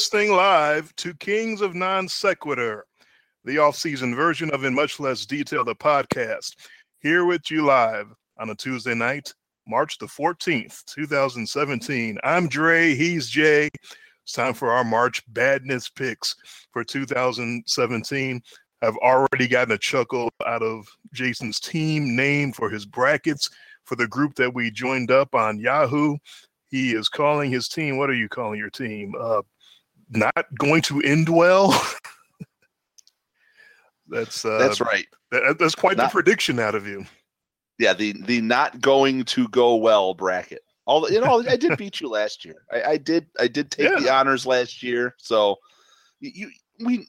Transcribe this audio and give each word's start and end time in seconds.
Listening 0.00 0.32
live 0.32 0.96
to 0.96 1.12
Kings 1.16 1.60
of 1.60 1.74
Non 1.74 2.08
Sequitur, 2.08 2.86
the 3.44 3.58
off-season 3.58 4.14
version 4.14 4.50
of 4.50 4.64
In 4.64 4.74
Much 4.74 4.98
Less 4.98 5.26
Detail, 5.26 5.62
the 5.62 5.74
podcast. 5.74 6.56
Here 7.00 7.26
with 7.26 7.50
you 7.50 7.66
live 7.66 8.06
on 8.38 8.48
a 8.48 8.54
Tuesday 8.54 8.94
night, 8.94 9.30
March 9.68 9.98
the 9.98 10.06
14th, 10.06 10.82
2017. 10.86 12.18
I'm 12.24 12.48
Dre, 12.48 12.94
he's 12.94 13.28
Jay. 13.28 13.68
It's 14.22 14.32
time 14.32 14.54
for 14.54 14.72
our 14.72 14.84
March 14.84 15.22
badness 15.34 15.90
picks 15.90 16.34
for 16.72 16.82
2017. 16.82 18.40
I've 18.80 18.96
already 18.96 19.48
gotten 19.48 19.74
a 19.74 19.78
chuckle 19.78 20.30
out 20.46 20.62
of 20.62 20.86
Jason's 21.12 21.60
team 21.60 22.16
name 22.16 22.54
for 22.54 22.70
his 22.70 22.86
brackets 22.86 23.50
for 23.84 23.96
the 23.96 24.08
group 24.08 24.34
that 24.36 24.54
we 24.54 24.70
joined 24.70 25.10
up 25.10 25.34
on 25.34 25.60
Yahoo. 25.60 26.16
He 26.70 26.94
is 26.94 27.10
calling 27.10 27.50
his 27.50 27.68
team. 27.68 27.98
What 27.98 28.08
are 28.08 28.14
you 28.14 28.30
calling 28.30 28.58
your 28.58 28.70
team? 28.70 29.12
Uh, 29.20 29.42
not 30.10 30.46
going 30.58 30.82
to 30.82 31.00
end 31.00 31.28
well. 31.28 31.70
that's 34.08 34.44
uh, 34.44 34.58
That's 34.58 34.80
right. 34.80 35.06
that- 35.30 35.58
that's 35.58 35.74
quite 35.74 35.96
Not- 35.96 36.08
the 36.08 36.12
prediction 36.12 36.58
out 36.58 36.74
of 36.74 36.86
you. 36.86 37.04
Yeah, 37.78 37.94
the 37.94 38.12
the 38.24 38.40
not 38.42 38.80
going 38.80 39.24
to 39.24 39.48
go 39.48 39.76
well 39.76 40.12
bracket. 40.12 40.62
All 40.84 41.10
you 41.10 41.20
know, 41.20 41.42
I 41.48 41.56
did 41.56 41.76
beat 41.78 42.00
you 42.00 42.08
last 42.10 42.44
year. 42.44 42.56
I, 42.70 42.82
I 42.82 42.96
did 42.98 43.26
I 43.38 43.48
did 43.48 43.70
take 43.70 43.88
the 43.98 44.12
honors 44.12 44.44
last 44.44 44.82
year. 44.82 45.14
So 45.18 45.56
you, 46.20 46.30
you 46.34 46.50
we 46.84 47.08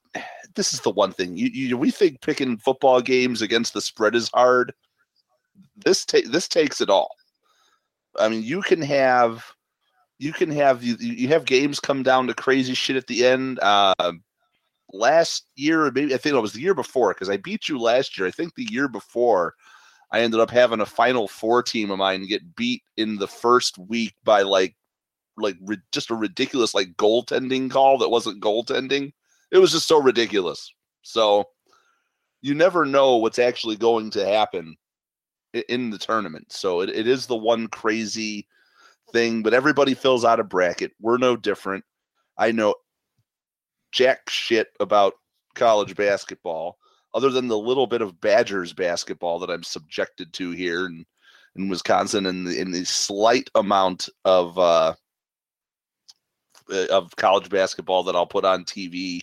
this 0.56 0.74
is 0.74 0.80
the 0.82 0.92
one 0.92 1.12
thing 1.12 1.36
you, 1.36 1.48
you 1.48 1.78
we 1.78 1.92
think 1.92 2.22
picking 2.22 2.58
football 2.58 3.02
games 3.02 3.42
against 3.42 3.74
the 3.74 3.82
spread 3.82 4.16
is 4.16 4.30
hard. 4.34 4.74
This 5.84 6.06
ta- 6.06 6.20
this 6.30 6.48
takes 6.48 6.80
it 6.80 6.90
all. 6.90 7.10
I 8.18 8.30
mean, 8.30 8.44
you 8.44 8.62
can 8.62 8.82
have 8.82 9.44
you 10.22 10.32
can 10.32 10.52
have 10.52 10.84
you, 10.84 10.96
you 11.00 11.28
have 11.30 11.46
games 11.46 11.80
come 11.80 12.04
down 12.04 12.28
to 12.28 12.36
crazy 12.36 12.76
shit 12.76 12.96
at 12.96 13.08
the 13.08 13.26
end. 13.26 13.60
Uh, 13.60 14.14
last 14.94 15.48
year, 15.56 15.90
maybe 15.90 16.14
I 16.14 16.18
think 16.18 16.36
it 16.36 16.40
was 16.40 16.54
the 16.54 16.62
year 16.62 16.76
before, 16.76 17.12
because 17.12 17.28
I 17.28 17.38
beat 17.38 17.68
you 17.68 17.80
last 17.80 18.20
year. 18.20 18.28
I 18.28 18.32
think 18.32 18.54
the 18.54 18.68
year 18.70 18.88
before, 18.88 19.56
I 20.12 20.22
ended 20.22 20.40
up 20.40 20.52
having 20.52 20.80
a 20.80 20.86
Final 20.86 21.28
Four 21.28 21.64
team 21.64 21.90
of 21.90 21.98
mine 21.98 22.28
get 22.28 22.56
beat 22.56 22.84
in 22.98 23.18
the 23.18 23.28
first 23.28 23.80
week 23.80 24.14
by 24.24 24.44
like, 24.44 24.76
like 25.38 25.56
just 25.92 26.12
a 26.12 26.16
ridiculous 26.16 26.76
like 26.76 26.96
goaltending 26.98 27.72
call 27.72 27.98
that 27.98 28.10
wasn't 28.10 28.44
goaltending. 28.44 29.14
It 29.50 29.58
was 29.58 29.72
just 29.72 29.88
so 29.88 30.00
ridiculous. 30.00 30.72
So 31.02 31.46
you 32.44 32.54
never 32.54 32.86
know 32.86 33.18
what's 33.18 33.40
actually 33.40 33.76
going 33.76 34.12
to 34.12 34.24
happen 34.24 34.76
in 35.68 35.90
the 35.90 35.98
tournament. 35.98 36.52
So 36.52 36.82
it, 36.82 36.92
it 36.92 37.08
is 37.08 37.26
the 37.26 37.36
one 37.36 37.68
crazy 37.70 38.48
thing, 39.12 39.44
but 39.44 39.54
everybody 39.54 39.94
fills 39.94 40.26
out 40.26 40.40
a 40.40 40.44
bracket. 40.44 40.92
We're 41.00 41.18
no 41.18 41.36
different. 41.36 41.84
I 42.38 42.52
know 42.52 42.76
jack 43.92 44.30
shit 44.30 44.70
about 44.80 45.14
college 45.56 45.96
basketball 45.96 46.78
other 47.14 47.30
than 47.30 47.48
the 47.48 47.58
little 47.58 47.88
bit 47.88 48.02
of 48.02 48.22
Badgers 48.22 48.74
basketball 48.74 49.40
that 49.40 49.50
I'm 49.50 49.64
subjected 49.64 50.32
to 50.34 50.52
here 50.52 50.86
in, 50.86 51.06
in 51.56 51.68
Wisconsin 51.68 52.26
and 52.26 52.48
the, 52.48 52.60
in 52.60 52.72
the 52.72 52.86
slight 52.86 53.50
amount 53.56 54.08
of 54.26 54.58
uh, 54.58 54.94
of 56.90 57.14
college 57.18 57.50
basketball 57.50 58.04
that 58.04 58.16
I'll 58.16 58.26
put 58.26 58.46
on 58.46 58.64
TV 58.64 59.22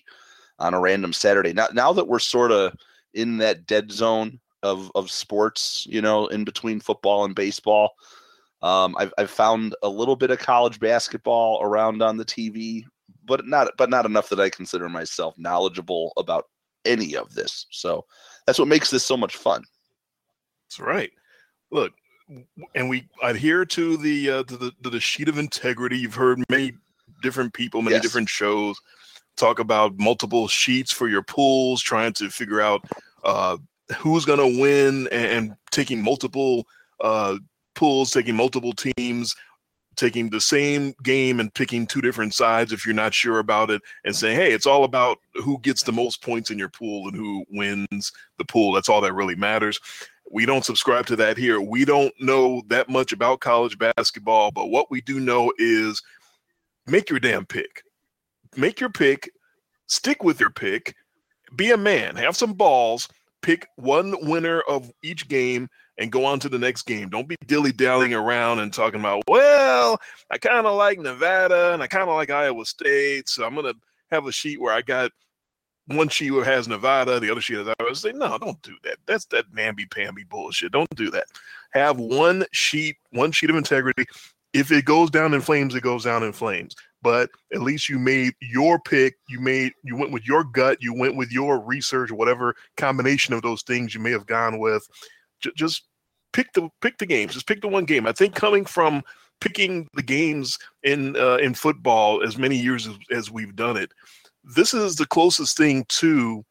on 0.58 0.74
a 0.74 0.80
random 0.80 1.12
Saturday. 1.12 1.52
Now, 1.52 1.68
now 1.72 1.92
that 1.94 2.08
we're 2.08 2.18
sort 2.18 2.52
of 2.52 2.74
in 3.14 3.38
that 3.38 3.66
dead 3.66 3.90
zone 3.90 4.38
of 4.62 4.90
of 4.94 5.10
sports, 5.10 5.86
you 5.88 6.02
know, 6.02 6.26
in 6.26 6.44
between 6.44 6.80
football 6.80 7.24
and 7.24 7.34
baseball, 7.34 7.92
um, 8.62 8.96
I've 8.98 9.12
I've 9.18 9.30
found 9.30 9.74
a 9.82 9.88
little 9.88 10.16
bit 10.16 10.30
of 10.30 10.38
college 10.38 10.80
basketball 10.80 11.60
around 11.62 12.02
on 12.02 12.16
the 12.16 12.24
TV, 12.24 12.84
but 13.24 13.46
not 13.46 13.70
but 13.76 13.90
not 13.90 14.06
enough 14.06 14.28
that 14.30 14.40
I 14.40 14.50
consider 14.50 14.88
myself 14.88 15.38
knowledgeable 15.38 16.12
about 16.16 16.46
any 16.84 17.16
of 17.16 17.34
this. 17.34 17.66
So 17.70 18.04
that's 18.46 18.58
what 18.58 18.68
makes 18.68 18.90
this 18.90 19.04
so 19.06 19.16
much 19.16 19.36
fun. 19.36 19.62
That's 20.66 20.80
right. 20.80 21.10
Look, 21.70 21.92
and 22.74 22.88
we 22.88 23.08
adhere 23.22 23.64
to 23.66 23.96
the 23.96 24.30
uh, 24.30 24.42
to 24.44 24.56
the 24.56 24.72
to 24.82 24.90
the 24.90 25.00
sheet 25.00 25.28
of 25.28 25.38
integrity. 25.38 25.98
You've 25.98 26.14
heard 26.14 26.42
many 26.48 26.72
different 27.22 27.52
people, 27.54 27.82
many 27.82 27.96
Yes. 27.96 28.02
different 28.02 28.28
shows 28.28 28.80
talk 29.36 29.60
about 29.60 29.96
multiple 29.98 30.48
sheets 30.48 30.92
for 30.92 31.08
your 31.08 31.22
pools, 31.22 31.80
trying 31.80 32.12
to 32.12 32.28
figure 32.28 32.60
out 32.60 32.84
uh, 33.24 33.56
who's 33.96 34.24
going 34.24 34.38
to 34.38 34.60
win, 34.60 35.08
and, 35.12 35.26
and 35.26 35.56
taking 35.70 36.02
multiple 36.02 36.66
uh, 37.00 37.36
pools, 37.78 38.10
taking 38.10 38.34
multiple 38.34 38.72
teams, 38.72 39.34
taking 39.94 40.30
the 40.30 40.40
same 40.40 40.94
game 41.02 41.38
and 41.40 41.54
picking 41.54 41.86
two 41.86 42.00
different 42.00 42.34
sides 42.34 42.72
if 42.72 42.84
you're 42.84 42.94
not 42.94 43.14
sure 43.14 43.38
about 43.38 43.70
it, 43.70 43.80
and 44.04 44.14
saying, 44.14 44.36
"Hey, 44.36 44.52
it's 44.52 44.66
all 44.66 44.84
about 44.84 45.18
who 45.34 45.58
gets 45.60 45.84
the 45.84 45.92
most 45.92 46.20
points 46.20 46.50
in 46.50 46.58
your 46.58 46.68
pool 46.68 47.08
and 47.08 47.16
who 47.16 47.44
wins 47.50 48.12
the 48.36 48.44
pool. 48.44 48.72
That's 48.72 48.88
all 48.88 49.00
that 49.00 49.14
really 49.14 49.36
matters." 49.36 49.80
We 50.30 50.44
don't 50.44 50.64
subscribe 50.64 51.06
to 51.06 51.16
that 51.16 51.38
here. 51.38 51.60
We 51.60 51.84
don't 51.84 52.12
know 52.20 52.62
that 52.66 52.88
much 52.88 53.12
about 53.12 53.40
college 53.40 53.78
basketball, 53.78 54.50
but 54.50 54.66
what 54.66 54.90
we 54.90 55.00
do 55.00 55.20
know 55.20 55.52
is 55.56 56.02
make 56.86 57.08
your 57.08 57.20
damn 57.20 57.46
pick. 57.46 57.82
Make 58.56 58.80
your 58.80 58.90
pick, 58.90 59.30
stick 59.86 60.24
with 60.24 60.40
your 60.40 60.50
pick, 60.50 60.94
be 61.56 61.70
a 61.70 61.76
man, 61.76 62.16
have 62.16 62.36
some 62.36 62.52
balls, 62.52 63.08
pick 63.40 63.68
one 63.76 64.16
winner 64.28 64.60
of 64.62 64.90
each 65.02 65.28
game 65.28 65.68
and 65.98 66.12
go 66.12 66.24
on 66.24 66.38
to 66.40 66.48
the 66.48 66.58
next 66.58 66.82
game. 66.82 67.08
Don't 67.08 67.28
be 67.28 67.36
dilly 67.46 67.72
dallying 67.72 68.14
around 68.14 68.60
and 68.60 68.72
talking 68.72 69.00
about, 69.00 69.24
well, 69.28 70.00
I 70.30 70.38
kind 70.38 70.66
of 70.66 70.76
like 70.76 70.98
Nevada 70.98 71.72
and 71.74 71.82
I 71.82 71.86
kind 71.86 72.08
of 72.08 72.14
like 72.14 72.30
Iowa 72.30 72.64
State. 72.64 73.28
So 73.28 73.44
I'm 73.44 73.54
going 73.54 73.72
to 73.72 73.78
have 74.10 74.26
a 74.26 74.32
sheet 74.32 74.60
where 74.60 74.72
I 74.72 74.82
got 74.82 75.10
one 75.86 76.08
sheet 76.08 76.30
where 76.30 76.44
has 76.44 76.68
Nevada, 76.68 77.18
the 77.18 77.30
other 77.30 77.40
sheet 77.40 77.58
has 77.58 77.74
Iowa 77.80 77.94
State. 77.94 78.14
No, 78.14 78.38
don't 78.38 78.60
do 78.62 78.74
that. 78.84 78.98
That's 79.06 79.26
that 79.26 79.46
namby 79.52 79.86
pamby 79.86 80.24
bullshit. 80.24 80.72
Don't 80.72 80.88
do 80.96 81.10
that. 81.10 81.24
Have 81.72 81.98
one 81.98 82.44
sheet, 82.52 82.96
one 83.10 83.32
sheet 83.32 83.50
of 83.50 83.56
integrity. 83.56 84.04
If 84.54 84.70
it 84.70 84.84
goes 84.84 85.10
down 85.10 85.34
in 85.34 85.40
flames, 85.40 85.74
it 85.74 85.82
goes 85.82 86.04
down 86.04 86.22
in 86.22 86.32
flames. 86.32 86.74
But 87.02 87.30
at 87.52 87.62
least 87.62 87.88
you 87.88 87.98
made 87.98 88.34
your 88.40 88.78
pick. 88.80 89.16
You 89.28 89.40
made 89.40 89.72
you 89.84 89.96
went 89.96 90.10
with 90.10 90.26
your 90.26 90.42
gut. 90.42 90.78
You 90.80 90.94
went 90.94 91.16
with 91.16 91.30
your 91.30 91.60
research, 91.60 92.10
whatever 92.10 92.56
combination 92.76 93.34
of 93.34 93.42
those 93.42 93.62
things 93.62 93.94
you 93.94 94.00
may 94.00 94.10
have 94.10 94.26
gone 94.26 94.58
with. 94.58 94.86
J- 95.40 95.52
just 95.56 95.84
pick 96.32 96.52
the 96.52 96.68
pick 96.80 96.98
the 96.98 97.06
games. 97.06 97.34
Just 97.34 97.46
pick 97.46 97.60
the 97.60 97.68
one 97.68 97.84
game. 97.84 98.06
I 98.06 98.12
think 98.12 98.34
coming 98.34 98.64
from 98.64 99.02
picking 99.40 99.88
the 99.94 100.02
games 100.02 100.58
in 100.82 101.16
uh, 101.16 101.36
in 101.36 101.54
football 101.54 102.22
as 102.22 102.38
many 102.38 102.56
years 102.56 102.86
as, 102.86 102.96
as 103.10 103.30
we've 103.30 103.56
done 103.56 103.76
it, 103.76 103.90
this 104.44 104.74
is 104.74 104.96
the 104.96 105.06
closest 105.06 105.56
thing 105.56 105.84
to 105.88 106.44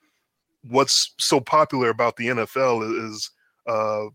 what's 0.69 1.13
so 1.17 1.39
popular 1.39 1.89
about 1.89 2.15
the 2.17 2.27
NFL 2.27 3.09
is 3.09 3.31
uh, 3.67 4.05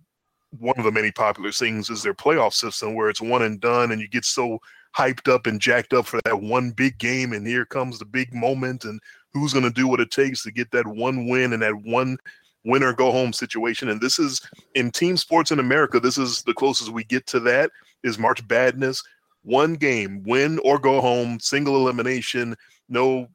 one 0.59 0.75
of 0.77 0.85
the 0.85 0.93
many 0.93 1.11
popular 1.11 1.51
things 1.51 1.89
is 1.91 2.03
their 2.03 2.15
playoff 2.15 2.53
system 2.53 2.95
where 2.95 3.09
it's 3.09 3.21
one 3.21 3.43
and 3.43 3.61
done, 3.61 3.93
and 3.93 4.01
you 4.01 4.09
get 4.09 4.25
so 4.25 4.59
hyped 4.97 5.33
up 5.33 5.47
and 5.47 5.61
jacked 5.61 5.95
up 5.95 6.07
for 6.07 6.21
that 6.25 6.43
one 6.43 6.71
big 6.71 6.99
game, 6.99 7.33
and 7.33 7.47
here 7.47 7.65
comes 7.65 7.99
the 7.99 8.05
big 8.05 8.33
moment, 8.35 8.85
and 8.85 9.01
who's 9.33 9.53
going 9.53 9.65
to 9.65 9.71
do 9.71 9.89
what 9.89 10.01
it 10.01 10.11
takes 10.11 10.43
to 10.43 10.53
get 10.53 10.71
that 10.71 10.87
one 10.87 11.27
win 11.27 11.53
and 11.53 11.63
that 11.63 11.75
one 11.85 12.19
win 12.65 12.83
or 12.83 12.93
go 12.93 13.11
home 13.11 13.33
situation. 13.33 13.89
And 13.89 14.01
this 14.01 14.19
is 14.19 14.41
in 14.75 14.91
team 14.91 15.17
sports 15.17 15.51
in 15.51 15.59
America. 15.59 16.01
This 16.01 16.19
is 16.19 16.43
the 16.43 16.55
closest 16.55 16.91
we 16.91 17.05
get 17.05 17.27
to 17.29 17.41
that. 17.41 17.71
Is 18.05 18.19
March 18.19 18.47
Badness 18.49 19.03
one 19.43 19.75
game, 19.75 20.23
win 20.25 20.59
or 20.65 20.79
go 20.79 21.01
home, 21.01 21.39
single 21.41 21.77
elimination, 21.77 22.57
no 22.89 23.29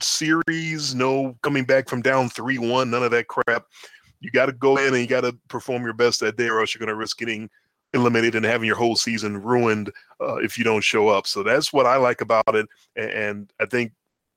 series, 0.00 0.94
no 0.94 1.36
coming 1.42 1.64
back 1.64 1.88
from 1.88 2.02
down 2.02 2.28
three 2.28 2.58
one, 2.58 2.90
none 2.90 3.02
of 3.02 3.10
that 3.10 3.28
crap. 3.28 3.66
you 4.20 4.30
got 4.30 4.46
to 4.46 4.52
go 4.52 4.76
in 4.76 4.88
and 4.88 4.98
you 4.98 5.06
got 5.06 5.22
to 5.22 5.36
perform 5.48 5.84
your 5.84 5.92
best 5.92 6.20
that 6.20 6.36
day, 6.36 6.48
or 6.48 6.60
else 6.60 6.74
you're 6.74 6.80
going 6.80 6.88
to 6.88 6.94
risk 6.94 7.18
getting 7.18 7.48
eliminated 7.92 8.34
and 8.34 8.44
having 8.44 8.66
your 8.66 8.76
whole 8.76 8.96
season 8.96 9.40
ruined 9.40 9.90
uh, 10.20 10.36
if 10.36 10.58
you 10.58 10.64
don't 10.64 10.82
show 10.82 11.08
up. 11.08 11.26
So 11.26 11.42
that's 11.42 11.72
what 11.72 11.86
I 11.86 11.96
like 11.96 12.20
about 12.20 12.54
it, 12.54 12.66
and, 12.96 13.10
and 13.10 13.52
I 13.60 13.66
think 13.66 13.92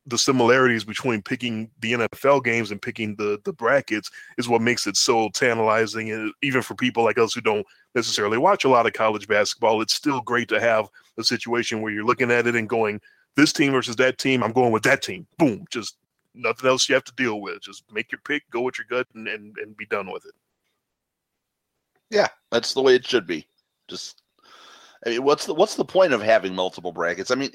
the 0.08 0.18
similarities 0.18 0.86
between 0.86 1.22
picking 1.22 1.70
the 1.82 1.94
NFL 1.94 2.44
games 2.44 2.72
and 2.72 2.82
picking 2.82 3.16
the 3.16 3.40
the 3.44 3.54
brackets 3.54 4.10
is 4.38 4.48
what 4.48 4.62
makes 4.62 4.88
it 4.88 4.96
so 4.96 5.30
tantalizing. 5.34 6.12
And 6.12 6.34
even 6.42 6.62
for 6.62 6.76
people 6.76 7.04
like 7.04 7.18
us 7.18 7.34
who 7.34 7.42
don't 7.42 7.68
necessarily 7.94 8.38
watch 8.38 8.64
a 8.64 8.70
lot 8.70 8.88
of 8.88 8.94
college 8.94 9.28
basketball, 9.28 9.82
it's 9.82 9.94
still 9.94 10.22
great 10.22 10.48
to 10.50 10.60
have 10.60 10.88
a 11.18 11.24
situation 11.24 11.82
where 11.82 11.92
you're 11.92 12.06
looking 12.06 12.32
at 12.32 12.48
it 12.48 12.56
and 12.56 12.70
going, 12.70 13.02
this 13.36 13.54
team 13.54 13.74
versus 13.74 13.98
that 13.98 14.18
team, 14.18 14.44
I'm 14.44 14.54
going 14.54 14.72
with 14.72 14.84
that 14.84 15.02
team. 15.02 15.28
Boom, 15.38 15.66
just 15.70 15.98
nothing 16.34 16.70
else 16.70 16.88
you 16.88 16.96
have 16.96 17.04
to 17.04 17.14
deal 17.16 17.42
with. 17.42 17.62
Just 17.62 17.84
make 17.92 18.12
your 18.12 18.22
pick, 18.26 18.50
go 18.50 18.62
with 18.62 18.78
your 18.78 18.88
gut, 18.90 19.08
and 19.14 19.28
and, 19.28 19.58
and 19.58 19.76
be 19.76 19.86
done 19.86 20.12
with 20.12 20.26
it. 20.26 20.34
Yeah, 22.10 22.28
that's 22.52 22.74
the 22.74 22.82
way 22.82 22.96
it 22.96 23.06
should 23.06 23.28
be. 23.28 23.48
Just, 23.90 24.22
I 25.06 25.10
mean, 25.10 25.24
what's 25.24 25.46
the 25.46 25.54
what's 25.54 25.76
the 25.76 25.86
point 25.86 26.14
of 26.14 26.22
having 26.22 26.56
multiple 26.56 26.94
brackets? 26.94 27.32
I 27.32 27.36
mean, 27.36 27.52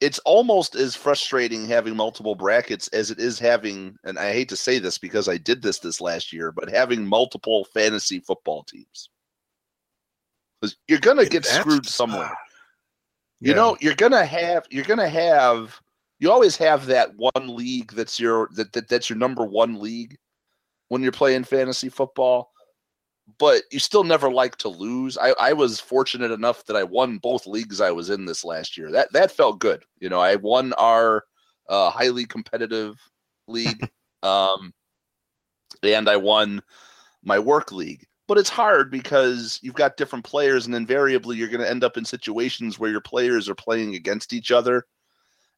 it's 0.00 0.18
almost 0.20 0.74
as 0.74 0.96
frustrating 0.96 1.66
having 1.66 1.96
multiple 1.96 2.34
brackets 2.34 2.88
as 2.88 3.10
it 3.10 3.18
is 3.18 3.38
having, 3.38 3.96
and 4.04 4.18
I 4.18 4.32
hate 4.32 4.48
to 4.50 4.56
say 4.56 4.78
this 4.78 4.98
because 4.98 5.28
I 5.28 5.38
did 5.38 5.62
this 5.62 5.78
this 5.78 6.00
last 6.00 6.32
year, 6.32 6.52
but 6.52 6.68
having 6.68 7.06
multiple 7.06 7.66
fantasy 7.72 8.20
football 8.20 8.64
teams. 8.64 9.10
Because 10.60 10.76
you're 10.88 10.98
gonna 10.98 11.26
get 11.26 11.44
screwed 11.44 11.86
somewhere. 11.86 12.32
You 13.40 13.50
yeah. 13.50 13.56
know, 13.56 13.76
you're 13.80 13.94
gonna 13.94 14.24
have 14.24 14.66
you're 14.70 14.84
gonna 14.84 15.08
have 15.08 15.78
you 16.18 16.30
always 16.30 16.56
have 16.56 16.86
that 16.86 17.14
one 17.16 17.54
league 17.54 17.92
that's 17.92 18.18
your 18.18 18.48
that, 18.54 18.72
that 18.72 18.88
that's 18.88 19.10
your 19.10 19.18
number 19.18 19.44
one 19.44 19.80
league 19.80 20.16
when 20.88 21.02
you're 21.02 21.12
playing 21.12 21.44
fantasy 21.44 21.88
football 21.88 22.53
but 23.38 23.62
you 23.70 23.78
still 23.78 24.04
never 24.04 24.30
like 24.30 24.56
to 24.56 24.68
lose. 24.68 25.16
I, 25.18 25.34
I 25.40 25.52
was 25.52 25.80
fortunate 25.80 26.30
enough 26.30 26.64
that 26.66 26.76
I 26.76 26.84
won 26.84 27.18
both 27.18 27.46
leagues 27.46 27.80
I 27.80 27.90
was 27.90 28.10
in 28.10 28.26
this 28.26 28.44
last 28.44 28.76
year. 28.76 28.90
That 28.90 29.12
that 29.12 29.32
felt 29.32 29.60
good. 29.60 29.84
You 29.98 30.08
know, 30.08 30.20
I 30.20 30.36
won 30.36 30.72
our 30.74 31.24
uh, 31.68 31.90
highly 31.90 32.26
competitive 32.26 32.96
league, 33.48 33.88
um, 34.22 34.72
and 35.82 36.08
I 36.08 36.16
won 36.16 36.62
my 37.22 37.38
work 37.38 37.72
league. 37.72 38.04
But 38.26 38.38
it's 38.38 38.50
hard 38.50 38.90
because 38.90 39.58
you've 39.62 39.74
got 39.74 39.96
different 39.96 40.24
players, 40.24 40.66
and 40.66 40.74
invariably 40.74 41.36
you're 41.36 41.48
going 41.48 41.60
to 41.60 41.70
end 41.70 41.84
up 41.84 41.96
in 41.96 42.04
situations 42.04 42.78
where 42.78 42.90
your 42.90 43.02
players 43.02 43.48
are 43.48 43.54
playing 43.54 43.94
against 43.94 44.32
each 44.32 44.50
other, 44.50 44.86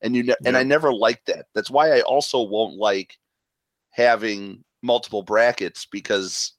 and 0.02 0.14
you 0.14 0.22
ne- 0.22 0.28
yeah. 0.40 0.48
and 0.48 0.56
I 0.56 0.62
never 0.62 0.92
liked 0.92 1.26
that. 1.26 1.46
That's 1.54 1.70
why 1.70 1.90
I 1.96 2.00
also 2.02 2.42
won't 2.42 2.76
like 2.76 3.16
having 3.90 4.62
multiple 4.82 5.22
brackets 5.22 5.86
because 5.86 6.52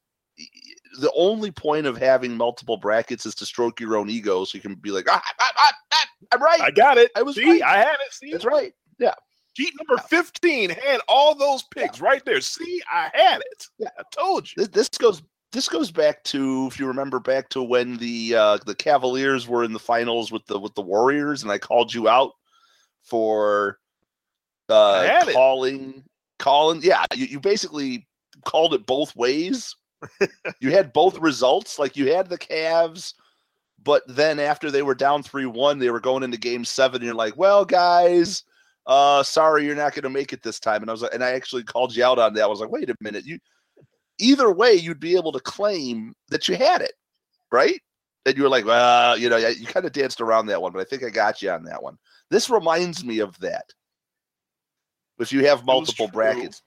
the 1.00 1.12
only 1.16 1.51
point 1.51 1.86
of 1.86 1.98
having 1.98 2.36
multiple 2.36 2.78
brackets 2.78 3.25
is 3.25 3.36
to 3.36 3.45
stroke 3.45 3.80
your 3.80 3.98
own 3.98 4.10
ego, 4.10 4.44
so 4.45 4.57
you 4.57 4.62
can 4.62 4.75
be 4.75 4.92
like, 4.92 5.07
ah, 5.10 5.22
ah, 5.39 5.51
ah, 5.57 5.72
ah 5.94 6.06
I'm 6.34 6.42
right. 6.42 6.62
I 6.62 6.72
got 6.72 6.98
it. 6.98 7.12
I 7.16 7.22
was 7.22 7.36
See, 7.36 7.50
right. 7.50 7.62
I 7.62 7.78
had 7.78 7.98
it. 8.06 8.13
See, 8.13 8.31
that's 8.31 8.45
right. 8.45 8.74
Yeah. 9.00 9.13
Sheet 9.56 9.74
number 9.80 10.01
15 10.04 10.69
had 10.69 11.00
all 11.07 11.34
those 11.34 11.63
picks 11.74 12.00
yeah. 12.00 12.06
right 12.06 12.25
there. 12.25 12.42
See, 12.42 12.81
I 12.92 13.10
had 13.13 13.42
it. 13.51 13.66
Yeah. 13.80 13.89
I 13.98 14.04
told 14.12 14.48
you. 14.48 14.66
This, 14.66 14.69
this, 14.89 14.89
goes 14.89 15.24
this 15.51 15.68
goes 15.68 15.92
back 15.92 16.24
to 16.25 16.68
if 16.72 16.80
you 16.80 16.86
remember 16.86 17.19
back 17.19 17.50
to 17.50 17.63
when 17.63 17.98
the 17.98 18.36
uh 18.36 18.57
the 18.66 18.75
Cavaliers 18.75 19.48
were 19.48 19.63
in 19.63 19.74
the 19.74 19.80
finals 19.80 20.31
with 20.31 20.45
the 20.45 20.60
with 20.60 20.75
the 20.75 20.81
Warriors 20.81 21.42
and 21.42 21.51
I 21.51 21.57
called 21.57 21.94
you 21.94 22.07
out 22.07 22.34
for 23.04 23.80
uh 24.69 25.24
calling 25.31 25.94
it. 25.98 26.04
calling 26.38 26.81
yeah, 26.84 27.06
you, 27.16 27.25
you 27.25 27.39
basically 27.39 28.07
called 28.45 28.74
it 28.74 28.86
both 28.86 29.16
ways 29.16 29.75
you 30.60 30.72
had 30.72 30.94
both 30.94 31.18
results. 31.20 31.80
Like 31.80 31.96
you 31.96 32.14
had 32.14 32.30
the 32.30 32.38
Cavs, 32.38 33.14
but 33.84 34.04
then 34.08 34.40
after 34.40 34.70
they 34.72 34.82
were 34.82 34.96
down 34.96 35.24
3 35.24 35.46
1, 35.46 35.80
they 35.80 35.90
were 35.90 36.00
going 36.00 36.24
into 36.24 36.38
game 36.38 36.66
seven. 36.66 36.98
And 36.98 37.06
you're 37.06 37.16
like, 37.16 37.38
well, 37.38 37.66
guys, 37.66 38.44
uh, 38.86 39.24
sorry, 39.24 39.66
you're 39.66 39.76
not 39.76 39.94
going 39.94 40.04
to 40.04 40.10
make 40.10 40.34
it 40.34 40.44
this 40.44 40.60
time. 40.60 40.82
And 40.82 40.90
I 40.90 40.94
was 40.94 41.02
like, 41.02 41.14
and 41.14 41.24
I 41.24 41.32
actually 41.32 41.64
called 41.64 41.96
you 41.96 42.04
out 42.04 42.20
on 42.20 42.34
that. 42.34 42.44
I 42.44 42.48
was 42.48 42.60
like, 42.60 42.72
wait 42.72 42.90
a 42.90 42.96
minute. 43.02 43.26
You, 43.26 43.40
either 44.20 44.52
way, 44.52 44.74
you'd 44.74 45.00
be 45.00 45.16
able 45.16 45.32
to 45.32 45.40
claim 45.40 46.14
that 46.30 46.48
you 46.48 46.56
had 46.56 46.82
it, 46.82 46.94
right? 47.52 47.80
And 48.26 48.36
you 48.36 48.44
were 48.44 48.50
like, 48.50 48.66
well, 48.66 49.18
you 49.18 49.30
know, 49.30 49.38
you 49.38 49.66
kind 49.66 49.86
of 49.86 49.94
danced 49.94 50.22
around 50.22 50.48
that 50.48 50.62
one, 50.62 50.74
but 50.74 50.82
I 50.82 50.86
think 50.86 51.04
I 51.04 51.10
got 51.10 51.42
you 51.42 51.50
on 51.50 51.64
that 51.64 51.82
one. 51.82 51.98
This 52.30 52.50
reminds 52.50 53.06
me 53.06 53.20
of 53.20 53.38
that. 53.40 53.72
If 55.20 55.32
you 55.32 55.46
have 55.48 55.66
multiple 55.66 56.08
brackets, 56.08 56.62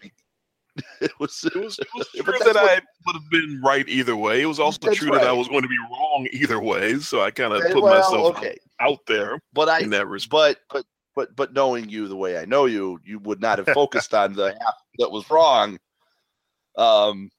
it 1.00 1.12
was 1.18 1.44
it 1.44 1.56
was, 1.56 1.78
it 1.78 1.88
was 1.94 2.08
true 2.14 2.38
that 2.38 2.54
what, 2.54 2.56
I 2.56 2.80
would 3.06 3.14
have 3.14 3.30
been 3.30 3.60
right 3.64 3.88
either 3.88 4.16
way. 4.16 4.42
It 4.42 4.46
was 4.46 4.60
also 4.60 4.92
true 4.92 5.10
right. 5.10 5.20
that 5.20 5.28
I 5.28 5.32
was 5.32 5.48
going 5.48 5.62
to 5.62 5.68
be 5.68 5.78
wrong 5.90 6.28
either 6.32 6.60
way. 6.60 6.98
So 6.98 7.22
I 7.22 7.30
kind 7.30 7.52
of 7.52 7.62
put 7.72 7.82
well, 7.82 7.94
myself 7.94 8.36
okay. 8.36 8.56
out 8.80 8.98
there. 9.06 9.40
But 9.52 9.68
I 9.68 9.80
in 9.80 9.90
that 9.90 10.06
but 10.30 10.58
but 10.70 10.84
but 11.14 11.34
but 11.36 11.52
knowing 11.52 11.88
you 11.88 12.08
the 12.08 12.16
way 12.16 12.38
I 12.38 12.44
know 12.44 12.66
you, 12.66 13.00
you 13.04 13.18
would 13.20 13.40
not 13.40 13.58
have 13.58 13.68
focused 13.74 14.14
on 14.14 14.34
the 14.34 14.52
half 14.52 14.74
that 14.98 15.10
was 15.10 15.28
wrong. 15.30 15.78
Um. 16.76 17.30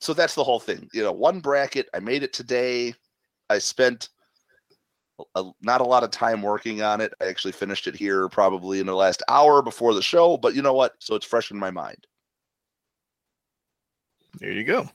So 0.00 0.12
that's 0.12 0.34
the 0.34 0.44
whole 0.44 0.60
thing. 0.60 0.88
You 0.92 1.02
know, 1.02 1.12
one 1.12 1.40
bracket. 1.40 1.88
I 1.94 2.00
made 2.00 2.22
it 2.22 2.32
today. 2.32 2.94
I 3.48 3.58
spent 3.58 4.10
a, 5.34 5.44
not 5.62 5.80
a 5.80 5.84
lot 5.84 6.04
of 6.04 6.10
time 6.10 6.42
working 6.42 6.82
on 6.82 7.00
it. 7.00 7.12
I 7.20 7.26
actually 7.26 7.52
finished 7.52 7.86
it 7.86 7.94
here 7.94 8.28
probably 8.28 8.80
in 8.80 8.86
the 8.86 8.94
last 8.94 9.22
hour 9.28 9.62
before 9.62 9.94
the 9.94 10.02
show, 10.02 10.36
but 10.36 10.54
you 10.54 10.62
know 10.62 10.74
what? 10.74 10.94
So 10.98 11.14
it's 11.14 11.26
fresh 11.26 11.50
in 11.50 11.58
my 11.58 11.70
mind. 11.70 12.06
There 14.38 14.50
you 14.50 14.64
go. 14.64 14.88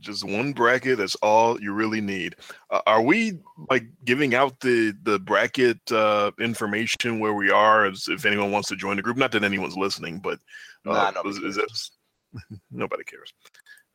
Just 0.00 0.24
one 0.24 0.52
bracket. 0.52 0.98
That's 0.98 1.14
all 1.16 1.60
you 1.60 1.72
really 1.72 2.00
need. 2.00 2.36
Uh, 2.70 2.80
are 2.86 3.02
we 3.02 3.38
like 3.70 3.84
giving 4.04 4.34
out 4.34 4.58
the 4.60 4.94
the 5.02 5.18
bracket 5.18 5.78
uh, 5.92 6.30
information 6.40 7.20
where 7.20 7.34
we 7.34 7.50
are? 7.50 7.84
As 7.84 8.08
if 8.08 8.24
anyone 8.24 8.50
wants 8.50 8.68
to 8.68 8.76
join 8.76 8.96
the 8.96 9.02
group, 9.02 9.18
not 9.18 9.30
that 9.32 9.44
anyone's 9.44 9.76
listening, 9.76 10.20
but 10.20 10.38
uh, 10.86 11.12
nah, 11.14 11.28
is, 11.28 11.38
is 11.38 11.90
nobody 12.70 13.04
cares. 13.04 13.32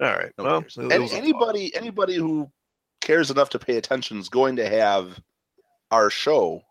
All 0.02 0.14
right. 0.14 0.32
Nobody 0.38 0.68
well, 0.78 0.90
cares. 0.90 1.14
anybody 1.14 1.76
anybody 1.76 2.16
who 2.16 2.52
cares 3.04 3.30
enough 3.30 3.50
to 3.50 3.60
pay 3.60 3.76
attention 3.78 4.18
is 4.18 4.30
going 4.30 4.56
to 4.56 4.68
have 4.68 5.20
our 5.92 6.10
show 6.10 6.62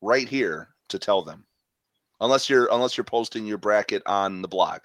right 0.00 0.28
here 0.28 0.68
to 0.88 0.98
tell 0.98 1.22
them. 1.22 1.44
Unless 2.20 2.50
you're 2.50 2.68
unless 2.72 2.96
you're 2.96 3.04
posting 3.04 3.46
your 3.46 3.58
bracket 3.58 4.02
on 4.06 4.42
the 4.42 4.48
blog. 4.48 4.80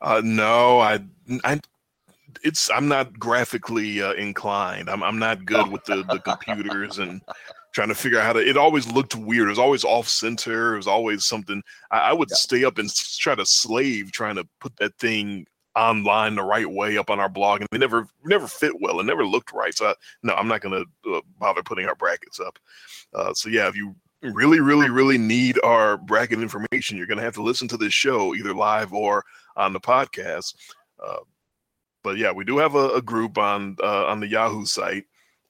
Uh 0.00 0.20
no 0.22 0.78
i 0.78 1.00
i 1.42 1.58
it's 2.44 2.70
i'm 2.70 2.86
not 2.86 3.18
graphically 3.18 4.02
uh, 4.02 4.12
inclined. 4.12 4.88
I'm 4.88 5.02
i'm 5.02 5.18
not 5.18 5.44
good 5.44 5.68
with 5.68 5.84
the 5.84 6.04
the 6.04 6.18
computers 6.18 6.98
and 6.98 7.20
trying 7.72 7.88
to 7.88 7.94
figure 7.94 8.18
out 8.18 8.26
how 8.26 8.32
to 8.34 8.40
it 8.40 8.56
always 8.56 8.86
looked 8.92 9.16
weird. 9.16 9.46
It 9.46 9.50
was 9.50 9.58
always 9.58 9.84
off 9.84 10.08
center. 10.08 10.74
It 10.74 10.78
was 10.78 10.86
always 10.86 11.24
something. 11.24 11.62
I, 11.90 12.10
I 12.10 12.12
would 12.12 12.28
yeah. 12.30 12.36
stay 12.36 12.64
up 12.64 12.78
and 12.78 12.94
try 12.94 13.34
to 13.34 13.46
slave 13.46 14.12
trying 14.12 14.36
to 14.36 14.46
put 14.60 14.76
that 14.76 14.96
thing 14.98 15.46
online 15.76 16.34
the 16.34 16.42
right 16.42 16.70
way 16.70 16.98
up 16.98 17.10
on 17.10 17.20
our 17.20 17.28
blog, 17.28 17.60
and 17.60 17.68
they 17.70 17.78
never 17.78 18.06
never 18.24 18.46
fit 18.46 18.72
well 18.80 18.98
and 18.98 19.06
never 19.06 19.24
looked 19.24 19.52
right. 19.52 19.74
So 19.74 19.86
I, 19.86 19.94
no, 20.22 20.34
I'm 20.34 20.48
not 20.48 20.60
going 20.60 20.84
to 20.84 21.14
uh, 21.14 21.20
bother 21.38 21.62
putting 21.62 21.86
our 21.86 21.94
brackets 21.94 22.40
up. 22.40 22.58
Uh, 23.14 23.32
so 23.34 23.48
yeah, 23.48 23.68
if 23.68 23.76
you 23.76 23.94
really, 24.22 24.60
really, 24.60 24.90
really 24.90 25.18
need 25.18 25.58
our 25.64 25.96
bracket 25.96 26.40
information, 26.40 26.96
you're 26.96 27.06
going 27.06 27.18
to 27.18 27.24
have 27.24 27.34
to 27.34 27.42
listen 27.42 27.68
to 27.68 27.76
this 27.76 27.94
show 27.94 28.34
either 28.34 28.54
live 28.54 28.92
or 28.92 29.24
on 29.56 29.72
the 29.72 29.80
podcast. 29.80 30.54
Uh, 31.04 31.20
but 32.02 32.16
yeah, 32.16 32.32
we 32.32 32.44
do 32.44 32.58
have 32.58 32.74
a, 32.74 32.90
a 32.90 33.02
group 33.02 33.38
on 33.38 33.76
uh, 33.82 34.06
on 34.06 34.20
the 34.20 34.28
Yahoo 34.28 34.64
site. 34.64 35.04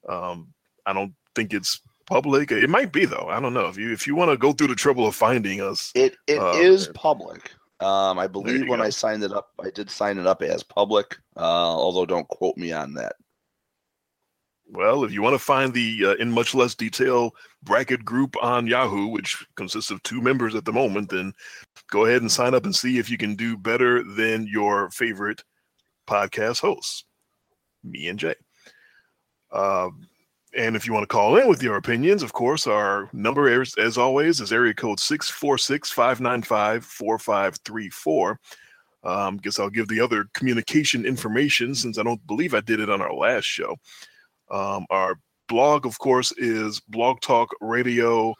Um, 0.08 0.52
I 0.86 0.92
don't 0.92 1.14
think 1.34 1.52
it's 1.52 1.80
public. 2.06 2.50
It 2.50 2.68
might 2.68 2.92
be 2.92 3.04
though. 3.04 3.28
I 3.30 3.40
don't 3.40 3.54
know 3.54 3.68
if 3.68 3.76
you 3.76 3.92
if 3.92 4.06
you 4.06 4.14
want 4.14 4.30
to 4.30 4.36
go 4.36 4.52
through 4.52 4.68
the 4.68 4.74
trouble 4.74 5.06
of 5.06 5.14
finding 5.14 5.60
us. 5.60 5.92
It 5.94 6.16
it 6.26 6.38
uh, 6.38 6.52
is 6.56 6.88
public. 6.88 7.52
Um, 7.80 8.18
I 8.18 8.26
believe 8.26 8.68
when 8.68 8.80
go. 8.80 8.84
I 8.84 8.90
signed 8.90 9.22
it 9.22 9.32
up, 9.32 9.52
I 9.58 9.70
did 9.70 9.90
sign 9.90 10.18
it 10.18 10.26
up 10.26 10.42
as 10.42 10.62
public. 10.62 11.16
Uh, 11.36 11.40
although 11.40 12.06
don't 12.06 12.28
quote 12.28 12.56
me 12.56 12.72
on 12.72 12.94
that. 12.94 13.14
Well, 14.72 15.02
if 15.02 15.12
you 15.12 15.20
want 15.20 15.34
to 15.34 15.38
find 15.38 15.74
the 15.74 16.06
uh, 16.06 16.14
in 16.14 16.30
much 16.30 16.54
less 16.54 16.74
detail 16.76 17.32
bracket 17.62 18.04
group 18.04 18.36
on 18.40 18.68
Yahoo, 18.68 19.08
which 19.08 19.44
consists 19.56 19.90
of 19.90 20.02
two 20.04 20.20
members 20.20 20.54
at 20.54 20.64
the 20.64 20.72
moment, 20.72 21.10
then 21.10 21.32
go 21.90 22.04
ahead 22.04 22.22
and 22.22 22.30
sign 22.30 22.54
up 22.54 22.64
and 22.64 22.76
see 22.76 22.98
if 22.98 23.10
you 23.10 23.18
can 23.18 23.34
do 23.34 23.56
better 23.56 24.04
than 24.04 24.46
your 24.46 24.90
favorite 24.90 25.42
podcast 26.08 26.60
hosts, 26.60 27.04
me 27.82 28.08
and 28.08 28.18
Jay. 28.18 28.34
Uh, 29.50 29.88
and 30.56 30.74
if 30.74 30.86
you 30.86 30.92
want 30.92 31.04
to 31.04 31.12
call 31.12 31.36
in 31.36 31.48
with 31.48 31.62
your 31.62 31.76
opinions, 31.76 32.22
of 32.22 32.32
course, 32.32 32.66
our 32.66 33.08
number, 33.12 33.48
as, 33.60 33.74
as 33.78 33.96
always, 33.98 34.40
is 34.40 34.52
area 34.52 34.74
code 34.74 34.98
646 34.98 35.90
595 35.90 36.84
4534. 36.84 38.40
Um, 39.02 39.38
guess 39.38 39.58
I'll 39.58 39.70
give 39.70 39.88
the 39.88 40.00
other 40.00 40.26
communication 40.34 41.06
information 41.06 41.74
since 41.74 41.98
I 41.98 42.02
don't 42.02 42.24
believe 42.26 42.54
I 42.54 42.60
did 42.60 42.80
it 42.80 42.90
on 42.90 43.00
our 43.00 43.14
last 43.14 43.44
show. 43.44 43.76
Um, 44.50 44.84
our 44.90 45.18
blog, 45.48 45.86
of 45.86 45.98
course, 45.98 46.32
is 46.32 46.80
Blog 46.80 47.20
Talk 47.20 47.48
Radio 47.60 48.34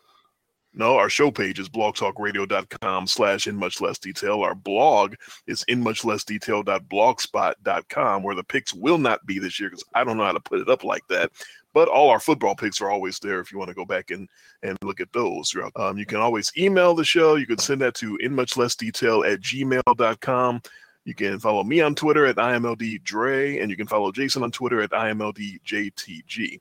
No, 0.73 0.97
our 0.97 1.09
show 1.11 1.31
page 1.31 1.59
is 1.59 1.69
blogtalkradio.com 1.69 3.07
slash 3.07 3.47
in 3.47 3.57
much 3.57 3.81
less 3.81 3.99
detail. 3.99 4.43
Our 4.43 4.55
blog 4.55 5.14
is 5.47 5.64
in 5.67 5.83
much 5.83 6.05
less 6.05 6.25
detail.blogspot.com, 6.25 8.23
where 8.23 8.37
the 8.37 8.45
pics 8.45 8.73
will 8.75 8.99
not 8.99 9.25
be 9.26 9.38
this 9.38 9.59
year 9.59 9.71
because 9.71 9.85
I 9.95 10.05
don't 10.05 10.17
know 10.17 10.25
how 10.25 10.33
to 10.33 10.40
put 10.40 10.61
it 10.61 10.69
up 10.69 10.85
like 10.85 11.07
that. 11.09 11.33
But 11.73 11.89
all 11.89 12.11
our 12.11 12.21
football 12.21 12.57
picks 12.57 12.81
are 12.81 12.91
always 12.91 13.19
there 13.21 13.41
if 13.41 13.53
you 13.53 13.59
want 13.59 13.69
to 13.69 13.75
go 13.75 13.85
back 13.85 14.11
and, 14.11 14.29
and 14.62 14.77
look 14.83 15.00
at 15.00 15.12
those. 15.12 15.55
Um, 15.77 15.99
you 15.99 16.07
can 16.07 16.19
always 16.19 16.50
email 16.59 16.95
the 16.95 17.05
show. 17.05 17.37
You 17.37 17.47
can 17.47 17.59
send 17.59 17.81
that 17.83 17.95
to 17.97 18.17
in 18.17 18.35
much 18.35 18.57
less 18.57 18.75
detail 18.75 19.25
at 19.25 19.41
gmail.com. 19.41 20.62
You 21.05 21.15
can 21.15 21.39
follow 21.39 21.65
me 21.65 21.81
on 21.81 21.95
Twitter 21.95 22.27
at 22.27 22.37
IMLD 22.37 23.03
Dre, 23.05 23.59
and 23.59 23.71
you 23.71 23.77
can 23.77 23.87
follow 23.87 24.12
Jason 24.12 24.43
on 24.43 24.50
Twitter 24.50 24.83
at 24.83 24.91
IMLDJTG. 24.91 26.61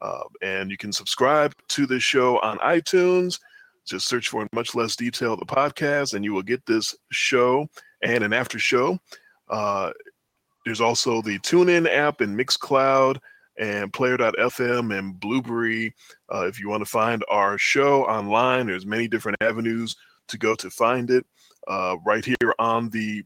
Uh, 0.00 0.22
and 0.42 0.70
you 0.70 0.78
can 0.78 0.92
subscribe 0.92 1.54
to 1.68 1.86
this 1.86 2.02
show 2.02 2.38
on 2.40 2.58
iTunes. 2.58 3.38
Just 3.84 4.08
search 4.08 4.28
for 4.28 4.42
in 4.42 4.48
Much 4.54 4.74
Less 4.74 4.96
Detail, 4.96 5.36
the 5.36 5.44
podcast, 5.44 6.14
and 6.14 6.24
you 6.24 6.32
will 6.32 6.42
get 6.42 6.64
this 6.64 6.94
show 7.10 7.68
and 8.02 8.24
an 8.24 8.32
after 8.32 8.58
show. 8.58 8.98
Uh, 9.48 9.90
there's 10.64 10.80
also 10.80 11.20
the 11.20 11.38
TuneIn 11.40 11.88
app 11.88 12.20
and 12.20 12.38
Mixcloud 12.38 13.18
and 13.60 13.92
Player.fm 13.92 14.98
and 14.98 15.20
Blubrry. 15.20 15.94
Uh, 16.32 16.46
if 16.46 16.58
you 16.58 16.68
want 16.68 16.82
to 16.82 16.90
find 16.90 17.24
our 17.28 17.58
show 17.58 18.04
online, 18.04 18.66
there's 18.66 18.86
many 18.86 19.06
different 19.06 19.38
avenues 19.40 19.94
to 20.28 20.38
go 20.38 20.54
to 20.56 20.70
find 20.70 21.10
it. 21.10 21.24
Uh, 21.68 21.96
right 22.04 22.24
here 22.24 22.54
on 22.58 22.88
the 22.88 23.22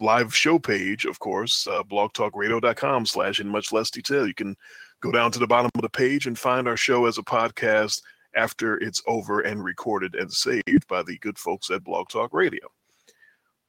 live 0.00 0.34
show 0.34 0.58
page, 0.58 1.04
of 1.04 1.18
course, 1.20 1.66
uh, 1.68 1.82
blogtalkradio.com 1.84 3.06
slash 3.06 3.40
in 3.40 3.48
much 3.48 3.72
less 3.72 3.90
detail. 3.90 4.26
You 4.26 4.34
can 4.34 4.56
go 5.00 5.12
down 5.12 5.30
to 5.30 5.38
the 5.38 5.46
bottom 5.46 5.70
of 5.74 5.82
the 5.82 5.88
page 5.88 6.26
and 6.26 6.38
find 6.38 6.66
our 6.66 6.76
show 6.76 7.06
as 7.06 7.16
a 7.16 7.22
podcast 7.22 8.02
after 8.34 8.76
it's 8.78 9.02
over 9.06 9.40
and 9.40 9.64
recorded 9.64 10.14
and 10.16 10.30
saved 10.30 10.86
by 10.88 11.02
the 11.04 11.16
good 11.18 11.38
folks 11.38 11.70
at 11.70 11.84
Blog 11.84 12.08
Talk 12.08 12.34
Radio. 12.34 12.66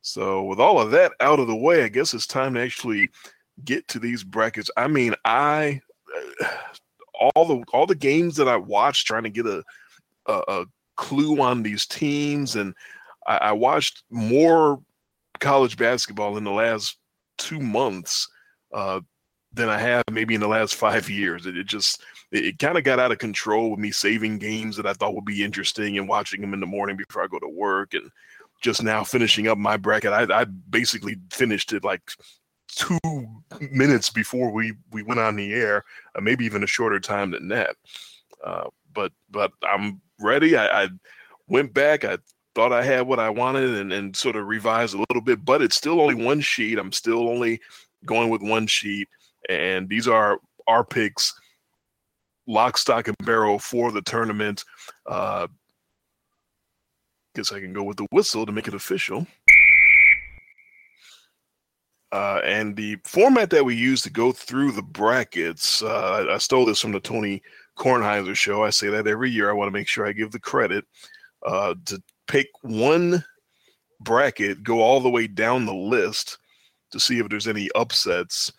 So, 0.02 0.44
with 0.44 0.60
all 0.60 0.80
of 0.80 0.92
that 0.92 1.14
out 1.20 1.40
of 1.40 1.48
the 1.48 1.56
way, 1.56 1.84
I 1.84 1.90
guess 1.90 2.14
it's 2.14 2.28
time 2.28 2.56
to 2.56 2.62
actually 2.62 3.10
get 3.64 3.88
to 3.90 4.00
these 4.00 4.24
brackets. 4.24 4.70
I 4.78 4.88
mean, 4.88 5.14
I 5.26 5.82
all 7.36 7.46
the 7.46 7.64
all 7.74 7.86
the 7.86 7.96
games 7.96 8.36
that 8.36 8.48
I 8.48 8.58
watched 8.58 9.08
trying 9.08 9.24
to 9.24 9.30
get 9.30 9.46
a 9.46 9.64
a, 10.28 10.42
a 10.48 10.66
clue 10.96 11.42
on 11.42 11.64
these 11.64 11.86
teams, 11.86 12.56
and 12.56 12.74
I, 13.28 13.38
I 13.38 13.52
watched 13.54 14.04
more 14.10 14.82
college 15.40 15.78
basketball 15.78 16.38
in 16.38 16.44
the 16.44 16.52
last 16.52 16.98
two 17.38 17.60
months 17.60 18.28
uh, 18.74 19.00
than 19.54 19.70
I 19.70 19.80
have 19.80 20.04
maybe 20.12 20.36
in 20.36 20.42
the 20.42 20.48
last 20.48 20.76
five 20.76 21.10
years. 21.10 21.46
It, 21.46 21.58
it 21.58 21.68
just 21.68 22.02
it, 22.32 22.46
it 22.46 22.60
kind 22.60 22.78
of 22.78 22.84
got 22.84 23.00
out 23.00 23.12
of 23.12 23.20
control 23.20 23.72
with 23.72 23.80
me 23.80 23.92
saving 23.92 24.40
games 24.40 24.78
that 24.78 24.86
I 24.86 24.94
thought 24.94 25.16
would 25.16 25.26
be 25.26 25.44
interesting 25.44 25.98
and 25.98 26.08
watching 26.08 26.42
them 26.42 26.54
in 26.54 26.60
the 26.60 26.66
morning 26.66 26.98
before 26.98 27.24
I 27.24 27.28
go 27.28 27.40
to 27.40 27.50
work 27.50 27.94
and 27.94 28.10
just 28.62 28.82
now 28.82 29.04
finishing 29.04 29.48
up 29.48 29.58
my 29.58 29.78
bracket. 29.78 30.12
I, 30.12 30.42
I 30.42 30.46
basically 30.46 31.18
finished 31.32 31.74
it 31.74 31.84
like 31.84 32.02
two 32.68 33.00
minutes 33.72 34.10
before 34.10 34.52
we 34.52 34.74
we 34.92 35.04
went 35.04 35.20
on 35.20 35.36
the 35.36 35.54
air, 35.54 35.84
uh, 36.16 36.22
maybe 36.22 36.46
even 36.46 36.64
a 36.64 36.68
shorter 36.68 37.00
time 37.00 37.32
than 37.32 37.48
that. 37.50 37.76
Uh, 38.44 38.66
but 38.94 39.12
but 39.30 39.52
I'm 39.64 40.02
ready. 40.20 40.58
I, 40.58 40.84
I 40.84 40.90
went 41.48 41.74
back. 41.74 42.04
I 42.04 42.18
thought 42.56 42.74
I 42.74 42.84
had 42.84 43.08
what 43.08 43.20
I 43.20 43.30
wanted 43.30 43.76
and, 43.76 43.94
and 43.94 44.16
sort 44.16 44.36
of 44.36 44.48
revised 44.48 44.96
a 44.96 45.04
little 45.10 45.22
bit, 45.22 45.46
but 45.46 45.62
it's 45.62 45.76
still 45.76 46.02
only 46.02 46.16
one 46.16 46.42
sheet. 46.42 46.80
I'm 46.80 46.92
still 46.92 47.30
only 47.30 47.60
going 48.06 48.30
with 48.30 48.42
one 48.42 48.68
sheet. 48.68 49.08
And 49.50 49.88
these 49.88 50.08
are 50.08 50.40
our 50.68 50.84
picks, 50.84 51.34
lock, 52.48 52.78
stock, 52.78 53.08
and 53.08 53.18
barrel 53.20 53.60
for 53.60 53.92
the 53.92 54.02
tournament. 54.02 54.66
Uh, 55.06 55.48
guess 57.36 57.52
I 57.52 57.60
can 57.60 57.74
go 57.74 57.84
with 57.84 57.98
the 57.98 58.08
whistle 58.12 58.46
to 58.46 58.52
make 58.52 58.68
it 58.68 58.74
official. 58.74 59.28
Uh, 62.12 62.40
and 62.46 62.76
the 62.76 62.98
format 63.04 63.50
that 63.50 63.66
we 63.66 63.76
use 63.76 64.02
to 64.02 64.10
go 64.10 64.32
through 64.32 64.72
the 64.72 64.82
brackets, 64.82 65.82
uh, 65.84 66.26
I 66.30 66.38
stole 66.38 66.66
this 66.66 66.80
from 66.80 66.94
the 66.94 67.00
Tony 67.00 67.42
Kornheiser 67.78 68.36
show. 68.36 68.64
I 68.64 68.70
say 68.70 68.88
that 68.90 69.08
every 69.08 69.30
year. 69.30 69.50
I 69.50 69.54
want 69.54 69.68
to 69.68 69.78
make 69.78 69.88
sure 69.88 70.08
I 70.08 70.14
give 70.14 70.32
the 70.32 70.40
credit 70.40 70.86
uh, 71.46 71.76
to 71.86 72.02
pick 72.28 72.48
one 72.62 73.24
bracket, 74.00 74.64
go 74.64 74.82
all 74.82 75.00
the 75.00 75.10
way 75.10 75.28
down 75.28 75.66
the 75.66 75.74
list 75.74 76.38
to 76.92 77.00
see 77.00 77.20
if 77.20 77.28
there's 77.30 77.48
any 77.48 77.70
upsets, 77.76 78.54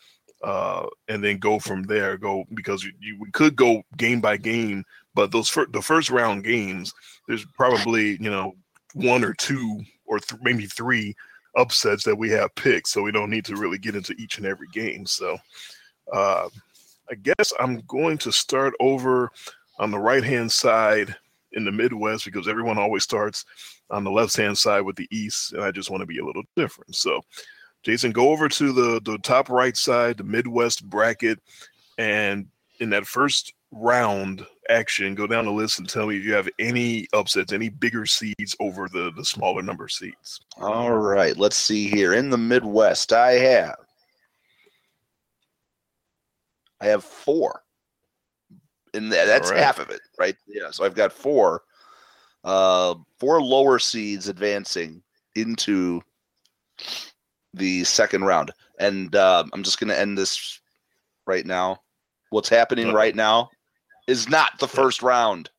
uh, 0.45 0.87
and 1.09 1.25
then 1.25 1.39
go 1.39 1.59
from 1.59 1.83
there. 1.85 2.19
Go 2.19 2.45
because 2.55 2.85
you, 2.85 2.93
you 3.01 3.19
could 3.33 3.57
go 3.57 3.83
game 3.97 4.21
by 4.21 4.37
game, 4.37 4.85
but 5.15 5.33
those 5.33 5.49
fir- 5.49 5.67
the 5.71 5.83
first 5.83 6.11
round 6.11 6.45
games, 6.45 6.93
there's 7.27 7.47
probably 7.57 8.19
you 8.21 8.31
know 8.31 8.55
one 8.95 9.25
or 9.25 9.33
two 9.35 9.81
or 10.07 10.19
th- 10.19 10.41
maybe 10.43 10.67
three 10.67 11.15
upsets 11.57 12.05
that 12.05 12.17
we 12.17 12.31
have 12.31 12.55
picked, 12.55 12.89
so 12.89 13.03
we 13.03 13.13
don't 13.13 13.31
need 13.31 13.45
to 13.47 13.57
really 13.57 13.79
get 13.79 13.97
into 13.97 14.15
each 14.19 14.39
and 14.39 14.47
every 14.47 14.69
game. 14.69 15.07
So, 15.07 15.39
uh, 16.13 16.49
I 17.11 17.15
guess 17.15 17.53
I'm 17.59 17.81
going 17.87 18.19
to 18.19 18.33
start 18.33 18.75
over 18.81 19.31
on 19.79 19.91
the 19.91 19.99
right 19.99 20.25
hand 20.25 20.53
side 20.53 21.15
in 21.53 21.65
the 21.65 21.73
Midwest 21.73 22.25
because 22.25 22.49
everyone 22.49 22.79
always 22.79 23.05
starts 23.05 23.45
on 23.91 24.05
the 24.05 24.11
left 24.11 24.37
hand 24.37 24.57
side 24.59 24.83
with 24.83 24.97
the 24.97 25.09
East, 25.11 25.53
and 25.53 25.63
I 25.63 25.71
just 25.71 25.91
want 25.91 26.03
to 26.03 26.07
be 26.07 26.19
a 26.19 26.25
little 26.25 26.45
different. 26.57 26.95
So, 26.95 27.23
Jason, 27.83 28.13
go 28.13 28.31
over 28.31 28.49
to 28.49 28.73
the 28.73 29.01
the 29.05 29.19
top 29.19 29.49
right 29.49 29.77
side, 29.77 30.19
the 30.19 30.25
Midwest 30.25 30.85
bracket, 30.89 31.39
and 31.97 32.47
in 32.81 32.91
that 32.91 33.07
first 33.07 33.55
round 33.71 34.47
action, 34.69 35.15
go 35.15 35.27
down 35.27 35.45
the 35.45 35.53
list 35.53 35.79
and 35.79 35.89
tell 35.89 36.07
me 36.07 36.17
if 36.17 36.25
you 36.25 36.35
have 36.35 36.49
any 36.59 37.07
upsets, 37.13 37.53
any 37.53 37.69
bigger 37.69 38.07
seeds 38.07 38.57
over 38.61 38.89
the 38.89 39.13
the 39.17 39.25
smaller 39.25 39.63
number 39.63 39.89
seeds. 39.89 40.41
All 40.59 40.93
right, 40.93 41.37
let's 41.37 41.57
see 41.57 41.89
here. 41.89 42.15
In 42.15 42.31
the 42.31 42.39
Midwest, 42.39 43.13
I 43.13 43.33
have 43.33 43.77
I 46.81 46.87
have 46.87 47.05
four 47.05 47.63
and 48.95 49.13
that's 49.13 49.51
right. 49.51 49.59
half 49.59 49.79
of 49.79 49.91
it, 49.91 50.01
right? 50.19 50.37
Yeah. 50.47 50.71
So 50.71 50.85
I've 50.85 50.95
got 50.95 51.13
four, 51.13 51.63
uh, 52.45 52.95
four 53.19 53.43
lower 53.43 53.79
seeds 53.79 54.29
advancing 54.29 55.03
into 55.35 56.03
the 57.55 57.85
second 57.85 58.25
round, 58.25 58.53
and 58.79 59.15
uh, 59.15 59.45
I'm 59.53 59.63
just 59.63 59.81
going 59.81 59.89
to 59.89 59.99
end 59.99 60.17
this 60.17 60.61
right 61.27 61.47
now. 61.47 61.81
What's 62.31 62.49
happening 62.49 62.93
right 62.93 63.17
now 63.17 63.51
is 64.09 64.29
not 64.29 64.59
the 64.59 64.67
first 64.67 65.03
round. 65.03 65.51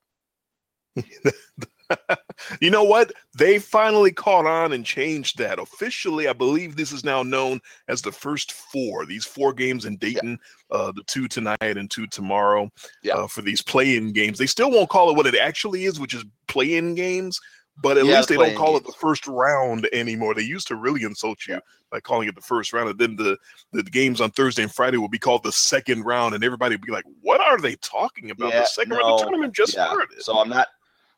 you 2.59 2.69
know 2.69 2.83
what? 2.83 3.11
They 3.37 3.59
finally 3.59 4.11
caught 4.11 4.45
on 4.45 4.73
and 4.73 4.85
changed 4.85 5.37
that. 5.37 5.59
Officially, 5.59 6.27
I 6.27 6.33
believe 6.33 6.75
this 6.75 6.91
is 6.91 7.03
now 7.03 7.23
known 7.23 7.61
as 7.87 8.01
the 8.01 8.11
first 8.11 8.51
four. 8.51 9.05
These 9.05 9.23
four 9.25 9.53
games 9.53 9.85
in 9.85 9.97
Dayton, 9.97 10.37
yeah. 10.71 10.77
uh, 10.77 10.91
the 10.91 11.03
two 11.03 11.27
tonight 11.27 11.57
and 11.61 11.89
two 11.89 12.07
tomorrow 12.07 12.69
yeah. 13.03 13.13
uh, 13.13 13.27
for 13.27 13.43
these 13.43 13.61
play 13.61 13.95
in 13.95 14.11
games. 14.11 14.39
They 14.39 14.47
still 14.47 14.71
won't 14.71 14.89
call 14.89 15.09
it 15.09 15.15
what 15.15 15.27
it 15.27 15.35
actually 15.35 15.85
is, 15.85 15.99
which 15.99 16.15
is 16.15 16.25
play 16.47 16.75
in 16.75 16.95
games, 16.95 17.39
but 17.81 17.97
at 17.97 18.05
yeah, 18.05 18.17
least 18.17 18.29
they 18.29 18.35
don't 18.35 18.55
call 18.55 18.77
it 18.77 18.85
the 18.85 18.93
first 18.93 19.27
round 19.27 19.87
anymore. 19.93 20.33
They 20.33 20.43
used 20.43 20.67
to 20.67 20.75
really 20.75 21.03
insult 21.03 21.47
you 21.47 21.59
by 21.91 21.99
calling 21.99 22.27
it 22.27 22.35
the 22.35 22.41
first 22.41 22.73
round. 22.73 22.89
And 22.89 22.99
then 22.99 23.15
the, 23.15 23.37
the 23.71 23.83
games 23.83 24.21
on 24.21 24.31
Thursday 24.31 24.63
and 24.63 24.73
Friday 24.73 24.97
will 24.97 25.09
be 25.09 25.19
called 25.19 25.43
the 25.43 25.51
second 25.51 26.03
round, 26.03 26.35
and 26.35 26.43
everybody 26.43 26.75
will 26.75 26.85
be 26.85 26.91
like, 26.91 27.05
what 27.21 27.41
are 27.41 27.59
they 27.59 27.75
talking 27.77 28.31
about? 28.31 28.51
the 28.51 28.65
second 28.65 28.91
no, 28.91 28.97
round 28.97 29.11
of 29.11 29.17
the 29.19 29.23
tournament 29.23 29.53
just 29.53 29.71
started. 29.71 30.21
So 30.21 30.39
I'm 30.39 30.49
not 30.49 30.67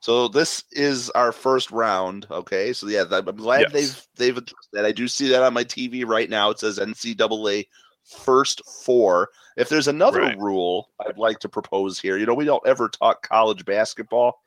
so 0.02 0.28
this 0.28 0.64
is 0.72 1.12
our 1.12 1.32
first 1.32 1.70
round. 1.72 2.26
Okay, 2.30 2.74
so 2.74 2.88
yeah, 2.88 3.06
I'm 3.10 3.24
glad 3.36 3.62
yes. 3.62 3.72
they've 3.72 4.08
they've 4.16 4.38
addressed 4.38 4.70
that. 4.74 4.84
I 4.84 4.92
do 4.92 5.08
see 5.08 5.30
that 5.30 5.44
on 5.44 5.54
my 5.54 5.64
TV 5.64 6.06
right 6.06 6.30
now. 6.30 6.50
It 6.50 6.60
says 6.60 6.80
NCAA 6.80 7.68
first 8.04 8.64
four. 8.84 9.30
If 9.58 9.70
there's 9.70 9.88
another 9.88 10.22
right. 10.22 10.38
rule 10.40 10.90
I'd 11.00 11.20
like 11.20 11.40
to 11.40 11.50
propose 11.50 12.00
here, 12.00 12.18
you 12.18 12.26
know, 12.26 12.34
we 12.34 12.46
don't 12.46 12.66
ever 12.66 12.90
talk 12.90 13.28
college 13.30 13.64
basketball. 13.64 14.41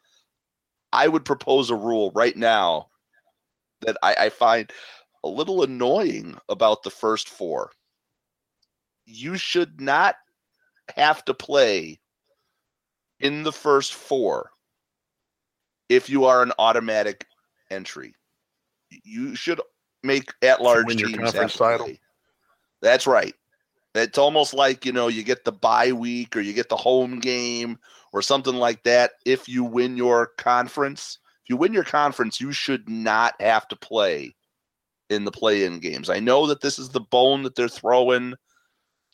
I 0.94 1.08
would 1.08 1.24
propose 1.24 1.70
a 1.70 1.74
rule 1.74 2.12
right 2.14 2.36
now 2.36 2.86
that 3.80 3.96
I, 4.00 4.14
I 4.20 4.28
find 4.28 4.70
a 5.24 5.28
little 5.28 5.64
annoying 5.64 6.38
about 6.48 6.84
the 6.84 6.90
first 6.90 7.28
four. 7.28 7.72
You 9.04 9.36
should 9.36 9.80
not 9.80 10.14
have 10.96 11.24
to 11.24 11.34
play 11.34 11.98
in 13.18 13.42
the 13.42 13.52
first 13.52 13.92
four 13.92 14.50
if 15.88 16.08
you 16.08 16.26
are 16.26 16.42
an 16.42 16.52
automatic 16.60 17.26
entry. 17.72 18.14
You 19.02 19.34
should 19.34 19.60
make 20.04 20.32
at 20.42 20.62
large 20.62 20.86
win 20.86 20.98
your 20.98 21.10
conference 21.10 21.56
title. 21.56 21.90
That's 22.82 23.08
right. 23.08 23.34
It's 23.96 24.18
almost 24.18 24.54
like 24.54 24.86
you 24.86 24.92
know 24.92 25.08
you 25.08 25.24
get 25.24 25.44
the 25.44 25.52
bye 25.52 25.90
week 25.90 26.36
or 26.36 26.40
you 26.40 26.52
get 26.52 26.68
the 26.68 26.76
home 26.76 27.18
game 27.18 27.78
or 28.14 28.22
something 28.22 28.54
like 28.54 28.82
that. 28.84 29.12
If 29.26 29.46
you 29.46 29.62
win 29.62 29.98
your 29.98 30.28
conference, 30.38 31.18
if 31.44 31.50
you 31.50 31.58
win 31.58 31.74
your 31.74 31.84
conference, 31.84 32.40
you 32.40 32.50
should 32.52 32.88
not 32.88 33.34
have 33.40 33.68
to 33.68 33.76
play 33.76 34.34
in 35.10 35.24
the 35.26 35.30
play-in 35.30 35.80
games. 35.80 36.08
I 36.08 36.20
know 36.20 36.46
that 36.46 36.62
this 36.62 36.78
is 36.78 36.88
the 36.88 37.00
bone 37.00 37.42
that 37.42 37.54
they're 37.54 37.68
throwing 37.68 38.34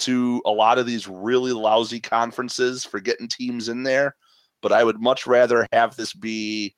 to 0.00 0.40
a 0.46 0.50
lot 0.50 0.78
of 0.78 0.86
these 0.86 1.08
really 1.08 1.52
lousy 1.52 1.98
conferences 1.98 2.84
for 2.84 3.00
getting 3.00 3.26
teams 3.26 3.68
in 3.68 3.82
there 3.82 4.14
but 4.62 4.72
I 4.72 4.84
would 4.84 5.00
much 5.00 5.26
rather 5.26 5.66
have 5.72 5.96
this 5.96 6.12
be 6.12 6.74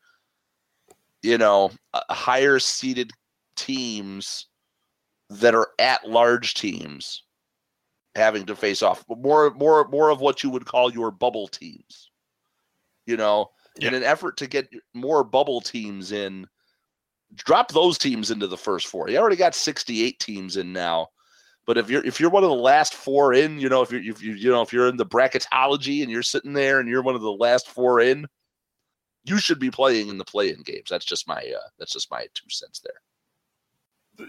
you 1.23 1.39
know, 1.39 1.71
higher 2.11 2.59
seeded 2.59 3.13
teams 3.55 4.49
that 5.31 5.55
are 5.55 5.69
at 5.79 6.09
large 6.09 6.55
teams 6.55 7.23
having 8.15 8.45
to 8.45 8.57
face 8.57 8.83
off 8.83 9.05
more 9.09 9.51
more 9.53 9.89
more 9.89 10.11
of 10.11 10.21
what 10.21 10.43
you 10.43 10.51
would 10.51 10.67
call 10.67 10.93
your 10.93 11.11
bubble 11.11 11.49
teams 11.49 12.11
you 13.07 13.17
know 13.17 13.51
yeah. 13.79 13.89
in 13.89 13.95
an 13.95 14.03
effort 14.03 14.37
to 14.39 14.47
get 14.47 14.69
more 14.95 15.25
bubble 15.25 15.61
teams 15.61 16.13
in 16.13 16.47
drop 17.35 17.73
those 17.73 17.97
teams 17.97 18.31
into 18.31 18.47
the 18.47 18.57
first 18.57 18.87
four 18.87 19.09
you 19.09 19.17
already 19.17 19.37
got 19.37 19.55
68 19.55 20.19
teams 20.19 20.57
in 20.57 20.73
now 20.73 21.09
but 21.67 21.79
if 21.79 21.89
you're 21.89 22.05
if 22.05 22.21
you're 22.21 22.31
one 22.31 22.45
of 22.45 22.51
the 22.51 22.57
last 22.57 22.95
four 22.95 23.33
in 23.33 23.59
you 23.59 23.69
know 23.69 23.83
if 23.83 23.91
you're 23.91 24.03
if 24.03 24.23
you 24.23 24.35
you 24.35 24.51
know 24.51 24.63
if 24.63 24.73
you're 24.73 24.89
in 24.89 24.97
the 24.97 25.07
bracketology 25.07 26.03
and 26.03 26.11
you're 26.11 26.23
sitting 26.23 26.53
there 26.53 26.81
and 26.81 26.89
you're 26.89 27.03
one 27.03 27.15
of 27.15 27.23
the 27.23 27.33
last 27.33 27.69
four 27.69 28.01
in 28.01 28.27
you 29.25 29.39
should 29.39 29.59
be 29.59 29.71
playing 29.71 30.09
in 30.09 30.19
the 30.19 30.25
play-in 30.25 30.61
games 30.63 30.89
that's 30.91 31.05
just 31.05 31.27
my 31.27 31.39
uh 31.39 31.69
that's 31.79 31.93
just 31.93 32.11
my 32.11 32.27
two 32.35 32.49
cents 32.51 32.81
there 32.85 33.01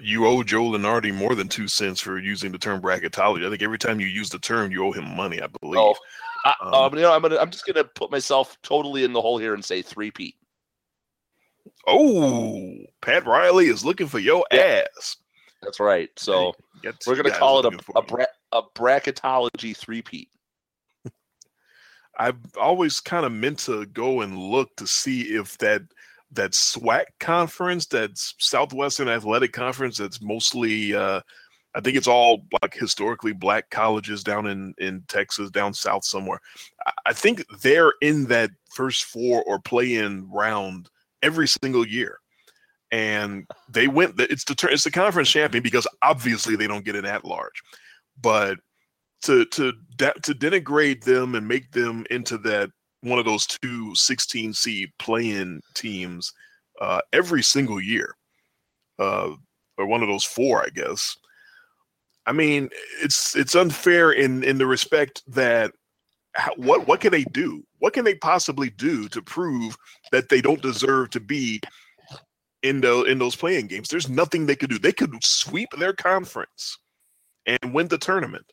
you 0.01 0.25
owe 0.25 0.43
Joe 0.43 0.63
Lunardi 0.63 1.13
more 1.13 1.35
than 1.35 1.47
two 1.47 1.67
cents 1.67 1.99
for 1.99 2.17
using 2.17 2.51
the 2.51 2.57
term 2.57 2.81
bracketology. 2.81 3.45
I 3.45 3.49
think 3.49 3.61
every 3.61 3.77
time 3.77 3.99
you 3.99 4.07
use 4.07 4.29
the 4.29 4.39
term, 4.39 4.71
you 4.71 4.85
owe 4.85 4.91
him 4.91 5.15
money. 5.15 5.41
I 5.41 5.47
believe. 5.47 5.77
Oh, 5.77 5.95
I, 6.45 6.53
um, 6.61 6.73
um, 6.73 6.95
you 6.95 7.01
know, 7.01 7.13
I'm 7.13 7.21
gonna, 7.21 7.37
I'm 7.37 7.49
just 7.49 7.65
gonna 7.65 7.83
put 7.83 8.11
myself 8.11 8.57
totally 8.63 9.03
in 9.03 9.13
the 9.13 9.21
hole 9.21 9.37
here 9.37 9.53
and 9.53 9.63
say 9.63 9.81
three-peat. 9.81 10.35
Oh, 11.87 12.75
Pat 13.01 13.25
Riley 13.25 13.67
is 13.67 13.85
looking 13.85 14.07
for 14.07 14.19
your 14.19 14.45
yeah. 14.51 14.83
ass. 14.97 15.17
That's 15.61 15.79
right. 15.79 16.09
So 16.17 16.53
we're 17.07 17.15
gonna 17.15 17.31
call 17.31 17.65
it 17.65 17.73
a 17.73 17.97
a, 17.97 18.01
bra- 18.01 18.25
a 18.51 18.61
bracketology 18.75 19.75
three-peat. 19.75 20.29
I've 22.17 22.39
always 22.59 22.99
kind 22.99 23.25
of 23.25 23.31
meant 23.31 23.59
to 23.59 23.85
go 23.87 24.21
and 24.21 24.37
look 24.37 24.75
to 24.77 24.87
see 24.87 25.21
if 25.21 25.57
that 25.59 25.83
that 26.33 26.51
SWAC 26.51 27.05
conference, 27.19 27.85
that's 27.85 28.35
Southwestern 28.39 29.07
Athletic 29.07 29.53
Conference, 29.53 29.97
that's 29.97 30.21
mostly 30.21 30.93
uh, 30.93 31.21
I 31.75 31.81
think 31.81 31.97
it's 31.97 32.07
all 32.07 32.45
like 32.61 32.73
historically 32.73 33.33
black 33.33 33.69
colleges 33.69 34.23
down 34.23 34.47
in 34.47 34.73
in 34.77 35.03
Texas, 35.07 35.49
down 35.49 35.73
south 35.73 36.05
somewhere. 36.05 36.39
I 37.05 37.13
think 37.13 37.45
they're 37.61 37.93
in 38.01 38.25
that 38.25 38.51
first 38.71 39.05
four 39.05 39.43
or 39.43 39.59
play 39.59 39.95
in 39.95 40.29
round 40.29 40.89
every 41.21 41.47
single 41.47 41.87
year, 41.87 42.19
and 42.91 43.47
they 43.69 43.87
went. 43.87 44.19
It's 44.19 44.43
the 44.43 44.55
it's 44.69 44.83
the 44.83 44.91
conference 44.91 45.29
champion 45.29 45.63
because 45.63 45.87
obviously 46.01 46.55
they 46.55 46.67
don't 46.67 46.85
get 46.85 46.95
an 46.95 47.05
at 47.05 47.25
large, 47.25 47.63
but 48.21 48.59
to 49.23 49.45
to 49.45 49.73
to 49.97 50.33
denigrate 50.33 51.03
them 51.03 51.35
and 51.35 51.47
make 51.47 51.71
them 51.71 52.05
into 52.09 52.37
that 52.39 52.69
one 53.01 53.19
of 53.19 53.25
those 53.25 53.45
two 53.45 53.93
16 53.95 54.53
seed 54.53 54.89
play-in 54.97 55.59
teams 55.73 56.31
uh, 56.81 57.01
every 57.11 57.43
single 57.43 57.81
year, 57.81 58.15
uh, 58.99 59.29
or 59.77 59.85
one 59.85 60.01
of 60.01 60.09
those 60.09 60.23
four, 60.23 60.63
I 60.63 60.69
guess. 60.73 61.17
I 62.25 62.31
mean, 62.31 62.69
it's 63.01 63.35
it's 63.35 63.55
unfair 63.55 64.11
in 64.11 64.43
in 64.43 64.57
the 64.57 64.65
respect 64.65 65.23
that 65.27 65.71
how, 66.35 66.53
what 66.55 66.87
what 66.87 67.01
can 67.01 67.11
they 67.11 67.23
do? 67.25 67.63
What 67.79 67.93
can 67.93 68.05
they 68.05 68.15
possibly 68.15 68.69
do 68.69 69.07
to 69.09 69.21
prove 69.21 69.75
that 70.11 70.29
they 70.29 70.41
don't 70.41 70.61
deserve 70.61 71.09
to 71.11 71.19
be 71.19 71.61
in 72.61 72.81
the 72.81 73.03
in 73.03 73.19
those 73.19 73.35
play-in 73.35 73.67
games? 73.67 73.89
There's 73.89 74.09
nothing 74.09 74.45
they 74.45 74.55
could 74.55 74.69
do. 74.69 74.79
They 74.79 74.93
could 74.93 75.13
sweep 75.23 75.69
their 75.77 75.93
conference 75.93 76.77
and 77.45 77.73
win 77.73 77.89
the 77.89 77.97
tournament 77.97 78.45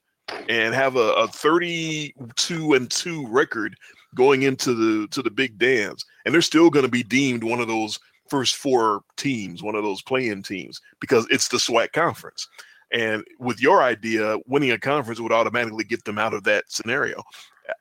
and 0.48 0.74
have 0.74 0.96
a, 0.96 1.12
a 1.14 1.28
32 1.28 2.74
and 2.74 2.90
2 2.90 3.26
record 3.28 3.76
going 4.14 4.42
into 4.42 4.74
the 4.74 5.06
to 5.08 5.22
the 5.22 5.30
big 5.30 5.58
dance, 5.58 6.04
and 6.24 6.34
they're 6.34 6.42
still 6.42 6.70
going 6.70 6.84
to 6.84 6.90
be 6.90 7.02
deemed 7.02 7.44
one 7.44 7.60
of 7.60 7.68
those 7.68 7.98
first 8.28 8.56
four 8.56 9.02
teams, 9.16 9.62
one 9.62 9.74
of 9.74 9.82
those 9.82 10.02
play-in 10.02 10.42
teams, 10.42 10.80
because 11.00 11.26
it's 11.30 11.48
the 11.48 11.56
SWAC 11.56 11.92
conference. 11.92 12.48
And 12.92 13.24
with 13.38 13.60
your 13.60 13.82
idea, 13.82 14.38
winning 14.46 14.72
a 14.72 14.78
conference 14.78 15.20
would 15.20 15.32
automatically 15.32 15.84
get 15.84 16.04
them 16.04 16.18
out 16.18 16.34
of 16.34 16.44
that 16.44 16.64
scenario. 16.68 17.22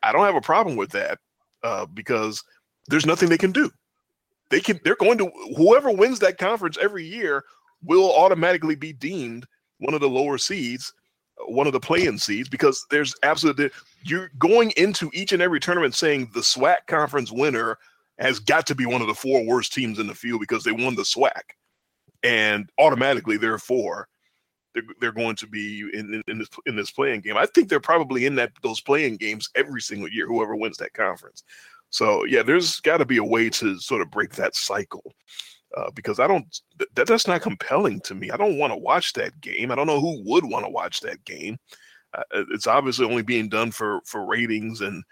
I 0.03 0.11
don't 0.11 0.25
have 0.25 0.35
a 0.35 0.41
problem 0.41 0.75
with 0.75 0.91
that 0.91 1.17
uh, 1.63 1.85
because 1.87 2.43
there's 2.87 3.05
nothing 3.05 3.29
they 3.29 3.37
can 3.37 3.51
do. 3.51 3.71
They 4.49 4.59
can. 4.59 4.79
They're 4.83 4.95
going 4.95 5.17
to 5.19 5.31
whoever 5.55 5.91
wins 5.91 6.19
that 6.19 6.37
conference 6.37 6.77
every 6.81 7.05
year 7.05 7.43
will 7.83 8.11
automatically 8.15 8.75
be 8.75 8.93
deemed 8.93 9.45
one 9.79 9.93
of 9.93 10.01
the 10.01 10.09
lower 10.09 10.37
seeds 10.37 10.93
one 11.47 11.67
of 11.67 11.73
the 11.73 11.79
play-in 11.79 12.17
seeds 12.17 12.49
because 12.49 12.85
there's 12.89 13.15
absolutely 13.23 13.69
you're 14.03 14.29
going 14.37 14.71
into 14.77 15.09
each 15.13 15.31
and 15.31 15.41
every 15.41 15.59
tournament 15.59 15.95
saying 15.95 16.29
the 16.33 16.41
SWAC 16.41 16.77
conference 16.87 17.31
winner 17.31 17.77
has 18.17 18.39
got 18.39 18.67
to 18.67 18.75
be 18.75 18.85
one 18.85 19.01
of 19.01 19.07
the 19.07 19.13
four 19.13 19.45
worst 19.45 19.73
teams 19.73 19.99
in 19.99 20.07
the 20.07 20.15
field 20.15 20.41
because 20.41 20.63
they 20.63 20.71
won 20.71 20.95
the 20.95 21.03
SWAC, 21.03 21.41
and 22.23 22.69
automatically 22.77 23.37
therefore 23.37 24.07
they're, 24.73 24.83
they're 24.99 25.11
going 25.11 25.35
to 25.37 25.47
be 25.47 25.81
in, 25.93 26.13
in, 26.13 26.23
in 26.27 26.39
this 26.39 26.49
in 26.65 26.75
this 26.75 26.91
play-in 26.91 27.21
game. 27.21 27.37
I 27.37 27.45
think 27.45 27.69
they're 27.69 27.79
probably 27.79 28.25
in 28.25 28.35
that 28.35 28.51
those 28.61 28.81
play-in 28.81 29.17
games 29.17 29.49
every 29.55 29.81
single 29.81 30.09
year. 30.09 30.27
Whoever 30.27 30.55
wins 30.55 30.77
that 30.77 30.93
conference. 30.93 31.43
So 31.89 32.25
yeah, 32.25 32.43
there's 32.43 32.79
got 32.79 32.97
to 32.97 33.05
be 33.05 33.17
a 33.17 33.23
way 33.23 33.49
to 33.51 33.79
sort 33.79 34.01
of 34.01 34.11
break 34.11 34.35
that 34.35 34.55
cycle 34.55 35.13
uh, 35.75 35.89
because 35.95 36.19
I 36.19 36.27
don't 36.27 36.61
that 36.95 37.07
that's 37.07 37.27
not 37.27 37.41
compelling 37.41 37.99
to 38.01 38.15
me. 38.15 38.31
I 38.31 38.37
don't 38.37 38.57
want 38.57 38.73
to 38.73 38.77
watch 38.77 39.13
that 39.13 39.39
game. 39.41 39.71
I 39.71 39.75
don't 39.75 39.87
know 39.87 40.01
who 40.01 40.21
would 40.25 40.45
want 40.45 40.65
to 40.65 40.71
watch 40.71 41.01
that 41.01 41.23
game. 41.25 41.57
Uh, 42.13 42.23
it's 42.51 42.67
obviously 42.67 43.05
only 43.05 43.23
being 43.23 43.49
done 43.49 43.71
for 43.71 44.01
for 44.05 44.25
ratings 44.25 44.81
and 44.81 45.03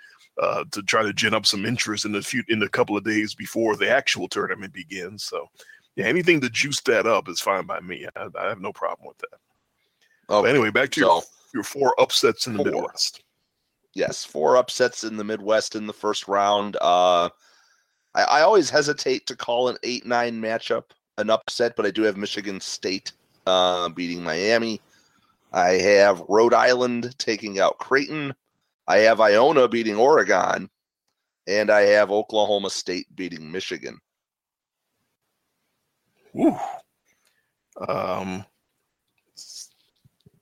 uh, 0.41 0.63
to 0.71 0.83
try 0.83 1.03
to 1.03 1.13
gin 1.13 1.33
up 1.33 1.45
some 1.45 1.65
interest 1.65 2.05
in 2.05 2.11
the 2.11 2.21
few 2.21 2.43
in 2.47 2.59
the 2.59 2.69
couple 2.69 2.95
of 2.95 3.03
days 3.03 3.33
before 3.33 3.75
the 3.75 3.89
actual 3.89 4.27
tournament 4.27 4.73
begins. 4.73 5.23
So, 5.23 5.47
yeah, 5.95 6.05
anything 6.05 6.41
to 6.41 6.49
juice 6.49 6.81
that 6.81 7.07
up 7.07 7.27
is 7.27 7.41
fine 7.41 7.65
by 7.65 7.79
me. 7.79 8.07
I, 8.15 8.27
I 8.39 8.49
have 8.49 8.61
no 8.61 8.71
problem 8.71 9.07
with 9.07 9.17
that. 9.19 9.39
Oh, 10.29 10.45
anyway, 10.45 10.71
back 10.71 10.91
to 10.91 11.01
so, 11.01 11.07
your 11.07 11.21
your 11.53 11.63
four 11.63 11.99
upsets 11.99 12.47
in 12.47 12.53
the 12.53 12.63
four. 12.63 12.71
Midwest. 12.71 13.23
Yes, 13.93 14.23
four 14.23 14.57
upsets 14.57 15.03
in 15.03 15.17
the 15.17 15.23
Midwest 15.23 15.75
in 15.75 15.87
the 15.87 15.93
first 15.93 16.27
round. 16.27 16.77
Uh, 16.81 17.29
I, 18.13 18.23
I 18.23 18.41
always 18.41 18.69
hesitate 18.69 19.25
to 19.27 19.35
call 19.35 19.69
an 19.69 19.77
eight 19.83 20.05
nine 20.05 20.41
matchup 20.41 20.83
an 21.17 21.29
upset, 21.29 21.75
but 21.75 21.85
I 21.85 21.91
do 21.91 22.03
have 22.03 22.17
Michigan 22.17 22.59
State 22.59 23.11
uh, 23.45 23.89
beating 23.89 24.23
Miami. 24.23 24.81
I 25.53 25.69
have 25.69 26.21
Rhode 26.27 26.53
Island 26.53 27.17
taking 27.17 27.59
out 27.59 27.79
Creighton. 27.79 28.35
I 28.87 28.97
have 28.99 29.19
Iona 29.19 29.67
beating 29.67 29.95
Oregon, 29.95 30.69
and 31.47 31.69
I 31.71 31.81
have 31.81 32.11
Oklahoma 32.11 32.69
State 32.69 33.07
beating 33.15 33.51
Michigan. 33.51 33.97
Ooh. 36.37 36.57
Um, 37.87 38.45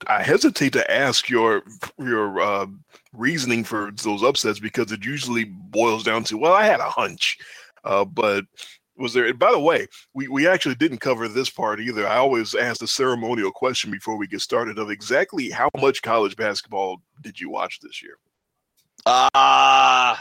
I 0.06 0.22
hesitate 0.22 0.72
to 0.74 0.90
ask 0.90 1.28
your 1.28 1.62
your 1.98 2.40
uh, 2.40 2.66
reasoning 3.12 3.64
for 3.64 3.90
those 4.02 4.22
upsets 4.22 4.58
because 4.58 4.92
it 4.92 5.04
usually 5.04 5.44
boils 5.44 6.04
down 6.04 6.24
to 6.24 6.38
well, 6.38 6.52
I 6.52 6.64
had 6.64 6.80
a 6.80 6.90
hunch. 6.90 7.38
Uh, 7.84 8.04
but 8.04 8.44
was 8.96 9.12
there? 9.12 9.32
by 9.34 9.52
the 9.52 9.58
way, 9.58 9.86
we, 10.14 10.28
we 10.28 10.48
actually 10.48 10.74
didn't 10.74 10.98
cover 10.98 11.28
this 11.28 11.50
part 11.50 11.80
either. 11.80 12.06
I 12.06 12.16
always 12.16 12.54
ask 12.54 12.80
the 12.80 12.86
ceremonial 12.86 13.50
question 13.50 13.90
before 13.90 14.16
we 14.16 14.26
get 14.26 14.40
started 14.40 14.78
of 14.78 14.90
exactly 14.90 15.50
how 15.50 15.70
much 15.76 16.02
college 16.02 16.36
basketball 16.36 17.02
did 17.22 17.40
you 17.40 17.50
watch 17.50 17.80
this 17.80 18.02
year? 18.02 18.18
Ah, 19.04 20.14
uh, 20.14 20.18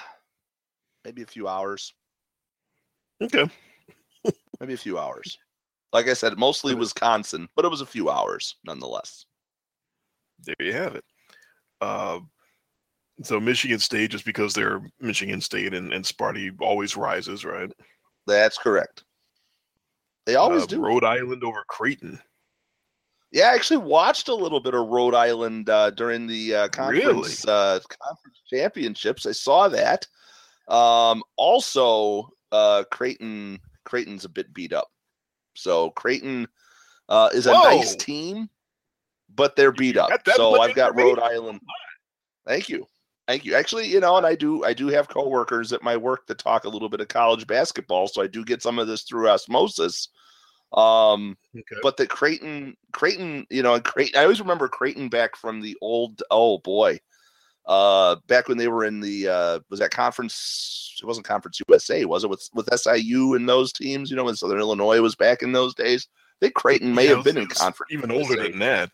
maybe 1.04 1.21
a 1.21 1.28
few 1.28 1.48
hours. 1.48 1.93
Okay, 3.21 3.50
maybe 4.60 4.74
a 4.74 4.78
few 4.78 5.00
hours. 5.00 5.38
Like 5.93 6.10
I 6.10 6.13
said, 6.13 6.38
mostly 6.38 6.76
Wisconsin, 6.76 7.48
but 7.56 7.65
it 7.65 7.71
was 7.71 7.82
a 7.82 7.86
few 7.86 8.10
hours 8.10 8.56
nonetheless. 8.65 9.26
There 10.43 10.56
you 10.60 10.74
have 10.74 10.95
it. 10.95 11.06
Uh, 11.82 12.19
so 13.24 13.39
Michigan 13.39 13.80
State, 13.80 14.12
just 14.12 14.26
because 14.26 14.54
they're 14.54 14.82
Michigan 15.00 15.41
State 15.41 15.74
and, 15.74 15.93
and 15.93 16.04
Sparty 16.04 16.52
always 16.60 16.98
rises, 16.98 17.45
right? 17.45 17.71
That's 18.28 18.58
correct. 18.58 19.04
They 20.26 20.36
always 20.36 20.63
uh, 20.63 20.67
do. 20.67 20.82
Rhode 20.82 21.04
Island 21.04 21.43
over 21.43 21.63
Creighton. 21.67 22.19
Yeah, 23.32 23.50
I 23.50 23.56
actually 23.56 23.78
watched 23.78 24.28
a 24.28 24.36
little 24.36 24.60
bit 24.60 24.74
of 24.74 24.88
Rhode 24.88 25.13
Island 25.13 25.69
uh, 25.69 25.91
during 25.91 26.26
the 26.26 26.56
uh, 26.56 26.67
conference 26.69 27.45
really? 27.45 27.54
uh, 27.54 27.80
conference 28.02 28.41
championships. 28.50 29.26
I 29.26 29.34
saw 29.34 29.67
that. 29.69 30.08
Um, 30.67 31.24
also, 31.36 32.30
uh, 32.52 32.84
Creighton 32.91 33.60
Creighton's 33.84 34.26
a 34.26 34.30
bit 34.30 34.54
beat 34.54 34.74
up. 34.74 34.89
So 35.56 35.91
Creighton 35.91 36.48
uh, 37.10 37.30
is 37.34 37.48
a 37.48 37.54
Whoa. 37.54 37.63
nice 37.63 37.95
team, 37.95 38.50
but 39.36 39.56
they're 39.56 39.71
beat 39.71 39.98
up. 39.98 40.10
so 40.36 40.62
I've 40.62 40.76
got 40.76 40.95
Rhode 40.95 41.19
Island. 41.19 41.62
Thank 42.45 42.69
you. 42.69 42.86
Thank 43.28 43.43
you. 43.43 43.56
Actually, 43.56 43.88
you 43.88 44.00
know, 44.00 44.17
and 44.17 44.26
I 44.26 44.36
do 44.36 44.63
I 44.63 44.74
do 44.74 44.88
have 44.88 45.08
coworkers 45.08 45.74
at 45.74 45.82
my 45.82 45.98
work 45.98 46.28
that 46.28 46.38
talk 46.38 46.65
a 46.65 46.69
little 46.69 46.89
bit 46.89 47.02
of 47.02 47.08
college 47.08 47.48
basketball, 47.48 48.08
so 48.08 48.21
I 48.21 48.28
do 48.28 48.45
get 48.45 48.62
some 48.62 48.78
of 48.78 48.88
this 48.88 49.02
through 49.04 49.30
osmosis. 49.30 50.10
Um, 50.74 51.38
okay. 51.56 51.78
but 51.82 51.98
the 51.98 52.06
Creighton, 52.06 52.76
Creighton, 52.91 53.48
you 53.50 53.63
know, 53.63 53.80
Creighton. 53.80 54.19
I 54.19 54.24
always 54.24 54.41
remember 54.41 54.67
Creighton 54.67 55.10
back 55.10 55.36
from 55.36 55.62
the 55.62 55.76
old. 55.82 56.21
Oh 56.30 56.60
boy, 56.60 57.00
uh, 57.65 58.17
back 58.28 58.48
when 58.48 58.58
they 58.60 58.67
were 58.67 58.84
in 58.86 59.00
the 59.00 59.28
uh, 59.28 59.60
was 59.71 59.80
that 59.80 59.91
conference? 59.91 60.95
It 61.02 61.06
wasn't 61.06 61.26
Conference 61.28 61.60
USA, 61.67 62.06
was 62.06 62.24
it? 62.24 62.30
With 62.30 62.48
with 62.54 62.69
SIU 62.80 63.34
and 63.34 63.50
those 63.50 63.71
teams, 63.74 64.10
you 64.12 64.15
know, 64.17 64.26
when 64.26 64.36
Southern 64.36 64.60
Illinois 64.60 65.02
was 65.02 65.15
back 65.15 65.41
in 65.41 65.52
those 65.52 65.74
days. 65.74 66.08
I 66.13 66.45
think 66.45 66.54
Creighton 66.56 66.93
may 66.93 67.06
Yeah, 67.10 67.15
have 67.15 67.24
been 67.24 67.38
in 67.38 67.48
conference. 67.48 67.91
even 67.91 68.12
older 68.12 68.36
than 68.36 68.60
that. 68.60 68.91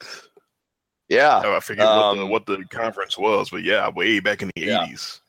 Yeah. 1.11 1.39
I 1.39 1.59
forget 1.59 1.85
what, 1.85 2.15
the, 2.15 2.21
Um, 2.21 2.29
what 2.29 2.45
the 2.45 2.63
conference 2.69 3.17
was, 3.17 3.49
but 3.49 3.63
yeah, 3.63 3.89
way 3.89 4.19
back 4.21 4.41
in 4.41 4.49
the 4.55 4.61
Yeah. 4.61 4.85
80s. 4.87 5.19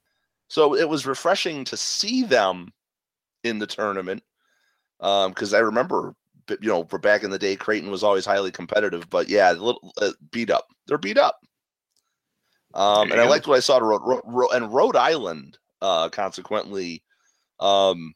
So 0.48 0.76
it 0.76 0.88
was 0.88 1.06
refreshing 1.06 1.64
to 1.64 1.76
see 1.76 2.22
them 2.22 2.72
in 3.42 3.58
the 3.58 3.66
tournament 3.66 4.22
because 5.00 5.52
I 5.52 5.58
remember, 5.58 6.14
you 6.48 6.68
know, 6.68 6.84
for 6.84 6.98
back 6.98 7.24
in 7.24 7.30
the 7.30 7.38
day, 7.38 7.56
Creighton 7.56 7.90
was 7.90 8.04
always 8.04 8.24
highly 8.24 8.52
competitive, 8.52 9.10
but 9.10 9.28
yeah, 9.28 9.50
a 9.50 9.54
little 9.54 9.92
uh, 10.00 10.12
beat 10.30 10.50
up. 10.50 10.68
They're 10.86 10.98
beat 10.98 11.18
up. 11.18 11.40
Um, 12.74 13.10
and 13.10 13.20
I 13.20 13.26
liked 13.28 13.46
what 13.48 13.56
I 13.56 13.60
saw 13.60 13.78
to 13.80 13.84
Rhode- 13.84 14.52
and 14.54 14.72
Rhode 14.72 14.96
Island. 14.96 15.58
Uh, 15.80 16.08
consequently, 16.08 17.02
um, 17.58 18.14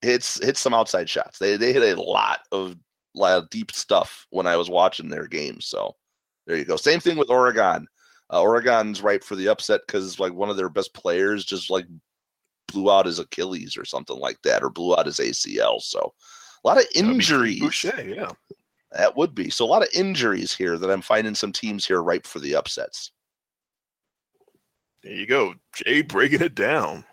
hits 0.00 0.42
hits 0.44 0.58
some 0.60 0.74
outside 0.74 1.08
shots. 1.08 1.38
They 1.38 1.56
they 1.56 1.72
hit 1.72 1.96
a 1.96 2.00
lot 2.02 2.40
of 2.50 2.74
lot 3.14 3.38
of 3.38 3.48
deep 3.50 3.70
stuff 3.70 4.26
when 4.30 4.48
I 4.48 4.56
was 4.56 4.68
watching 4.68 5.08
their 5.08 5.28
games. 5.28 5.66
So 5.66 5.94
there 6.46 6.56
you 6.56 6.64
go. 6.64 6.76
Same 6.76 7.00
thing 7.00 7.16
with 7.16 7.30
Oregon. 7.30 7.86
Uh, 8.32 8.40
Oregon's 8.40 9.02
ripe 9.02 9.22
for 9.22 9.36
the 9.36 9.48
upset 9.48 9.82
because 9.86 10.18
like 10.18 10.32
one 10.32 10.48
of 10.48 10.56
their 10.56 10.68
best 10.68 10.94
players 10.94 11.44
just 11.44 11.70
like 11.70 11.86
blew 12.68 12.90
out 12.90 13.06
his 13.06 13.18
Achilles 13.18 13.76
or 13.76 13.84
something 13.84 14.18
like 14.18 14.40
that, 14.42 14.62
or 14.62 14.70
blew 14.70 14.96
out 14.96 15.06
his 15.06 15.18
ACL. 15.18 15.80
So 15.80 16.14
a 16.64 16.68
lot 16.68 16.78
of 16.78 16.86
injuries. 16.94 17.60
Boucher, 17.60 18.02
yeah. 18.08 18.30
That 18.92 19.16
would 19.16 19.34
be 19.34 19.50
so 19.50 19.64
a 19.64 19.66
lot 19.66 19.82
of 19.82 19.88
injuries 19.94 20.54
here 20.54 20.78
that 20.78 20.90
I'm 20.90 21.02
finding 21.02 21.34
some 21.34 21.52
teams 21.52 21.86
here 21.86 22.02
ripe 22.02 22.26
for 22.26 22.40
the 22.40 22.54
upsets. 22.54 23.12
There 25.02 25.12
you 25.12 25.26
go. 25.26 25.54
Jay 25.74 26.02
breaking 26.02 26.42
it 26.42 26.54
down. 26.54 27.04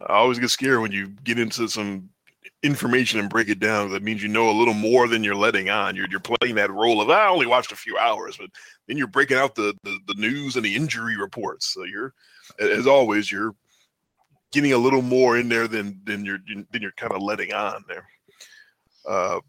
I 0.00 0.14
always 0.14 0.38
get 0.38 0.50
scared 0.50 0.80
when 0.80 0.92
you 0.92 1.08
get 1.08 1.38
into 1.38 1.68
some 1.68 2.10
information 2.62 3.20
and 3.20 3.30
break 3.30 3.48
it 3.48 3.60
down. 3.60 3.90
That 3.90 4.02
means 4.02 4.22
you 4.22 4.28
know 4.28 4.50
a 4.50 4.58
little 4.58 4.74
more 4.74 5.08
than 5.08 5.22
you're 5.22 5.34
letting 5.34 5.70
on. 5.70 5.94
You're, 5.96 6.08
you're 6.10 6.20
playing 6.20 6.54
that 6.56 6.72
role 6.72 7.00
of, 7.00 7.10
I 7.10 7.28
only 7.28 7.46
watched 7.46 7.72
a 7.72 7.76
few 7.76 7.96
hours, 7.98 8.36
but 8.36 8.50
then 8.86 8.96
you're 8.96 9.06
breaking 9.06 9.36
out 9.36 9.54
the, 9.54 9.74
the, 9.84 9.98
the 10.06 10.14
news 10.14 10.56
and 10.56 10.64
the 10.64 10.74
injury 10.74 11.16
reports. 11.16 11.66
So 11.66 11.84
you're, 11.84 12.14
as 12.58 12.86
always, 12.86 13.30
you're 13.30 13.54
getting 14.52 14.72
a 14.72 14.78
little 14.78 15.02
more 15.02 15.38
in 15.38 15.48
there 15.48 15.68
than, 15.68 16.00
than 16.04 16.24
you're, 16.24 16.38
than 16.46 16.82
you're 16.82 16.92
kind 16.92 17.12
of 17.12 17.22
letting 17.22 17.52
on 17.52 17.84
there. 17.88 18.08
Uh, 19.06 19.40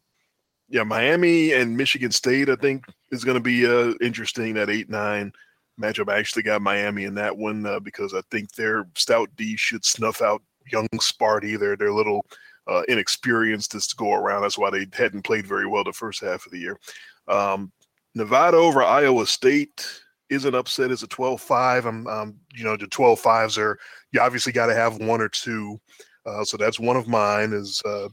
yeah, 0.69 0.83
Miami 0.83 1.53
and 1.53 1.77
Michigan 1.77 2.11
State, 2.11 2.49
I 2.49 2.55
think, 2.55 2.85
is 3.11 3.23
going 3.23 3.35
to 3.37 3.41
be 3.41 3.65
uh, 3.65 3.93
interesting. 4.01 4.53
That 4.55 4.69
8 4.69 4.89
9 4.89 5.31
matchup. 5.79 6.11
I 6.11 6.17
actually 6.17 6.43
got 6.43 6.61
Miami 6.61 7.05
in 7.05 7.15
that 7.15 7.35
one 7.35 7.65
uh, 7.65 7.79
because 7.79 8.13
I 8.13 8.21
think 8.31 8.51
their 8.51 8.85
stout 8.95 9.29
D 9.37 9.55
should 9.55 9.85
snuff 9.85 10.21
out 10.21 10.41
young 10.71 10.87
Sparty. 10.95 11.57
They're 11.57 11.87
a 11.87 11.95
little 11.95 12.25
uh, 12.67 12.83
inexperienced 12.87 13.71
to 13.71 13.95
go 13.95 14.13
around. 14.13 14.41
That's 14.41 14.57
why 14.57 14.69
they 14.69 14.87
hadn't 14.93 15.23
played 15.23 15.47
very 15.47 15.67
well 15.67 15.83
the 15.83 15.93
first 15.93 16.21
half 16.21 16.45
of 16.45 16.51
the 16.51 16.59
year. 16.59 16.79
Um, 17.27 17.71
Nevada 18.15 18.57
over 18.57 18.83
Iowa 18.83 19.25
State 19.27 19.85
is 20.29 20.45
an 20.45 20.55
upset. 20.55 20.91
It's 20.91 21.03
a 21.03 21.07
12-5. 21.07 21.85
I'm, 21.85 22.07
um, 22.07 22.35
you 22.53 22.63
know, 22.63 22.75
the 22.75 22.87
12-5s 22.87 23.57
are 23.57 23.77
you 24.11 24.21
obviously 24.21 24.51
got 24.51 24.67
to 24.67 24.75
have 24.75 24.97
one 24.97 25.21
or 25.21 25.29
two. 25.29 25.79
Uh, 26.25 26.43
so 26.43 26.57
that's 26.57 26.79
one 26.79 26.97
of 26.97 27.07
mine. 27.07 27.53
Is 27.53 27.81
uh, 27.85 28.09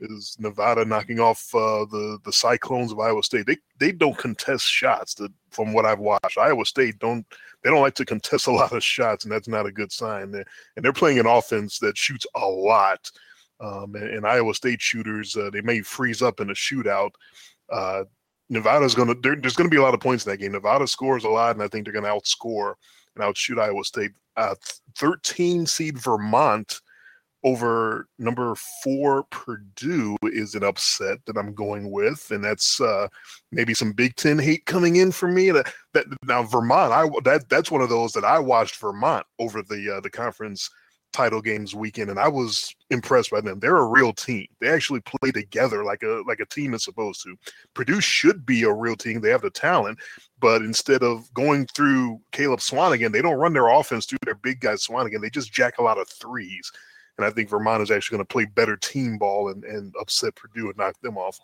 is 0.00 0.36
Nevada 0.38 0.84
knocking 0.84 1.18
off 1.18 1.52
uh, 1.54 1.84
the 1.90 2.18
the 2.24 2.32
Cyclones 2.32 2.92
of 2.92 3.00
Iowa 3.00 3.22
State? 3.22 3.46
They 3.46 3.56
they 3.78 3.90
don't 3.90 4.16
contest 4.16 4.64
shots. 4.64 5.14
The, 5.14 5.32
from 5.50 5.72
what 5.72 5.84
I've 5.84 5.98
watched, 5.98 6.38
Iowa 6.38 6.64
State 6.64 6.98
don't 7.00 7.26
they 7.62 7.70
don't 7.70 7.82
like 7.82 7.94
to 7.96 8.04
contest 8.04 8.46
a 8.46 8.52
lot 8.52 8.72
of 8.72 8.84
shots, 8.84 9.24
and 9.24 9.32
that's 9.32 9.48
not 9.48 9.66
a 9.66 9.72
good 9.72 9.90
sign. 9.90 10.34
And 10.34 10.44
they're 10.76 10.92
playing 10.92 11.18
an 11.18 11.26
offense 11.26 11.78
that 11.80 11.98
shoots 11.98 12.26
a 12.36 12.46
lot. 12.46 13.10
Um, 13.60 13.94
and, 13.94 14.08
and 14.08 14.26
Iowa 14.26 14.54
State 14.54 14.80
shooters, 14.80 15.36
uh, 15.36 15.50
they 15.50 15.60
may 15.60 15.80
freeze 15.80 16.22
up 16.22 16.40
in 16.40 16.50
a 16.50 16.54
shootout. 16.54 17.10
Uh, 17.70 18.04
Nevada's 18.50 18.94
going 18.94 19.08
to 19.08 19.36
there's 19.36 19.56
going 19.56 19.68
to 19.68 19.74
be 19.74 19.80
a 19.80 19.82
lot 19.82 19.94
of 19.94 20.00
points 20.00 20.24
in 20.24 20.32
that 20.32 20.38
game. 20.38 20.52
Nevada 20.52 20.86
scores 20.86 21.24
a 21.24 21.28
lot, 21.28 21.54
and 21.54 21.62
I 21.62 21.68
think 21.68 21.84
they're 21.84 21.92
going 21.92 22.04
to 22.04 22.10
outscore 22.10 22.74
and 23.14 23.24
outshoot 23.24 23.58
Iowa 23.58 23.84
State. 23.84 24.12
Uh, 24.36 24.54
13 24.96 25.66
seed 25.66 25.98
Vermont 25.98 26.80
over 27.44 28.08
number 28.18 28.54
four 28.82 29.24
Purdue 29.30 30.16
is 30.22 30.54
an 30.54 30.64
upset 30.64 31.18
that 31.26 31.36
I'm 31.36 31.54
going 31.54 31.90
with, 31.90 32.30
and 32.30 32.42
that's 32.42 32.80
uh, 32.80 33.08
maybe 33.52 33.74
some 33.74 33.92
Big 33.92 34.16
Ten 34.16 34.38
hate 34.38 34.66
coming 34.66 34.96
in 34.96 35.12
for 35.12 35.28
me. 35.28 35.50
That, 35.50 35.72
that 35.94 36.06
now 36.24 36.42
Vermont, 36.42 36.92
I 36.92 37.08
that 37.24 37.48
that's 37.48 37.70
one 37.70 37.80
of 37.80 37.88
those 37.88 38.12
that 38.12 38.24
I 38.24 38.38
watched 38.38 38.76
Vermont 38.76 39.26
over 39.38 39.62
the 39.62 39.96
uh, 39.96 40.00
the 40.00 40.10
conference 40.10 40.70
title 41.12 41.40
games 41.40 41.74
weekend, 41.74 42.10
and 42.10 42.18
I 42.18 42.28
was 42.28 42.74
impressed 42.90 43.30
by 43.30 43.40
them. 43.40 43.58
They're 43.58 43.78
a 43.78 43.86
real 43.86 44.12
team. 44.12 44.46
They 44.60 44.68
actually 44.68 45.00
play 45.00 45.30
together 45.30 45.84
like 45.84 46.02
a 46.02 46.22
like 46.26 46.40
a 46.40 46.46
team 46.46 46.74
is 46.74 46.84
supposed 46.84 47.22
to. 47.24 47.36
Purdue 47.74 48.00
should 48.00 48.44
be 48.46 48.62
a 48.62 48.72
real 48.72 48.96
team. 48.96 49.20
They 49.20 49.30
have 49.30 49.42
the 49.42 49.50
talent, 49.50 49.98
but 50.40 50.62
instead 50.62 51.02
of 51.02 51.32
going 51.34 51.66
through 51.74 52.20
Caleb 52.32 52.60
Swanigan, 52.60 53.12
they 53.12 53.22
don't 53.22 53.38
run 53.38 53.52
their 53.52 53.68
offense 53.68 54.06
through 54.06 54.18
their 54.24 54.36
big 54.36 54.60
guy 54.60 54.74
Swanigan. 54.74 55.20
They 55.20 55.30
just 55.30 55.52
jack 55.52 55.78
a 55.78 55.82
lot 55.82 55.98
of 55.98 56.08
threes. 56.08 56.70
And 57.16 57.26
I 57.26 57.30
think 57.30 57.48
Vermont 57.48 57.82
is 57.82 57.90
actually 57.90 58.16
going 58.16 58.26
to 58.26 58.32
play 58.32 58.44
better 58.44 58.76
team 58.76 59.18
ball 59.18 59.48
and, 59.50 59.64
and 59.64 59.92
upset 60.00 60.36
Purdue 60.36 60.68
and 60.68 60.76
knock 60.76 60.94
them 61.02 61.18
off. 61.18 61.36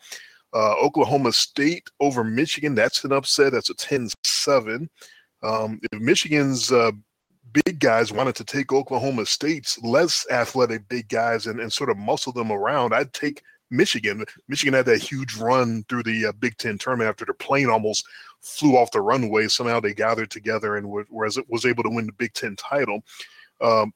Uh, 0.54 0.76
Oklahoma 0.80 1.32
State 1.32 1.88
over 1.98 2.22
Michigan, 2.22 2.76
that's 2.76 3.02
an 3.02 3.12
upset. 3.12 3.52
That's 3.52 3.70
a 3.70 3.74
10 3.74 4.08
7. 4.24 4.88
Um, 5.42 5.80
if 5.90 6.00
Michigan's 6.00 6.70
uh, 6.70 6.92
big 7.54 7.78
guys 7.78 8.12
wanted 8.12 8.34
to 8.36 8.44
take 8.44 8.72
Oklahoma 8.72 9.24
State's 9.24 9.80
less 9.82 10.26
athletic 10.30 10.88
big 10.88 11.08
guys 11.08 11.46
and, 11.46 11.60
and 11.60 11.72
sort 11.72 11.90
of 11.90 11.96
muscle 11.96 12.32
them 12.32 12.50
around, 12.50 12.92
I'd 12.92 13.12
take 13.12 13.42
Michigan. 13.70 14.24
Michigan 14.48 14.74
had 14.74 14.86
that 14.86 15.02
huge 15.02 15.36
run 15.36 15.84
through 15.88 16.02
the 16.02 16.26
uh, 16.26 16.32
Big 16.32 16.56
Ten 16.58 16.78
tournament 16.78 17.08
after 17.08 17.24
their 17.24 17.34
plane 17.34 17.70
almost 17.70 18.04
flew 18.42 18.76
off 18.76 18.90
the 18.90 19.00
runway. 19.00 19.48
Somehow 19.48 19.80
they 19.80 19.94
gathered 19.94 20.30
together 20.30 20.76
and 20.76 20.88
were, 20.88 21.06
was, 21.10 21.38
was 21.48 21.64
able 21.64 21.82
to 21.84 21.90
win 21.90 22.06
the 22.06 22.12
Big 22.12 22.34
Ten 22.34 22.56
title. 22.56 23.02
Um, 23.60 23.92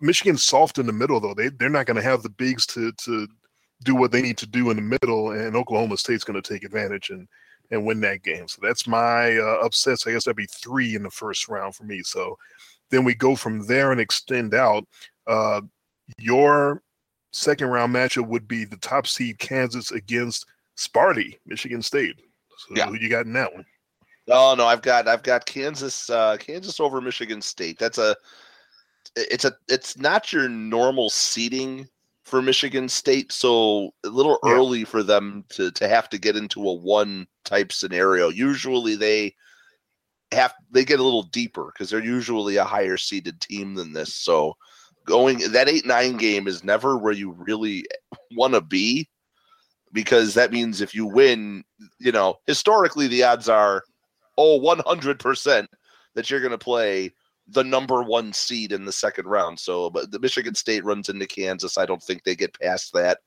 Michigan's 0.00 0.44
soft 0.44 0.78
in 0.78 0.86
the 0.86 0.92
middle, 0.92 1.20
though. 1.20 1.34
They, 1.34 1.48
they're 1.48 1.68
not 1.68 1.86
going 1.86 1.96
to 1.96 2.02
have 2.02 2.22
the 2.22 2.30
bigs 2.30 2.66
to, 2.66 2.92
to 2.92 3.28
do 3.84 3.94
what 3.94 4.10
they 4.10 4.22
need 4.22 4.38
to 4.38 4.46
do 4.46 4.70
in 4.70 4.76
the 4.76 4.98
middle, 5.00 5.32
and 5.32 5.54
Oklahoma 5.56 5.96
State's 5.96 6.24
going 6.24 6.40
to 6.40 6.52
take 6.52 6.64
advantage 6.64 7.10
and, 7.10 7.28
and 7.70 7.84
win 7.84 8.00
that 8.00 8.22
game. 8.22 8.48
So 8.48 8.60
that's 8.62 8.86
my 8.86 9.36
uh, 9.36 9.64
upsets. 9.64 10.06
I 10.06 10.12
guess 10.12 10.24
that'd 10.24 10.36
be 10.36 10.46
three 10.46 10.94
in 10.94 11.02
the 11.02 11.10
first 11.10 11.48
round 11.48 11.74
for 11.74 11.84
me. 11.84 12.02
So 12.02 12.36
then 12.90 13.04
we 13.04 13.14
go 13.14 13.36
from 13.36 13.66
there 13.66 13.92
and 13.92 14.00
extend 14.00 14.54
out. 14.54 14.84
Uh, 15.26 15.60
your 16.18 16.82
second 17.32 17.68
round 17.68 17.94
matchup 17.94 18.26
would 18.28 18.46
be 18.46 18.64
the 18.64 18.76
top 18.76 19.06
seed 19.06 19.38
Kansas 19.38 19.90
against 19.90 20.46
Sparty, 20.76 21.38
Michigan 21.46 21.82
State. 21.82 22.16
So 22.58 22.74
Yeah. 22.76 22.86
who 22.86 22.94
you 22.94 23.08
got 23.08 23.26
in 23.26 23.32
that 23.34 23.52
one? 23.52 23.64
Oh 24.28 24.54
no, 24.56 24.66
I've 24.66 24.82
got 24.82 25.06
I've 25.06 25.22
got 25.22 25.44
Kansas 25.44 26.08
uh, 26.08 26.36
Kansas 26.38 26.80
over 26.80 27.00
Michigan 27.00 27.42
State. 27.42 27.78
That's 27.78 27.98
a 27.98 28.16
it's 29.16 29.44
a 29.44 29.54
it's 29.68 29.98
not 29.98 30.32
your 30.32 30.48
normal 30.48 31.10
seating 31.10 31.88
for 32.22 32.40
Michigan 32.40 32.88
State, 32.88 33.32
so 33.32 33.92
a 34.04 34.08
little 34.08 34.38
Yeah. 34.44 34.52
early 34.54 34.84
for 34.84 35.02
them 35.02 35.44
to 35.50 35.70
to 35.72 35.88
have 35.88 36.08
to 36.10 36.18
get 36.18 36.36
into 36.36 36.66
a 36.66 36.72
one 36.72 37.26
type 37.44 37.70
scenario. 37.70 38.30
Usually 38.30 38.96
they 38.96 39.34
have 40.34 40.54
they 40.70 40.84
get 40.84 41.00
a 41.00 41.04
little 41.04 41.22
deeper 41.24 41.66
because 41.72 41.90
they're 41.90 42.04
usually 42.04 42.56
a 42.56 42.64
higher 42.64 42.96
seeded 42.96 43.40
team 43.40 43.74
than 43.74 43.92
this. 43.92 44.14
So 44.14 44.56
going 45.06 45.38
that 45.52 45.68
eight 45.68 45.86
nine 45.86 46.16
game 46.16 46.46
is 46.46 46.64
never 46.64 46.96
where 46.96 47.12
you 47.12 47.32
really 47.32 47.86
want 48.32 48.54
to 48.54 48.60
be 48.60 49.08
because 49.92 50.34
that 50.34 50.52
means 50.52 50.80
if 50.80 50.94
you 50.94 51.06
win, 51.06 51.64
you 51.98 52.12
know, 52.12 52.36
historically 52.46 53.06
the 53.06 53.22
odds 53.22 53.48
are 53.48 53.84
oh 54.36 54.60
100% 54.60 55.66
that 56.14 56.30
you're 56.30 56.40
going 56.40 56.50
to 56.50 56.58
play 56.58 57.12
the 57.48 57.64
number 57.64 58.02
one 58.02 58.32
seed 58.32 58.72
in 58.72 58.84
the 58.84 58.92
second 58.92 59.26
round. 59.26 59.58
So, 59.58 59.90
but 59.90 60.10
the 60.10 60.18
Michigan 60.18 60.54
State 60.54 60.84
runs 60.84 61.08
into 61.08 61.26
Kansas. 61.26 61.78
I 61.78 61.86
don't 61.86 62.02
think 62.02 62.24
they 62.24 62.34
get 62.34 62.58
past 62.58 62.92
that. 62.94 63.18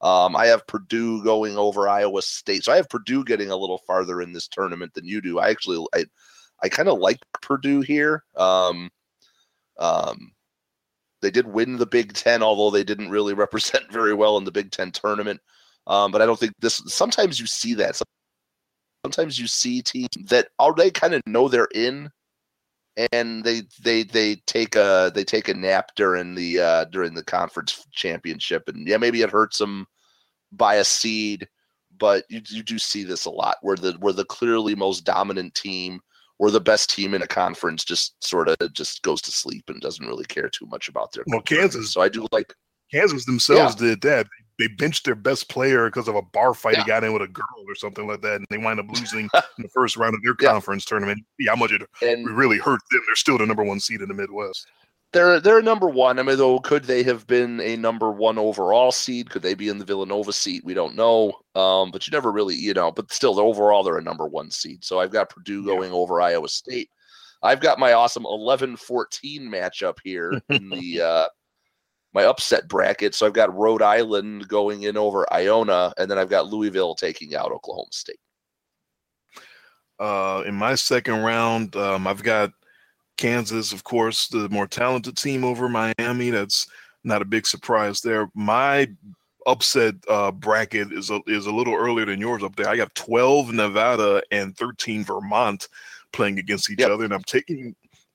Um, 0.00 0.36
I 0.36 0.46
have 0.46 0.66
Purdue 0.66 1.22
going 1.24 1.56
over 1.56 1.88
Iowa 1.88 2.22
State. 2.22 2.64
So 2.64 2.72
I 2.72 2.76
have 2.76 2.88
Purdue 2.88 3.24
getting 3.24 3.50
a 3.50 3.56
little 3.56 3.78
farther 3.78 4.20
in 4.20 4.32
this 4.32 4.48
tournament 4.48 4.94
than 4.94 5.06
you 5.06 5.20
do. 5.20 5.38
I 5.38 5.50
actually, 5.50 5.84
I, 5.94 6.04
I 6.62 6.68
kind 6.68 6.88
of 6.88 6.98
like 6.98 7.18
Purdue 7.42 7.80
here. 7.80 8.24
Um, 8.36 8.90
um, 9.78 10.32
they 11.22 11.30
did 11.30 11.46
win 11.46 11.76
the 11.76 11.86
Big 11.86 12.12
Ten, 12.12 12.42
although 12.42 12.70
they 12.70 12.84
didn't 12.84 13.10
really 13.10 13.34
represent 13.44 13.90
very 13.92 14.14
well 14.14 14.36
in 14.38 14.44
the 14.44 14.52
Big 14.52 14.70
Ten 14.70 14.90
tournament. 14.90 15.40
Um, 15.86 16.10
but 16.10 16.22
I 16.22 16.26
don't 16.26 16.38
think 16.38 16.52
this. 16.60 16.82
Sometimes 16.86 17.38
you 17.38 17.46
see 17.46 17.74
that. 17.74 18.00
Sometimes 19.04 19.38
you 19.38 19.46
see 19.46 19.82
teams 19.82 20.08
that 20.28 20.48
already 20.58 20.90
kind 20.90 21.14
of 21.14 21.22
know 21.26 21.48
they're 21.48 21.68
in, 21.74 22.10
and 23.12 23.44
they 23.44 23.62
they 23.82 24.02
they 24.02 24.36
take 24.46 24.74
a 24.74 25.12
they 25.14 25.22
take 25.22 25.48
a 25.48 25.54
nap 25.54 25.92
during 25.94 26.34
the 26.34 26.58
uh, 26.58 26.84
during 26.86 27.14
the 27.14 27.24
conference 27.24 27.86
championship, 27.92 28.68
and 28.68 28.86
yeah, 28.86 28.96
maybe 28.96 29.22
it 29.22 29.30
hurts 29.30 29.58
them 29.58 29.86
by 30.50 30.76
a 30.76 30.84
seed, 30.84 31.48
but 31.98 32.24
you 32.28 32.40
you 32.48 32.62
do 32.62 32.78
see 32.78 33.04
this 33.04 33.24
a 33.24 33.30
lot 33.30 33.56
where 33.62 33.76
the 33.76 33.92
where 34.00 34.12
the 34.12 34.24
clearly 34.24 34.74
most 34.74 35.04
dominant 35.04 35.54
team 35.54 36.00
or 36.38 36.50
the 36.50 36.60
best 36.60 36.90
team 36.90 37.14
in 37.14 37.22
a 37.22 37.26
conference 37.26 37.84
just 37.84 38.22
sort 38.24 38.48
of 38.48 38.56
just 38.72 39.02
goes 39.02 39.22
to 39.22 39.32
sleep 39.32 39.64
and 39.68 39.80
doesn't 39.80 40.06
really 40.06 40.24
care 40.24 40.48
too 40.48 40.66
much 40.66 40.88
about 40.88 41.12
their. 41.12 41.24
Well, 41.26 41.40
Kansas. 41.40 41.92
So 41.92 42.00
I 42.00 42.08
do 42.08 42.26
like 42.32 42.54
Kansas 42.92 43.24
themselves 43.24 43.80
yeah. 43.80 43.88
did 43.88 44.00
that. 44.02 44.26
They 44.58 44.68
benched 44.68 45.04
their 45.04 45.14
best 45.14 45.50
player 45.50 45.86
because 45.86 46.08
of 46.08 46.14
a 46.14 46.22
bar 46.22 46.54
fight 46.54 46.76
yeah. 46.76 46.82
he 46.82 46.88
got 46.88 47.04
in 47.04 47.12
with 47.12 47.22
a 47.22 47.28
girl 47.28 47.44
or 47.68 47.74
something 47.74 48.06
like 48.06 48.22
that, 48.22 48.36
and 48.36 48.46
they 48.48 48.56
wind 48.56 48.80
up 48.80 48.86
losing 48.88 49.28
in 49.34 49.62
the 49.62 49.68
first 49.68 49.96
round 49.96 50.14
of 50.14 50.22
their 50.22 50.34
yeah. 50.40 50.52
conference 50.52 50.84
tournament. 50.84 51.18
Yeah, 51.38 51.50
how 51.50 51.56
much 51.56 51.72
it 51.72 51.82
and, 52.02 52.26
really 52.28 52.58
hurt 52.58 52.80
them. 52.90 53.00
They're 53.06 53.16
still 53.16 53.38
the 53.38 53.46
number 53.46 53.64
one 53.64 53.80
seed 53.80 54.00
in 54.00 54.08
the 54.08 54.14
Midwest. 54.14 54.66
They're 55.12 55.40
they're 55.40 55.62
number 55.62 55.88
one. 55.88 56.18
I 56.18 56.22
mean, 56.22 56.36
though, 56.36 56.58
could 56.58 56.84
they 56.84 57.02
have 57.04 57.26
been 57.26 57.60
a 57.60 57.76
number 57.76 58.10
one 58.10 58.38
overall 58.38 58.92
seed? 58.92 59.30
Could 59.30 59.42
they 59.42 59.54
be 59.54 59.68
in 59.68 59.78
the 59.78 59.84
Villanova 59.84 60.32
seat? 60.32 60.64
We 60.64 60.74
don't 60.74 60.96
know. 60.96 61.32
Um, 61.54 61.90
but 61.90 62.06
you 62.06 62.10
never 62.10 62.32
really, 62.32 62.54
you 62.54 62.74
know. 62.74 62.90
But 62.92 63.12
still, 63.12 63.38
overall, 63.40 63.82
they're 63.82 63.98
a 63.98 64.02
number 64.02 64.26
one 64.26 64.50
seed. 64.50 64.84
So 64.84 65.00
I've 65.00 65.12
got 65.12 65.30
Purdue 65.30 65.64
going 65.64 65.92
over 65.92 66.20
Iowa 66.20 66.48
State. 66.48 66.90
I've 67.42 67.60
got 67.60 67.78
my 67.78 67.92
awesome 67.92 68.24
11-14 68.24 68.76
matchup 69.42 69.96
here 70.02 70.40
in 70.48 70.68
the 70.68 71.00
uh, 71.00 71.28
my 72.12 72.24
upset 72.24 72.66
bracket. 72.68 73.14
So 73.14 73.26
I've 73.26 73.32
got 73.32 73.54
Rhode 73.54 73.82
Island 73.82 74.48
going 74.48 74.82
in 74.82 74.96
over 74.96 75.30
Iona, 75.32 75.92
and 75.98 76.10
then 76.10 76.18
I've 76.18 76.30
got 76.30 76.48
Louisville 76.48 76.94
taking 76.94 77.34
out 77.34 77.52
Oklahoma 77.52 77.92
State. 77.92 78.18
Uh, 79.98 80.42
in 80.46 80.54
my 80.54 80.74
second 80.74 81.22
round, 81.22 81.74
um, 81.76 82.06
I've 82.06 82.22
got 82.22 82.50
Kansas, 83.16 83.72
of 83.72 83.84
course, 83.84 84.28
the 84.28 84.48
more 84.48 84.66
talented 84.66 85.16
team 85.16 85.44
over 85.44 85.68
Miami. 85.68 86.30
That's 86.30 86.66
not 87.04 87.22
a 87.22 87.26
big 87.26 87.46
surprise 87.46 88.00
there. 88.00 88.30
My 88.34 88.88
upset 89.46 89.94
uh, 90.08 90.32
bracket 90.32 90.92
is 90.92 91.10
a, 91.10 91.20
is 91.26 91.46
a 91.46 91.52
little 91.52 91.74
earlier 91.74 92.06
than 92.06 92.20
yours 92.20 92.42
up 92.42 92.56
there. 92.56 92.68
I 92.68 92.76
got 92.76 92.94
12 92.94 93.52
Nevada 93.52 94.22
and 94.30 94.56
13 94.56 95.04
Vermont 95.04 95.68
playing 96.12 96.38
against 96.38 96.70
each 96.70 96.80
yep. 96.80 96.90
other, 96.90 97.04
and 97.04 97.14
I'm 97.14 97.22
taking 97.22 97.74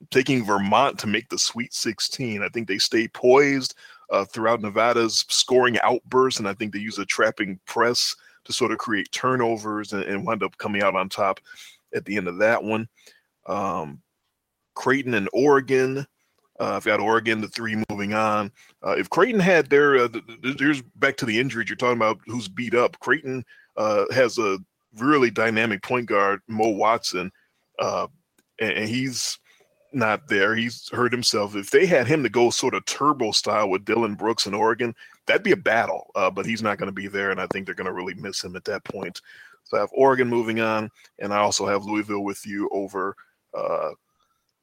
taking 0.10 0.44
Vermont 0.44 0.98
to 1.00 1.08
make 1.08 1.30
the 1.30 1.38
Sweet 1.38 1.74
16. 1.74 2.42
I 2.42 2.50
think 2.50 2.68
they 2.68 2.80
stay 2.80 3.08
poised 3.08 3.76
uh, 4.10 4.26
throughout 4.26 4.62
Nevada's 4.62 5.26
scoring 5.30 5.78
outbursts, 5.80 6.40
and 6.40 6.48
I 6.48 6.54
think 6.54 6.74
they 6.74 6.80
use 6.80 6.98
a 6.98 7.06
trapping 7.06 7.60
press 7.66 8.16
to 8.46 8.54
sort 8.54 8.72
of 8.72 8.80
create 8.80 9.12
turnovers 9.12 9.94
and, 9.94 10.04
and 10.04 10.26
wind 10.26 10.44
up 10.44 10.58
coming 10.58 10.82
out 10.82 10.96
on 10.96 11.08
top 11.08 11.40
at 11.94 12.04
the 12.06 12.18
end 12.18 12.28
of 12.28 12.40
that 12.40 12.64
one. 12.64 12.88
Um, 13.46 14.02
Creighton 14.76 15.14
and 15.14 15.30
Oregon. 15.34 16.06
Uh, 16.60 16.76
I've 16.76 16.86
got 16.86 17.00
Oregon, 17.00 17.42
the 17.42 17.48
three 17.48 17.82
moving 17.90 18.14
on. 18.14 18.52
Uh, 18.86 18.92
if 18.92 19.10
Creighton 19.10 19.40
had 19.40 19.70
their, 19.70 19.98
uh, 19.98 20.08
there's 20.58 20.82
back 20.96 21.18
to 21.18 21.26
the 21.26 21.40
injuries 21.40 21.70
you're 21.70 21.76
talking 21.76 21.98
about, 21.98 22.20
who's 22.28 22.48
beat 22.48 22.76
up. 22.76 23.00
Creighton 23.00 23.44
uh, 23.78 24.06
has 24.12 24.38
a 24.38 24.60
really 24.98 25.32
dynamic 25.32 25.82
point 25.82 26.08
guard, 26.08 26.42
Mo 26.48 26.70
Watson, 26.70 27.32
uh, 27.80 28.08
and, 28.60 28.74
and, 28.74 28.90
he's 28.90 29.40
not 29.92 30.28
there. 30.28 30.56
He's 30.56 30.88
hurt 30.90 31.12
himself. 31.12 31.56
If 31.56 31.72
they 31.72 31.86
had 31.86 32.06
him 32.06 32.22
to 32.22 32.30
go 32.30 32.52
sort 32.52 32.76
of 32.76 32.86
turbo 32.86 33.32
style 33.32 33.70
with 33.70 33.86
Dillon 33.86 34.14
Brooks 34.14 34.46
in 34.46 34.54
Oregon, 34.54 34.94
that'd 35.26 35.44
be 35.44 35.54
a 35.54 35.58
battle. 35.58 36.12
Uh, 36.16 36.30
but 36.30 36.46
he's 36.46 36.62
not 36.62 36.78
going 36.78 36.88
to 36.88 36.94
be 36.94 37.08
there, 37.08 37.32
and 37.32 37.42
I 37.42 37.48
think 37.48 37.66
they're 37.66 37.76
going 37.76 37.86
to 37.86 37.94
really 37.94 38.14
miss 38.14 38.44
him 38.44 38.56
at 38.56 38.66
that 38.66 38.84
point. 38.84 39.20
So 39.64 39.78
I 39.78 39.80
have 39.80 39.90
Oregon 39.94 40.28
moving 40.28 40.60
on, 40.60 40.92
and 41.20 41.34
I 41.34 41.38
also 41.38 41.66
have 41.66 41.86
Louisville 41.86 42.24
with 42.24 42.46
you 42.46 42.70
over 42.72 43.16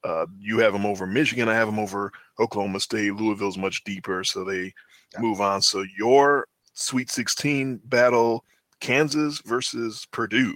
uh, 0.03 0.25
you 0.39 0.59
have 0.59 0.73
them 0.73 0.85
over 0.85 1.05
Michigan. 1.05 1.49
I 1.49 1.55
have 1.55 1.67
them 1.67 1.79
over 1.79 2.11
Oklahoma 2.39 2.79
State. 2.79 3.15
Louisville's 3.15 3.57
much 3.57 3.83
deeper, 3.83 4.23
so 4.23 4.43
they 4.43 4.73
yeah. 5.13 5.21
move 5.21 5.41
on. 5.41 5.61
So 5.61 5.83
your 5.97 6.47
Sweet 6.73 7.11
16 7.11 7.81
battle, 7.85 8.45
Kansas 8.79 9.41
versus 9.45 10.07
Purdue. 10.11 10.55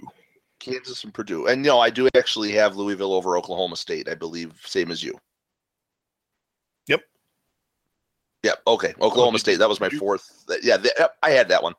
Kansas 0.58 1.04
and 1.04 1.12
Purdue. 1.12 1.46
And 1.46 1.62
no, 1.62 1.78
I 1.78 1.90
do 1.90 2.08
actually 2.16 2.52
have 2.52 2.76
Louisville 2.76 3.12
over 3.12 3.36
Oklahoma 3.36 3.76
State, 3.76 4.08
I 4.08 4.14
believe, 4.14 4.54
same 4.64 4.90
as 4.90 5.02
you. 5.02 5.18
Yep. 6.86 7.02
Yep. 8.44 8.62
Okay. 8.66 8.94
Oklahoma 9.02 9.38
State. 9.38 9.58
That 9.58 9.68
was 9.68 9.80
my 9.80 9.90
fourth. 9.90 10.44
Yeah, 10.62 10.78
I 11.22 11.30
had 11.30 11.48
that 11.48 11.62
one. 11.62 11.74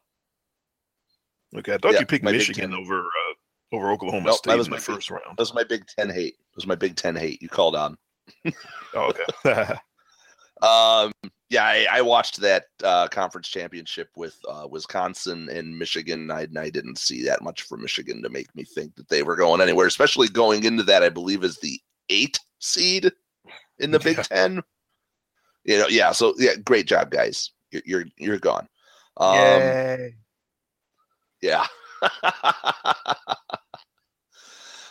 Okay. 1.57 1.73
I 1.73 1.77
thought 1.77 1.99
you 1.99 2.05
picked 2.05 2.23
Michigan 2.23 2.73
over 2.73 2.99
uh, 2.99 3.24
over 3.71 3.91
Oklahoma 3.91 4.27
nope, 4.27 4.37
State 4.37 4.51
that 4.51 4.57
was 4.57 4.69
my 4.69 4.77
first 4.77 5.09
round. 5.09 5.37
That 5.37 5.39
was 5.39 5.53
my 5.53 5.63
Big 5.63 5.85
Ten 5.87 6.09
hate. 6.09 6.37
That 6.37 6.55
was 6.55 6.67
my 6.67 6.75
Big 6.75 6.95
Ten 6.95 7.15
hate. 7.15 7.41
You 7.41 7.49
called 7.49 7.75
on. 7.75 7.97
oh, 8.93 9.13
okay. 9.43 9.73
um, 10.61 11.11
yeah, 11.49 11.63
I, 11.63 11.87
I 11.91 12.01
watched 12.01 12.41
that 12.41 12.65
uh, 12.83 13.07
conference 13.07 13.47
championship 13.47 14.09
with 14.15 14.35
uh, 14.49 14.67
Wisconsin 14.69 15.49
and 15.49 15.77
Michigan. 15.77 16.31
I, 16.31 16.47
I 16.57 16.69
didn't 16.69 16.97
see 16.97 17.23
that 17.25 17.43
much 17.43 17.63
from 17.63 17.81
Michigan 17.81 18.23
to 18.23 18.29
make 18.29 18.53
me 18.55 18.63
think 18.63 18.95
that 18.95 19.09
they 19.09 19.23
were 19.23 19.35
going 19.35 19.61
anywhere, 19.61 19.87
especially 19.87 20.27
going 20.27 20.63
into 20.63 20.83
that. 20.83 21.03
I 21.03 21.09
believe 21.09 21.43
is 21.43 21.59
the 21.59 21.79
eight 22.09 22.39
seed 22.59 23.11
in 23.79 23.91
the 23.91 23.99
Big 23.99 24.17
Ten. 24.23 24.61
You 25.65 25.79
know, 25.79 25.87
yeah. 25.87 26.11
So 26.11 26.33
yeah, 26.37 26.55
great 26.55 26.87
job, 26.87 27.11
guys. 27.11 27.51
You're 27.71 27.83
you're, 27.85 28.05
you're 28.17 28.39
gone. 28.39 28.67
Um, 29.17 29.35
Yay. 29.35 30.15
Yeah. 31.41 31.67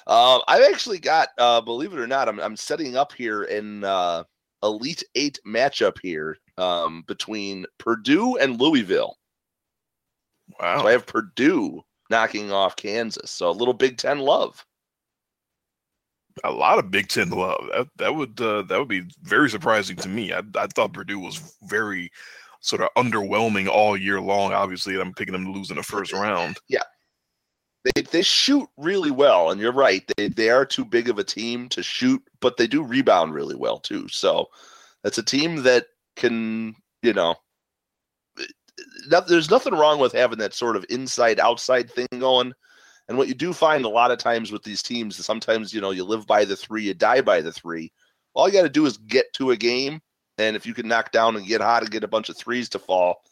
Uh, 0.07 0.39
I've 0.49 0.71
actually 0.71 0.99
got, 0.99 1.29
uh, 1.39 1.63
believe 1.63 1.95
it 1.95 1.99
or 1.99 2.07
not, 2.07 2.29
I'm, 2.29 2.39
I'm 2.39 2.57
setting 2.57 2.95
up 2.95 3.11
here 3.13 3.45
in 3.45 3.85
uh, 3.85 4.25
Elite 4.63 5.03
Eight 5.15 5.39
matchup 5.47 5.97
here 6.03 6.37
um, 6.59 7.05
between 7.07 7.65
Purdue 7.79 8.37
and 8.37 8.61
Louisville. 8.61 9.17
Wow. 10.61 10.83
So 10.83 10.89
I 10.89 10.93
have 10.93 11.07
Purdue 11.07 11.83
knocking 12.11 12.53
off 12.53 12.77
Kansas. 12.77 13.31
So 13.31 13.49
a 13.49 13.53
little 13.53 13.73
Big 13.73 13.97
Ten 13.97 14.19
love. 14.19 14.65
A 16.45 16.51
lot 16.53 16.79
of 16.79 16.91
Big 16.91 17.09
Ten 17.09 17.31
love. 17.31 17.65
That 17.73 17.89
that 17.97 18.15
would 18.15 18.39
uh, 18.41 18.63
that 18.63 18.79
would 18.79 18.89
be 18.89 19.05
very 19.23 19.49
surprising 19.49 19.97
to 19.97 20.09
me. 20.09 20.35
I, 20.35 20.43
I 20.57 20.67
thought 20.67 20.93
Purdue 20.93 21.19
was 21.19 21.57
very 21.63 22.11
sort 22.61 22.83
of 22.83 22.89
underwhelming 22.97 23.69
all 23.69 23.97
year 23.97 24.21
long. 24.21 24.53
Obviously, 24.53 25.01
I'm 25.01 25.15
picking 25.15 25.33
them 25.33 25.47
to 25.47 25.51
lose 25.51 25.71
in 25.71 25.77
the 25.77 25.83
first 25.83 26.13
round. 26.13 26.59
Yeah, 26.69 26.83
they 27.85 28.03
they 28.03 28.23
shoot 28.23 28.69
really 28.77 29.11
well, 29.11 29.51
and 29.51 29.61
you're 29.61 29.73
right. 29.73 30.03
They 30.17 30.29
they 30.29 30.51
are 30.51 30.65
too 30.65 30.85
big 30.85 31.09
of 31.09 31.19
a 31.19 31.25
team 31.25 31.69
to 31.71 31.83
shoot, 31.83 32.23
but 32.41 32.57
they 32.57 32.67
do 32.67 32.83
rebound 32.83 33.35
really 33.35 33.55
well 33.57 33.79
too. 33.79 34.09
So 34.09 34.49
that's 35.03 35.19
a 35.19 35.23
team 35.23 35.63
that 35.65 35.87
can, 36.17 36.75
you 37.03 37.13
know, 37.13 37.37
eh, 38.39 38.45
not, 39.09 39.29
there's 39.29 39.51
nothing 39.51 39.75
wrong 39.75 40.01
with 40.01 40.13
having 40.13 40.39
that 40.39 40.55
sort 40.55 40.77
of 40.77 40.87
inside 40.89 41.39
outside 41.41 41.91
thing 41.91 42.09
going. 42.19 42.55
And 43.09 43.19
what 43.19 43.29
you 43.29 43.35
do 43.35 43.53
find 43.53 43.85
a 43.85 43.91
lot 43.91 44.11
of 44.11 44.19
times 44.19 44.51
with 44.51 44.63
these 44.63 44.83
teams 44.83 45.19
is 45.19 45.27
sometimes 45.27 45.75
you 45.75 45.81
know 45.81 45.91
you 45.91 46.05
live 46.05 46.27
by 46.27 46.47
the 46.47 46.57
three, 46.57 46.85
you 46.85 46.95
die 46.95 47.21
by 47.21 47.43
the 47.43 47.53
three. 47.53 47.93
All 48.33 48.49
you 48.49 48.55
got 48.55 48.63
to 48.63 48.69
do 48.71 48.87
is 48.87 48.97
get 48.97 49.27
to 49.35 49.51
a 49.51 49.57
game, 49.57 50.01
and 50.39 50.57
if 50.57 50.67
you 50.67 50.73
can 50.73 50.89
knock 50.89 51.13
down 51.13 51.37
and 51.37 51.47
get 51.47 51.61
hot 51.61 51.83
and 51.83 51.91
get 51.91 52.03
a 52.03 52.09
bunch 52.09 52.31
of 52.31 52.37
threes 52.37 52.71
to 52.71 52.79
fall, 52.79 53.23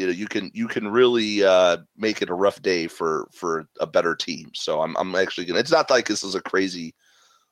you 0.00 0.06
know 0.06 0.12
you 0.12 0.26
can 0.26 0.50
you 0.54 0.66
can 0.66 0.88
really 0.88 1.44
uh, 1.44 1.76
make 1.96 2.22
it 2.22 2.30
a 2.30 2.34
rough 2.34 2.62
day 2.62 2.86
for 2.86 3.28
for 3.32 3.68
a 3.80 3.86
better 3.86 4.16
team. 4.16 4.50
So 4.54 4.80
I'm 4.80 4.96
I'm 4.96 5.14
actually 5.14 5.44
gonna. 5.44 5.60
It's 5.60 5.70
not 5.70 5.90
like 5.90 6.08
this 6.08 6.24
is 6.24 6.34
a 6.34 6.40
crazy 6.40 6.94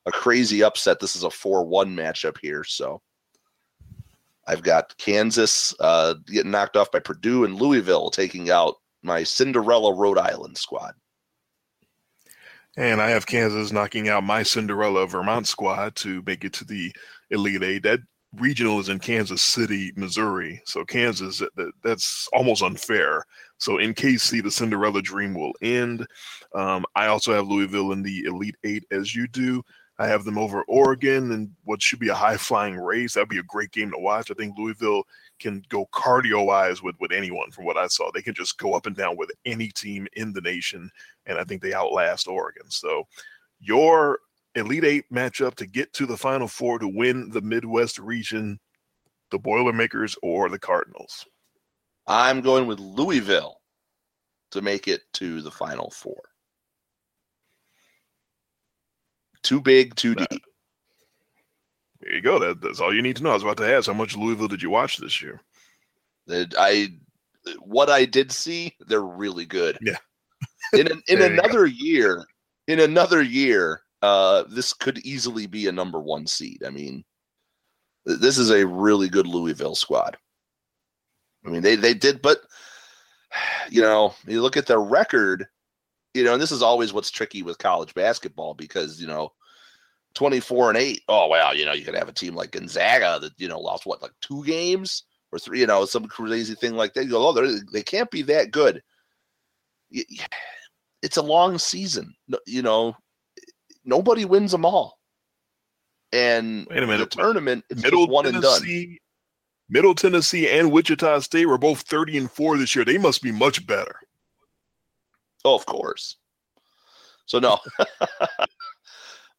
a 0.07 0.11
crazy 0.11 0.63
upset. 0.63 0.99
This 0.99 1.15
is 1.15 1.23
a 1.23 1.29
four 1.29 1.63
one 1.63 1.95
matchup 1.95 2.37
here. 2.41 2.63
So 2.63 3.01
I've 4.47 4.63
got 4.63 4.97
Kansas 4.97 5.75
uh, 5.79 6.15
getting 6.25 6.49
knocked 6.49 6.75
off 6.75 6.91
by 6.91 6.99
Purdue 6.99 7.45
and 7.45 7.61
Louisville 7.61 8.09
taking 8.09 8.49
out 8.49 8.77
my 9.03 9.21
Cinderella 9.23 9.93
Rhode 9.93 10.17
Island 10.17 10.57
squad. 10.57 10.95
And 12.77 12.99
I 12.99 13.09
have 13.09 13.27
Kansas 13.27 13.71
knocking 13.71 14.09
out 14.09 14.23
my 14.23 14.41
Cinderella 14.41 15.05
Vermont 15.05 15.47
squad 15.47 15.95
to 15.97 16.23
make 16.25 16.43
it 16.43 16.53
to 16.53 16.65
the 16.65 16.91
Elite 17.29 17.61
Eight. 17.61 17.83
That 17.83 17.99
regional 18.35 18.79
is 18.79 18.89
in 18.89 18.99
Kansas 18.99 19.41
City, 19.41 19.91
Missouri. 19.95 20.61
So 20.65 20.85
Kansas, 20.85 21.39
that, 21.39 21.71
that's 21.83 22.27
almost 22.33 22.63
unfair. 22.63 23.25
So 23.57 23.77
in 23.77 23.93
KC, 23.93 24.43
the 24.43 24.51
Cinderella 24.51 25.01
dream 25.01 25.33
will 25.33 25.53
end. 25.61 26.05
Um, 26.53 26.85
I 26.95 27.07
also 27.07 27.33
have 27.33 27.47
Louisville 27.47 27.91
in 27.91 28.03
the 28.03 28.25
Elite 28.25 28.57
Eight, 28.63 28.85
as 28.91 29.15
you 29.15 29.27
do. 29.27 29.63
I 29.97 30.07
have 30.07 30.23
them 30.23 30.37
over 30.37 30.63
Oregon 30.63 31.33
and 31.33 31.51
what 31.65 31.81
should 31.81 31.99
be 31.99 32.07
a 32.07 32.15
high 32.15 32.37
flying 32.37 32.77
race. 32.77 33.13
That'd 33.13 33.27
be 33.27 33.39
a 33.39 33.43
great 33.43 33.71
game 33.71 33.91
to 33.91 33.99
watch. 33.99 34.31
I 34.31 34.33
think 34.33 34.57
Louisville 34.57 35.03
can 35.39 35.61
go 35.67 35.87
cardio 35.87 36.45
wise 36.45 36.81
with, 36.81 36.95
with 37.01 37.11
anyone 37.11 37.51
from 37.51 37.65
what 37.65 37.77
I 37.77 37.87
saw. 37.87 38.09
They 38.09 38.21
can 38.21 38.33
just 38.33 38.57
go 38.57 38.73
up 38.73 38.85
and 38.85 38.95
down 38.95 39.17
with 39.17 39.29
any 39.45 39.67
team 39.69 40.07
in 40.13 40.31
the 40.31 40.39
nation. 40.39 40.89
And 41.25 41.37
I 41.37 41.43
think 41.43 41.61
they 41.61 41.73
outlast 41.73 42.29
Oregon. 42.29 42.69
So 42.69 43.07
your 43.59 44.19
Elite 44.59 44.85
Eight 44.85 45.05
matchup 45.11 45.55
to 45.55 45.65
get 45.65 45.91
to 45.93 46.05
the 46.05 46.17
Final 46.17 46.47
Four 46.47 46.79
to 46.79 46.87
win 46.87 47.29
the 47.29 47.41
Midwest 47.41 47.99
region, 47.99 48.59
the 49.31 49.39
Boilermakers 49.39 50.15
or 50.21 50.49
the 50.49 50.59
Cardinals? 50.59 51.25
I'm 52.07 52.41
going 52.41 52.67
with 52.67 52.79
Louisville 52.79 53.61
to 54.51 54.61
make 54.61 54.87
it 54.87 55.01
to 55.13 55.41
the 55.41 55.51
Final 55.51 55.91
Four. 55.91 56.21
Too 59.43 59.61
big, 59.61 59.95
too 59.95 60.15
deep. 60.15 60.43
There 62.01 62.13
you 62.13 62.21
go. 62.21 62.39
That, 62.39 62.61
that's 62.61 62.79
all 62.79 62.93
you 62.93 63.01
need 63.01 63.17
to 63.17 63.23
know. 63.23 63.31
I 63.31 63.33
was 63.33 63.43
about 63.43 63.57
to 63.57 63.71
ask, 63.71 63.87
how 63.87 63.93
much 63.93 64.15
Louisville 64.15 64.47
did 64.47 64.61
you 64.61 64.69
watch 64.69 64.97
this 64.97 65.21
year? 65.21 65.41
That 66.27 66.53
I 66.57 66.89
what 67.59 67.89
I 67.89 68.05
did 68.05 68.31
see, 68.31 68.75
they're 68.81 69.01
really 69.01 69.45
good. 69.45 69.77
Yeah. 69.81 69.97
in 70.73 70.91
an, 70.91 71.01
in 71.07 71.21
another 71.21 71.65
year, 71.65 72.25
in 72.67 72.79
another 72.79 73.21
year, 73.21 73.81
uh, 74.01 74.43
this 74.49 74.73
could 74.73 74.99
easily 74.99 75.47
be 75.47 75.67
a 75.67 75.71
number 75.71 75.99
one 75.99 76.27
seed. 76.27 76.63
I 76.65 76.69
mean, 76.69 77.03
this 78.05 78.37
is 78.37 78.49
a 78.49 78.65
really 78.65 79.09
good 79.09 79.27
Louisville 79.27 79.75
squad. 79.75 80.17
I 81.45 81.49
mean, 81.49 81.61
they 81.61 81.75
they 81.75 81.93
did, 81.93 82.21
but 82.21 82.39
you 83.69 83.81
know, 83.81 84.13
you 84.27 84.41
look 84.41 84.57
at 84.57 84.67
their 84.67 84.81
record, 84.81 85.45
you 86.13 86.23
know, 86.23 86.33
and 86.33 86.41
this 86.41 86.51
is 86.51 86.61
always 86.61 86.93
what's 86.93 87.11
tricky 87.11 87.43
with 87.43 87.57
college 87.57 87.93
basketball 87.93 88.53
because 88.53 88.99
you 89.01 89.07
know, 89.07 89.31
twenty 90.13 90.39
four 90.39 90.69
and 90.69 90.77
eight. 90.77 91.01
Oh 91.07 91.27
well, 91.27 91.55
you 91.55 91.65
know, 91.65 91.73
you 91.73 91.85
could 91.85 91.95
have 91.95 92.09
a 92.09 92.13
team 92.13 92.35
like 92.35 92.51
Gonzaga 92.51 93.19
that 93.21 93.33
you 93.37 93.47
know 93.47 93.59
lost 93.59 93.85
what 93.85 94.01
like 94.01 94.13
two 94.21 94.43
games 94.45 95.03
or 95.31 95.39
three, 95.39 95.59
you 95.59 95.67
know, 95.67 95.85
some 95.85 96.05
crazy 96.05 96.55
thing 96.55 96.73
like 96.73 96.93
that. 96.93 97.03
You 97.03 97.11
go, 97.11 97.27
oh, 97.27 97.61
they 97.71 97.83
can't 97.83 98.09
be 98.09 98.23
that 98.23 98.51
good. 98.51 98.81
It's 99.91 101.17
a 101.17 101.21
long 101.21 101.57
season, 101.57 102.13
you 102.45 102.61
know. 102.61 102.95
Nobody 103.85 104.25
wins 104.25 104.51
them 104.51 104.65
all. 104.65 104.97
And 106.11 106.67
Wait 106.69 106.83
a 106.83 106.87
minute. 106.87 107.11
the 107.11 107.17
tournament, 107.17 107.63
it's 107.69 107.83
Middle 107.83 108.07
one 108.07 108.25
and 108.25 108.41
done. 108.41 108.59
Tennessee, 108.61 108.99
Middle 109.69 109.93
Tennessee 109.93 110.49
and 110.49 110.71
Wichita 110.71 111.19
State 111.19 111.45
were 111.45 111.57
both 111.57 111.81
30 111.81 112.17
and 112.17 112.31
4 112.31 112.57
this 112.57 112.75
year. 112.75 112.83
They 112.83 112.97
must 112.97 113.21
be 113.21 113.31
much 113.31 113.65
better. 113.67 113.95
Oh, 115.45 115.55
of 115.55 115.65
course. 115.65 116.17
So 117.25 117.37
no, 117.37 117.59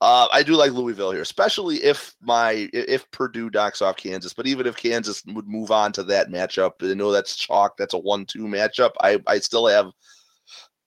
uh, 0.00 0.28
I 0.32 0.44
do 0.44 0.54
like 0.54 0.70
Louisville 0.70 1.10
here, 1.10 1.22
especially 1.22 1.78
if 1.82 2.14
my 2.22 2.70
if 2.72 3.10
Purdue 3.10 3.50
knocks 3.52 3.82
off 3.82 3.96
Kansas. 3.96 4.32
But 4.32 4.46
even 4.46 4.68
if 4.68 4.76
Kansas 4.76 5.24
would 5.26 5.48
move 5.48 5.72
on 5.72 5.90
to 5.94 6.04
that 6.04 6.28
matchup, 6.28 6.74
I 6.88 6.94
know 6.94 7.10
that's 7.10 7.36
chalk. 7.36 7.76
That's 7.76 7.94
a 7.94 7.98
one-two 7.98 8.44
matchup. 8.44 8.92
I 9.00 9.18
I 9.26 9.40
still 9.40 9.66
have 9.66 9.90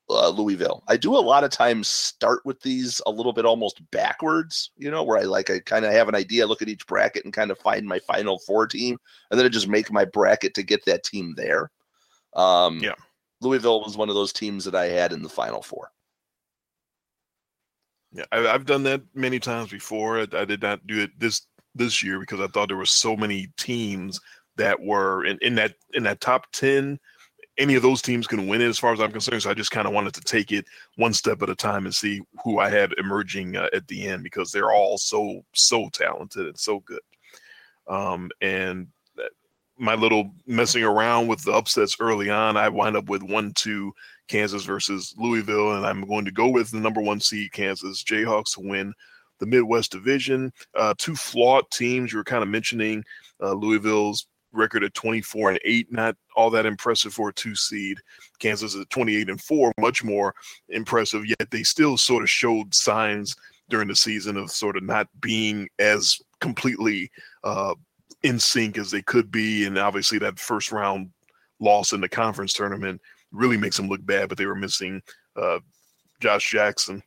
uh, 0.10 0.30
Louisville. 0.30 0.84
I 0.88 0.98
do 0.98 1.16
a 1.16 1.18
lot 1.18 1.44
of 1.44 1.52
times 1.52 1.88
start 1.88 2.42
with 2.46 2.62
these 2.62 3.02
a 3.06 3.12
little 3.12 3.34
bit 3.34 3.46
almost 3.46 3.82
backwards, 3.92 4.72
you 4.78 4.92
know, 4.92 5.04
where 5.04 5.18
I 5.18 5.24
like 5.24 5.50
I 5.50 5.60
kind 5.60 5.86
of 5.86 5.94
have 5.94 6.10
an 6.10 6.16
idea, 6.16 6.46
look 6.46 6.62
at 6.62 6.70
each 6.70 6.86
bracket, 6.88 7.24
and 7.24 7.34
kind 7.34 7.52
of 7.52 7.60
find 7.60 7.86
my 7.86 8.00
final 8.00 8.40
four 8.40 8.68
team, 8.68 8.98
and 9.32 9.40
then 9.40 9.46
I 9.46 9.50
just 9.50 9.68
make 9.68 9.92
my 9.92 10.06
bracket 10.06 10.54
to 10.56 10.64
get 10.64 10.86
that 10.86 11.04
team 11.04 11.34
there. 11.36 11.72
Um, 12.36 12.80
Yeah. 12.80 12.96
Louisville 13.42 13.82
was 13.82 13.98
one 13.98 14.10
of 14.10 14.16
those 14.16 14.32
teams 14.32 14.64
that 14.66 14.76
I 14.76 14.86
had 14.86 15.12
in 15.12 15.22
the 15.22 15.30
final 15.30 15.62
four. 15.62 15.92
Yeah, 18.14 18.26
I, 18.32 18.48
I've 18.48 18.66
done 18.66 18.84
that 18.84 19.02
many 19.14 19.40
times 19.40 19.70
before. 19.70 20.20
I, 20.20 20.28
I 20.34 20.46
did 20.46 20.62
not 20.62 20.86
do 20.88 21.02
it 21.02 21.12
this 21.20 21.46
this 21.76 22.04
year 22.04 22.20
because 22.20 22.40
I 22.40 22.48
thought 22.48 22.68
there 22.68 22.78
were 22.78 22.86
so 22.86 23.18
many 23.18 23.48
teams 23.58 24.20
that 24.56 24.80
were 24.80 25.26
in, 25.26 25.38
in 25.42 25.56
that 25.56 25.74
in 25.94 26.04
that 26.04 26.22
top 26.22 26.52
ten. 26.52 27.00
Any 27.58 27.76
of 27.76 27.84
those 27.84 28.02
teams 28.02 28.26
can 28.26 28.48
win 28.48 28.62
it, 28.62 28.68
as 28.68 28.80
far 28.80 28.94
as 28.94 29.00
I'm 29.00 29.12
concerned. 29.12 29.44
So 29.44 29.50
I 29.50 29.54
just 29.54 29.72
kind 29.72 29.88
of 29.88 29.94
wanted 29.94 30.14
to 30.16 30.22
take 30.22 30.52
it 30.52 30.66
one 30.96 31.14
step 31.14 31.42
at 31.42 31.50
a 31.50 31.56
time 31.56 31.86
and 31.86 31.94
see 31.94 32.22
who 32.44 32.60
I 32.60 32.70
had 32.70 32.94
emerging 32.98 33.56
uh, 33.56 33.70
at 33.74 33.88
the 33.88 34.08
end 34.08 34.24
because 34.24 34.52
they're 34.52 34.72
all 34.72 34.98
so 34.98 35.44
so 35.54 35.90
talented 35.90 36.48
and 36.48 36.60
so 36.60 36.80
good. 36.80 37.02
Um, 37.88 38.32
and 38.42 38.88
my 39.78 39.96
little 39.96 40.32
messing 40.48 40.84
around 40.84 41.28
with 41.28 41.44
the 41.44 41.52
upsets 41.52 41.98
early 42.00 42.30
on, 42.30 42.58
I 42.58 42.70
wind 42.70 42.96
up 42.96 43.10
with 43.10 43.24
one 43.24 43.52
two 43.54 43.94
Kansas 44.28 44.64
versus 44.64 45.14
Louisville, 45.18 45.76
and 45.76 45.86
I'm 45.86 46.08
going 46.08 46.26
to 46.26 46.32
go 46.32 46.48
with 46.48 46.72
the 46.72 46.80
number 46.80 47.02
one 47.02 47.20
seed 47.20 47.52
Kansas 47.52 48.04
Jayhawks 48.04 48.54
to 48.54 48.62
win 48.62 48.94
the 49.40 49.46
Midwest 49.46 49.92
Division. 49.92 50.52
Uh, 50.76 50.94
two 50.98 51.16
flawed 51.16 51.70
teams 51.72 52.12
you 52.12 52.18
were 52.18 52.24
kind 52.24 52.44
of 52.44 52.50
mentioning. 52.50 53.04
Uh, 53.42 53.54
Louisville's 53.54 54.28
record 54.54 54.84
at 54.84 54.94
24 54.94 55.52
and 55.52 55.60
8, 55.64 55.92
not 55.92 56.16
all 56.36 56.50
that 56.52 56.66
impressive 56.66 57.14
for 57.14 57.30
a 57.30 57.34
two 57.34 57.56
seed. 57.56 58.00
Kansas 58.40 58.76
at 58.76 58.90
28 58.90 59.30
and 59.30 59.42
4, 59.42 59.74
much 59.80 60.04
more 60.04 60.34
impressive, 60.70 61.26
yet 61.26 61.50
they 61.52 61.64
still 61.64 61.98
sort 61.98 62.24
of 62.24 62.30
showed 62.30 62.74
signs 62.74 63.36
during 63.70 63.88
the 63.88 63.96
season 63.96 64.38
of 64.38 64.52
sort 64.52 64.78
of 64.78 64.84
not 64.84 65.08
being 65.20 65.68
as 65.80 66.20
completely 66.42 67.10
uh, 67.44 67.74
in 68.24 68.40
sync 68.40 68.78
as 68.78 68.92
they 68.92 69.02
could 69.02 69.32
be. 69.32 69.66
And 69.66 69.78
obviously, 69.78 70.20
that 70.20 70.40
first 70.40 70.72
round 70.72 71.10
loss 71.60 71.94
in 71.94 72.02
the 72.02 72.10
conference 72.10 72.54
tournament 72.54 73.02
really 73.32 73.58
makes 73.58 73.78
them 73.78 73.88
look 73.90 74.06
bad, 74.06 74.30
but 74.30 74.38
they 74.38 74.46
were 74.46 74.56
missing 74.56 75.02
uh, 75.36 75.60
Josh 76.20 76.50
Jackson. 76.52 77.02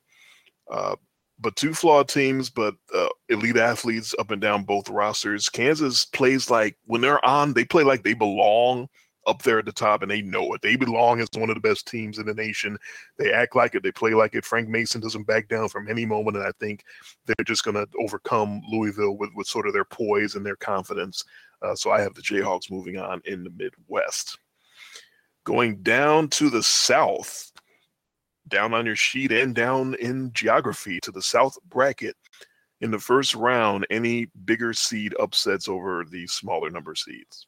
Uh, 0.71 0.97
but 1.39 1.57
two 1.57 1.75
flawed 1.75 2.09
teams, 2.09 2.49
but 2.51 2.75
uh, 2.95 3.09
elite 3.29 3.57
athletes 3.57 4.15
up 4.19 4.31
and 4.31 4.41
down 4.41 4.65
both 4.65 4.89
rosters. 4.89 5.49
Kansas 5.49 6.05
plays 6.05 6.51
like 6.51 6.77
when 6.87 7.01
they're 7.01 7.25
on, 7.25 7.53
they 7.53 7.65
play 7.65 7.83
like 7.83 8.03
they 8.03 8.15
belong 8.15 8.89
up 9.27 9.43
there 9.43 9.59
at 9.59 9.65
the 9.65 9.73
top, 9.73 10.03
and 10.03 10.11
they 10.11 10.23
know 10.23 10.55
it. 10.55 10.63
They 10.63 10.77
belong 10.77 11.21
as 11.21 11.29
one 11.35 11.51
of 11.51 11.57
the 11.57 11.61
best 11.61 11.89
teams 11.89 12.19
in 12.19 12.27
the 12.27 12.35
nation. 12.35 12.79
They 13.19 13.33
act 13.33 13.57
like 13.57 13.75
it. 13.75 13.83
They 13.83 13.91
play 13.91 14.15
like 14.15 14.35
it. 14.35 14.45
Frank 14.45 14.69
Mason 14.69 15.01
doesn't 15.01 15.27
back 15.27 15.49
down 15.49 15.69
from 15.69 15.89
any 15.89 16.07
moment, 16.07 16.37
and 16.37 16.47
I 16.47 16.53
think 16.61 16.85
they're 17.27 17.45
just 17.45 17.65
going 17.65 17.75
to 17.75 17.87
overcome 18.01 18.63
Louisville 18.71 19.17
with, 19.17 19.31
with 19.35 19.49
sort 19.49 19.67
of 19.67 19.73
their 19.73 19.85
poise 19.85 20.37
and 20.37 20.47
their 20.47 20.57
confidence. 20.57 21.25
Uh, 21.61 21.75
so 21.75 21.91
I 21.91 22.01
have 22.01 22.15
the 22.15 22.23
Jayhawks 22.23 22.71
moving 22.71 22.99
on 22.99 23.21
in 23.25 23.43
the 23.43 23.51
Midwest. 23.51 24.39
Going 25.45 25.83
down 25.83 26.29
to 26.31 26.49
the 26.49 26.63
South, 26.63 27.51
down 28.49 28.75
on 28.75 28.87
your 28.87 28.97
sheet 28.97 29.33
and 29.33 29.55
down 29.55 29.95
in 29.95 30.31
geography 30.33 31.01
to 31.03 31.11
the 31.11 31.23
South 31.23 31.57
bracket. 31.69 32.17
In 32.81 32.91
the 32.91 32.99
first 32.99 33.35
round, 33.35 33.87
any 33.91 34.27
bigger 34.45 34.75
seed 34.75 35.15
upsets 35.19 35.69
over 35.69 36.05
the 36.05 36.27
smaller 36.27 36.71
number 36.71 36.95
seeds? 36.95 37.47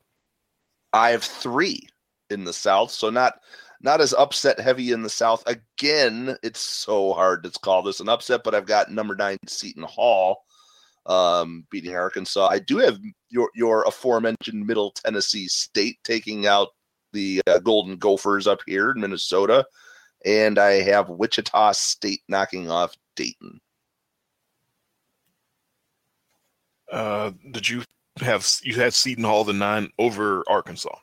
I 0.92 1.10
have 1.10 1.22
three 1.22 1.86
in 2.30 2.44
the 2.44 2.52
South, 2.52 2.90
so 2.90 3.10
not 3.10 3.40
not 3.80 4.00
as 4.00 4.14
upset 4.14 4.58
heavy 4.58 4.92
in 4.92 5.02
the 5.02 5.10
South. 5.10 5.44
Again, 5.46 6.36
it's 6.42 6.60
so 6.60 7.12
hard 7.12 7.44
to 7.44 7.50
call 7.60 7.82
this 7.82 8.00
an 8.00 8.08
upset, 8.08 8.42
but 8.42 8.54
I've 8.54 8.66
got 8.66 8.90
number 8.90 9.14
nine 9.14 9.36
Seton 9.46 9.84
Hall 9.84 10.42
um, 11.06 11.66
beating 11.70 11.96
Arkansas. 11.96 12.48
I 12.48 12.58
do 12.58 12.78
have 12.78 12.98
your 13.30 13.50
your 13.54 13.84
aforementioned 13.84 14.66
Middle 14.66 14.92
Tennessee 14.92 15.48
State 15.48 15.98
taking 16.04 16.46
out 16.46 16.68
the 17.12 17.40
uh, 17.46 17.58
Golden 17.58 17.96
Gophers 17.96 18.46
up 18.46 18.60
here 18.66 18.90
in 18.90 19.00
Minnesota, 19.00 19.64
and 20.24 20.58
I 20.58 20.82
have 20.82 21.08
Wichita 21.08 21.72
State 21.72 22.22
knocking 22.28 22.70
off 22.70 22.94
Dayton. 23.16 23.60
Uh, 26.90 27.32
did 27.50 27.68
you 27.68 27.82
have 28.20 28.48
you 28.62 28.74
had 28.74 28.94
Seton 28.94 29.24
Hall 29.24 29.44
the 29.44 29.52
nine 29.52 29.90
over 29.98 30.42
Arkansas? 30.48 30.96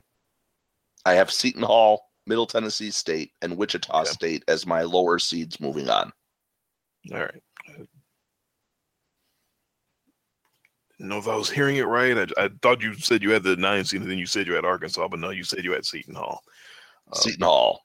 I 1.04 1.14
have 1.14 1.30
Seton 1.30 1.62
Hall, 1.62 2.10
Middle 2.26 2.46
Tennessee 2.46 2.90
State, 2.90 3.32
and 3.42 3.56
Wichita 3.56 4.00
Okay. 4.00 4.10
State 4.10 4.44
as 4.48 4.66
my 4.66 4.82
lower 4.82 5.18
seeds 5.18 5.60
moving 5.60 5.88
on. 5.88 6.12
All 7.12 7.20
right. 7.20 7.42
Didn't 10.98 11.10
know 11.10 11.18
if 11.18 11.28
I 11.28 11.36
was 11.36 11.50
hearing 11.50 11.76
it 11.76 11.86
right. 11.86 12.32
I, 12.36 12.44
I 12.44 12.50
thought 12.62 12.82
you 12.82 12.94
said 12.94 13.22
you 13.22 13.30
had 13.30 13.42
the 13.42 13.56
nine 13.56 13.84
seed, 13.84 14.00
and 14.00 14.10
then 14.10 14.18
you 14.18 14.26
said 14.26 14.46
you 14.46 14.54
had 14.54 14.64
Arkansas, 14.64 15.06
but 15.08 15.20
no, 15.20 15.30
you 15.30 15.44
said 15.44 15.62
you 15.62 15.72
had 15.72 15.84
Seton 15.84 16.14
Hall. 16.14 16.42
Uh, 17.12 17.16
Seton 17.16 17.44
Hall. 17.44 17.82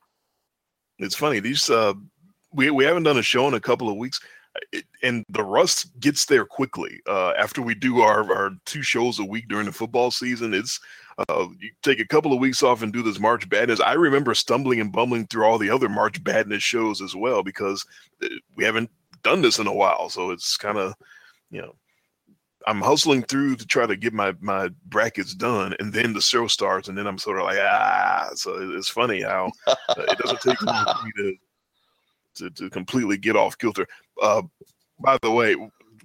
It's 1.02 1.16
funny 1.16 1.40
these 1.40 1.70
uh, 1.70 1.94
we 2.54 2.70
we 2.72 2.84
haven't 2.84 3.04
done 3.04 3.18
a 3.18 3.24
show 3.24 3.48
in 3.48 3.54
a 3.54 3.60
couple 3.60 3.90
of 3.90 3.98
weeks, 3.98 4.20
it, 4.72 4.86
and 5.04 5.26
the 5.30 5.44
rust 5.44 6.00
gets 6.00 6.26
there 6.26 6.46
quickly. 6.46 7.00
Uh, 7.08 7.32
after 7.32 7.62
we 7.62 7.76
do 7.76 8.02
our 8.02 8.32
our 8.34 8.52
two 8.66 8.84
shows 8.84 9.20
a 9.20 9.26
week 9.26 9.48
during 9.48 9.66
the 9.66 9.72
football 9.72 10.12
season, 10.12 10.54
it's 10.54 10.80
uh, 11.18 11.48
you 11.60 11.72
take 11.84 12.00
a 12.00 12.08
couple 12.08 12.34
of 12.34 12.40
weeks 12.40 12.64
off 12.64 12.82
and 12.82 12.94
do 12.94 13.02
this 13.02 13.20
March 13.20 13.50
Madness. 13.50 13.80
I 13.80 13.94
remember 13.94 14.34
stumbling 14.34 14.80
and 14.80 14.92
bumbling 14.92 15.28
through 15.28 15.46
all 15.46 15.58
the 15.58 15.70
other 15.70 15.90
March 15.90 16.20
Madness 16.26 16.64
shows 16.64 17.02
as 17.02 17.16
well 17.16 17.44
because 17.44 17.86
uh, 18.24 18.28
we 18.56 18.64
haven't 18.64 18.90
done 19.24 19.42
this 19.42 19.60
in 19.60 19.68
a 19.68 19.74
while. 19.74 20.10
So 20.10 20.32
it's 20.32 20.58
kind 20.58 20.78
of 20.78 20.94
you 21.50 21.62
know. 21.62 21.76
I'm 22.68 22.82
hustling 22.82 23.24
through 23.24 23.56
to 23.58 23.66
try 23.66 23.86
to 23.86 23.96
get 23.96 24.14
my 24.14 24.34
my 24.40 24.70
brackets 24.86 25.34
done, 25.34 25.76
and 25.80 25.94
then 25.94 26.14
the 26.14 26.22
show 26.22 26.48
starts, 26.48 26.88
and 26.88 26.98
then 26.98 27.08
I'm 27.08 27.18
sort 27.18 27.38
of 27.38 27.46
like 27.46 27.60
ah. 27.60 28.30
So 28.36 28.56
it's 28.78 28.90
funny 28.90 29.22
how 29.22 29.52
uh, 29.68 29.76
it 29.98 30.18
doesn't 30.20 30.42
take 30.42 30.62
long 30.62 30.86
me 31.04 31.12
to, 31.16 31.36
to 32.36 32.50
to 32.50 32.70
completely 32.70 33.18
get 33.18 33.36
off 33.36 33.58
kilter. 33.58 33.88
Uh, 34.22 34.44
by 35.00 35.18
the 35.22 35.32
way, 35.32 35.56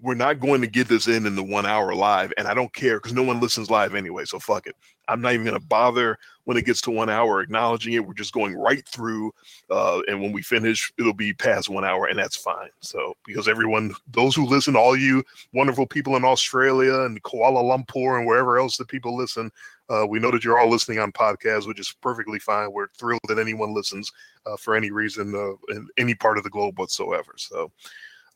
we're 0.03 0.15
not 0.15 0.41
going 0.41 0.61
to 0.61 0.67
get 0.67 0.89
this 0.89 1.09
in 1.09 1.27
in 1.27 1.37
the 1.37 1.43
one 1.43 1.67
hour 1.67 1.95
live, 1.95 2.33
and 2.37 2.47
I 2.47 2.55
don't 2.55 2.73
care 2.73 2.99
because 2.99 3.13
no 3.13 3.23
one 3.23 3.41
listens 3.41 3.71
live 3.71 3.95
anyway. 3.95 4.25
So 4.25 4.39
fuck 4.39 4.67
it. 4.67 4.77
I'm 5.09 5.21
not 5.21 5.35
even 5.35 5.47
going 5.47 5.59
to 5.59 5.67
bother 5.67 6.19
when 6.45 6.57
it 6.57 6.65
gets 6.65 6.81
to 6.83 6.91
one 6.91 7.09
hour 7.09 7.41
acknowledging 7.41 7.93
it. 7.93 8.07
We're 8.07 8.15
just 8.15 8.33
going 8.33 8.57
right 8.57 8.87
through, 8.89 9.33
uh, 9.71 10.01
and 10.09 10.21
when 10.21 10.33
we 10.33 10.43
finish, 10.43 10.93
it'll 10.99 11.13
be 11.13 11.33
past 11.33 11.69
one 11.69 11.85
hour, 11.85 12.07
and 12.07 12.19
that's 12.19 12.37
fine. 12.37 12.71
So 12.81 13.15
because 13.25 13.49
everyone, 13.49 13.95
those 14.11 14.35
who 14.35 14.47
listen, 14.47 14.77
all 14.77 14.97
you 14.97 15.23
wonderful 15.53 15.87
people 15.87 16.17
in 16.17 16.25
Australia 16.25 17.01
and 17.03 17.23
Kuala 17.23 17.63
Lumpur 17.63 18.19
and 18.19 18.27
wherever 18.27 18.59
else 18.59 18.77
that 18.77 18.89
people 18.89 19.17
listen, 19.17 19.51
uh, 19.89 20.07
we 20.09 20.19
know 20.19 20.31
that 20.31 20.43
you're 20.45 20.59
all 20.59 20.69
listening 20.69 20.99
on 20.99 21.13
podcasts, 21.13 21.67
which 21.67 21.79
is 21.79 21.95
perfectly 22.01 22.39
fine. 22.39 22.73
We're 22.73 22.89
thrilled 22.99 23.21
that 23.29 23.39
anyone 23.39 23.73
listens 23.75 24.11
uh, 24.45 24.57
for 24.57 24.75
any 24.75 24.91
reason 24.91 25.35
uh, 25.35 25.75
in 25.75 25.89
any 25.97 26.15
part 26.15 26.39
of 26.39 26.45
the 26.45 26.51
globe 26.51 26.79
whatsoever. 26.79 27.35
So, 27.37 27.71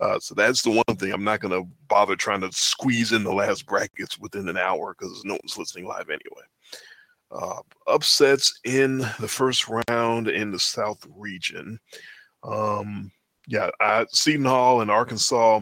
uh, 0.01 0.19
so 0.19 0.35
that's 0.35 0.63
the 0.63 0.71
one 0.71 0.97
thing 0.97 1.13
I'm 1.13 1.25
not 1.25 1.41
going 1.41 1.63
to 1.63 1.69
bother 1.89 2.17
trying 2.17 2.41
to 2.43 2.53
squeeze 2.53 3.13
in 3.13 3.25
the 3.25 3.33
last 3.33 3.67
brackets 3.67 4.19
within 4.19 4.49
an 4.49 4.57
hour 4.57 4.95
because 4.99 5.25
no 5.25 5.35
one's 5.35 5.59
listening 5.59 5.87
live 5.87 6.09
anyway. 6.09 6.45
Uh, 7.31 7.61
upsets 7.87 8.61
in 8.65 8.99
the 9.21 9.29
first 9.29 9.67
round 9.89 10.29
in 10.29 10.51
the 10.51 10.59
South 10.59 11.07
region. 11.17 11.79
Um, 12.43 13.13
yeah, 13.47 13.71
I, 13.81 14.07
Seton 14.11 14.45
Hall 14.45 14.81
and 14.81 14.91
Arkansas 14.91 15.61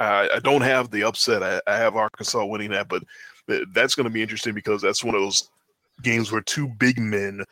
I, 0.00 0.30
I 0.36 0.38
don't 0.40 0.62
have 0.62 0.90
the 0.90 1.04
upset. 1.04 1.42
I, 1.42 1.60
I 1.66 1.76
have 1.76 1.94
Arkansas 1.94 2.44
winning 2.44 2.70
that, 2.70 2.88
but 2.88 3.02
that's 3.72 3.94
going 3.94 4.04
to 4.04 4.10
be 4.10 4.22
interesting 4.22 4.54
because 4.54 4.80
that's 4.80 5.04
one 5.04 5.14
of 5.14 5.20
those 5.20 5.50
games 6.02 6.32
where 6.32 6.40
two 6.40 6.66
big 6.66 6.98
men 6.98 7.44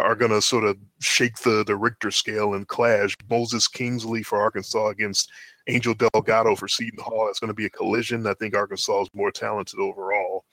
are, 0.00 0.14
going 0.14 0.30
to 0.30 0.42
sort 0.42 0.64
of 0.64 0.76
shake 1.00 1.38
the 1.38 1.64
the 1.64 1.76
Richter 1.76 2.10
scale 2.10 2.54
and 2.54 2.66
clash. 2.66 3.16
Moses 3.30 3.68
Kingsley 3.68 4.22
for 4.22 4.40
Arkansas 4.40 4.88
against 4.88 5.30
Angel 5.68 5.94
Delgado 5.94 6.54
for 6.56 6.68
Seton 6.68 6.98
Hall. 7.02 7.26
That's 7.26 7.40
going 7.40 7.48
to 7.48 7.54
be 7.54 7.66
a 7.66 7.70
collision. 7.70 8.26
I 8.26 8.34
think 8.34 8.54
Arkansas 8.54 9.02
is 9.02 9.08
more 9.14 9.30
talented 9.30 9.80
overall. 9.80 10.44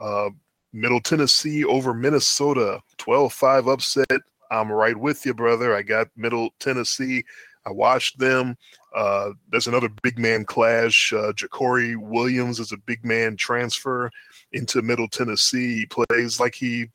Uh, 0.00 0.30
Middle 0.72 1.00
Tennessee 1.00 1.64
over 1.64 1.94
Minnesota, 1.94 2.80
12 2.98 3.32
5 3.32 3.68
upset. 3.68 4.20
I'm 4.50 4.70
right 4.70 4.96
with 4.96 5.24
you, 5.26 5.34
brother. 5.34 5.74
I 5.74 5.82
got 5.82 6.08
Middle 6.16 6.50
Tennessee. 6.60 7.24
I 7.66 7.72
watched 7.72 8.18
them. 8.18 8.56
Uh, 8.94 9.30
there's 9.50 9.66
another 9.66 9.88
big 10.02 10.18
man 10.18 10.44
clash. 10.44 11.12
Uh, 11.12 11.32
JaCorey 11.32 11.96
Williams 11.96 12.60
is 12.60 12.72
a 12.72 12.78
big 12.78 13.04
man 13.04 13.36
transfer 13.36 14.10
into 14.52 14.82
Middle 14.82 15.08
Tennessee. 15.08 15.78
He 15.78 15.86
plays 15.86 16.38
like 16.38 16.54
he 16.54 16.86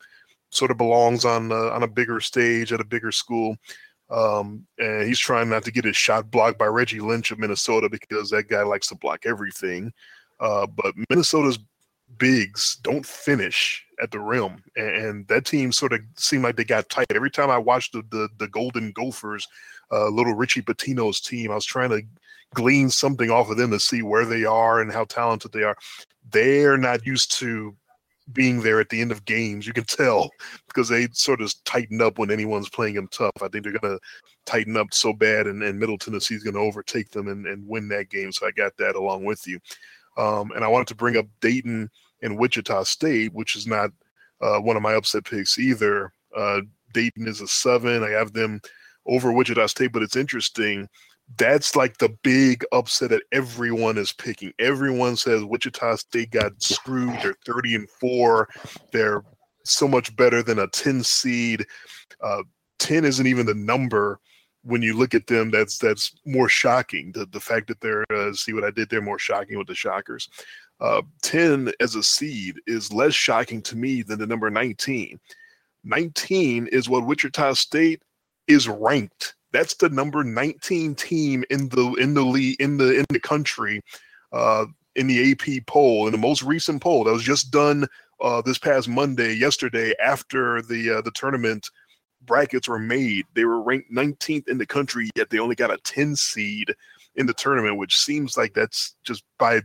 sort 0.52 0.70
of 0.70 0.76
belongs 0.76 1.24
on 1.24 1.50
uh, 1.50 1.70
on 1.70 1.82
a 1.82 1.88
bigger 1.88 2.20
stage 2.20 2.72
at 2.72 2.80
a 2.80 2.84
bigger 2.84 3.12
school. 3.12 3.56
Um, 4.10 4.66
and 4.78 5.06
he's 5.06 5.18
trying 5.18 5.48
not 5.48 5.64
to 5.64 5.72
get 5.72 5.86
his 5.86 5.96
shot 5.96 6.30
blocked 6.30 6.58
by 6.58 6.66
Reggie 6.66 7.00
Lynch 7.00 7.30
of 7.30 7.38
Minnesota 7.38 7.88
because 7.88 8.28
that 8.30 8.48
guy 8.48 8.62
likes 8.62 8.88
to 8.88 8.94
block 8.94 9.24
everything. 9.24 9.92
Uh, 10.38 10.66
but 10.66 10.94
Minnesota's 11.08 11.58
bigs 12.18 12.76
don't 12.82 13.06
finish 13.06 13.84
at 14.02 14.10
the 14.10 14.20
rim, 14.20 14.62
and, 14.76 14.96
and, 14.96 15.28
that 15.28 15.46
team 15.46 15.72
sort 15.72 15.92
of 15.92 16.00
seemed 16.16 16.42
like 16.42 16.56
they 16.56 16.64
got 16.64 16.88
tight. 16.90 17.06
Every 17.14 17.30
time 17.30 17.48
I 17.50 17.58
watched 17.58 17.92
the 17.92 18.02
the, 18.10 18.28
the 18.38 18.48
Golden 18.48 18.92
Gophers, 18.92 19.46
uh, 19.90 20.08
little 20.08 20.34
Richie 20.34 20.62
Pitino's 20.62 21.20
team, 21.20 21.50
I 21.50 21.54
was 21.54 21.64
trying 21.64 21.90
to 21.90 22.02
glean 22.54 22.90
something 22.90 23.30
off 23.30 23.50
of 23.50 23.56
them 23.56 23.70
to 23.70 23.80
see 23.80 24.02
where 24.02 24.26
they 24.26 24.44
are 24.44 24.80
and 24.80 24.92
how 24.92 25.04
talented 25.04 25.52
they 25.52 25.62
are. 25.62 25.76
They're 26.30 26.76
not 26.76 27.06
used 27.06 27.32
to 27.38 27.74
being 28.32 28.62
there 28.62 28.80
at 28.80 28.88
the 28.88 29.00
end 29.00 29.12
of 29.12 29.24
games. 29.24 29.66
You 29.66 29.72
can 29.72 29.84
tell 29.84 30.30
because 30.68 30.88
they 30.88 31.08
sort 31.12 31.40
of 31.40 31.52
tighten 31.64 32.00
up 32.00 32.18
when 32.18 32.30
anyone's 32.30 32.68
playing 32.68 32.94
them 32.94 33.08
tough. 33.10 33.32
I 33.42 33.48
think 33.48 33.64
they're 33.64 33.78
going 33.78 33.96
to 33.96 34.00
tighten 34.46 34.76
up 34.76 34.88
so 34.92 35.12
bad, 35.12 35.46
and, 35.46 35.62
and 35.62 35.78
Middle 35.78 35.98
Tennessee 35.98 36.34
is 36.34 36.44
going 36.44 36.54
to 36.54 36.60
overtake 36.60 37.10
them 37.10 37.28
and, 37.28 37.46
and 37.46 37.66
win 37.66 37.88
that 37.88 38.10
game. 38.10 38.32
So 38.32 38.46
I 38.46 38.50
got 38.52 38.76
that 38.78 38.96
along 38.96 39.24
with 39.24 39.46
you. 39.46 39.58
Um, 40.16 40.52
and 40.52 40.64
I 40.64 40.68
wanted 40.68 40.88
to 40.88 40.94
bring 40.94 41.16
up 41.16 41.26
Dayton 41.40 41.90
and 42.22 42.38
Wichita 42.38 42.84
State, 42.84 43.32
which 43.32 43.56
is 43.56 43.66
not 43.66 43.90
uh, 44.40 44.58
one 44.58 44.76
of 44.76 44.82
my 44.82 44.94
upset 44.94 45.24
picks 45.24 45.58
either. 45.58 46.12
Uh, 46.36 46.60
Dayton 46.92 47.26
is 47.26 47.40
a 47.40 47.48
seven. 47.48 48.02
I 48.02 48.10
have 48.10 48.32
them 48.32 48.60
over 49.06 49.32
Wichita 49.32 49.66
State, 49.66 49.92
but 49.92 50.02
it's 50.02 50.16
interesting. 50.16 50.88
That's 51.38 51.76
like 51.76 51.98
the 51.98 52.10
big 52.22 52.64
upset 52.72 53.10
that 53.10 53.22
everyone 53.32 53.98
is 53.98 54.12
picking. 54.12 54.52
Everyone 54.58 55.16
says 55.16 55.44
Wichita 55.44 55.96
State 55.96 56.30
got 56.30 56.60
screwed. 56.62 57.18
They're 57.22 57.36
30 57.46 57.74
and 57.76 57.90
four. 57.90 58.48
They're 58.92 59.22
so 59.64 59.86
much 59.86 60.14
better 60.16 60.42
than 60.42 60.58
a 60.58 60.66
10 60.68 61.02
seed. 61.02 61.64
Uh, 62.20 62.42
10 62.78 63.04
isn't 63.04 63.26
even 63.26 63.46
the 63.46 63.54
number 63.54 64.20
when 64.64 64.82
you 64.82 64.96
look 64.96 65.14
at 65.14 65.26
them, 65.26 65.50
that's 65.50 65.78
that's 65.78 66.14
more 66.24 66.48
shocking. 66.48 67.12
The 67.12 67.26
the 67.26 67.40
fact 67.40 67.68
that 67.68 67.80
they're 67.80 68.04
uh, 68.14 68.32
see 68.32 68.52
what 68.52 68.64
I 68.64 68.70
did 68.70 68.88
there 68.88 69.00
more 69.00 69.18
shocking 69.18 69.58
with 69.58 69.66
the 69.66 69.74
Shockers. 69.74 70.28
Uh, 70.80 71.02
Ten 71.22 71.72
as 71.80 71.94
a 71.94 72.02
seed 72.02 72.56
is 72.66 72.92
less 72.92 73.14
shocking 73.14 73.62
to 73.62 73.76
me 73.76 74.02
than 74.02 74.18
the 74.18 74.26
number 74.26 74.50
nineteen. 74.50 75.18
Nineteen 75.84 76.68
is 76.68 76.88
what 76.88 77.06
Wichita 77.06 77.54
State 77.54 78.02
is 78.52 78.68
ranked. 78.68 79.34
That's 79.52 79.74
the 79.74 79.88
number 79.90 80.24
nineteen 80.24 80.94
team 80.94 81.44
in 81.50 81.68
the 81.68 81.94
in 82.00 82.14
the 82.14 82.22
league 82.22 82.60
in 82.60 82.78
the 82.78 82.98
in 82.98 83.04
the 83.10 83.20
country. 83.20 83.80
Uh, 84.32 84.66
in 84.94 85.06
the 85.06 85.32
AP 85.32 85.66
poll, 85.66 86.06
in 86.06 86.12
the 86.12 86.18
most 86.18 86.42
recent 86.42 86.82
poll 86.82 87.04
that 87.04 87.12
was 87.12 87.22
just 87.22 87.50
done 87.50 87.86
uh, 88.20 88.42
this 88.42 88.58
past 88.58 88.88
Monday, 88.88 89.32
yesterday 89.32 89.94
after 90.04 90.62
the 90.62 90.98
uh, 90.98 91.00
the 91.00 91.10
tournament 91.12 91.68
brackets 92.24 92.68
were 92.68 92.78
made, 92.78 93.24
they 93.34 93.44
were 93.44 93.62
ranked 93.62 93.92
19th 93.92 94.48
in 94.48 94.58
the 94.58 94.66
country, 94.66 95.10
yet 95.16 95.30
they 95.30 95.38
only 95.38 95.54
got 95.54 95.72
a 95.72 95.78
10 95.78 96.14
seed 96.16 96.72
in 97.16 97.26
the 97.26 97.34
tournament, 97.34 97.78
which 97.78 97.96
seems 97.96 98.36
like 98.36 98.54
that's 98.54 98.94
just 99.04 99.24
by 99.38 99.60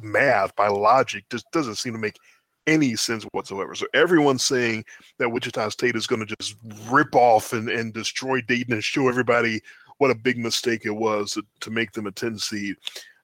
math, 0.00 0.54
by 0.56 0.68
logic, 0.68 1.24
just 1.30 1.50
doesn't 1.52 1.76
seem 1.76 1.92
to 1.92 1.98
make 1.98 2.16
any 2.66 2.96
sense 2.96 3.24
whatsoever. 3.32 3.74
So 3.74 3.86
everyone's 3.94 4.44
saying 4.44 4.84
that 5.18 5.30
Wichita 5.30 5.68
State 5.70 5.96
is 5.96 6.06
going 6.06 6.26
to 6.26 6.36
just 6.36 6.56
rip 6.88 7.14
off 7.14 7.52
and, 7.52 7.68
and 7.68 7.92
destroy 7.92 8.40
Dayton 8.40 8.72
and 8.72 8.84
show 8.84 9.08
everybody 9.08 9.60
what 9.98 10.10
a 10.10 10.14
big 10.14 10.38
mistake 10.38 10.82
it 10.84 10.90
was 10.90 11.32
to, 11.32 11.42
to 11.60 11.70
make 11.70 11.92
them 11.92 12.06
a 12.06 12.12
10 12.12 12.38
seed 12.38 12.76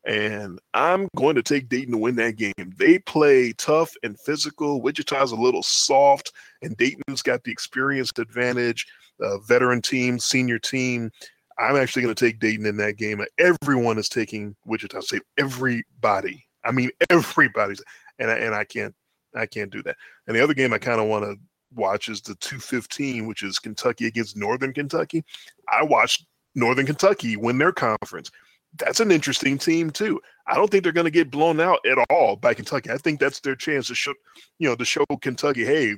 and 0.04 0.58
I'm 0.74 1.08
going 1.16 1.36
to 1.36 1.42
take 1.42 1.68
Dayton 1.68 1.92
to 1.92 1.98
win 1.98 2.16
that 2.16 2.36
game. 2.36 2.52
They 2.76 2.98
play 2.98 3.52
tough 3.52 3.92
and 4.02 4.18
physical. 4.18 4.82
Wichita's 4.82 5.32
a 5.32 5.36
little 5.36 5.62
soft, 5.62 6.32
and 6.62 6.76
Dayton's 6.76 7.22
got 7.22 7.44
the 7.44 7.52
experienced 7.52 8.18
advantage, 8.18 8.86
uh, 9.20 9.38
veteran 9.38 9.80
team, 9.80 10.18
senior 10.18 10.58
team. 10.58 11.10
I'm 11.58 11.76
actually 11.76 12.02
going 12.02 12.14
to 12.14 12.24
take 12.24 12.40
Dayton 12.40 12.66
in 12.66 12.76
that 12.78 12.96
game. 12.96 13.24
Everyone 13.38 13.98
is 13.98 14.08
taking 14.08 14.56
Wichita 14.64 15.00
State. 15.00 15.22
Everybody. 15.38 16.44
I 16.64 16.72
mean, 16.72 16.90
everybody's. 17.10 17.82
And 18.18 18.30
I, 18.30 18.38
and 18.38 18.54
I 18.54 18.64
can't 18.64 18.94
I 19.34 19.46
can't 19.46 19.70
do 19.70 19.82
that. 19.82 19.96
And 20.26 20.36
the 20.36 20.42
other 20.42 20.54
game 20.54 20.72
I 20.72 20.78
mm. 20.78 20.82
kind 20.82 21.00
of 21.00 21.08
want 21.08 21.24
to 21.24 21.36
watch 21.74 22.08
is 22.08 22.20
the 22.20 22.34
215, 22.36 23.26
which 23.26 23.42
is 23.42 23.58
Kentucky 23.58 24.06
against 24.06 24.36
Northern 24.36 24.72
Kentucky. 24.72 25.24
I 25.70 25.82
watched 25.82 26.26
Northern 26.54 26.86
Kentucky 26.86 27.36
win 27.36 27.58
their 27.58 27.72
conference 27.72 28.30
that's 28.78 29.00
an 29.00 29.10
interesting 29.10 29.58
team 29.58 29.90
too. 29.90 30.20
I 30.46 30.54
don't 30.54 30.70
think 30.70 30.82
they're 30.82 30.92
going 30.92 31.04
to 31.04 31.10
get 31.10 31.30
blown 31.30 31.60
out 31.60 31.80
at 31.86 31.98
all 32.10 32.36
by 32.36 32.54
Kentucky. 32.54 32.90
I 32.90 32.96
think 32.96 33.20
that's 33.20 33.40
their 33.40 33.54
chance 33.54 33.86
to 33.88 33.94
show, 33.94 34.14
you 34.58 34.68
know, 34.68 34.76
to 34.76 34.84
show 34.84 35.04
Kentucky, 35.20 35.64
hey, 35.64 35.96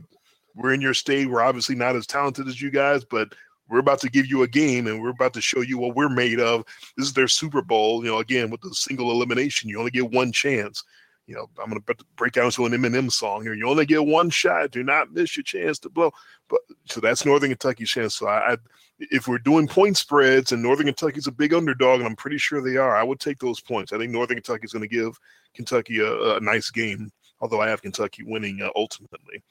we're 0.55 0.75
in 0.75 0.81
your 0.81 0.95
state. 0.95 1.29
We're 1.29 1.43
obviously 1.43 1.75
not 1.75 1.97
as 1.97 2.07
talented 2.07 2.49
as 2.49 2.61
you 2.61 2.71
guys, 2.71 3.05
but 3.05 3.29
we're 3.69 3.79
about 3.79 4.01
to 4.01 4.11
give 4.11 4.27
you 4.27 4.43
a 4.43 4.49
game 4.49 4.87
and 4.87 5.01
we're 5.01 5.11
about 5.11 5.35
to 5.35 5.41
show 5.41 5.61
you 5.61 5.79
what 5.79 5.97
we're 5.97 6.09
made 6.09 6.41
of. 6.41 6.65
This 6.97 7.07
is 7.07 7.13
their 7.13 7.29
Super 7.29 7.63
Bowl. 7.63 8.05
You 8.05 8.11
know, 8.11 8.19
again 8.19 8.51
with 8.51 8.61
the 8.61 8.75
single 8.75 9.11
elimination, 9.11 9.71
you 9.71 9.79
only 9.79 9.91
get 9.91 10.11
one 10.11 10.33
chance. 10.33 10.83
You 11.27 11.35
know, 11.35 11.49
I'm 11.63 11.71
going 11.71 11.81
to 11.81 12.05
break 12.17 12.33
down 12.33 12.51
to 12.51 12.67
an 12.67 12.73
Eminem 12.73 13.11
song 13.11 13.43
here. 13.43 13.55
You 13.55 13.69
only 13.69 13.87
get 13.87 14.05
one 14.05 14.29
shot. 14.29 14.71
Do 14.71 14.83
not 14.83 15.13
miss 15.13 15.37
your 15.37 15.45
chance 15.45 15.79
to 15.81 15.89
blow. 15.89 16.13
But 16.49 16.61
so 16.85 17.01
that's 17.01 17.25
Northern 17.25 17.51
Kentucky's 17.51 17.91
chance. 17.91 18.15
So 18.15 18.27
I, 18.27 18.53
I 18.53 18.57
if 18.99 19.27
we're 19.27 19.39
doing 19.39 19.67
point 19.67 19.97
spreads 19.97 20.53
and 20.53 20.63
Northern 20.63 20.87
Kentucky's 20.87 21.27
a 21.27 21.33
big 21.33 21.55
underdog, 21.55 22.01
and 22.01 22.09
I'm 22.09 22.17
pretty 22.17 22.39
sure 22.39 22.61
they 22.61 22.77
are, 22.77 22.95
I 22.95 23.03
would 23.03 23.21
take 23.21 23.39
those 23.39 23.61
points. 23.61 23.93
I 23.93 23.99
think 23.99 24.13
Northern 24.13 24.37
Kentucky 24.37 24.65
is 24.65 24.73
going 24.73 24.89
to 24.89 24.95
give 24.95 25.19
Kentucky 25.55 26.01
a, 26.01 26.37
a, 26.37 26.41
nice 26.41 26.71
game, 26.71 27.11
although 27.41 27.61
I 27.61 27.69
have 27.69 27.83
Kentucky 27.83 28.23
winning 28.25 28.63
uh, 28.63 28.71
ultimately. 28.77 29.43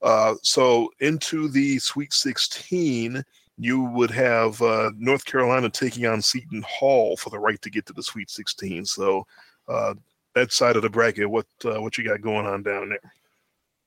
Uh, 0.00 0.34
so 0.42 0.90
into 1.00 1.48
the 1.48 1.78
Sweet 1.78 2.12
16, 2.12 3.22
you 3.58 3.82
would 3.82 4.10
have 4.10 4.60
uh, 4.62 4.90
North 4.96 5.24
Carolina 5.24 5.70
taking 5.70 6.06
on 6.06 6.22
Seton 6.22 6.64
Hall 6.66 7.16
for 7.16 7.30
the 7.30 7.38
right 7.38 7.60
to 7.62 7.70
get 7.70 7.86
to 7.86 7.92
the 7.92 8.02
Sweet 8.02 8.30
16. 8.30 8.84
So 8.86 9.26
uh, 9.68 9.94
that 10.34 10.52
side 10.52 10.76
of 10.76 10.82
the 10.82 10.90
bracket, 10.90 11.30
what 11.30 11.46
uh, 11.64 11.80
what 11.80 11.96
you 11.98 12.04
got 12.04 12.20
going 12.20 12.46
on 12.46 12.62
down 12.62 12.90
there? 12.90 13.12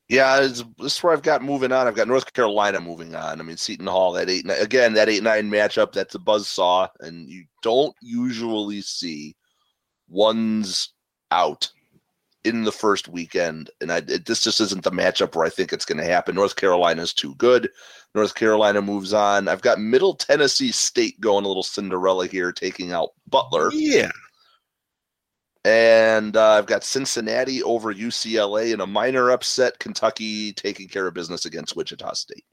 Yeah, 0.10 0.40
this 0.40 0.64
is 0.80 1.04
where 1.04 1.12
I've 1.12 1.22
got 1.22 1.44
moving 1.44 1.74
on. 1.74 1.86
I've 1.86 1.96
got 1.96 2.08
North 2.08 2.32
Carolina 2.32 2.80
moving 2.80 3.14
on. 3.14 3.42
I 3.42 3.44
mean, 3.44 3.58
Seton 3.58 3.88
Hall, 3.88 4.14
that 4.14 4.30
eight 4.30 4.46
again, 4.50 4.94
that 4.94 5.10
eight 5.10 5.24
nine 5.24 5.52
matchup. 5.52 5.92
That's 5.92 6.16
a 6.16 6.20
buzz 6.20 6.48
saw, 6.48 6.88
and 7.02 7.30
you 7.30 7.44
don't 7.62 7.96
usually 8.02 8.82
see 8.82 9.36
ones 10.08 10.94
out 11.32 11.70
in 12.46 12.64
the 12.64 12.72
first 12.72 13.10
weekend. 13.10 13.70
And 13.82 13.92
I, 13.92 13.98
it, 13.98 14.26
this 14.26 14.42
just 14.42 14.62
isn't 14.62 14.84
the 14.84 14.92
matchup 14.92 15.36
where 15.36 15.46
I 15.46 15.50
think 15.50 15.74
it's 15.74 15.84
going 15.84 15.98
to 15.98 16.06
happen. 16.06 16.36
North 16.36 16.56
Carolina 16.56 17.02
is 17.02 17.14
too 17.14 17.36
good. 17.36 17.70
North 18.16 18.36
Carolina 18.36 18.82
moves 18.82 19.14
on. 19.14 19.50
I've 19.50 19.62
got 19.62 19.82
Middle 19.82 20.14
Tennessee 20.14 20.72
State 20.72 21.20
going 21.20 21.44
a 21.44 21.48
little 21.50 21.64
Cinderella 21.64 22.28
here, 22.28 22.54
taking 22.54 22.94
out 22.94 23.10
Butler. 23.28 23.72
Yeah, 23.74 24.10
and 25.68 26.38
uh, 26.38 26.52
I've 26.52 26.66
got 26.66 26.86
Cincinnati 26.86 27.62
over 27.62 27.94
UCLA 27.94 28.74
in 28.74 28.80
a 28.80 28.88
minor 28.88 29.32
upset. 29.32 29.78
Kentucky 29.80 30.54
taking 30.54 30.88
care 30.88 31.08
of 31.08 31.14
business 31.14 31.46
against 31.46 31.76
Wichita 31.76 32.14
State. 32.14 32.46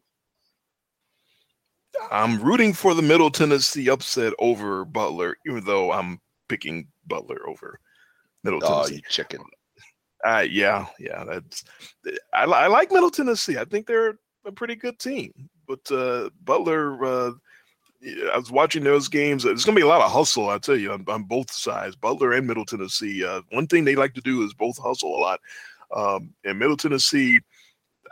I'm 2.10 2.42
rooting 2.42 2.72
for 2.72 2.92
the 2.92 3.02
Middle 3.02 3.30
Tennessee 3.30 3.88
upset 3.88 4.32
over 4.40 4.84
Butler, 4.84 5.36
even 5.46 5.64
though 5.64 5.92
I'm 5.92 6.20
picking 6.48 6.88
Butler 7.06 7.48
over 7.48 7.78
Middle 8.42 8.58
oh, 8.64 8.82
Tennessee. 8.82 8.96
You 8.96 9.02
chicken. 9.08 9.44
Uh, 10.24 10.44
yeah, 10.50 10.86
yeah. 10.98 11.22
That's 11.22 11.62
I, 12.32 12.46
I 12.46 12.66
like 12.66 12.90
Middle 12.90 13.10
Tennessee. 13.10 13.58
I 13.58 13.64
think 13.64 13.86
they're 13.86 14.18
a 14.44 14.50
pretty 14.50 14.74
good 14.74 14.98
team, 14.98 15.32
but 15.68 15.88
uh, 15.92 16.30
Butler. 16.42 17.34
I 18.32 18.36
was 18.36 18.50
watching 18.50 18.84
those 18.84 19.08
games. 19.08 19.44
There's 19.44 19.64
going 19.64 19.74
to 19.74 19.80
be 19.80 19.84
a 19.84 19.88
lot 19.88 20.02
of 20.02 20.10
hustle, 20.10 20.50
I 20.50 20.58
tell 20.58 20.76
you, 20.76 20.92
on, 20.92 21.04
on 21.08 21.24
both 21.24 21.50
sides, 21.50 21.96
Butler 21.96 22.32
and 22.32 22.46
Middle 22.46 22.66
Tennessee. 22.66 23.24
Uh, 23.24 23.40
one 23.50 23.66
thing 23.66 23.84
they 23.84 23.96
like 23.96 24.14
to 24.14 24.20
do 24.20 24.44
is 24.44 24.52
both 24.52 24.78
hustle 24.78 25.16
a 25.16 25.20
lot. 25.20 25.40
Um, 25.94 26.34
and 26.44 26.58
Middle 26.58 26.76
Tennessee, 26.76 27.40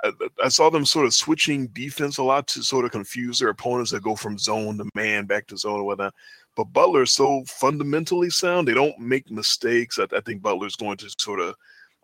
I, 0.05 0.13
I, 0.45 0.49
saw 0.49 0.71
them 0.71 0.87
sort 0.87 1.07
of 1.07 1.15
switching 1.15 1.67
defense 1.69 2.19
a 2.19 2.23
lot 2.23 2.47
to 2.49 2.63
sort 2.63 2.85
of 2.85 2.91
confuse 2.91 3.39
their 3.39 3.49
opponents 3.49 3.91
that 3.91 4.03
go 4.03 4.17
from 4.17 4.39
zone 4.39 4.79
to 4.79 4.89
man 4.95 5.27
back 5.27 5.47
to 5.49 5.57
zone 5.57 5.77
and 5.77 5.87
whatnot. 5.87 6.15
but 6.57 6.73
Butler 6.73 7.03
is 7.03 7.13
so 7.13 7.45
fundamentally 7.47 8.31
sound. 8.31 8.69
They 8.69 8.75
don't 8.75 8.99
make 8.99 9.31
mistakes. 9.31 9.99
I, 9.99 10.07
I 10.17 10.21
think 10.21 10.43
Butler's 10.43 10.77
going 10.77 10.97
to 10.99 11.11
sort 11.19 11.41
of 11.41 11.55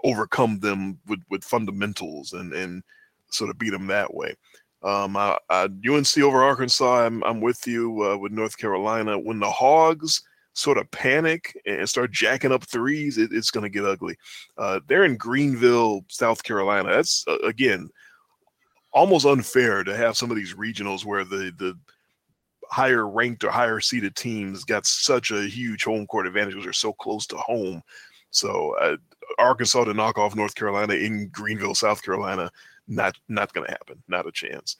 overcome 0.04 0.58
them 0.60 0.98
with, 1.06 1.20
with 1.30 1.44
fundamentals 1.44 2.32
and, 2.32 2.52
and 2.52 2.82
sort 3.30 3.50
of 3.50 3.58
beat 3.58 3.70
them 3.70 3.86
that 3.88 4.12
way. 4.14 4.34
Um, 4.82 5.16
I, 5.16 5.36
I, 5.50 5.64
UNC 5.64 6.18
over 6.18 6.42
Arkansas, 6.42 7.04
I'm, 7.04 7.22
I'm 7.24 7.40
with 7.40 7.66
you 7.66 8.02
uh, 8.04 8.16
with 8.16 8.32
North 8.32 8.56
Carolina. 8.56 9.18
When 9.18 9.40
the 9.40 9.50
Hogs 9.50 10.22
sort 10.54 10.78
of 10.78 10.90
panic 10.90 11.56
and 11.66 11.88
start 11.88 12.12
jacking 12.12 12.52
up 12.52 12.64
threes, 12.64 13.18
it, 13.18 13.32
it's 13.32 13.50
going 13.50 13.64
to 13.64 13.70
get 13.70 13.84
ugly. 13.84 14.16
Uh, 14.56 14.80
they're 14.86 15.04
in 15.04 15.16
Greenville, 15.16 16.04
South 16.08 16.42
Carolina. 16.42 16.90
That's, 16.90 17.24
uh, 17.26 17.38
again, 17.38 17.88
almost 18.92 19.26
unfair 19.26 19.84
to 19.84 19.96
have 19.96 20.16
some 20.16 20.30
of 20.30 20.36
these 20.36 20.54
regionals 20.54 21.04
where 21.04 21.24
the, 21.24 21.52
the 21.58 21.76
higher 22.70 23.08
ranked 23.08 23.44
or 23.44 23.50
higher 23.50 23.80
seeded 23.80 24.14
teams 24.14 24.64
got 24.64 24.86
such 24.86 25.30
a 25.30 25.42
huge 25.42 25.84
home 25.84 26.06
court 26.06 26.26
advantage 26.26 26.54
because 26.54 26.64
they're 26.64 26.72
so 26.72 26.92
close 26.92 27.26
to 27.26 27.36
home. 27.36 27.82
So 28.30 28.76
uh, 28.80 28.96
Arkansas 29.38 29.84
to 29.84 29.94
knock 29.94 30.18
off 30.18 30.36
North 30.36 30.54
Carolina 30.54 30.94
in 30.94 31.28
Greenville, 31.28 31.74
South 31.74 32.02
Carolina, 32.02 32.50
not 32.88 33.16
not 33.28 33.52
going 33.52 33.66
to 33.66 33.72
happen. 33.72 34.02
Not 34.08 34.26
a 34.26 34.32
chance. 34.32 34.76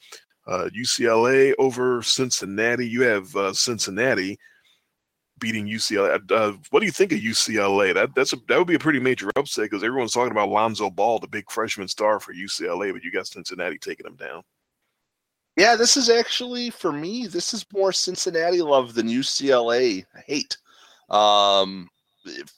Uh, 0.47 0.69
UCLA 0.75 1.53
over 1.59 2.01
Cincinnati. 2.01 2.87
You 2.87 3.03
have 3.03 3.35
uh, 3.35 3.53
Cincinnati 3.53 4.39
beating 5.39 5.67
UCLA. 5.67 6.19
Uh, 6.31 6.53
what 6.69 6.79
do 6.81 6.85
you 6.85 6.91
think 6.91 7.11
of 7.11 7.19
UCLA? 7.19 7.93
That 7.93 8.13
that's 8.15 8.33
a, 8.33 8.37
that 8.47 8.57
would 8.57 8.67
be 8.67 8.75
a 8.75 8.79
pretty 8.79 8.99
major 8.99 9.29
upset 9.35 9.65
because 9.65 9.83
everyone's 9.83 10.11
talking 10.11 10.31
about 10.31 10.49
Lonzo 10.49 10.89
Ball, 10.89 11.19
the 11.19 11.27
big 11.27 11.49
freshman 11.49 11.87
star 11.87 12.19
for 12.19 12.33
UCLA, 12.33 12.91
but 12.91 13.03
you 13.03 13.11
got 13.11 13.27
Cincinnati 13.27 13.77
taking 13.77 14.05
them 14.05 14.15
down. 14.15 14.43
Yeah, 15.55 15.75
this 15.75 15.97
is 15.97 16.09
actually 16.09 16.69
for 16.69 16.91
me. 16.91 17.27
This 17.27 17.53
is 17.53 17.65
more 17.73 17.91
Cincinnati 17.91 18.61
love 18.61 18.93
than 18.93 19.07
UCLA 19.07 20.05
hate. 20.25 20.57
Um, 21.09 21.89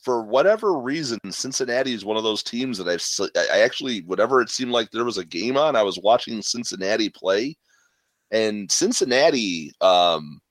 for 0.04 0.24
whatever 0.24 0.74
reason, 0.74 1.20
Cincinnati 1.30 1.94
is 1.94 2.06
one 2.06 2.18
of 2.18 2.24
those 2.24 2.44
teams 2.44 2.78
that 2.78 2.88
I've 2.88 3.04
I 3.52 3.60
actually 3.62 4.02
whatever 4.02 4.42
it 4.42 4.50
seemed 4.50 4.72
like 4.72 4.92
there 4.92 5.06
was 5.06 5.18
a 5.18 5.26
game 5.26 5.58
on, 5.58 5.76
I 5.76 5.84
was 5.84 6.00
watching 6.00 6.42
Cincinnati 6.42 7.10
play, 7.10 7.56
and 8.32 8.72
Cincinnati 8.72 9.74
um, 9.82 10.42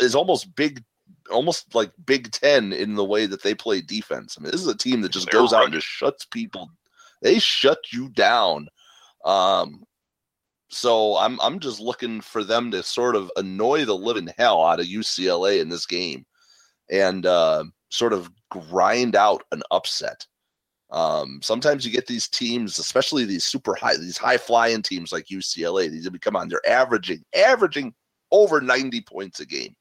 is 0.00 0.14
almost 0.14 0.54
big, 0.54 0.82
almost 1.30 1.74
like 1.74 1.90
Big 2.04 2.30
Ten 2.30 2.72
in 2.72 2.94
the 2.94 3.04
way 3.04 3.26
that 3.26 3.42
they 3.42 3.54
play 3.54 3.80
defense. 3.80 4.36
I 4.38 4.42
mean, 4.42 4.52
this 4.52 4.60
is 4.60 4.68
a 4.68 4.76
team 4.76 5.00
that 5.02 5.12
just 5.12 5.30
They're 5.30 5.40
goes 5.40 5.52
out 5.52 5.64
and 5.64 5.74
just 5.74 5.86
shuts 5.86 6.24
people. 6.24 6.70
They 7.22 7.38
shut 7.38 7.78
you 7.92 8.08
down. 8.10 8.68
Um, 9.24 9.84
so 10.68 11.16
I'm 11.16 11.40
I'm 11.40 11.60
just 11.60 11.80
looking 11.80 12.20
for 12.20 12.44
them 12.44 12.70
to 12.72 12.82
sort 12.82 13.16
of 13.16 13.30
annoy 13.36 13.84
the 13.84 13.96
living 13.96 14.28
hell 14.36 14.64
out 14.64 14.80
of 14.80 14.86
UCLA 14.86 15.60
in 15.60 15.68
this 15.68 15.86
game, 15.86 16.26
and. 16.90 17.26
Uh, 17.26 17.64
sort 17.96 18.12
of 18.12 18.30
grind 18.50 19.16
out 19.16 19.42
an 19.52 19.62
upset. 19.70 20.26
Um, 20.90 21.40
sometimes 21.42 21.84
you 21.84 21.90
get 21.90 22.06
these 22.06 22.28
teams, 22.28 22.78
especially 22.78 23.24
these 23.24 23.44
super 23.44 23.74
high, 23.74 23.96
these 23.96 24.18
high 24.18 24.38
flying 24.38 24.82
teams 24.82 25.12
like 25.12 25.26
UCLA. 25.26 25.90
These 25.90 26.08
come 26.20 26.36
on, 26.36 26.48
they're 26.48 26.68
averaging 26.68 27.24
averaging 27.34 27.92
over 28.30 28.60
ninety 28.60 29.00
points 29.00 29.40
a 29.40 29.46
game. 29.46 29.74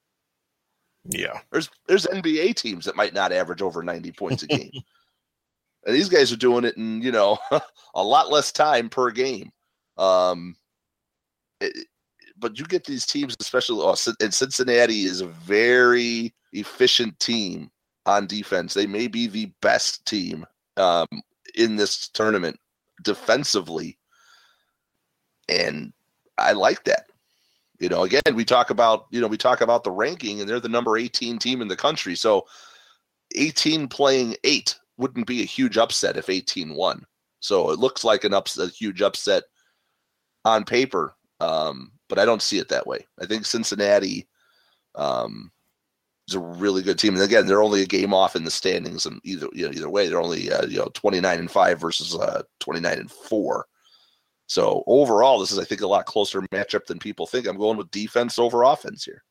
Yeah, 1.08 1.42
there's 1.52 1.70
there's 1.88 2.08
NBA 2.08 2.56
teams 2.56 2.86
that 2.86 2.96
might 2.96 3.14
not 3.14 3.32
average 3.32 3.62
over 3.62 3.84
ninety 3.84 4.12
points 4.12 4.42
a 4.44 4.48
game, 4.48 4.72
and 5.86 5.96
these 5.96 6.10
guys 6.10 6.32
are 6.32 6.38
doing 6.38 6.66
it 6.66 6.76
in 6.78 7.02
you 7.04 7.12
know 7.12 7.38
a 7.94 8.04
lot 8.04 8.32
less 8.32 8.52
time 8.52 8.90
per 8.90 9.12
game. 9.12 9.52
Um, 9.98 10.56
it, 11.62 11.86
but 12.38 12.58
you 12.58 12.66
get 12.66 12.84
these 12.84 13.06
teams, 13.06 13.36
especially 13.40 13.80
oh, 13.80 13.96
and 14.20 14.34
Cincinnati 14.34 15.04
is 15.04 15.22
a 15.22 15.28
very 15.28 16.34
efficient 16.52 17.18
team 17.20 17.70
on 18.06 18.28
defense. 18.28 18.74
They 18.74 18.88
may 18.88 19.08
be 19.08 19.28
the 19.28 19.52
best 19.62 20.06
team 20.06 20.46
um, 20.78 21.08
in 21.56 21.76
this 21.76 22.10
tournament 22.10 22.60
defensively. 23.04 23.98
And 25.50 25.94
I 26.38 26.54
like 26.54 26.84
that. 26.86 27.06
You 27.80 27.90
know, 27.90 28.04
again, 28.04 28.22
we 28.34 28.46
talk 28.46 28.70
about, 28.70 29.08
you 29.12 29.20
know, 29.20 29.28
we 29.28 29.38
talk 29.38 29.62
about 29.62 29.84
the 29.84 29.92
ranking 29.92 30.40
and 30.40 30.50
they're 30.50 30.60
the 30.60 30.70
number 30.70 30.98
18 30.98 31.40
team 31.40 31.62
in 31.62 31.68
the 31.68 31.76
country. 31.76 32.16
So 32.16 32.46
18 33.36 33.88
playing 33.88 34.36
eight 34.44 34.80
wouldn't 34.98 35.28
be 35.28 35.42
a 35.42 35.46
huge 35.46 35.78
upset 35.78 36.16
if 36.16 36.30
18 36.30 36.74
won. 36.74 37.06
So 37.42 37.72
it 37.72 37.80
looks 37.80 38.04
like 38.04 38.24
an 38.24 38.34
upset, 38.34 38.70
a 38.70 38.72
huge 38.72 39.02
upset 39.02 39.44
on 40.46 40.64
paper. 40.64 41.16
Um, 41.42 41.92
but 42.08 42.18
I 42.18 42.26
don't 42.26 42.42
see 42.42 42.60
it 42.60 42.70
that 42.70 42.88
way. 42.88 43.06
I 43.20 43.26
think 43.26 43.46
Cincinnati 43.46 44.28
um, 44.96 45.52
is 46.28 46.36
a 46.36 46.40
really 46.40 46.82
good 46.82 46.98
team. 46.98 47.14
And 47.14 47.24
again, 47.24 47.46
they're 47.46 47.62
only 47.62 47.82
a 47.82 47.88
game 47.88 48.14
off 48.14 48.36
in 48.36 48.44
the 48.44 48.52
standings, 48.52 49.06
and 49.06 49.20
either 49.24 49.48
you 49.54 49.66
know 49.66 49.74
either 49.74 49.90
way, 49.90 50.08
they're 50.08 50.22
only 50.22 50.52
uh, 50.52 50.66
you 50.66 50.80
know 50.80 50.90
twenty 50.94 51.20
nine 51.20 51.40
and 51.40 51.52
five 51.52 51.80
versus 51.80 52.16
uh, 52.16 52.44
twenty 52.60 52.80
nine 52.80 53.00
and 53.00 53.12
four. 53.12 53.68
So 54.48 54.84
overall, 54.88 55.40
this 55.40 55.52
is 55.52 55.60
I 55.60 55.64
think 55.64 55.82
a 55.82 55.88
lot 55.88 56.06
closer 56.06 56.42
matchup 56.42 56.86
than 56.86 57.00
people 57.00 57.26
think. 57.26 57.48
I'm 57.48 57.58
going 57.58 57.78
with 57.78 57.92
defense 57.92 58.40
over 58.40 58.64
offense 58.64 59.04
here. 59.04 59.24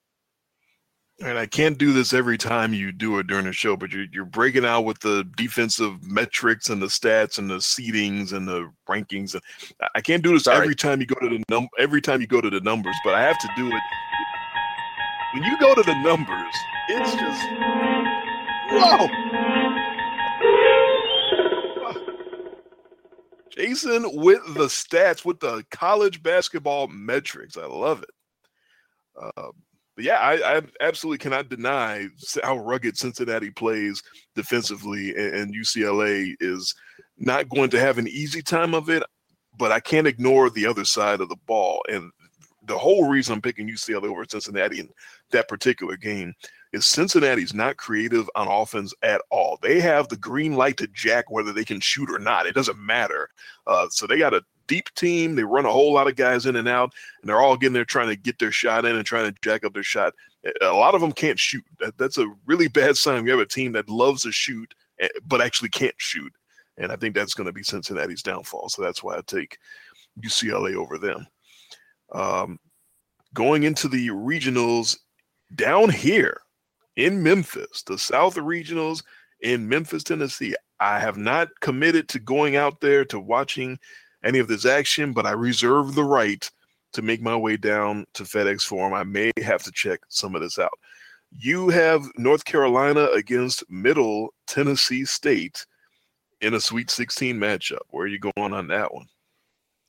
And 1.21 1.39
I 1.39 1.47
can't 1.47 1.79
do 1.79 1.93
this 1.93 2.13
every 2.13 2.37
time 2.37 2.75
you 2.75 2.91
do 2.91 3.21
it 3.21 3.29
during 3.29 3.45
the 3.45 3.53
show, 3.53 3.77
but 3.77 3.93
you're, 3.93 4.07
you're 4.13 4.25
breaking 4.25 4.65
out 4.65 4.81
with 4.81 4.99
the 4.99 5.25
defensive 5.37 6.03
metrics 6.03 6.69
and 6.69 6.83
the 6.83 6.87
stats 6.87 7.39
and 7.39 7.49
the 7.49 7.59
seedings 7.59 8.33
and 8.33 8.49
the 8.49 8.69
rankings. 8.89 9.35
And 9.35 9.43
I 9.95 10.01
can't 10.01 10.25
do 10.25 10.33
this 10.33 10.45
Sorry. 10.45 10.57
every 10.57 10.75
time 10.75 11.01
you 11.01 11.07
go 11.07 11.15
to 11.21 11.29
the 11.29 11.45
num 11.49 11.69
every 11.79 12.01
time 12.01 12.21
you 12.21 12.27
go 12.27 12.41
to 12.41 12.51
the 12.51 12.61
numbers, 12.61 12.97
but 13.05 13.15
I 13.15 13.23
have 13.23 13.39
to 13.39 13.49
do 13.57 13.69
it 13.69 13.83
when 15.35 15.43
you 15.43 15.59
go 15.59 15.75
to 15.75 15.83
the 15.83 15.95
numbers, 16.01 16.55
it's 16.89 17.13
just 17.17 17.49
whoa. 18.71 19.09
Jason 23.51 24.05
with 24.15 24.43
the 24.55 24.67
stats, 24.67 25.25
with 25.25 25.41
the 25.41 25.65
college 25.73 26.23
basketball 26.23 26.87
metrics. 26.87 27.57
I 27.57 27.67
love 27.67 28.03
it. 28.03 28.11
Uh, 29.21 29.51
but 29.97 30.05
yeah, 30.05 30.19
I, 30.19 30.57
I, 30.57 30.63
absolutely 30.81 31.19
cannot 31.19 31.49
deny 31.49 32.09
how 32.43 32.59
rugged 32.59 32.97
Cincinnati 32.97 33.51
plays 33.51 34.03
defensively, 34.35 35.11
and, 35.11 35.35
and 35.35 35.55
UCLA 35.55 36.35
is 36.41 36.75
not 37.19 37.49
going 37.49 37.71
to 37.71 37.81
have 37.81 37.99
an 37.99 38.09
easy 38.09 38.43
time 38.43 38.75
of 38.75 38.89
it. 38.89 39.03
But 39.57 39.71
I 39.71 39.79
can't 39.79 40.09
ignore 40.09 40.51
the 40.51 40.67
other 40.67 40.85
side 40.85 41.21
of 41.21 41.29
the 41.29 41.37
ball, 41.47 41.85
and 41.89 42.11
the 42.67 42.79
whole 42.79 43.09
reason 43.09 43.35
I'm 43.35 43.43
picking 43.43 43.69
UCLA 43.69 44.05
over 44.05 44.25
Cincinnati 44.29 44.81
in 44.81 44.89
that 45.31 45.49
particular 45.49 45.97
game 45.97 46.35
is 46.73 46.87
Cincinnati's 46.87 47.55
not 47.55 47.77
creative 47.77 48.29
on 48.35 48.49
offense 48.49 48.93
at 49.03 49.23
all. 49.31 49.59
They 49.63 49.81
have 49.81 50.09
the 50.09 50.17
green 50.17 50.55
light 50.55 50.77
to 50.79 50.89
jack 50.89 51.31
whether 51.31 51.53
they 51.53 51.65
can 51.65 51.81
shoot 51.81 52.11
or 52.11 52.19
not. 52.19 52.47
It 52.47 52.55
doesn't 52.55 52.79
matter. 52.79 53.29
Uh, 53.67 53.87
so 53.91 54.07
they 54.07 54.19
got 54.19 54.35
a 54.35 54.43
deep 54.67 54.93
team. 54.95 55.35
They 55.35 55.45
run 55.45 55.67
a 55.67 55.73
whole 55.73 55.93
lot 55.93 56.09
of 56.09 56.17
guys 56.17 56.47
in 56.47 56.57
and 56.57 56.69
out, 56.69 56.93
and 57.21 57.29
they're 57.29 57.41
all 57.41 57.57
getting 57.57 57.75
there 57.75 57.85
trying 57.85 58.09
to 58.09 58.17
get 58.17 58.39
their 58.39 58.53
shot 58.53 58.85
in 58.85 58.97
and 58.97 59.07
trying 59.07 59.33
to 59.33 59.41
jack 59.43 59.65
up 59.65 59.75
their 59.75 59.83
shot. 59.83 60.15
A 60.63 60.73
lot 60.73 60.95
of 60.95 61.01
them 61.01 61.13
can't 61.13 61.39
shoot. 61.39 61.65
That, 61.81 61.97
that's 61.97 62.19
a 62.19 62.33
really 62.47 62.69
bad 62.69 62.97
sign. 62.97 63.25
You 63.25 63.31
have 63.33 63.41
a 63.41 63.47
team 63.47 63.73
that 63.73 63.89
loves 63.89 64.23
to 64.23 64.33
shoot 64.33 64.75
eh, 65.01 65.09
but 65.27 65.41
actually 65.41 65.71
can't 65.71 65.95
shoot. 65.99 66.33
And 66.77 66.91
I 66.91 66.97
think 66.97 67.15
that's 67.15 67.35
going 67.35 67.47
to 67.47 67.53
be 67.53 67.63
Cincinnati's 67.63 68.23
downfall. 68.23 68.69
So 68.69 68.83
that's 68.83 69.03
why 69.03 69.17
I 69.17 69.21
take 69.27 69.59
UCLA 70.21 70.75
over 70.75 70.99
them. 70.99 71.27
Um, 72.13 72.59
going 73.33 73.65
into 73.65 73.89
the 73.89 74.09
regionals 74.09 74.97
down 75.55 75.91
here 75.91 76.41
in 76.97 77.23
Memphis, 77.23 77.83
the 77.83 77.99
South 77.99 78.37
Regionals 78.37 79.03
in 79.41 79.69
Memphis, 79.69 80.05
Tennessee. 80.05 80.55
I 80.81 80.99
have 80.99 81.17
not 81.17 81.49
committed 81.61 82.09
to 82.11 82.19
going 82.19 82.57
out 82.57 82.81
there 82.81 83.05
to 83.07 83.19
watching 83.19 83.79
any 84.25 84.39
of 84.39 84.49
this 84.49 84.65
action, 84.65 85.13
but 85.13 85.27
I 85.27 85.33
reserve 85.33 85.95
the 85.95 86.05
right 86.05 86.49
to 86.93 87.03
make 87.03 87.21
my 87.21 87.37
way 87.37 87.57
down 87.57 88.07
to 88.15 88.23
FedEx 88.23 88.63
Forum. 88.63 88.95
I 88.95 89.05
may 89.05 89.33
have 89.43 89.63
to 89.65 89.73
check 89.73 90.01
some 90.09 90.35
of 90.35 90.41
this 90.41 90.59
out. 90.59 90.79
You 91.37 91.69
have 91.69 92.07
North 92.17 92.45
Carolina 92.45 93.09
against 93.15 93.69
Middle 93.69 94.33
Tennessee 94.47 95.05
State 95.05 95.67
in 96.41 96.55
a 96.55 96.61
Sweet 96.61 96.91
16 96.91 97.37
matchup. 97.37 97.79
Where 97.91 98.05
are 98.05 98.09
you 98.09 98.21
going 98.21 98.53
on 98.53 98.69
that 98.69 98.95
one? 98.95 99.07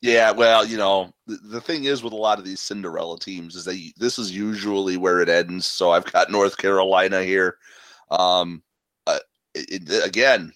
Yeah, 0.06 0.30
well, 0.30 0.64
you 0.64 0.76
know, 0.76 1.12
the, 1.26 1.36
the 1.42 1.60
thing 1.60 1.82
is 1.82 2.00
with 2.00 2.12
a 2.12 2.16
lot 2.16 2.38
of 2.38 2.44
these 2.44 2.60
Cinderella 2.60 3.18
teams 3.18 3.56
is 3.56 3.64
that 3.64 3.92
this 3.96 4.20
is 4.20 4.30
usually 4.30 4.96
where 4.96 5.20
it 5.20 5.28
ends. 5.28 5.66
So 5.66 5.90
I've 5.90 6.10
got 6.12 6.30
North 6.30 6.56
Carolina 6.58 7.24
here. 7.24 7.56
Um, 8.12 8.62
uh, 9.08 9.18
it, 9.56 9.90
it, 9.90 10.06
again, 10.06 10.52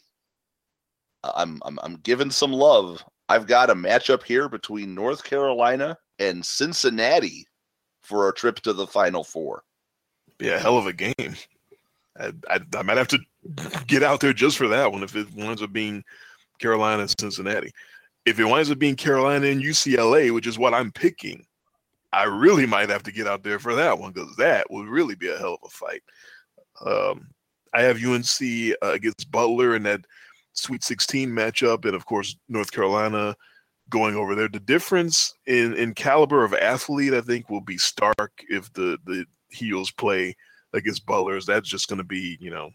I'm, 1.25 1.61
I'm 1.65 1.81
I'm 1.83 1.97
giving 1.97 2.31
some 2.31 2.53
love. 2.53 3.05
I've 3.29 3.49
got 3.49 3.71
a 3.71 3.75
matchup 3.75 4.23
here 4.23 4.49
between 4.49 4.95
North 4.95 5.25
Carolina 5.25 5.99
and 6.21 6.47
Cincinnati 6.47 7.45
for 8.03 8.29
a 8.29 8.35
trip 8.35 8.61
to 8.61 8.73
the 8.73 8.87
Final 8.87 9.25
Four. 9.25 9.65
Be 10.39 10.51
a 10.51 10.61
hell 10.61 10.79
of 10.79 10.87
a 10.87 10.93
game. 10.93 11.35
I, 12.21 12.33
I, 12.49 12.61
I 12.77 12.83
might 12.83 12.99
have 12.99 13.09
to 13.09 13.19
get 13.89 14.05
out 14.05 14.21
there 14.21 14.33
just 14.33 14.57
for 14.57 14.69
that 14.69 14.93
one 14.93 15.03
if 15.03 15.17
it 15.17 15.35
winds 15.35 15.61
up 15.61 15.73
being 15.73 16.05
Carolina 16.61 17.03
and 17.03 17.15
Cincinnati 17.19 17.73
if 18.31 18.39
it 18.39 18.45
winds 18.45 18.71
up 18.71 18.79
being 18.79 18.97
Carolina 18.97 19.49
and 19.49 19.63
UCLA, 19.63 20.33
which 20.33 20.47
is 20.47 20.59
what 20.59 20.73
I'm 20.73 20.93
picking, 20.93 21.45
I 22.13 22.25
really 22.25 22.65
might 22.65 22.89
have 22.89 23.03
to 23.05 23.13
get 23.13 23.27
out 23.27 23.43
there 23.43 23.59
for 23.59 23.75
that 23.75 23.99
one 23.99 24.13
because 24.13 24.35
that 24.37 24.71
would 24.71 24.89
really 24.89 25.17
be 25.17 25.29
a 25.29 25.39
hell 25.39 25.59
of 25.63 25.67
a 25.67 25.69
fight. 25.69 26.03
Um, 26.85 27.29
I 27.75 27.83
have 27.83 28.03
UNC 28.03 28.77
uh, 28.83 28.93
against 28.93 29.31
Butler 29.31 29.75
in 29.75 29.83
that 29.85 30.01
Sweet 30.53 30.83
16 30.83 31.29
matchup, 31.29 31.85
and 31.85 31.95
of 31.95 32.07
course 32.07 32.37
North 32.49 32.73
Carolina 32.73 33.37
going 33.89 34.17
over 34.17 34.35
there. 34.35 34.49
The 34.49 34.61
difference 34.61 35.35
in 35.47 35.75
in 35.75 35.95
caliber 35.95 36.45
of 36.45 36.55
athlete, 36.55 37.15
I 37.15 37.21
think, 37.21 37.51
will 37.51 37.61
be 37.61 37.79
stark 37.79 38.45
if 38.49 38.73
the 38.73 38.99
the 39.07 39.25
Heels 39.51 39.91
play 39.91 40.37
against 40.73 41.07
Butlers. 41.07 41.47
That's 41.47 41.69
just 41.69 41.89
going 41.89 41.99
to 41.99 42.05
be 42.05 42.37
you 42.41 42.51
know 42.51 42.71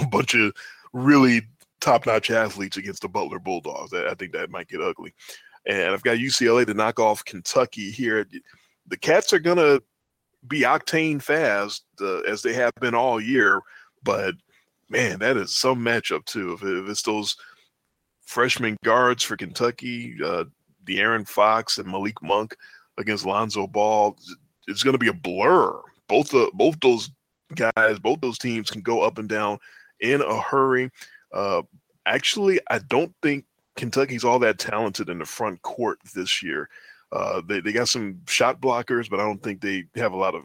a 0.00 0.06
bunch 0.06 0.34
of 0.34 0.52
really 0.92 1.42
top 1.80 2.06
notch 2.06 2.30
athletes 2.30 2.76
against 2.76 3.02
the 3.02 3.08
Butler 3.08 3.38
Bulldogs. 3.38 3.92
I 3.92 4.14
think 4.14 4.32
that 4.32 4.50
might 4.50 4.68
get 4.68 4.80
ugly. 4.80 5.14
And 5.66 5.92
I've 5.92 6.02
got 6.02 6.18
UCLA 6.18 6.66
to 6.66 6.74
knock 6.74 6.98
off 6.98 7.24
Kentucky 7.24 7.90
here. 7.90 8.26
The 8.86 8.96
Cats 8.96 9.32
are 9.32 9.38
going 9.38 9.58
to 9.58 9.82
be 10.46 10.60
octane 10.60 11.20
fast 11.20 11.84
uh, 12.00 12.20
as 12.20 12.42
they 12.42 12.52
have 12.54 12.72
been 12.80 12.94
all 12.94 13.20
year, 13.20 13.60
but 14.02 14.34
man, 14.88 15.18
that 15.18 15.36
is 15.36 15.54
some 15.54 15.84
matchup 15.84 16.24
too. 16.24 16.52
If, 16.52 16.62
if 16.62 16.88
it's 16.88 17.02
those 17.02 17.36
freshman 18.24 18.76
guards 18.84 19.22
for 19.22 19.36
Kentucky, 19.36 20.16
uh, 20.24 20.44
De'Aaron 20.84 21.26
Fox 21.28 21.78
and 21.78 21.90
Malik 21.90 22.22
Monk 22.22 22.56
against 22.98 23.26
Lonzo 23.26 23.66
Ball, 23.66 24.16
it's 24.66 24.82
going 24.82 24.94
to 24.94 24.98
be 24.98 25.08
a 25.08 25.12
blur. 25.12 25.80
Both 26.08 26.30
the 26.30 26.50
both 26.54 26.78
those 26.80 27.10
guys, 27.54 27.98
both 27.98 28.20
those 28.20 28.38
teams 28.38 28.70
can 28.70 28.80
go 28.80 29.02
up 29.02 29.18
and 29.18 29.28
down 29.28 29.58
in 30.00 30.22
a 30.22 30.40
hurry. 30.40 30.90
Uh, 31.32 31.62
actually, 32.06 32.60
I 32.70 32.78
don't 32.78 33.14
think 33.22 33.44
Kentucky's 33.76 34.24
all 34.24 34.38
that 34.40 34.58
talented 34.58 35.08
in 35.08 35.18
the 35.18 35.24
front 35.24 35.62
court 35.62 35.98
this 36.14 36.42
year. 36.42 36.68
Uh, 37.12 37.40
they 37.46 37.60
they 37.60 37.72
got 37.72 37.88
some 37.88 38.20
shot 38.26 38.60
blockers, 38.60 39.08
but 39.08 39.20
I 39.20 39.24
don't 39.24 39.42
think 39.42 39.60
they 39.60 39.84
have 39.96 40.12
a 40.12 40.16
lot 40.16 40.34
of 40.34 40.44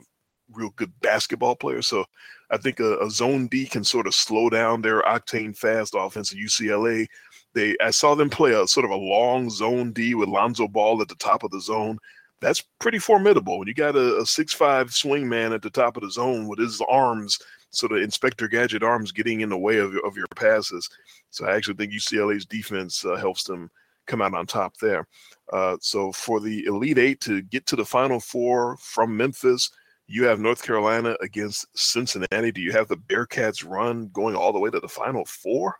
real 0.54 0.70
good 0.76 0.92
basketball 1.02 1.56
players. 1.56 1.88
So 1.88 2.06
I 2.52 2.58
think 2.58 2.80
a, 2.80 3.00
a 3.00 3.10
zone 3.10 3.48
D 3.48 3.66
can 3.66 3.84
sort 3.84 4.08
of 4.08 4.14
slow 4.14 4.50
down 4.50 4.82
their 4.82 5.02
octane 5.02 5.58
fast 5.58 5.96
offense 5.98 6.32
at 6.32 6.38
UCLA. 6.38 7.08
They 7.54 7.76
I 7.82 7.92
saw 7.92 8.16
them 8.16 8.30
play 8.30 8.54
a 8.54 8.68
sort 8.68 8.86
of 8.86 8.92
a 8.92 8.96
long 8.96 9.50
zone 9.50 9.92
D 9.92 10.16
with 10.16 10.30
Lonzo 10.30 10.68
Ball 10.68 11.02
at 11.02 11.08
the 11.08 11.16
top 11.16 11.44
of 11.44 11.52
the 11.52 11.62
zone. 11.62 11.98
That's 12.40 12.64
pretty 12.80 13.00
formidable. 13.00 13.58
When 13.58 13.68
you 13.68 13.74
got 13.74 13.96
a, 13.96 14.20
a 14.20 14.26
six-five 14.26 14.94
swing 14.94 15.30
man 15.30 15.54
at 15.54 15.62
the 15.62 15.70
top 15.70 15.96
of 15.96 16.04
the 16.04 16.12
zone 16.12 16.48
with 16.48 16.60
his 16.60 16.82
arms, 16.90 17.40
sort 17.74 17.92
the 17.92 17.98
Inspector 17.98 18.48
Gadget 18.48 18.84
arms 18.84 19.12
getting 19.12 19.42
in 19.42 19.50
the 19.50 19.58
way 19.58 19.78
of 19.78 19.94
your, 19.94 20.06
of 20.06 20.16
your 20.16 20.28
passes. 20.36 20.90
So 21.30 21.46
I 21.46 21.56
actually 21.56 21.76
think 21.76 21.92
UCLA's 21.92 22.46
defense 22.46 23.04
uh, 23.04 23.16
helps 23.16 23.44
them 23.44 23.70
come 24.06 24.22
out 24.22 24.34
on 24.34 24.46
top 24.46 24.78
there. 24.78 25.08
Uh, 25.52 25.78
so 25.82 26.12
for 26.12 26.40
the 26.40 26.66
Elite 26.66 26.98
Eight 26.98 27.22
to 27.22 27.42
get 27.42 27.66
to 27.68 27.76
the 27.76 27.86
Final 27.86 28.20
Four 28.20 28.78
from 28.78 29.16
Memphis, 29.16 29.70
you 30.08 30.26
have 30.26 30.40
North 30.40 30.64
Carolina 30.64 31.16
against 31.22 31.66
Cincinnati. 31.76 32.52
Do 32.52 32.62
you 32.62 32.72
have 32.72 32.88
the 32.88 32.98
Bearcats 32.98 33.68
run 33.68 34.10
going 34.10 34.36
all 34.36 34.54
the 34.54 34.60
way 34.60 34.70
to 34.70 34.80
the 34.80 34.88
Final 34.88 35.26
Four? 35.26 35.80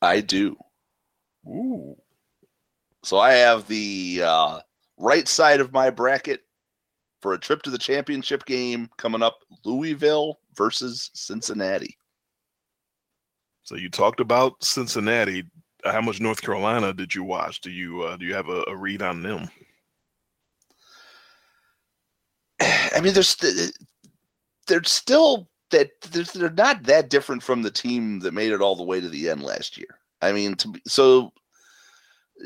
I 0.00 0.20
do. 0.20 0.56
Ooh. 1.46 1.96
So 3.02 3.18
I 3.18 3.32
have 3.32 3.66
the 3.66 4.22
uh, 4.24 4.60
right 4.96 5.26
side 5.26 5.60
of 5.60 5.72
my 5.72 5.90
bracket 5.90 6.42
for 7.20 7.32
a 7.32 7.38
trip 7.38 7.62
to 7.62 7.70
the 7.70 7.78
championship 7.78 8.44
game 8.46 8.88
coming 8.96 9.22
up 9.22 9.38
Louisville 9.64 10.40
versus 10.54 11.10
Cincinnati. 11.14 11.96
So 13.62 13.76
you 13.76 13.90
talked 13.90 14.20
about 14.20 14.62
Cincinnati. 14.64 15.44
How 15.84 16.00
much 16.00 16.20
North 16.20 16.40
Carolina 16.40 16.92
did 16.92 17.14
you 17.14 17.22
watch? 17.22 17.60
Do 17.60 17.70
you 17.70 18.02
uh, 18.02 18.16
do 18.16 18.24
you 18.24 18.34
have 18.34 18.48
a, 18.48 18.64
a 18.66 18.76
read 18.76 19.02
on 19.02 19.22
them? 19.22 19.48
I 22.60 23.00
mean, 23.02 23.12
there's 23.12 23.36
they're 24.66 24.84
still 24.84 25.48
that 25.70 25.90
they're 26.00 26.50
not 26.50 26.84
that 26.84 27.10
different 27.10 27.42
from 27.42 27.62
the 27.62 27.70
team 27.70 28.20
that 28.20 28.32
made 28.32 28.52
it 28.52 28.62
all 28.62 28.76
the 28.76 28.82
way 28.82 29.00
to 29.00 29.08
the 29.08 29.28
end 29.28 29.42
last 29.42 29.76
year. 29.76 29.98
I 30.22 30.32
mean, 30.32 30.54
to, 30.56 30.72
so 30.86 31.32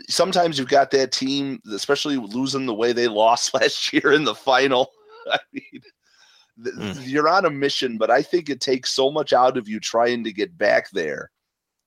sometimes 0.08 0.58
you've 0.58 0.68
got 0.68 0.90
that 0.92 1.12
team, 1.12 1.60
especially 1.72 2.16
losing 2.16 2.66
the 2.66 2.74
way 2.74 2.92
they 2.92 3.08
lost 3.08 3.54
last 3.54 3.92
year 3.92 4.12
in 4.12 4.24
the 4.24 4.34
final. 4.34 4.90
I 5.30 5.38
mean, 5.52 5.82
mm. 6.60 7.06
you're 7.06 7.28
on 7.28 7.44
a 7.44 7.50
mission, 7.50 7.98
but 7.98 8.10
I 8.10 8.22
think 8.22 8.48
it 8.48 8.60
takes 8.60 8.90
so 8.90 9.10
much 9.10 9.32
out 9.32 9.56
of 9.56 9.68
you 9.68 9.80
trying 9.80 10.24
to 10.24 10.32
get 10.32 10.56
back 10.56 10.90
there 10.90 11.30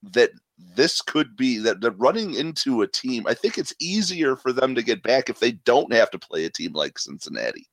that 0.03 0.31
this 0.57 1.01
could 1.01 1.35
be 1.35 1.57
that 1.59 1.81
they're 1.81 1.91
running 1.91 2.35
into 2.35 2.81
a 2.81 2.87
team. 2.87 3.25
I 3.27 3.33
think 3.33 3.57
it's 3.57 3.73
easier 3.79 4.35
for 4.35 4.53
them 4.53 4.75
to 4.75 4.83
get 4.83 5.03
back 5.03 5.29
if 5.29 5.39
they 5.39 5.51
don't 5.51 5.91
have 5.93 6.09
to 6.11 6.19
play 6.19 6.45
a 6.45 6.49
team 6.49 6.73
like 6.73 6.97
Cincinnati. 6.97 7.67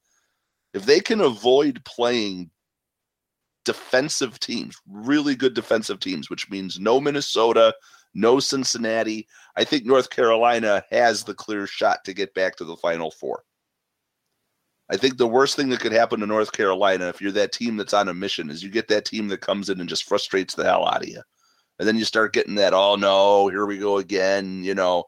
If 0.74 0.86
they 0.86 1.00
can 1.00 1.20
avoid 1.20 1.84
playing 1.84 2.50
defensive 3.64 4.40
teams, 4.40 4.76
really 4.88 5.36
good 5.36 5.54
defensive 5.54 6.00
teams, 6.00 6.28
which 6.28 6.50
means 6.50 6.80
no 6.80 7.00
Minnesota, 7.00 7.74
no 8.14 8.40
Cincinnati. 8.40 9.26
I 9.56 9.64
think 9.64 9.84
North 9.84 10.10
Carolina 10.10 10.84
has 10.90 11.24
the 11.24 11.34
clear 11.34 11.66
shot 11.66 12.04
to 12.04 12.14
get 12.14 12.34
back 12.34 12.56
to 12.56 12.64
the 12.64 12.76
Final 12.76 13.10
Four. 13.10 13.44
I 14.90 14.96
think 14.96 15.16
the 15.16 15.26
worst 15.26 15.56
thing 15.56 15.70
that 15.70 15.80
could 15.80 15.92
happen 15.92 16.20
to 16.20 16.26
North 16.26 16.52
Carolina 16.52 17.08
if 17.08 17.20
you're 17.20 17.32
that 17.32 17.52
team 17.52 17.76
that's 17.76 17.94
on 17.94 18.08
a 18.08 18.14
mission 18.14 18.50
is 18.50 18.62
you 18.62 18.68
get 18.68 18.88
that 18.88 19.06
team 19.06 19.28
that 19.28 19.40
comes 19.40 19.70
in 19.70 19.80
and 19.80 19.88
just 19.88 20.04
frustrates 20.04 20.54
the 20.54 20.64
hell 20.64 20.86
out 20.86 21.02
of 21.02 21.08
you. 21.08 21.22
And 21.78 21.88
then 21.88 21.96
you 21.96 22.04
start 22.04 22.34
getting 22.34 22.56
that, 22.56 22.74
oh 22.74 22.96
no, 22.96 23.48
here 23.48 23.64
we 23.64 23.78
go 23.78 23.98
again, 23.98 24.62
you 24.62 24.74
know. 24.74 25.04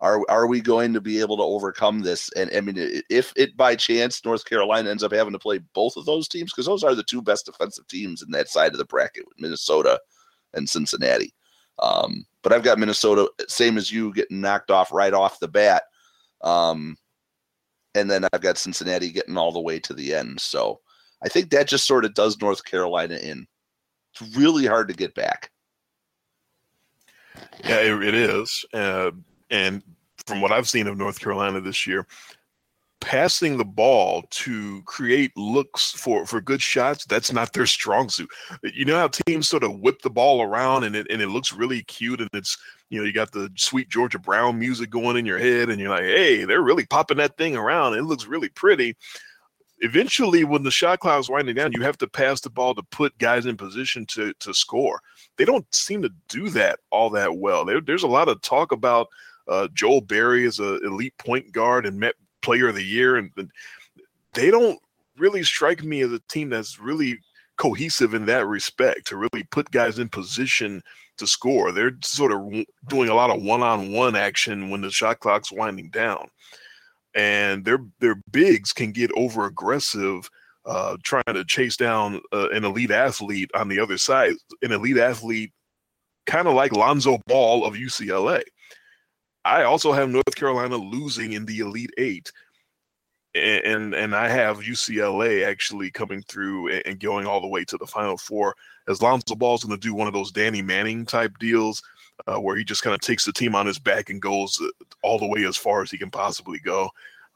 Are 0.00 0.20
are 0.28 0.46
we 0.46 0.60
going 0.60 0.92
to 0.92 1.00
be 1.00 1.20
able 1.20 1.36
to 1.38 1.42
overcome 1.42 2.00
this? 2.00 2.30
And 2.36 2.50
I 2.54 2.60
mean, 2.60 2.74
if 3.08 3.32
it 3.36 3.56
by 3.56 3.74
chance 3.74 4.24
North 4.24 4.44
Carolina 4.44 4.90
ends 4.90 5.02
up 5.02 5.12
having 5.12 5.32
to 5.32 5.38
play 5.38 5.60
both 5.72 5.96
of 5.96 6.04
those 6.04 6.28
teams, 6.28 6.52
because 6.52 6.66
those 6.66 6.84
are 6.84 6.94
the 6.94 7.02
two 7.02 7.22
best 7.22 7.46
defensive 7.46 7.86
teams 7.86 8.22
in 8.22 8.30
that 8.32 8.48
side 8.48 8.72
of 8.72 8.78
the 8.78 8.84
bracket 8.84 9.24
Minnesota 9.38 9.98
and 10.52 10.68
Cincinnati. 10.68 11.32
Um, 11.78 12.26
but 12.42 12.52
I've 12.52 12.62
got 12.62 12.78
Minnesota, 12.78 13.30
same 13.48 13.78
as 13.78 13.90
you, 13.90 14.12
getting 14.12 14.40
knocked 14.40 14.70
off 14.70 14.92
right 14.92 15.12
off 15.12 15.40
the 15.40 15.48
bat. 15.48 15.84
Um, 16.42 16.96
and 17.94 18.10
then 18.10 18.26
I've 18.32 18.40
got 18.40 18.58
Cincinnati 18.58 19.10
getting 19.10 19.36
all 19.36 19.52
the 19.52 19.60
way 19.60 19.78
to 19.80 19.94
the 19.94 20.14
end. 20.14 20.40
So 20.40 20.80
I 21.22 21.28
think 21.28 21.50
that 21.50 21.68
just 21.68 21.86
sort 21.86 22.04
of 22.04 22.14
does 22.14 22.40
North 22.40 22.64
Carolina 22.64 23.16
in. 23.16 23.46
It's 24.12 24.36
really 24.36 24.66
hard 24.66 24.88
to 24.88 24.94
get 24.94 25.14
back. 25.14 25.50
Yeah, 27.64 27.80
it, 27.80 28.02
it 28.02 28.14
is. 28.14 28.64
Uh, 28.72 29.10
and 29.50 29.82
from 30.26 30.40
what 30.40 30.52
I've 30.52 30.68
seen 30.68 30.86
of 30.86 30.96
North 30.96 31.18
Carolina 31.18 31.60
this 31.60 31.86
year, 31.86 32.06
passing 33.04 33.58
the 33.58 33.66
ball 33.66 34.24
to 34.30 34.80
create 34.84 35.30
looks 35.36 35.90
for 35.90 36.24
for 36.24 36.40
good 36.40 36.62
shots 36.62 37.04
that's 37.04 37.34
not 37.34 37.52
their 37.52 37.66
strong 37.66 38.08
suit. 38.08 38.30
You 38.62 38.86
know 38.86 38.96
how 38.96 39.08
teams 39.08 39.46
sort 39.46 39.62
of 39.62 39.78
whip 39.80 40.00
the 40.00 40.08
ball 40.08 40.40
around 40.40 40.84
and 40.84 40.96
it, 40.96 41.06
and 41.10 41.20
it 41.20 41.28
looks 41.28 41.52
really 41.52 41.82
cute 41.82 42.22
and 42.22 42.30
it's 42.32 42.56
you 42.88 42.98
know 42.98 43.04
you 43.04 43.12
got 43.12 43.30
the 43.30 43.50
sweet 43.56 43.90
georgia 43.90 44.18
brown 44.18 44.58
music 44.58 44.88
going 44.88 45.18
in 45.18 45.26
your 45.26 45.38
head 45.38 45.68
and 45.68 45.78
you're 45.78 45.90
like 45.90 46.04
hey 46.04 46.46
they're 46.46 46.62
really 46.62 46.86
popping 46.86 47.18
that 47.18 47.36
thing 47.36 47.54
around. 47.54 47.92
It 47.92 48.04
looks 48.04 48.24
really 48.24 48.48
pretty. 48.48 48.96
Eventually 49.80 50.44
when 50.44 50.62
the 50.62 50.70
shot 50.70 51.00
clock 51.00 51.20
is 51.20 51.28
winding 51.28 51.56
down 51.56 51.72
you 51.72 51.82
have 51.82 51.98
to 51.98 52.08
pass 52.08 52.40
the 52.40 52.48
ball 52.48 52.74
to 52.74 52.82
put 52.84 53.18
guys 53.18 53.44
in 53.44 53.58
position 53.58 54.06
to 54.12 54.32
to 54.40 54.54
score. 54.54 54.98
They 55.36 55.44
don't 55.44 55.66
seem 55.74 56.00
to 56.00 56.10
do 56.30 56.48
that 56.50 56.78
all 56.88 57.10
that 57.10 57.36
well. 57.36 57.66
There, 57.66 57.82
there's 57.82 58.02
a 58.02 58.08
lot 58.08 58.30
of 58.30 58.40
talk 58.40 58.72
about 58.72 59.08
uh, 59.46 59.68
Joel 59.74 60.00
Berry 60.00 60.46
is 60.46 60.58
an 60.58 60.80
elite 60.84 61.18
point 61.18 61.52
guard 61.52 61.84
and 61.84 62.00
Met 62.00 62.14
Player 62.44 62.68
of 62.68 62.74
the 62.74 62.84
Year, 62.84 63.16
and, 63.16 63.30
and 63.36 63.50
they 64.34 64.50
don't 64.50 64.78
really 65.16 65.42
strike 65.42 65.82
me 65.82 66.02
as 66.02 66.12
a 66.12 66.20
team 66.28 66.50
that's 66.50 66.78
really 66.78 67.18
cohesive 67.56 68.14
in 68.14 68.26
that 68.26 68.46
respect 68.46 69.06
to 69.06 69.16
really 69.16 69.44
put 69.50 69.70
guys 69.70 69.98
in 69.98 70.08
position 70.08 70.82
to 71.16 71.26
score. 71.26 71.72
They're 71.72 71.96
sort 72.02 72.32
of 72.32 72.64
doing 72.88 73.08
a 73.08 73.14
lot 73.14 73.30
of 73.30 73.42
one-on-one 73.42 74.16
action 74.16 74.70
when 74.70 74.80
the 74.80 74.90
shot 74.90 75.20
clock's 75.20 75.52
winding 75.52 75.90
down, 75.90 76.28
and 77.14 77.64
their 77.64 77.78
their 78.00 78.16
bigs 78.30 78.72
can 78.72 78.92
get 78.92 79.10
over 79.16 79.46
aggressive. 79.46 80.28
Uh, 80.66 80.96
trying 81.02 81.22
to 81.34 81.44
chase 81.44 81.76
down 81.76 82.22
uh, 82.32 82.48
an 82.48 82.64
elite 82.64 82.90
athlete 82.90 83.50
on 83.54 83.68
the 83.68 83.78
other 83.78 83.98
side, 83.98 84.32
an 84.62 84.72
elite 84.72 84.96
athlete 84.96 85.52
kind 86.24 86.48
of 86.48 86.54
like 86.54 86.72
Lonzo 86.72 87.18
Ball 87.26 87.66
of 87.66 87.74
UCLA. 87.74 88.42
I 89.44 89.64
also 89.64 89.92
have 89.92 90.08
North 90.08 90.34
Carolina 90.34 90.76
losing 90.76 91.34
in 91.34 91.44
the 91.44 91.58
Elite 91.58 91.92
Eight, 91.98 92.32
and 93.34 93.94
and 93.94 94.14
I 94.14 94.28
have 94.28 94.60
UCLA 94.60 95.46
actually 95.46 95.90
coming 95.90 96.22
through 96.22 96.70
and 96.70 96.98
going 96.98 97.26
all 97.26 97.40
the 97.40 97.48
way 97.48 97.64
to 97.66 97.76
the 97.76 97.86
Final 97.86 98.16
Four. 98.16 98.54
As 98.88 99.02
Lonzo 99.02 99.34
Ball's 99.34 99.64
going 99.64 99.78
to 99.78 99.86
do 99.86 99.94
one 99.94 100.06
of 100.06 100.14
those 100.14 100.30
Danny 100.30 100.62
Manning 100.62 101.04
type 101.04 101.38
deals, 101.38 101.82
uh, 102.26 102.38
where 102.38 102.56
he 102.56 102.64
just 102.64 102.82
kind 102.82 102.94
of 102.94 103.00
takes 103.00 103.24
the 103.24 103.32
team 103.32 103.54
on 103.54 103.66
his 103.66 103.78
back 103.78 104.08
and 104.08 104.20
goes 104.20 104.58
uh, 104.62 104.68
all 105.02 105.18
the 105.18 105.26
way 105.26 105.44
as 105.44 105.56
far 105.56 105.82
as 105.82 105.90
he 105.90 105.98
can 105.98 106.10
possibly 106.10 106.58
go. 106.60 106.88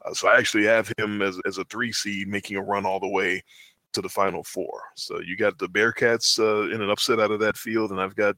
Uh, 0.05 0.13
so 0.13 0.29
I 0.29 0.37
actually 0.37 0.65
have 0.65 0.91
him 0.97 1.21
as 1.21 1.39
as 1.45 1.59
a 1.59 1.63
three 1.65 1.91
seed, 1.91 2.27
making 2.27 2.57
a 2.57 2.61
run 2.61 2.85
all 2.85 2.99
the 2.99 3.07
way 3.07 3.43
to 3.93 4.01
the 4.01 4.09
Final 4.09 4.43
Four. 4.43 4.81
So 4.95 5.19
you 5.19 5.37
got 5.37 5.59
the 5.59 5.69
Bearcats 5.69 6.39
uh, 6.39 6.73
in 6.73 6.81
an 6.81 6.89
upset 6.89 7.19
out 7.19 7.31
of 7.31 7.39
that 7.41 7.57
field, 7.57 7.91
and 7.91 8.01
I've 8.01 8.15
got 8.15 8.35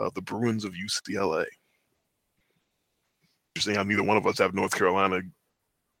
uh, 0.00 0.10
the 0.14 0.22
Bruins 0.22 0.64
of 0.64 0.72
UCLA 0.72 1.46
interesting 3.54 3.74
how 3.74 3.82
neither 3.82 4.02
one 4.02 4.16
of 4.16 4.26
us 4.26 4.38
have 4.38 4.54
North 4.54 4.74
Carolina 4.74 5.20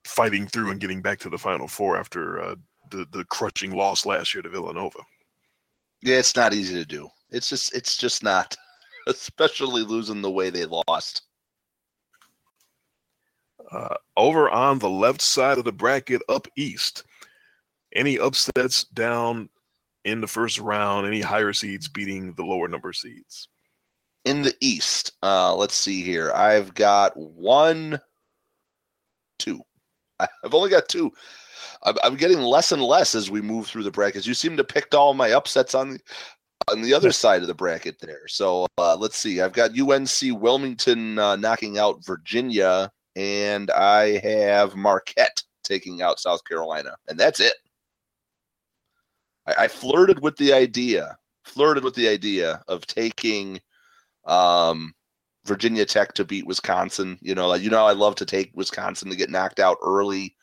fighting 0.04 0.46
through 0.46 0.70
and 0.70 0.80
getting 0.80 1.02
back 1.02 1.18
to 1.20 1.30
the 1.30 1.38
Final 1.38 1.68
Four 1.68 1.96
after 1.96 2.40
uh, 2.40 2.54
the 2.90 3.06
the 3.12 3.24
crushing 3.26 3.72
loss 3.72 4.06
last 4.06 4.34
year 4.34 4.42
to 4.42 4.48
Villanova. 4.48 4.98
Yeah, 6.02 6.16
it's 6.16 6.34
not 6.34 6.54
easy 6.54 6.74
to 6.74 6.84
do. 6.84 7.08
It's 7.30 7.48
just 7.48 7.74
it's 7.74 7.96
just 7.96 8.22
not, 8.22 8.56
especially 9.06 9.82
losing 9.82 10.22
the 10.22 10.30
way 10.30 10.50
they 10.50 10.64
lost. 10.64 11.22
Uh, 13.70 13.94
over 14.16 14.50
on 14.50 14.78
the 14.78 14.90
left 14.90 15.22
side 15.22 15.56
of 15.56 15.64
the 15.64 15.72
bracket, 15.72 16.20
up 16.28 16.46
east, 16.56 17.04
any 17.94 18.18
upsets 18.18 18.84
down 18.84 19.48
in 20.04 20.20
the 20.20 20.26
first 20.26 20.58
round? 20.58 21.06
Any 21.06 21.20
higher 21.20 21.52
seeds 21.52 21.88
beating 21.88 22.34
the 22.34 22.44
lower 22.44 22.68
number 22.68 22.92
seeds? 22.92 23.48
In 24.24 24.42
the 24.42 24.54
east, 24.60 25.12
uh, 25.22 25.54
let's 25.54 25.74
see 25.74 26.02
here. 26.02 26.32
I've 26.32 26.74
got 26.74 27.16
one, 27.16 28.00
two. 29.38 29.60
I've 30.20 30.54
only 30.54 30.70
got 30.70 30.88
two. 30.88 31.10
I'm, 31.82 31.96
I'm 32.04 32.16
getting 32.16 32.40
less 32.40 32.70
and 32.72 32.82
less 32.82 33.14
as 33.14 33.30
we 33.30 33.40
move 33.40 33.66
through 33.66 33.82
the 33.82 33.90
brackets. 33.90 34.26
You 34.26 34.34
seem 34.34 34.56
to 34.56 34.64
picked 34.64 34.94
all 34.94 35.14
my 35.14 35.32
upsets 35.32 35.74
on 35.74 35.90
the 35.90 36.00
on 36.70 36.82
the 36.82 36.94
other 36.94 37.12
side 37.12 37.42
of 37.42 37.48
the 37.48 37.54
bracket 37.54 37.98
there. 38.00 38.28
So 38.28 38.66
uh, 38.78 38.96
let's 38.96 39.18
see. 39.18 39.40
I've 39.40 39.52
got 39.52 39.78
UNC 39.78 40.40
Wilmington 40.40 41.18
uh, 41.18 41.36
knocking 41.36 41.78
out 41.78 42.04
Virginia, 42.04 42.90
and 43.16 43.70
I 43.72 44.18
have 44.18 44.76
Marquette 44.76 45.42
taking 45.64 46.02
out 46.02 46.20
South 46.20 46.44
Carolina, 46.44 46.94
and 47.08 47.18
that's 47.18 47.40
it. 47.40 47.54
I, 49.46 49.64
I 49.64 49.68
flirted 49.68 50.22
with 50.22 50.36
the 50.36 50.52
idea, 50.52 51.16
flirted 51.44 51.84
with 51.84 51.94
the 51.94 52.08
idea 52.08 52.62
of 52.68 52.86
taking 52.86 53.60
um, 54.24 54.92
Virginia 55.44 55.84
Tech 55.84 56.14
to 56.14 56.24
beat 56.24 56.46
Wisconsin. 56.46 57.18
You 57.20 57.34
know, 57.34 57.48
like 57.48 57.62
you 57.62 57.70
know, 57.70 57.86
I 57.86 57.92
love 57.92 58.14
to 58.16 58.26
take 58.26 58.50
Wisconsin 58.54 59.10
to 59.10 59.16
get 59.16 59.30
knocked 59.30 59.60
out 59.60 59.78
early 59.84 60.34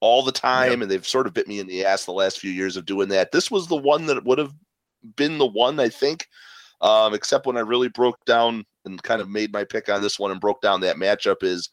all 0.00 0.22
the 0.22 0.32
time, 0.32 0.70
yep. 0.72 0.80
and 0.82 0.90
they've 0.90 1.06
sort 1.06 1.26
of 1.26 1.34
bit 1.34 1.48
me 1.48 1.60
in 1.60 1.66
the 1.66 1.84
ass 1.84 2.04
the 2.04 2.12
last 2.12 2.38
few 2.38 2.50
years 2.50 2.76
of 2.76 2.86
doing 2.86 3.08
that. 3.10 3.32
This 3.32 3.50
was 3.50 3.68
the 3.68 3.76
one 3.76 4.06
that 4.06 4.24
would 4.24 4.38
have 4.38 4.52
been 5.16 5.38
the 5.38 5.46
one, 5.46 5.78
I 5.78 5.88
think, 5.88 6.26
um, 6.80 7.14
except 7.14 7.46
when 7.46 7.56
I 7.56 7.60
really 7.60 7.88
broke 7.88 8.24
down 8.24 8.64
and 8.84 9.02
kind 9.02 9.20
of 9.20 9.28
made 9.28 9.52
my 9.52 9.64
pick 9.64 9.88
on 9.88 10.02
this 10.02 10.18
one 10.18 10.30
and 10.30 10.40
broke 10.40 10.62
down 10.62 10.80
that 10.80 10.96
matchup 10.96 11.42
is 11.42 11.68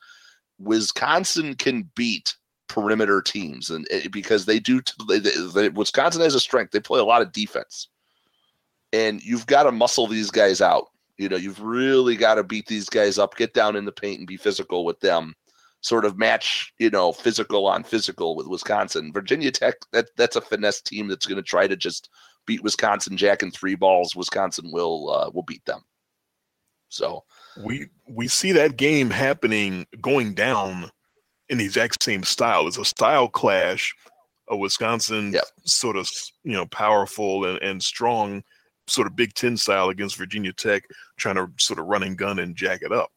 Wisconsin 0.60 1.56
can 1.56 1.90
beat 1.96 2.36
perimeter 2.68 3.22
teams, 3.22 3.70
and 3.70 3.88
it, 3.90 4.12
because 4.12 4.46
they 4.46 4.60
do, 4.60 4.82
they, 5.08 5.20
they, 5.20 5.70
Wisconsin 5.70 6.22
has 6.22 6.36
a 6.36 6.40
strength. 6.40 6.72
They 6.72 6.80
play 6.80 7.00
a 7.00 7.06
lot 7.06 7.22
of 7.22 7.32
defense, 7.32 7.88
and 8.92 9.24
you've 9.24 9.46
got 9.46 9.64
to 9.64 9.72
muscle 9.72 10.08
these 10.08 10.32
guys 10.32 10.62
out. 10.62 10.88
You 11.18 11.30
know, 11.30 11.36
you've 11.36 11.62
really 11.62 12.16
got 12.16 12.36
to 12.36 12.44
beat 12.44 12.68
these 12.68 12.90
guys 12.90 13.18
up, 13.18 13.36
get 13.36 13.54
down 13.54 13.76
in 13.76 13.86
the 13.86 13.92
paint, 13.92 14.20
and 14.20 14.28
be 14.28 14.38
physical 14.38 14.86
with 14.86 15.00
them. 15.00 15.34
Sort 15.82 16.06
of 16.06 16.18
match, 16.18 16.74
you 16.80 16.90
know, 16.90 17.12
physical 17.12 17.68
on 17.68 17.84
physical 17.84 18.36
with 18.36 18.48
Wisconsin. 18.48 19.14
Virginia 19.14 19.52
Tech, 19.52 19.76
that 19.94 20.08
that's 20.16 20.36
a 20.36 20.42
finesse 20.42 20.82
team 20.82 21.08
that's 21.08 21.26
going 21.26 21.38
to 21.38 21.44
try 21.44 21.68
to 21.68 21.76
just 21.76 22.10
beat 22.46 22.64
Wisconsin, 22.64 23.18
jack 23.18 23.44
and 23.44 23.54
three 23.54 23.76
balls. 23.76 24.16
Wisconsin 24.16 24.72
will 24.72 25.12
uh, 25.12 25.30
will 25.32 25.44
beat 25.44 25.66
them. 25.66 25.82
So 26.90 27.24
we 27.64 27.88
we 28.08 28.28
see 28.28 28.52
that 28.54 28.78
game 28.78 29.10
happening 29.10 29.86
going 30.02 30.34
down 30.34 30.90
in 31.50 31.58
the 31.58 31.66
exact 31.66 32.02
same 32.02 32.24
style. 32.24 32.68
It's 32.68 32.78
a 32.78 32.86
style 32.86 33.28
clash. 33.28 33.94
A 34.50 34.56
Wisconsin 34.56 35.34
yep. 35.34 35.44
sort 35.66 35.98
of 35.98 36.10
you 36.44 36.54
know 36.54 36.66
powerful 36.68 37.46
and, 37.46 37.62
and 37.62 37.84
strong 37.84 38.44
sort 38.88 39.08
of 39.08 39.16
Big 39.16 39.34
Ten 39.34 39.58
style 39.58 39.90
against 39.90 40.18
Virginia 40.18 40.54
Tech, 40.54 40.84
trying 41.18 41.36
to 41.36 41.48
sort 41.58 41.80
of 41.80 41.86
run 41.86 42.04
and 42.04 42.18
gun 42.18 42.40
and 42.40 42.56
jack 42.56 42.82
it 42.82 42.92
up. 42.92 43.12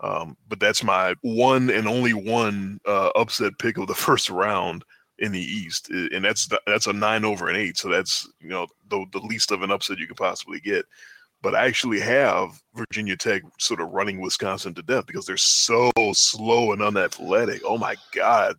Um, 0.00 0.36
but 0.48 0.60
that's 0.60 0.84
my 0.84 1.14
one 1.22 1.70
and 1.70 1.88
only 1.88 2.14
one 2.14 2.78
uh, 2.86 3.10
upset 3.16 3.52
pick 3.58 3.78
of 3.78 3.86
the 3.88 3.94
first 3.94 4.30
round 4.30 4.84
in 5.18 5.32
the 5.32 5.40
East, 5.40 5.90
and 5.90 6.24
that's 6.24 6.48
that's 6.66 6.86
a 6.86 6.92
nine 6.92 7.24
over 7.24 7.48
an 7.48 7.56
eight. 7.56 7.76
So 7.76 7.88
that's 7.88 8.28
you 8.40 8.48
know 8.48 8.66
the 8.88 9.04
the 9.12 9.20
least 9.20 9.50
of 9.50 9.62
an 9.62 9.70
upset 9.70 9.98
you 9.98 10.06
could 10.06 10.16
possibly 10.16 10.60
get 10.60 10.84
but 11.42 11.54
I 11.54 11.66
actually 11.66 12.00
have 12.00 12.60
Virginia 12.74 13.16
Tech 13.16 13.42
sort 13.58 13.80
of 13.80 13.90
running 13.90 14.20
Wisconsin 14.20 14.74
to 14.74 14.82
death 14.82 15.06
because 15.06 15.24
they're 15.24 15.36
so 15.36 15.90
slow 16.12 16.72
and 16.72 16.82
unathletic. 16.82 17.62
Oh 17.64 17.78
my 17.78 17.96
God. 18.12 18.56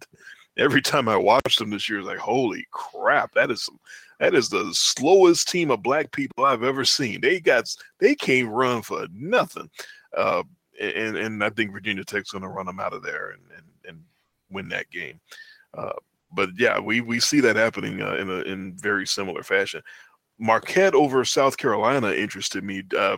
Every 0.58 0.82
time 0.82 1.08
I 1.08 1.18
watch 1.18 1.58
them 1.58 1.70
this 1.70 1.89
year, 1.89 2.00
it's 2.00 2.08
like, 2.08 2.18
holy 2.18 2.66
crap, 2.72 3.34
that 3.34 3.52
is 3.52 3.68
that 4.20 4.36
is 4.36 4.49
the 4.49 4.70
slowest 4.74 5.47
team 5.49 5.72
of 5.72 5.82
black 5.82 6.11
people 6.11 6.45
I've 6.45 6.63
ever 6.63 6.86
seen. 6.86 7.22
They 7.22 7.39
got 7.39 7.74
they 7.99 8.15
can't 8.15 8.49
run 8.49 8.82
for 8.82 9.07
nothing. 9.13 9.70
Uh, 10.15 10.43
and, 10.80 11.17
and 11.17 11.43
I 11.43 11.49
think 11.49 11.72
Virginia 11.72 12.03
Tech's 12.03 12.32
gonna 12.32 12.49
run 12.49 12.65
them 12.65 12.80
out 12.80 12.93
of 12.93 13.03
there 13.03 13.32
and, 13.32 13.41
and, 13.55 13.65
and 13.88 14.03
win 14.49 14.70
that 14.70 14.89
game. 14.89 15.20
Uh, 15.78 15.93
but 16.32 16.49
yeah, 16.57 16.80
we, 16.80 17.01
we 17.01 17.20
see 17.20 17.39
that 17.39 17.55
happening 17.55 18.01
uh, 18.01 18.15
in 18.15 18.30
a 18.30 18.41
in 18.41 18.78
very 18.78 19.07
similar 19.07 19.43
fashion. 19.43 19.82
Marquette 20.38 20.95
over 20.95 21.26
South 21.26 21.57
Carolina 21.57 22.11
interested 22.11 22.63
me. 22.63 22.84
Uh, 22.97 23.17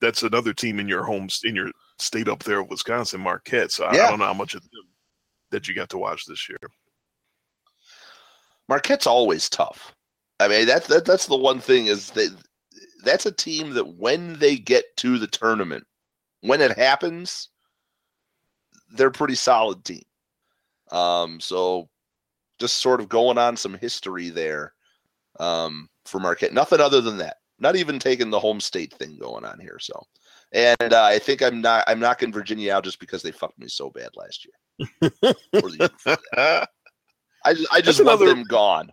that's 0.00 0.22
another 0.22 0.52
team 0.52 0.78
in 0.80 0.88
your 0.88 1.04
home 1.04 1.28
in 1.44 1.54
your 1.54 1.70
state 1.98 2.28
up 2.28 2.42
there, 2.42 2.62
Wisconsin, 2.62 3.20
Marquette. 3.20 3.72
So 3.72 3.84
yeah. 3.92 4.02
I, 4.02 4.06
I, 4.06 4.10
don't 4.10 4.18
know 4.18 4.26
how 4.26 4.34
much 4.34 4.54
of 4.54 4.62
them 4.62 4.84
that 5.50 5.68
you 5.68 5.74
got 5.74 5.90
to 5.90 5.98
watch 5.98 6.26
this 6.26 6.48
year. 6.48 6.58
Marquette's 8.68 9.06
always 9.06 9.48
tough. 9.48 9.94
I 10.40 10.48
mean, 10.48 10.66
that's 10.66 10.86
that, 10.88 11.04
that's 11.04 11.26
the 11.26 11.36
one 11.36 11.60
thing 11.60 11.86
is 11.86 12.10
that 12.10 12.34
that's 13.04 13.26
a 13.26 13.32
team 13.32 13.74
that 13.74 13.96
when 13.96 14.38
they 14.38 14.56
get 14.56 14.84
to 14.98 15.18
the 15.18 15.26
tournament, 15.26 15.84
when 16.40 16.60
it 16.60 16.76
happens, 16.76 17.48
they're 18.90 19.08
a 19.08 19.12
pretty 19.12 19.36
solid 19.36 19.84
team. 19.84 20.02
Um, 20.90 21.38
so 21.38 21.88
just 22.58 22.78
sort 22.78 23.00
of 23.00 23.08
going 23.08 23.38
on 23.38 23.56
some 23.56 23.74
history 23.74 24.30
there. 24.30 24.74
Um, 25.38 25.88
for 26.10 26.20
Marquette. 26.20 26.52
Nothing 26.52 26.80
other 26.80 27.00
than 27.00 27.16
that. 27.18 27.36
Not 27.58 27.76
even 27.76 27.98
taking 27.98 28.30
the 28.30 28.40
home 28.40 28.60
state 28.60 28.92
thing 28.94 29.16
going 29.18 29.44
on 29.44 29.60
here. 29.60 29.78
So, 29.78 30.02
and 30.52 30.92
uh, 30.92 31.04
I 31.04 31.18
think 31.18 31.42
I'm 31.42 31.60
not 31.60 31.84
I'm 31.86 32.00
knocking 32.00 32.32
Virginia 32.32 32.72
out 32.72 32.84
just 32.84 33.00
because 33.00 33.22
they 33.22 33.30
fucked 33.30 33.58
me 33.58 33.68
so 33.68 33.90
bad 33.90 34.10
last 34.16 34.46
year. 34.46 34.54
I 36.36 36.66
I 37.44 37.80
just 37.80 38.02
want 38.02 38.20
another, 38.20 38.26
them 38.26 38.44
gone. 38.44 38.90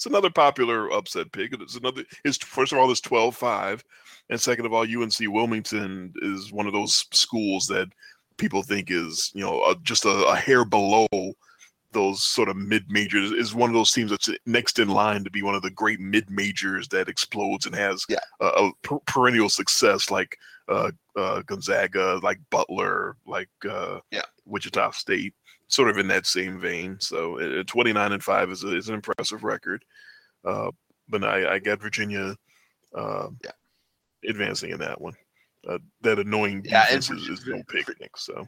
It's 0.00 0.06
another 0.06 0.30
popular 0.30 0.90
upset 0.90 1.30
pick. 1.30 1.52
It's 1.52 1.76
another. 1.76 2.04
Is 2.24 2.38
first 2.38 2.72
of 2.72 2.78
all, 2.78 2.90
it's 2.90 3.02
12-5. 3.02 3.82
and 4.30 4.40
second 4.40 4.64
of 4.64 4.72
all, 4.72 4.84
UNC 4.84 5.12
Wilmington 5.20 6.14
is 6.22 6.50
one 6.50 6.66
of 6.66 6.72
those 6.72 7.04
schools 7.12 7.66
that 7.66 7.86
people 8.38 8.62
think 8.62 8.90
is 8.90 9.30
you 9.34 9.44
know 9.44 9.74
just 9.82 10.06
a, 10.06 10.24
a 10.26 10.36
hair 10.36 10.64
below 10.64 11.06
those 11.92 12.24
sort 12.24 12.48
of 12.48 12.56
mid 12.56 12.90
majors 12.90 13.30
is 13.30 13.54
one 13.54 13.68
of 13.68 13.74
those 13.74 13.92
teams 13.92 14.10
that's 14.10 14.30
next 14.46 14.78
in 14.78 14.88
line 14.88 15.22
to 15.22 15.30
be 15.30 15.42
one 15.42 15.54
of 15.54 15.60
the 15.60 15.70
great 15.70 16.00
mid 16.00 16.30
majors 16.30 16.88
that 16.88 17.10
explodes 17.10 17.66
and 17.66 17.74
has 17.74 18.02
yeah. 18.08 18.20
a, 18.40 18.46
a 18.46 18.72
per- 18.80 19.00
perennial 19.00 19.50
success 19.50 20.10
like 20.10 20.34
uh, 20.68 20.90
uh, 21.16 21.42
Gonzaga, 21.42 22.20
like 22.22 22.38
Butler, 22.48 23.16
like 23.26 23.50
uh, 23.68 23.98
yeah. 24.10 24.22
Wichita 24.50 24.90
State, 24.92 25.34
sort 25.68 25.90
of 25.90 25.98
in 25.98 26.08
that 26.08 26.26
same 26.26 26.58
vein. 26.58 26.96
So 27.00 27.40
uh, 27.60 27.62
29 27.66 28.12
and 28.12 28.22
five 28.22 28.50
is, 28.50 28.64
a, 28.64 28.76
is 28.76 28.88
an 28.88 28.94
impressive 28.94 29.44
record. 29.44 29.84
Uh, 30.44 30.70
but 31.08 31.24
I, 31.24 31.54
I 31.54 31.58
got 31.58 31.80
Virginia 31.80 32.36
uh, 32.96 33.28
yeah. 33.44 33.50
advancing 34.28 34.70
in 34.70 34.78
that 34.80 35.00
one. 35.00 35.14
that 36.02 36.18
annoying 36.18 36.62
yeah, 36.64 36.86
defense 36.86 37.10
is, 37.10 37.28
is 37.28 37.46
no 37.46 37.62
picnic. 37.68 38.16
So 38.16 38.46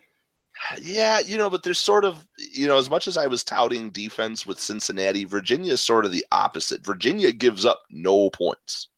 yeah, 0.81 1.21
you 1.21 1.39
know, 1.39 1.51
but 1.51 1.63
there's 1.63 1.79
sort 1.79 2.05
of, 2.05 2.27
you 2.39 2.67
know, 2.67 2.79
as 2.79 2.91
much 2.91 3.09
as 3.09 3.17
I 3.17 3.27
was 3.27 3.45
touting 3.45 3.91
defense 3.91 4.47
with 4.47 4.61
Cincinnati, 4.61 5.25
Virginia 5.25 5.73
is 5.73 5.81
sort 5.81 6.05
of 6.05 6.13
the 6.13 6.25
opposite. 6.31 6.85
Virginia 6.85 7.33
gives 7.33 7.65
up 7.65 7.83
no 7.91 8.31
points. 8.31 8.89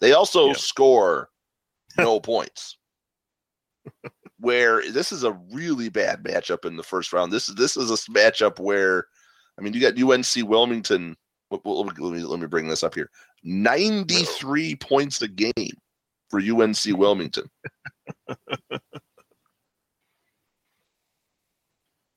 They 0.00 0.12
also 0.12 0.48
yeah. 0.48 0.54
score 0.54 1.30
no 1.98 2.20
points. 2.20 2.76
Where 4.38 4.82
this 4.90 5.12
is 5.12 5.24
a 5.24 5.32
really 5.50 5.88
bad 5.88 6.22
matchup 6.22 6.64
in 6.64 6.76
the 6.76 6.82
first 6.82 7.12
round. 7.12 7.32
This 7.32 7.48
is 7.48 7.54
this 7.54 7.76
is 7.76 7.90
a 7.90 7.96
matchup 8.10 8.58
where, 8.58 9.06
I 9.58 9.62
mean, 9.62 9.72
you 9.72 9.80
got 9.80 9.98
UNC 9.98 10.48
Wilmington. 10.48 11.16
Let 11.50 11.64
me 11.64 12.22
let 12.22 12.40
me 12.40 12.46
bring 12.46 12.68
this 12.68 12.82
up 12.82 12.94
here. 12.94 13.10
Ninety 13.42 14.24
three 14.24 14.76
points 14.76 15.22
a 15.22 15.28
game 15.28 15.52
for 16.28 16.40
UNC 16.40 16.84
Wilmington. 16.88 17.48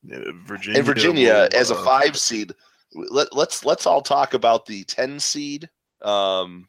Virginia, 0.03 0.79
and 0.79 0.85
Virginia 0.85 1.49
as 1.53 1.71
a 1.71 1.75
uh, 1.75 1.83
five 1.83 2.17
seed. 2.17 2.53
Let, 2.93 3.35
let's 3.35 3.65
let's 3.65 3.85
all 3.85 4.01
talk 4.01 4.33
about 4.33 4.65
the 4.65 4.83
ten 4.85 5.19
seed. 5.19 5.69
Um, 6.01 6.67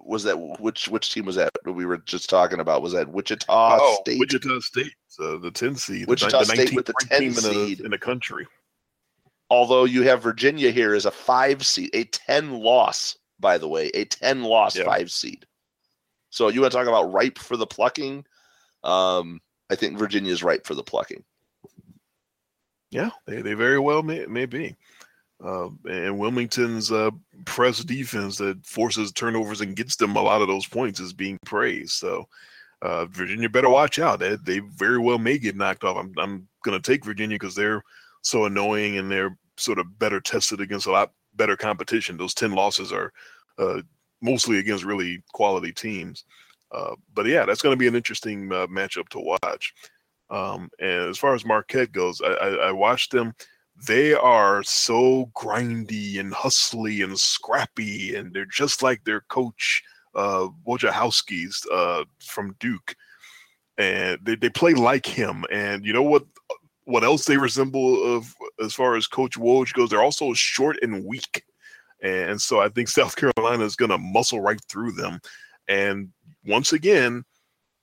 was 0.00 0.24
that 0.24 0.38
which 0.60 0.88
which 0.88 1.12
team 1.12 1.26
was 1.26 1.36
that 1.36 1.50
we 1.64 1.84
were 1.84 1.98
just 1.98 2.30
talking 2.30 2.60
about? 2.60 2.82
Was 2.82 2.92
that 2.92 3.08
Wichita 3.08 3.44
oh, 3.48 3.98
State? 4.00 4.18
Wichita 4.18 4.60
State, 4.60 4.94
so 5.08 5.38
the 5.38 5.50
ten 5.50 5.74
seed. 5.74 6.06
Wichita 6.06 6.38
the, 6.40 6.44
State 6.46 6.74
with 6.74 6.86
the 6.86 6.94
ten 7.00 7.32
seed 7.32 7.80
in, 7.80 7.90
the 7.90 7.98
country. 7.98 8.46
Although 9.50 9.84
you 9.84 10.02
have 10.02 10.22
Virginia 10.22 10.70
here 10.70 10.94
as 10.94 11.04
a 11.04 11.10
five 11.10 11.64
seed, 11.66 11.90
a 11.92 12.04
ten 12.04 12.52
loss, 12.52 13.16
by 13.38 13.58
the 13.58 13.68
way, 13.68 13.90
a 13.94 14.04
ten 14.06 14.42
loss 14.42 14.76
yep. 14.76 14.86
five 14.86 15.10
seed. 15.10 15.46
So 16.30 16.48
you 16.48 16.60
want 16.60 16.72
to 16.72 16.78
talk 16.78 16.88
about 16.88 17.12
ripe 17.12 17.38
for 17.38 17.56
the 17.56 17.66
plucking? 17.66 18.24
Um, 18.82 19.40
I 19.70 19.74
think 19.74 19.98
Virginia 19.98 20.32
is 20.32 20.42
ripe 20.42 20.66
for 20.66 20.74
the 20.74 20.82
plucking. 20.82 21.24
Yeah, 22.90 23.10
they, 23.26 23.42
they 23.42 23.54
very 23.54 23.78
well 23.78 24.02
may, 24.02 24.26
may 24.26 24.46
be. 24.46 24.76
Uh, 25.44 25.68
and 25.84 26.18
Wilmington's 26.18 26.90
uh, 26.90 27.10
press 27.44 27.84
defense 27.84 28.38
that 28.38 28.64
forces 28.64 29.12
turnovers 29.12 29.60
and 29.60 29.76
gets 29.76 29.96
them 29.96 30.16
a 30.16 30.22
lot 30.22 30.40
of 30.40 30.48
those 30.48 30.66
points 30.66 30.98
is 30.98 31.12
being 31.12 31.38
praised. 31.44 31.92
So 31.92 32.26
uh, 32.82 33.06
Virginia 33.06 33.48
better 33.48 33.68
watch 33.68 33.98
out. 33.98 34.18
They, 34.18 34.36
they 34.36 34.60
very 34.60 34.98
well 34.98 35.18
may 35.18 35.38
get 35.38 35.56
knocked 35.56 35.84
off. 35.84 35.96
I'm, 35.96 36.12
I'm 36.18 36.48
going 36.64 36.80
to 36.80 36.90
take 36.90 37.04
Virginia 37.04 37.36
because 37.36 37.54
they're 37.54 37.82
so 38.22 38.46
annoying 38.46 38.98
and 38.98 39.10
they're 39.10 39.36
sort 39.56 39.78
of 39.78 39.98
better 39.98 40.20
tested 40.20 40.60
against 40.60 40.86
a 40.86 40.92
lot 40.92 41.12
better 41.34 41.56
competition. 41.56 42.16
Those 42.16 42.34
10 42.34 42.52
losses 42.52 42.92
are 42.92 43.12
uh, 43.58 43.82
mostly 44.20 44.58
against 44.58 44.84
really 44.84 45.22
quality 45.32 45.72
teams. 45.72 46.24
Uh, 46.72 46.94
but 47.14 47.26
yeah, 47.26 47.44
that's 47.44 47.62
going 47.62 47.72
to 47.72 47.78
be 47.78 47.86
an 47.86 47.94
interesting 47.94 48.52
uh, 48.52 48.66
matchup 48.66 49.08
to 49.10 49.20
watch. 49.20 49.72
Um, 50.28 50.68
and 50.80 51.08
as 51.08 51.18
far 51.18 51.34
as 51.34 51.44
Marquette 51.44 51.92
goes, 51.92 52.20
I, 52.20 52.28
I, 52.28 52.48
I, 52.68 52.72
watched 52.72 53.12
them. 53.12 53.32
They 53.84 54.14
are 54.14 54.62
so 54.62 55.30
grindy 55.36 56.18
and 56.18 56.32
hustly 56.32 57.02
and 57.02 57.18
scrappy, 57.18 58.14
and 58.14 58.32
they're 58.32 58.46
just 58.46 58.82
like 58.82 59.04
their 59.04 59.20
coach, 59.22 59.82
uh, 60.14 60.48
Wojciechowski's 60.66 61.66
uh, 61.70 62.04
from 62.24 62.56
Duke. 62.58 62.94
And 63.76 64.18
they, 64.22 64.36
they 64.36 64.48
play 64.48 64.72
like 64.72 65.04
him. 65.04 65.44
And 65.50 65.84
you 65.84 65.92
know 65.92 66.02
what? 66.02 66.24
What 66.84 67.04
else 67.04 67.24
they 67.24 67.36
resemble 67.36 68.16
of 68.16 68.32
as 68.64 68.72
far 68.72 68.96
as 68.96 69.06
Coach 69.06 69.36
Woj 69.36 69.72
goes? 69.74 69.90
They're 69.90 70.02
also 70.02 70.32
short 70.32 70.78
and 70.82 71.04
weak. 71.04 71.42
And 72.02 72.40
so 72.40 72.60
I 72.60 72.68
think 72.68 72.88
South 72.88 73.16
Carolina 73.16 73.64
is 73.64 73.76
going 73.76 73.90
to 73.90 73.98
muscle 73.98 74.40
right 74.40 74.60
through 74.68 74.92
them. 74.92 75.20
And 75.68 76.10
once 76.44 76.72
again, 76.72 77.24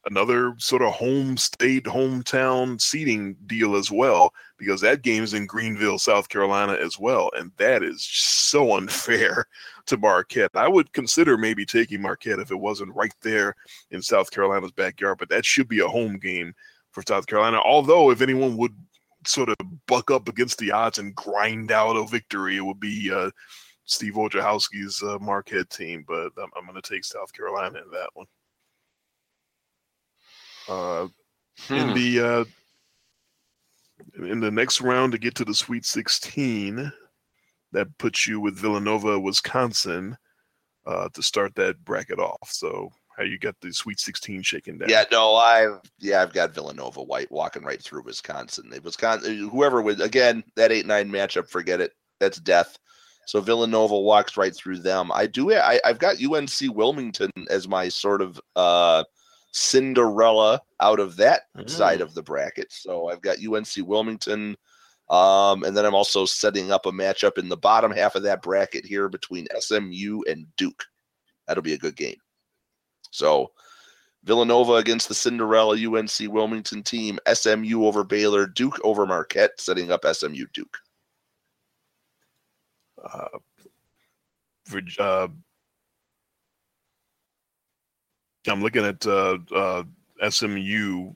another 0.05 0.53
sort 0.57 0.81
of 0.81 0.93
home 0.93 1.37
state, 1.37 1.85
hometown 1.85 2.79
seating 2.81 3.35
deal 3.45 3.75
as 3.75 3.91
well, 3.91 4.33
because 4.63 4.81
that 4.81 5.01
game 5.01 5.23
is 5.23 5.33
in 5.33 5.45
Greenville, 5.45 5.99
South 5.99 6.29
Carolina 6.29 6.73
as 6.73 6.97
well. 6.99 7.29
And 7.35 7.51
that 7.57 7.83
is 7.83 8.03
so 8.03 8.73
unfair 8.77 9.45
to 9.85 9.97
Marquette. 9.97 10.51
I 10.55 10.67
would 10.67 10.91
consider 10.93 11.37
maybe 11.37 11.65
taking 11.65 12.01
Marquette 12.01 12.39
if 12.39 12.51
it 12.51 12.59
wasn't 12.59 12.95
right 12.95 13.13
there 13.21 13.55
in 13.91 14.01
South 14.01 14.31
Carolina's 14.31 14.71
backyard, 14.71 15.17
but 15.19 15.29
that 15.29 15.45
should 15.45 15.67
be 15.67 15.79
a 15.79 15.87
home 15.87 16.17
game 16.17 16.53
for 16.91 17.03
South 17.07 17.27
Carolina. 17.27 17.59
Although, 17.63 18.11
if 18.11 18.21
anyone 18.21 18.57
would 18.57 18.75
sort 19.25 19.49
of 19.49 19.55
buck 19.87 20.11
up 20.11 20.27
against 20.27 20.57
the 20.57 20.71
odds 20.71 20.99
and 20.99 21.15
grind 21.15 21.71
out 21.71 21.95
a 21.95 22.05
victory, 22.07 22.57
it 22.57 22.65
would 22.65 22.79
be 22.79 23.11
uh, 23.11 23.31
Steve 23.85 24.13
Wojciechowski's 24.13 25.01
uh, 25.03 25.17
Marquette 25.19 25.69
team. 25.69 26.05
But 26.07 26.31
I'm, 26.37 26.49
I'm 26.55 26.65
going 26.65 26.81
to 26.81 26.87
take 26.87 27.03
South 27.03 27.33
Carolina 27.33 27.79
in 27.79 27.91
that 27.91 28.09
one. 28.13 28.27
Uh, 30.69 31.07
hmm. 31.67 31.73
In 31.73 31.93
the 31.93 32.19
uh, 32.19 32.45
in 34.15 34.39
the 34.39 34.51
next 34.51 34.81
round 34.81 35.11
to 35.11 35.17
get 35.17 35.35
to 35.35 35.45
the 35.45 35.53
Sweet 35.53 35.85
16, 35.85 36.91
that 37.71 37.97
puts 37.97 38.27
you 38.27 38.39
with 38.39 38.57
Villanova, 38.57 39.19
Wisconsin, 39.19 40.17
uh, 40.85 41.09
to 41.13 41.23
start 41.23 41.55
that 41.55 41.83
bracket 41.83 42.19
off. 42.19 42.49
So 42.51 42.89
how 43.17 43.23
you 43.23 43.37
got 43.37 43.55
the 43.61 43.73
Sweet 43.73 43.99
16 43.99 44.41
shaken 44.41 44.77
down? 44.77 44.89
Yeah, 44.89 45.05
no, 45.11 45.35
I've 45.35 45.79
yeah, 45.99 46.21
I've 46.21 46.33
got 46.33 46.53
Villanova 46.53 47.01
white 47.03 47.31
walking 47.31 47.63
right 47.63 47.81
through 47.81 48.03
Wisconsin. 48.03 48.69
They, 48.69 48.79
Wisconsin, 48.79 49.49
whoever 49.49 49.81
would 49.81 50.01
again 50.01 50.43
that 50.55 50.71
eight 50.71 50.85
nine 50.85 51.09
matchup, 51.09 51.49
forget 51.49 51.81
it. 51.81 51.93
That's 52.19 52.39
death. 52.39 52.77
So 53.25 53.39
Villanova 53.39 53.97
walks 53.97 54.35
right 54.35 54.53
through 54.53 54.79
them. 54.79 55.11
I 55.13 55.27
do. 55.27 55.53
I, 55.53 55.79
I've 55.85 55.99
got 55.99 56.21
UNC 56.21 56.75
Wilmington 56.75 57.31
as 57.49 57.67
my 57.67 57.87
sort 57.87 58.21
of 58.21 58.39
uh, 58.55 59.03
Cinderella 59.53 60.61
out 60.81 60.99
of 60.99 61.15
that 61.17 61.43
mm. 61.55 61.69
side 61.69 62.01
of 62.01 62.13
the 62.13 62.23
bracket. 62.23 62.71
So 62.71 63.09
I've 63.09 63.21
got 63.21 63.37
UNC 63.37 63.87
Wilmington. 63.87 64.57
Um, 65.09 65.63
and 65.63 65.77
then 65.77 65.85
I'm 65.85 65.93
also 65.93 66.25
setting 66.25 66.71
up 66.71 66.85
a 66.85 66.91
matchup 66.91 67.37
in 67.37 67.49
the 67.49 67.57
bottom 67.57 67.91
half 67.91 68.15
of 68.15 68.23
that 68.23 68.41
bracket 68.41 68.85
here 68.85 69.09
between 69.09 69.47
SMU 69.59 70.21
and 70.27 70.47
Duke. 70.57 70.83
That'll 71.47 71.63
be 71.63 71.73
a 71.73 71.77
good 71.77 71.95
game. 71.95 72.17
So 73.11 73.51
Villanova 74.23 74.73
against 74.73 75.07
the 75.07 75.13
Cinderella 75.13 75.75
UNC 75.75 76.33
Wilmington 76.33 76.81
team, 76.81 77.19
SMU 77.31 77.85
over 77.85 78.03
Baylor, 78.03 78.47
Duke 78.47 78.79
over 78.83 79.05
Marquette, 79.05 79.59
setting 79.59 79.91
up 79.91 80.05
SMU 80.05 80.45
Duke. 80.53 80.77
Uh, 83.03 83.37
uh, 84.97 85.27
I'm 88.47 88.61
looking 88.61 88.85
at 88.85 89.05
uh, 89.05 89.37
uh, 89.53 89.83
SMU 90.29 91.13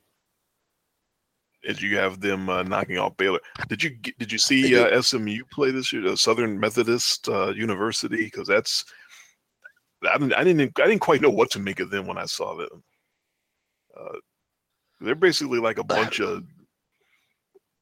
as 1.68 1.82
you 1.82 1.98
have 1.98 2.20
them 2.20 2.50
uh, 2.50 2.64
knocking 2.64 2.98
off 2.98 3.18
Baylor. 3.18 3.40
Did 3.68 3.84
you 3.84 3.92
did 4.18 4.32
you 4.32 4.38
see 4.38 4.78
uh, 4.78 5.02
SMU 5.02 5.44
play 5.52 5.72
this 5.72 5.92
year, 5.92 6.16
Southern 6.16 6.60
Methodist 6.60 7.28
uh, 7.28 7.50
University? 7.50 8.26
Because 8.26 8.48
that's 8.48 8.86
I 10.10 10.18
didn't 10.18 10.34
I 10.34 10.44
didn't 10.44 10.80
I 10.80 10.88
didn't 10.88 11.02
quite 11.02 11.22
know 11.22 11.30
what 11.30 11.52
to 11.52 11.60
make 11.60 11.80
of 11.80 11.90
them 11.90 12.08
when 12.08 12.18
I 12.18 12.26
saw 12.26 12.56
them. 12.56 12.84
Uh, 14.00 14.18
they're 15.02 15.16
basically 15.16 15.60
like 15.60 15.78
a 15.78 15.84
bunch 15.84 16.20
of 16.20 16.44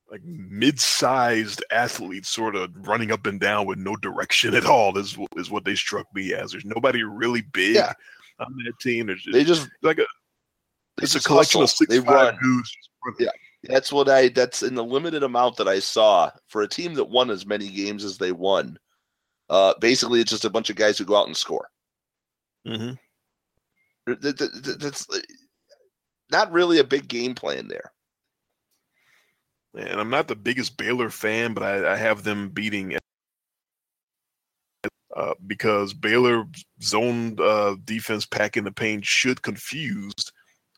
like 0.10 0.22
mid-sized 0.24 1.64
athletes 1.72 2.30
sort 2.30 2.56
of 2.56 2.70
running 2.88 3.12
up 3.12 3.26
and 3.26 3.40
down 3.40 3.66
with 3.66 3.80
no 3.80 3.96
direction 3.96 4.54
at 4.54 4.66
all 4.66 4.96
is, 4.98 5.18
is 5.36 5.50
what 5.50 5.66
they 5.66 5.74
struck 5.74 6.06
me 6.14 6.32
as 6.34 6.52
there's 6.52 6.64
nobody 6.64 7.04
really 7.04 7.42
big 7.42 7.76
yeah 7.76 7.92
on 8.40 8.56
that 8.66 8.80
team. 8.82 9.08
Just, 9.08 9.32
they 9.32 9.44
just 9.44 9.70
like 9.82 10.00
a 10.00 10.06
it's 11.02 11.16
a 11.16 11.20
collection 11.22 11.62
hustle. 11.62 11.64
of 11.64 11.70
six 11.70 11.90
they 11.90 12.02
five 12.02 12.40
dudes. 12.42 12.78
Yeah, 13.20 13.30
that's 13.64 13.92
what 13.92 14.10
I. 14.10 14.30
That's 14.30 14.64
in 14.64 14.76
the 14.76 14.84
limited 14.84 15.24
amount 15.24 15.58
that 15.58 15.68
I 15.68 15.80
saw 15.80 16.32
for 16.48 16.62
a 16.62 16.68
team 16.68 16.94
that 16.96 17.06
won 17.10 17.30
as 17.30 17.46
many 17.46 17.70
games 17.70 18.04
as 18.04 18.18
they 18.18 18.32
won. 18.32 18.78
Uh, 19.50 19.74
basically, 19.80 20.22
it's 20.22 20.32
just 20.32 20.46
a 20.46 20.50
bunch 20.50 20.70
of 20.70 20.76
guys 20.76 20.98
who 20.98 21.06
go 21.06 21.16
out 21.16 21.28
and 21.28 21.38
score. 21.38 21.68
Mm-hmm. 22.68 22.94
That, 24.08 24.38
that, 24.38 24.78
that's 24.80 25.08
not 26.32 26.52
really 26.52 26.80
a 26.80 26.84
big 26.84 27.08
game 27.08 27.36
plan 27.36 27.68
there. 27.68 27.92
And 29.78 30.00
I'm 30.00 30.10
not 30.10 30.28
the 30.28 30.36
biggest 30.36 30.78
Baylor 30.78 31.10
fan, 31.10 31.54
but 31.54 31.64
I, 31.64 31.94
I 31.94 31.96
have 31.96 32.24
them 32.24 32.50
beating 32.50 32.98
uh, 35.16 35.34
because 35.48 35.94
Baylor 35.94 36.46
zone 36.82 37.38
uh, 37.40 37.76
defense 37.86 38.26
pack 38.26 38.58
in 38.58 38.66
the 38.66 38.72
paint 38.72 39.06
should 39.06 39.42
confuse 39.42 40.14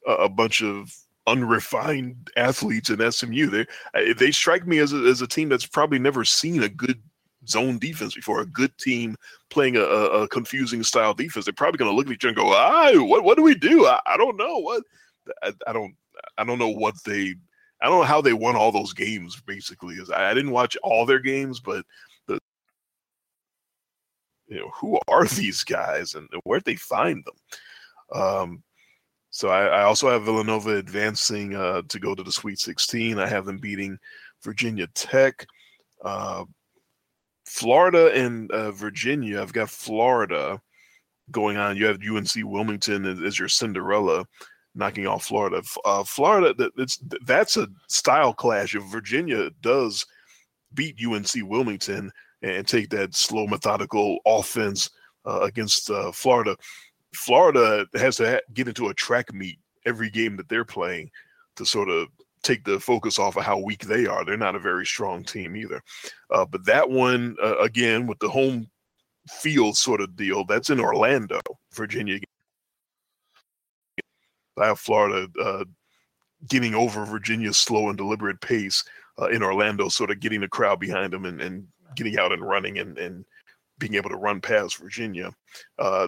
a, 0.06 0.12
a 0.14 0.30
bunch 0.30 0.62
of 0.62 0.92
unrefined 1.26 2.30
athletes 2.38 2.90
in 2.90 3.12
SMU. 3.12 3.48
They 3.48 4.14
they 4.14 4.32
strike 4.32 4.68
me 4.68 4.80
as 4.80 4.94
a, 4.94 4.98
as 4.98 5.22
a 5.22 5.28
team 5.28 5.50
that's 5.50 5.66
probably 5.66 6.00
never 6.00 6.24
seen 6.24 6.64
a 6.64 6.70
good 6.70 7.02
zone 7.48 7.80
defense 7.80 8.16
before. 8.16 8.42
A 8.42 8.46
good 8.46 8.78
team 8.78 9.16
playing 9.50 9.76
a, 9.76 9.82
a 9.82 10.28
confusing 10.28 10.84
style 10.84 11.14
defense. 11.14 11.46
They're 11.46 11.54
probably 11.54 11.80
going 11.80 11.92
to 11.92 11.96
look 11.96 12.08
at 12.08 12.14
each 12.14 12.24
other 12.24 12.30
and 12.30 12.38
go, 12.38 12.54
"Ah, 12.54 12.92
what 12.96 13.24
what 13.24 13.38
do 13.38 13.44
we 13.44 13.56
do? 13.56 13.86
I, 13.86 14.00
I 14.06 14.18
don't 14.18 14.38
know 14.38 14.60
what 14.60 14.84
I, 15.44 15.52
I, 15.68 15.74
don't 15.74 15.96
I 16.38 16.44
don't 16.44 16.60
know 16.60 16.70
what 16.70 16.96
they." 17.06 17.36
I 17.80 17.86
don't 17.86 18.00
know 18.00 18.06
how 18.06 18.22
they 18.22 18.34
won 18.34 18.56
all 18.56 18.72
those 18.72 18.92
games. 18.92 19.40
Basically, 19.46 19.98
I, 20.12 20.32
I 20.32 20.34
didn't 20.34 20.50
watch 20.50 20.76
all 20.82 21.06
their 21.06 21.20
games, 21.20 21.60
but 21.60 21.86
you 24.48 24.60
know, 24.60 24.70
who 24.74 25.00
are 25.08 25.26
these 25.28 25.64
guys 25.64 26.16
and 26.16 26.28
where'd 26.44 26.66
they 26.66 26.76
find 26.76 27.24
them? 27.26 28.22
Um, 28.22 28.64
so 29.30 29.50
I, 29.50 29.66
I, 29.66 29.82
also 29.84 30.10
have 30.10 30.24
Villanova 30.24 30.78
advancing 30.78 31.54
uh, 31.54 31.82
to 31.90 32.00
go 32.00 32.16
to 32.16 32.24
the 32.24 32.32
Sweet 32.32 32.60
16. 32.60 33.20
I 33.20 33.28
have 33.28 33.46
them 33.46 33.58
beating 33.58 34.00
Virginia 34.42 34.88
Tech. 34.96 35.46
Uh, 36.04 36.46
Florida 37.46 38.12
and 38.14 38.52
uh, 38.52 38.72
Virginia. 38.72 39.42
I've 39.42 39.54
got 39.54 39.70
Florida 39.70 40.62
going 41.32 41.58
on. 41.58 41.78
You 41.78 41.86
have 41.86 42.00
UNC 42.02 42.32
Wilmington 42.38 43.26
as, 43.26 43.40
your 43.40 43.48
Cinderella, 43.48 44.26
knocking 44.76 45.08
off 45.08 45.26
Florida. 45.26 45.62
Uh, 45.86 46.04
Florida, 46.04 46.70
that's 46.76 47.00
that's 47.26 47.58
a 47.58 47.68
style 47.88 48.34
clash. 48.34 48.76
If 48.76 48.84
Virginia 48.84 49.50
does 49.62 50.06
beat 50.74 50.98
UNC 51.04 51.30
Wilmington, 51.44 52.12
and 52.42 52.68
take 52.68 52.90
that 52.90 53.16
slow, 53.16 53.48
methodical 53.48 54.20
offense 54.26 54.90
uh, 55.26 55.42
against 55.42 55.90
uh, 55.90 56.12
Florida. 56.12 56.56
Florida 57.14 57.86
has 57.96 58.18
to 58.18 58.30
ha- 58.30 58.54
get 58.54 58.68
into 58.68 58.90
a 58.90 58.94
track 58.94 59.34
meet 59.34 59.60
every 59.86 60.10
game 60.10 60.36
that 60.38 60.50
they're 60.50 60.66
playing 60.66 61.10
to 61.56 61.66
sort 61.66 61.90
of 61.90 62.08
take 62.44 62.64
the 62.64 62.80
focus 62.80 63.20
off 63.20 63.36
of 63.36 63.44
how 63.44 63.58
weak 63.58 63.86
they 63.86 64.06
are. 64.06 64.24
They're 64.24 64.38
not 64.38 64.56
a 64.56 64.60
very 64.60 64.86
strong 64.86 65.24
team 65.24 65.56
either. 65.56 65.82
Uh, 66.30 66.46
but 66.46 66.66
that 66.66 66.90
one, 66.90 67.36
uh, 67.44 67.58
again, 67.58 68.08
with 68.08 68.20
the 68.20 68.30
home 68.30 68.68
field 69.28 69.76
sort 69.76 70.02
of 70.02 70.16
deal, 70.16 70.46
that's 70.46 70.70
in 70.70 70.80
Orlando, 70.80 71.42
Virginia. 71.74 72.20
I 74.58 74.68
have 74.68 74.80
Florida 74.80 75.28
uh, 75.42 75.66
getting 76.48 76.74
over 76.74 77.06
Virginia's 77.06 77.58
slow 77.58 77.90
and 77.90 77.98
deliberate 77.98 78.42
pace 78.42 78.84
uh, 79.20 79.28
in 79.28 79.44
Orlando, 79.44 79.90
sort 79.90 80.12
of 80.12 80.20
getting 80.20 80.42
the 80.42 80.48
crowd 80.48 80.80
behind 80.80 81.14
them 81.14 81.26
and, 81.26 81.42
and 81.42 81.68
getting 81.96 82.18
out 82.18 82.32
and 82.32 82.42
running 82.42 82.78
and, 82.80 82.98
and 82.98 83.26
being 83.80 83.96
able 83.96 84.10
to 84.10 84.18
run 84.18 84.42
past 84.42 84.78
Virginia. 84.78 85.32
Uh, 85.78 86.08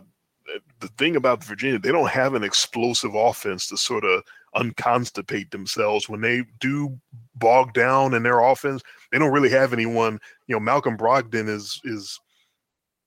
the 0.80 0.88
thing 0.98 1.16
about 1.16 1.44
Virginia, 1.44 1.80
they 1.80 1.92
don't 1.92 2.10
have 2.10 2.34
an 2.34 2.44
explosive 2.44 3.14
offense 3.14 3.68
to 3.68 3.78
sort 3.78 4.04
of 4.04 4.24
unconstipate 4.56 5.52
themselves. 5.52 6.10
When 6.10 6.22
they 6.22 6.44
do 6.60 6.98
bog 7.36 7.74
down 7.74 8.14
in 8.14 8.24
their 8.24 8.40
offense, 8.40 8.82
they 9.12 9.20
don't 9.20 9.32
really 9.32 9.50
have 9.50 9.74
anyone. 9.74 10.20
You 10.48 10.56
know, 10.56 10.60
Malcolm 10.60 10.98
Brogdon 10.98 11.48
is 11.48 11.80
is 11.84 12.20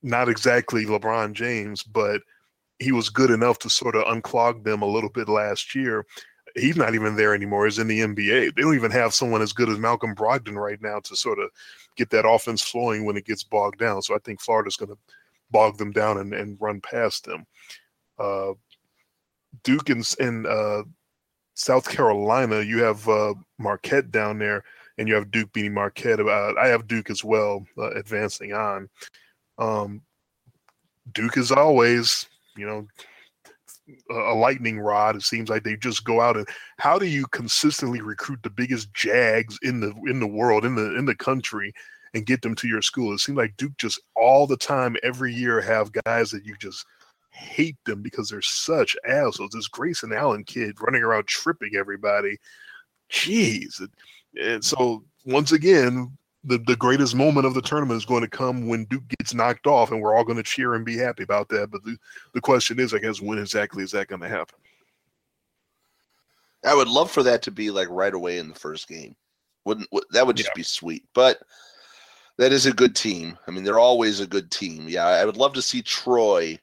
not 0.03 0.29
exactly 0.29 0.85
LeBron 0.85 1.33
James, 1.33 1.83
but 1.83 2.21
he 2.79 2.93
was 2.93 3.09
good 3.09 3.31
enough 3.31 3.59
to 3.61 3.71
sort 3.71 3.95
of 3.95 4.05
unclog 4.05 4.65
them 4.65 4.83
a 4.83 4.87
little 4.87 5.11
bit 5.11 5.29
last 5.29 5.75
year. 5.75 6.05
He's 6.55 6.77
not 6.77 6.95
even 6.95 7.17
there 7.17 7.35
anymore. 7.35 7.65
He's 7.65 7.79
in 7.79 7.89
the 7.89 8.01
NBA. 8.01 8.55
They 8.55 8.63
don't 8.63 8.75
even 8.75 8.91
have 8.91 9.15
someone 9.15 9.43
as 9.43 9.53
good 9.53 9.69
as 9.69 9.79
Malcolm 9.79 10.15
Brogdon 10.15 10.57
right 10.57 10.81
now 10.81 11.01
to 11.01 11.17
sort 11.17 11.39
of 11.39 11.51
get 11.97 12.11
that 12.11 12.29
offense 12.29 12.63
flowing 12.63 13.05
when 13.05 13.17
it 13.17 13.27
gets 13.27 13.43
bogged 13.43 13.79
down. 13.79 14.03
So 14.03 14.15
I 14.15 14.19
think 14.19 14.41
Florida's 14.41 14.77
going 14.77 14.91
to 14.91 14.99
bog 15.51 15.79
them 15.79 15.93
down 15.93 16.19
and, 16.19 16.35
and 16.35 16.59
run 16.61 16.81
past 16.81 17.25
them. 17.25 17.47
Uh, 18.19 18.53
Duke 19.63 19.91
and, 19.91 20.05
and 20.19 20.47
uh, 20.47 20.85
South 21.55 21.89
Carolina, 21.89 22.63
you 22.63 22.83
have 22.83 23.07
uh, 23.09 23.35
Marquette 23.59 24.11
down 24.11 24.39
there, 24.39 24.65
and 24.99 25.09
you 25.09 25.15
have 25.15 25.31
Duke 25.31 25.53
beating 25.53 25.75
Marquette. 25.75 26.21
Uh, 26.21 26.55
I 26.59 26.69
have 26.69 26.87
Duke 26.87 27.11
as 27.11 27.23
well, 27.23 27.65
uh, 27.79 27.91
advancing 27.93 28.53
on. 28.53 28.89
Um, 29.59 30.03
Duke 31.13 31.37
is 31.37 31.53
always, 31.53 32.27
you 32.57 32.67
know, 32.67 32.87
a 34.11 34.35
lightning 34.35 34.79
rod. 34.79 35.17
It 35.17 35.23
seems 35.23 35.49
like 35.49 35.65
they 35.65 35.77
just 35.77 36.05
go 36.05 36.21
out 36.21 36.37
and 36.37 36.47
how 36.79 36.99
do 36.99 37.07
you 37.07 37.27
consistently 37.29 38.01
recruit 38.01 38.41
the 38.43 38.51
biggest 38.51 38.93
jags 38.95 39.59
in 39.63 39.81
the 39.81 39.93
in 40.07 40.21
the 40.21 40.27
world 40.27 40.65
in 40.65 40.75
the 40.75 40.97
in 40.97 41.05
the 41.05 41.15
country 41.15 41.73
and 42.15 42.27
get 42.27 42.43
them 42.43 42.55
to 42.57 42.69
your 42.69 42.83
school? 42.83 43.13
It 43.13 43.21
seems 43.21 43.39
like 43.39 43.57
Duke 43.57 43.77
just 43.79 44.01
all 44.15 44.47
the 44.47 44.57
time 44.57 44.97
every 45.03 45.33
year 45.33 45.61
have 45.61 45.93
guys 46.05 46.31
that 46.31 46.45
you 46.45 46.57
just 46.57 46.85
hate 47.31 47.79
them 47.85 48.03
because 48.03 48.29
they're 48.29 48.43
such 48.43 48.97
assholes. 49.07 49.51
This 49.53 49.69
Grayson 49.69 50.13
Allen 50.13 50.45
kid 50.45 50.77
running 50.81 51.03
around 51.03 51.27
tripping 51.27 51.77
everybody. 51.77 52.37
Jeez. 53.11 53.81
And 54.41 54.65
so 54.65 55.05
once 55.25 55.53
again, 55.53 56.17
the, 56.45 56.59
the 56.59 56.77
greatest 56.77 57.15
moment 57.15 57.47
of 57.47 57.55
the 57.55 57.63
tournament 57.63 57.99
is 57.99 58.05
going 58.05 58.23
to 58.23 58.29
come 58.29 58.67
when 58.67 58.85
Duke 58.87 59.07
gets 59.19 59.35
knocked 59.35 59.67
off, 59.67 59.91
and 59.91 60.01
we're 60.01 60.15
all 60.15 60.25
going 60.25 60.37
to 60.37 60.43
cheer 60.43 60.75
and 60.75 60.85
be 60.85 60.97
happy 60.97 61.23
about 61.23 61.49
that. 61.51 61.71
But 61.71 61.85
the, 61.85 61.97
the 62.35 62.41
question 62.41 62.81
is, 62.81 62.93
I 62.93 62.99
guess, 62.99 63.21
when 63.21 63.39
exactly 63.39 63.83
is 63.83 63.93
that 63.93 64.09
going 64.09 64.23
to 64.23 64.29
happen? 64.29 64.59
I 66.65 66.75
would 66.75 66.89
love 66.89 67.11
for 67.11 67.23
that 67.25 67.43
to 67.43 67.51
be 67.51 67.71
like 67.71 67.89
right 67.91 68.15
away 68.15 68.39
in 68.39 68.49
the 68.49 68.55
first 68.55 68.89
game. 68.89 69.17
Wouldn't 69.65 69.89
that 70.11 70.27
would 70.27 70.37
just 70.37 70.51
yeah. 70.51 70.57
be 70.57 70.63
sweet? 70.63 71.05
But 71.15 71.41
that 72.39 72.53
is 72.53 72.67
a 72.67 72.73
good 72.73 72.97
team. 72.97 73.39
I 73.47 73.51
mean, 73.51 73.65
they're 73.65 73.79
always 73.79 74.21
a 74.21 74.27
good 74.27 74.51
team. 74.51 74.89
Yeah, 74.89 75.07
I 75.07 75.25
would 75.25 75.37
love 75.37 75.53
to 75.55 75.63
see 75.63 75.83
Troy 75.83 76.59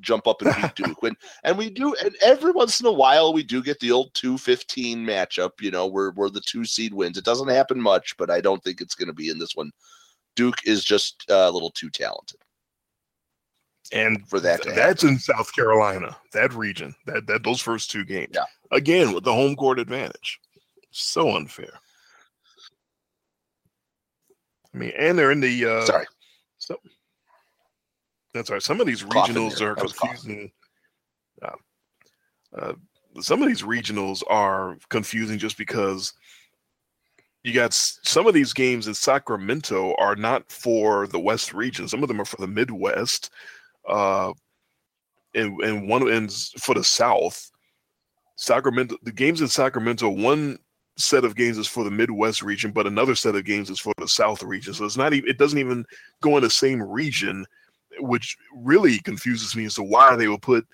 jump 0.00 0.26
up 0.26 0.42
and 0.42 0.54
beat 0.56 0.74
Duke. 0.74 1.02
When 1.02 1.16
and 1.44 1.56
we 1.56 1.70
do, 1.70 1.94
and 2.02 2.14
every 2.22 2.52
once 2.52 2.80
in 2.80 2.86
a 2.86 2.92
while 2.92 3.32
we 3.32 3.42
do 3.42 3.62
get 3.62 3.80
the 3.80 3.92
old 3.92 4.14
two 4.14 4.38
fifteen 4.38 5.04
matchup. 5.04 5.52
You 5.60 5.70
know, 5.70 5.86
where 5.86 6.10
where 6.10 6.30
the 6.30 6.40
two 6.40 6.64
seed 6.64 6.94
wins. 6.94 7.18
It 7.18 7.24
doesn't 7.24 7.48
happen 7.48 7.80
much, 7.80 8.16
but 8.16 8.30
I 8.30 8.40
don't 8.40 8.62
think 8.62 8.80
it's 8.80 8.94
going 8.94 9.08
to 9.08 9.14
be 9.14 9.30
in 9.30 9.38
this 9.38 9.54
one. 9.54 9.70
Duke 10.34 10.58
is 10.64 10.84
just 10.84 11.24
uh, 11.30 11.48
a 11.48 11.50
little 11.50 11.70
too 11.70 11.90
talented. 11.90 12.38
And 13.92 14.28
for 14.28 14.40
that, 14.40 14.62
that's 14.74 15.04
in 15.04 15.18
South 15.18 15.54
Carolina, 15.54 16.16
that 16.32 16.52
region, 16.54 16.94
that 17.06 17.26
that 17.28 17.44
those 17.44 17.60
first 17.60 17.90
two 17.90 18.04
games. 18.04 18.32
Yeah. 18.34 18.44
Again, 18.72 19.12
with 19.12 19.24
the 19.24 19.32
home 19.32 19.54
court 19.54 19.78
advantage, 19.78 20.40
so 20.90 21.36
unfair. 21.36 21.80
I 24.74 24.78
mean, 24.78 24.92
and 24.98 25.18
they're 25.18 25.30
in 25.30 25.40
the 25.40 25.66
uh, 25.66 25.84
sorry. 25.84 26.06
So 26.58 26.78
that's 28.36 28.50
right. 28.50 28.62
Some 28.62 28.80
of 28.80 28.86
these 28.86 29.02
regionals 29.02 29.60
are 29.60 29.74
confusing. 29.74 30.50
Uh, 31.42 31.50
uh, 32.56 32.72
some 33.20 33.42
of 33.42 33.48
these 33.48 33.62
regionals 33.62 34.22
are 34.28 34.76
confusing 34.88 35.38
just 35.38 35.56
because 35.56 36.12
you 37.42 37.52
got 37.52 37.72
some 37.72 38.26
of 38.26 38.34
these 38.34 38.52
games 38.52 38.88
in 38.88 38.94
Sacramento 38.94 39.94
are 39.98 40.16
not 40.16 40.50
for 40.50 41.06
the 41.06 41.20
West 41.20 41.54
region. 41.54 41.88
Some 41.88 42.02
of 42.02 42.08
them 42.08 42.20
are 42.20 42.24
for 42.24 42.40
the 42.40 42.46
Midwest, 42.48 43.30
uh, 43.88 44.32
and 45.34 45.60
and 45.62 45.88
one 45.88 46.10
ends 46.10 46.52
for 46.58 46.74
the 46.74 46.84
South. 46.84 47.50
Sacramento, 48.36 48.96
the 49.02 49.12
games 49.12 49.40
in 49.40 49.48
Sacramento, 49.48 50.10
one 50.10 50.58
set 50.98 51.24
of 51.24 51.36
games 51.36 51.56
is 51.58 51.66
for 51.66 51.84
the 51.84 51.90
Midwest 51.90 52.42
region, 52.42 52.70
but 52.70 52.86
another 52.86 53.14
set 53.14 53.34
of 53.34 53.44
games 53.44 53.70
is 53.70 53.80
for 53.80 53.92
the 53.98 54.08
South 54.08 54.42
region. 54.42 54.74
So 54.74 54.84
it's 54.84 54.96
not 54.96 55.12
even 55.12 55.30
it 55.30 55.38
doesn't 55.38 55.58
even 55.58 55.84
go 56.22 56.36
in 56.36 56.42
the 56.42 56.50
same 56.50 56.82
region 56.82 57.46
which 58.00 58.36
really 58.54 58.98
confuses 58.98 59.54
me 59.56 59.64
as 59.64 59.74
to 59.74 59.82
why 59.82 60.16
they 60.16 60.28
will 60.28 60.38
put 60.38 60.66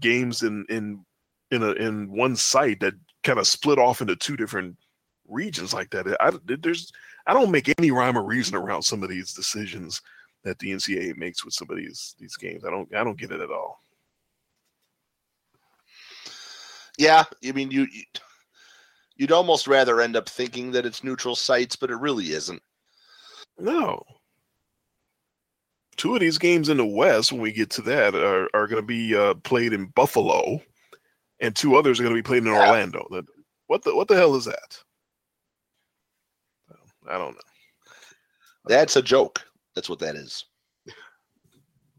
games 0.00 0.42
in 0.42 0.64
in 0.68 1.04
in 1.50 1.62
a 1.62 1.72
in 1.72 2.10
one 2.10 2.36
site 2.36 2.80
that 2.80 2.94
kind 3.22 3.38
of 3.38 3.46
split 3.46 3.78
off 3.78 4.00
into 4.00 4.16
two 4.16 4.36
different 4.36 4.76
regions 5.28 5.72
like 5.72 5.90
that. 5.90 6.06
I 6.20 6.32
there's 6.44 6.92
I 7.26 7.32
don't 7.32 7.50
make 7.50 7.72
any 7.78 7.90
rhyme 7.90 8.16
or 8.16 8.24
reason 8.24 8.54
around 8.54 8.82
some 8.82 9.02
of 9.02 9.08
these 9.08 9.32
decisions 9.32 10.00
that 10.44 10.58
the 10.58 10.70
NCAA 10.70 11.16
makes 11.16 11.44
with 11.44 11.54
some 11.54 11.68
of 11.70 11.76
these 11.76 12.14
these 12.18 12.36
games. 12.36 12.64
I 12.64 12.70
don't 12.70 12.92
I 12.94 13.04
don't 13.04 13.18
get 13.18 13.32
it 13.32 13.40
at 13.40 13.50
all. 13.50 13.80
Yeah, 16.98 17.24
I 17.46 17.52
mean 17.52 17.70
you 17.70 17.86
you'd 19.16 19.32
almost 19.32 19.66
rather 19.66 20.00
end 20.00 20.16
up 20.16 20.28
thinking 20.28 20.70
that 20.72 20.86
it's 20.86 21.04
neutral 21.04 21.36
sites, 21.36 21.76
but 21.76 21.90
it 21.90 21.96
really 21.96 22.32
isn't. 22.32 22.62
No, 23.58 24.02
two 25.96 26.14
of 26.14 26.20
these 26.20 26.38
games 26.38 26.68
in 26.68 26.76
the 26.76 26.86
West, 26.86 27.32
when 27.32 27.40
we 27.40 27.52
get 27.52 27.70
to 27.70 27.82
that, 27.82 28.14
are, 28.14 28.48
are 28.54 28.66
going 28.66 28.80
to 28.80 28.86
be 28.86 29.14
uh, 29.14 29.34
played 29.34 29.72
in 29.72 29.86
Buffalo, 29.86 30.60
and 31.40 31.54
two 31.54 31.76
others 31.76 31.98
are 31.98 32.02
going 32.02 32.14
to 32.14 32.22
be 32.22 32.26
played 32.26 32.42
in 32.42 32.52
yeah. 32.52 32.66
Orlando. 32.66 33.06
What 33.66 33.82
the 33.82 33.94
what 33.94 34.08
the 34.08 34.16
hell 34.16 34.36
is 34.36 34.44
that? 34.44 34.78
I 37.08 37.18
don't 37.18 37.34
know. 37.34 37.40
That's 38.66 38.96
a 38.96 39.02
joke. 39.02 39.44
That's 39.74 39.88
what 39.88 39.98
that 40.00 40.16
is. 40.16 40.44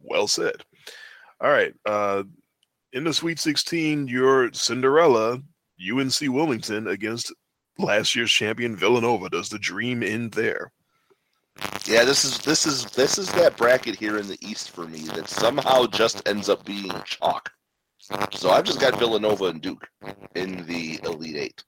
Well 0.01 0.27
said. 0.27 0.63
All 1.41 1.49
right. 1.49 1.73
Uh, 1.85 2.23
in 2.93 3.03
the 3.03 3.13
Sweet 3.13 3.39
16, 3.39 4.07
your 4.07 4.51
Cinderella, 4.53 5.41
UNC 5.79 6.15
Wilmington 6.21 6.87
against 6.87 7.33
last 7.77 8.15
year's 8.15 8.31
champion 8.31 8.75
Villanova. 8.75 9.29
Does 9.29 9.49
the 9.49 9.59
dream 9.59 10.03
end 10.03 10.31
there? 10.31 10.71
Yeah, 11.85 12.03
this 12.03 12.25
is 12.25 12.39
this 12.39 12.65
is 12.65 12.85
this 12.85 13.17
is 13.17 13.31
that 13.33 13.57
bracket 13.57 13.95
here 13.95 14.17
in 14.17 14.27
the 14.27 14.37
East 14.41 14.71
for 14.71 14.87
me 14.87 14.99
that 15.15 15.29
somehow 15.29 15.87
just 15.87 16.27
ends 16.27 16.49
up 16.49 16.65
being 16.65 16.91
chalk. 17.05 17.51
So 18.31 18.49
I've 18.49 18.63
just 18.63 18.79
got 18.79 18.99
Villanova 18.99 19.45
and 19.45 19.61
Duke 19.61 19.87
in 20.35 20.65
the 20.65 20.99
Elite 21.03 21.35
Eight. 21.35 21.63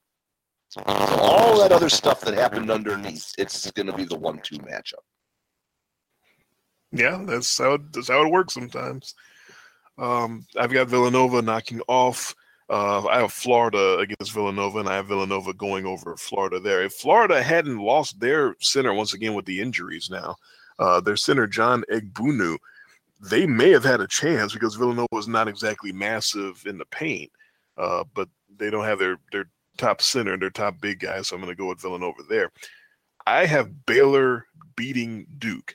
So 0.68 0.82
all 0.86 1.58
that 1.60 1.72
other 1.72 1.88
stuff 1.88 2.20
that 2.20 2.34
happened 2.34 2.70
underneath, 2.70 3.32
it's 3.36 3.70
going 3.72 3.88
to 3.88 3.92
be 3.92 4.04
the 4.04 4.16
one-two 4.16 4.58
matchup. 4.58 5.02
Yeah, 6.92 7.22
that's 7.26 7.58
how 7.58 7.74
it, 7.74 7.92
that's 7.92 8.08
how 8.08 8.24
it 8.24 8.30
works 8.30 8.54
sometimes. 8.54 9.14
Um, 9.98 10.46
I've 10.56 10.72
got 10.72 10.88
Villanova 10.88 11.42
knocking 11.42 11.80
off 11.88 12.34
uh, 12.70 13.04
I 13.10 13.18
have 13.20 13.32
Florida 13.32 13.98
against 13.98 14.32
Villanova, 14.32 14.78
and 14.78 14.88
I 14.88 14.94
have 14.94 15.08
Villanova 15.08 15.52
going 15.52 15.86
over 15.86 16.16
Florida 16.16 16.60
there. 16.60 16.82
If 16.84 16.92
Florida 16.94 17.42
hadn't 17.42 17.78
lost 17.78 18.20
their 18.20 18.54
center 18.60 18.94
once 18.94 19.12
again 19.12 19.34
with 19.34 19.44
the 19.44 19.60
injuries 19.60 20.08
now, 20.08 20.36
uh, 20.78 21.00
their 21.00 21.16
center 21.16 21.48
John 21.48 21.82
Egbunu, 21.92 22.56
they 23.20 23.44
may 23.44 23.70
have 23.70 23.82
had 23.82 24.00
a 24.00 24.06
chance 24.06 24.52
because 24.52 24.76
Villanova 24.76 25.08
was 25.10 25.26
not 25.26 25.48
exactly 25.48 25.90
massive 25.90 26.62
in 26.64 26.78
the 26.78 26.84
paint, 26.86 27.32
uh, 27.76 28.04
but 28.14 28.28
they 28.56 28.70
don't 28.70 28.84
have 28.84 29.00
their 29.00 29.16
their 29.32 29.46
top 29.76 30.00
center 30.00 30.34
and 30.34 30.42
their 30.42 30.50
top 30.50 30.80
big 30.80 31.00
guy, 31.00 31.20
so 31.22 31.34
I'm 31.34 31.42
going 31.42 31.52
to 31.52 31.60
go 31.60 31.66
with 31.68 31.82
Villanova 31.82 32.22
there. 32.28 32.52
I 33.26 33.46
have 33.46 33.84
Baylor 33.84 34.46
beating 34.76 35.26
Duke. 35.38 35.74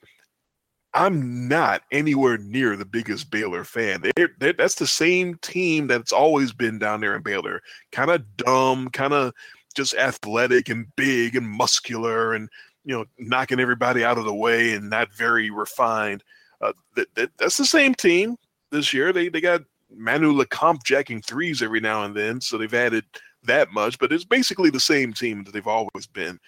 I'm 0.96 1.50
not 1.50 1.84
anywhere 1.92 2.38
near 2.38 2.78
the 2.78 2.86
biggest 2.86 3.30
Baylor 3.30 3.66
fan. 3.66 4.02
They're, 4.16 4.30
they're, 4.40 4.54
that's 4.54 4.76
the 4.76 4.88
same 4.88 5.36
team 5.40 5.88
that's 5.88 6.14
always 6.14 6.54
been 6.54 6.80
down 6.80 7.02
there 7.02 7.16
in 7.16 7.22
Baylor. 7.22 7.62
Kind 7.92 8.10
of 8.10 8.24
dumb, 8.38 8.90
kind 8.90 9.14
of 9.14 9.34
just 9.76 9.94
athletic 9.96 10.70
and 10.70 10.88
big 10.96 11.36
and 11.36 11.46
muscular 11.46 12.34
and, 12.34 12.48
you 12.86 12.96
know, 12.96 13.04
knocking 13.20 13.60
everybody 13.60 14.06
out 14.06 14.18
of 14.18 14.24
the 14.24 14.34
way 14.34 14.72
and 14.72 14.90
not 14.90 15.14
very 15.14 15.50
refined. 15.50 16.24
Uh, 16.62 16.72
that, 16.96 17.14
that, 17.16 17.32
that's 17.38 17.58
the 17.58 17.66
same 17.66 17.94
team 17.94 18.38
this 18.72 18.94
year. 18.94 19.12
They, 19.12 19.28
they 19.28 19.42
got 19.42 19.64
Manu 19.94 20.32
Lecomte 20.32 20.84
jacking 20.84 21.22
threes 21.22 21.62
every 21.62 21.82
now 21.82 22.06
and 22.06 22.16
then, 22.16 22.40
so 22.40 22.58
they've 22.58 22.74
added 22.74 23.04
that 23.44 23.72
much, 23.72 24.00
but 24.00 24.12
it's 24.12 24.26
basically 24.26 24.70
the 24.70 24.80
same 24.80 25.14
team 25.14 25.44
that 25.44 25.52
they've 25.52 25.68
always 25.68 26.08
been. 26.12 26.40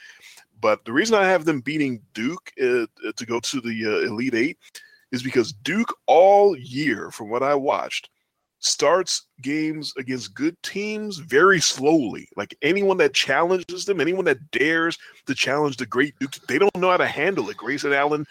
But 0.60 0.84
the 0.86 0.93
reason 0.93 1.16
I 1.16 1.28
have 1.28 1.45
them 1.45 1.62
beating 1.62 2.01
Duke 2.14 2.51
uh, 2.62 2.84
uh, 2.84 3.12
to 3.16 3.26
go 3.26 3.39
to 3.39 3.62
the 3.62 3.86
uh, 3.86 4.12
Elite 4.12 4.36
Eight 4.36 4.58
is 5.12 5.24
because 5.24 5.53
Duke 5.53 5.93
all 6.08 6.58
year, 6.58 7.12
from 7.12 7.30
what 7.30 7.43
I 7.43 7.55
watched, 7.55 8.10
starts 8.60 9.28
games 9.41 9.93
against 9.97 10.34
good 10.34 10.62
teams 10.64 11.18
very 11.18 11.60
slowly. 11.60 12.28
Like 12.36 12.58
anyone 12.62 12.97
that 12.97 13.14
challenges 13.14 13.86
them, 13.86 14.01
anyone 14.01 14.26
that 14.26 14.51
dares 14.51 14.97
to 15.28 15.36
challenge 15.36 15.78
the 15.78 15.86
great 15.86 16.18
Duke, 16.20 16.34
they 16.47 16.58
don't 16.58 16.76
know 16.76 16.89
how 16.89 16.97
to 16.97 17.08
handle 17.08 17.49
it. 17.49 17.58
Grayson 17.58 17.93
Allen 17.93 18.26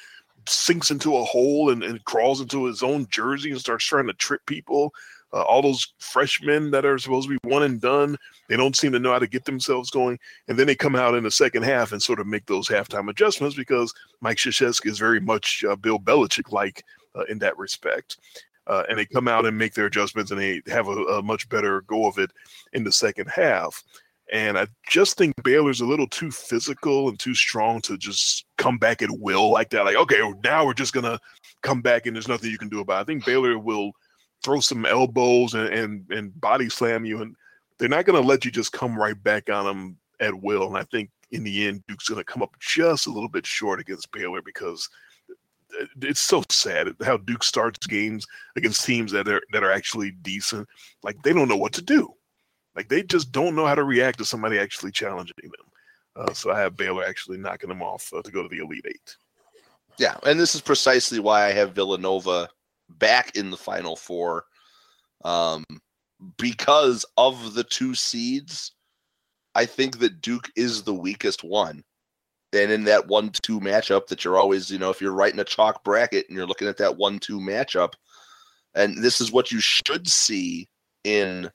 sinks 0.48 0.90
into 0.90 1.16
a 1.16 1.24
hole 1.24 1.70
and, 1.70 1.82
and 1.82 2.04
crawls 2.04 2.40
into 2.40 2.64
his 2.64 2.82
own 2.82 3.06
jersey 3.08 3.50
and 3.50 3.60
starts 3.60 3.84
trying 3.84 4.06
to 4.06 4.12
trip 4.14 4.40
people. 4.46 4.92
Uh, 5.36 5.42
all 5.42 5.60
those 5.60 5.92
freshmen 5.98 6.70
that 6.70 6.86
are 6.86 6.96
supposed 6.96 7.28
to 7.28 7.38
be 7.38 7.48
one 7.48 7.62
and 7.62 7.78
done, 7.78 8.16
they 8.48 8.56
don't 8.56 8.74
seem 8.74 8.90
to 8.90 8.98
know 8.98 9.12
how 9.12 9.18
to 9.18 9.26
get 9.26 9.44
themselves 9.44 9.90
going. 9.90 10.18
And 10.48 10.58
then 10.58 10.66
they 10.66 10.74
come 10.74 10.96
out 10.96 11.14
in 11.14 11.24
the 11.24 11.30
second 11.30 11.62
half 11.62 11.92
and 11.92 12.02
sort 12.02 12.20
of 12.20 12.26
make 12.26 12.46
those 12.46 12.68
halftime 12.68 13.10
adjustments 13.10 13.54
because 13.54 13.92
Mike 14.22 14.38
Krzyzewski 14.38 14.86
is 14.86 14.98
very 14.98 15.20
much 15.20 15.62
uh, 15.68 15.76
Bill 15.76 15.98
Belichick 15.98 16.52
like 16.52 16.82
uh, 17.14 17.24
in 17.28 17.38
that 17.40 17.58
respect. 17.58 18.16
Uh, 18.66 18.84
and 18.88 18.98
they 18.98 19.04
come 19.04 19.28
out 19.28 19.44
and 19.44 19.58
make 19.58 19.74
their 19.74 19.86
adjustments 19.86 20.30
and 20.30 20.40
they 20.40 20.62
have 20.68 20.88
a, 20.88 20.92
a 20.92 21.22
much 21.22 21.46
better 21.50 21.82
go 21.82 22.06
of 22.06 22.18
it 22.18 22.30
in 22.72 22.82
the 22.82 22.90
second 22.90 23.28
half. 23.28 23.84
And 24.32 24.58
I 24.58 24.66
just 24.88 25.18
think 25.18 25.34
Baylor's 25.44 25.82
a 25.82 25.86
little 25.86 26.08
too 26.08 26.30
physical 26.30 27.10
and 27.10 27.18
too 27.18 27.34
strong 27.34 27.82
to 27.82 27.98
just 27.98 28.46
come 28.56 28.78
back 28.78 29.02
at 29.02 29.10
will 29.10 29.52
like 29.52 29.68
that. 29.70 29.84
Like, 29.84 29.96
okay, 29.96 30.20
now 30.42 30.64
we're 30.64 30.72
just 30.72 30.94
gonna 30.94 31.20
come 31.62 31.82
back 31.82 32.06
and 32.06 32.16
there's 32.16 32.26
nothing 32.26 32.50
you 32.50 32.58
can 32.58 32.70
do 32.70 32.80
about 32.80 32.98
it. 32.98 33.00
I 33.02 33.04
think 33.04 33.26
Baylor 33.26 33.58
will 33.58 33.92
throw 34.46 34.60
some 34.60 34.86
elbows 34.86 35.54
and, 35.54 35.68
and, 35.68 36.10
and 36.10 36.40
body 36.40 36.68
slam 36.68 37.04
you, 37.04 37.20
and 37.20 37.34
they're 37.78 37.88
not 37.88 38.04
gonna 38.04 38.20
let 38.20 38.44
you 38.44 38.50
just 38.52 38.70
come 38.70 38.96
right 38.96 39.20
back 39.24 39.50
on 39.50 39.64
them 39.66 39.96
at 40.20 40.40
will. 40.40 40.68
And 40.68 40.78
I 40.78 40.84
think 40.84 41.10
in 41.32 41.42
the 41.42 41.66
end, 41.66 41.82
Duke's 41.88 42.08
gonna 42.08 42.22
come 42.22 42.42
up 42.42 42.56
just 42.60 43.08
a 43.08 43.12
little 43.12 43.28
bit 43.28 43.44
short 43.44 43.80
against 43.80 44.12
Baylor 44.12 44.40
because 44.40 44.88
it's 46.00 46.20
so 46.20 46.44
sad 46.48 46.94
how 47.04 47.16
Duke 47.16 47.42
starts 47.42 47.86
games 47.88 48.24
against 48.54 48.86
teams 48.86 49.10
that 49.10 49.26
are 49.26 49.42
that 49.52 49.64
are 49.64 49.72
actually 49.72 50.12
decent. 50.12 50.68
Like 51.02 51.20
they 51.24 51.32
don't 51.32 51.48
know 51.48 51.56
what 51.56 51.72
to 51.74 51.82
do. 51.82 52.14
Like 52.76 52.88
they 52.88 53.02
just 53.02 53.32
don't 53.32 53.56
know 53.56 53.66
how 53.66 53.74
to 53.74 53.84
react 53.84 54.18
to 54.18 54.24
somebody 54.24 54.60
actually 54.60 54.92
challenging 54.92 55.34
them. 55.42 55.52
Uh, 56.14 56.32
so 56.32 56.52
I 56.52 56.60
have 56.60 56.76
Baylor 56.76 57.04
actually 57.04 57.38
knocking 57.38 57.68
them 57.68 57.82
off 57.82 58.10
uh, 58.14 58.22
to 58.22 58.30
go 58.30 58.44
to 58.44 58.48
the 58.48 58.62
Elite 58.62 58.86
Eight. 58.86 59.16
Yeah, 59.98 60.16
and 60.24 60.38
this 60.38 60.54
is 60.54 60.60
precisely 60.60 61.18
why 61.18 61.46
I 61.46 61.52
have 61.52 61.74
Villanova 61.74 62.48
back 62.88 63.36
in 63.36 63.50
the 63.50 63.56
Final 63.56 63.96
Four, 63.96 64.44
um, 65.24 65.64
because 66.38 67.04
of 67.16 67.54
the 67.54 67.64
two 67.64 67.94
seeds. 67.94 68.72
I 69.54 69.64
think 69.64 70.00
that 70.00 70.20
Duke 70.20 70.50
is 70.54 70.82
the 70.82 70.94
weakest 70.94 71.42
one. 71.42 71.82
And 72.52 72.70
in 72.70 72.84
that 72.84 73.08
one-two 73.08 73.58
matchup, 73.58 74.06
that 74.06 74.22
you're 74.22 74.38
always, 74.38 74.70
you 74.70 74.78
know, 74.78 74.90
if 74.90 75.00
you're 75.00 75.12
writing 75.12 75.40
a 75.40 75.44
chalk 75.44 75.82
bracket 75.82 76.26
and 76.28 76.36
you're 76.36 76.46
looking 76.46 76.68
at 76.68 76.76
that 76.76 76.96
one-two 76.98 77.38
matchup, 77.38 77.94
and 78.74 79.02
this 79.02 79.20
is 79.20 79.32
what 79.32 79.50
you 79.50 79.58
should 79.60 80.06
see 80.08 80.68
in 81.04 81.50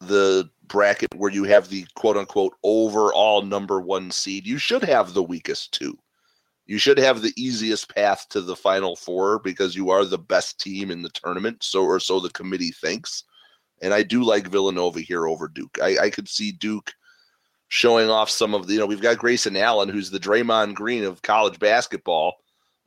the 0.00 0.50
bracket 0.66 1.14
where 1.14 1.30
you 1.30 1.44
have 1.44 1.68
the 1.68 1.86
quote 1.94 2.16
unquote 2.16 2.54
overall 2.62 3.42
number 3.42 3.80
one 3.80 4.10
seed, 4.10 4.46
you 4.46 4.58
should 4.58 4.82
have 4.82 5.14
the 5.14 5.22
weakest 5.22 5.72
two. 5.72 5.96
You 6.66 6.78
should 6.78 6.98
have 6.98 7.22
the 7.22 7.32
easiest 7.36 7.94
path 7.94 8.26
to 8.30 8.40
the 8.40 8.56
final 8.56 8.96
four 8.96 9.38
because 9.38 9.76
you 9.76 9.90
are 9.90 10.04
the 10.04 10.18
best 10.18 10.60
team 10.60 10.90
in 10.90 11.02
the 11.02 11.10
tournament. 11.10 11.62
So 11.62 11.84
or 11.84 12.00
so 12.00 12.20
the 12.20 12.30
committee 12.30 12.72
thinks. 12.72 13.24
And 13.82 13.94
I 13.94 14.02
do 14.02 14.22
like 14.22 14.48
Villanova 14.48 15.00
here 15.00 15.28
over 15.28 15.48
Duke. 15.48 15.78
I, 15.82 15.98
I 15.98 16.10
could 16.10 16.28
see 16.28 16.50
Duke 16.50 16.92
showing 17.68 18.08
off 18.08 18.30
some 18.30 18.54
of 18.54 18.66
the, 18.66 18.74
you 18.74 18.78
know, 18.80 18.86
we've 18.86 19.02
got 19.02 19.18
Grayson 19.18 19.56
Allen, 19.56 19.88
who's 19.88 20.10
the 20.10 20.18
Draymond 20.18 20.74
Green 20.74 21.04
of 21.04 21.22
college 21.22 21.58
basketball. 21.58 22.34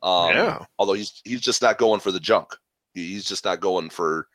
Um, 0.02 0.34
yeah. 0.34 0.64
Although 0.78 0.94
he's 0.94 1.20
he's 1.24 1.40
just 1.40 1.62
not 1.62 1.78
going 1.78 2.00
for 2.00 2.10
the 2.10 2.20
junk. 2.20 2.54
He's 2.94 3.24
just 3.24 3.44
not 3.44 3.60
going 3.60 3.90
for. 3.90 4.26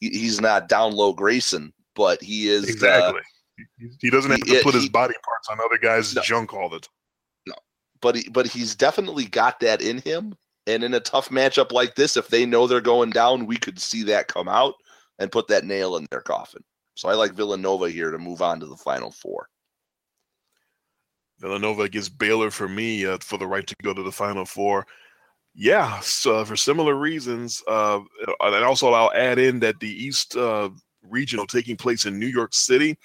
He's 0.00 0.40
not 0.40 0.68
down 0.68 0.92
low 0.92 1.14
Grayson 1.14 1.72
but 1.94 2.22
he 2.22 2.48
is 2.48 2.68
exactly. 2.68 3.20
Uh, 3.20 3.86
he 4.00 4.10
doesn't 4.10 4.30
have 4.30 4.40
he, 4.44 4.56
to 4.56 4.62
put 4.62 4.74
his 4.74 4.88
body 4.88 5.14
parts 5.24 5.48
on 5.50 5.58
other 5.64 5.78
guys' 5.78 6.14
no, 6.14 6.22
junk 6.22 6.52
all 6.52 6.68
the 6.68 6.80
time. 6.80 6.90
But 8.04 8.16
he, 8.16 8.28
but 8.28 8.46
he's 8.46 8.74
definitely 8.74 9.24
got 9.24 9.60
that 9.60 9.80
in 9.80 9.96
him. 10.02 10.34
And 10.66 10.84
in 10.84 10.92
a 10.92 11.00
tough 11.00 11.30
matchup 11.30 11.72
like 11.72 11.94
this, 11.94 12.18
if 12.18 12.28
they 12.28 12.44
know 12.44 12.66
they're 12.66 12.82
going 12.82 13.08
down, 13.08 13.46
we 13.46 13.56
could 13.56 13.80
see 13.80 14.02
that 14.02 14.28
come 14.28 14.46
out 14.46 14.74
and 15.18 15.32
put 15.32 15.48
that 15.48 15.64
nail 15.64 15.96
in 15.96 16.06
their 16.10 16.20
coffin. 16.20 16.62
So 16.96 17.08
I 17.08 17.14
like 17.14 17.32
Villanova 17.32 17.88
here 17.88 18.10
to 18.10 18.18
move 18.18 18.42
on 18.42 18.60
to 18.60 18.66
the 18.66 18.76
final 18.76 19.10
four. 19.10 19.48
Villanova 21.38 21.88
gets 21.88 22.10
Baylor 22.10 22.50
for 22.50 22.68
me 22.68 23.06
uh, 23.06 23.16
for 23.22 23.38
the 23.38 23.46
right 23.46 23.66
to 23.66 23.74
go 23.82 23.94
to 23.94 24.02
the 24.02 24.12
final 24.12 24.44
four. 24.44 24.86
Yeah, 25.54 25.98
so 26.00 26.44
for 26.44 26.56
similar 26.56 26.96
reasons, 26.96 27.62
uh, 27.68 28.00
and 28.40 28.64
also 28.64 28.92
I'll 28.92 29.14
add 29.14 29.38
in 29.38 29.60
that 29.60 29.80
the 29.80 29.88
East 29.88 30.36
uh, 30.36 30.68
regional 31.02 31.46
taking 31.46 31.78
place 31.78 32.04
in 32.04 32.18
New 32.18 32.26
York 32.26 32.52
City. 32.52 32.98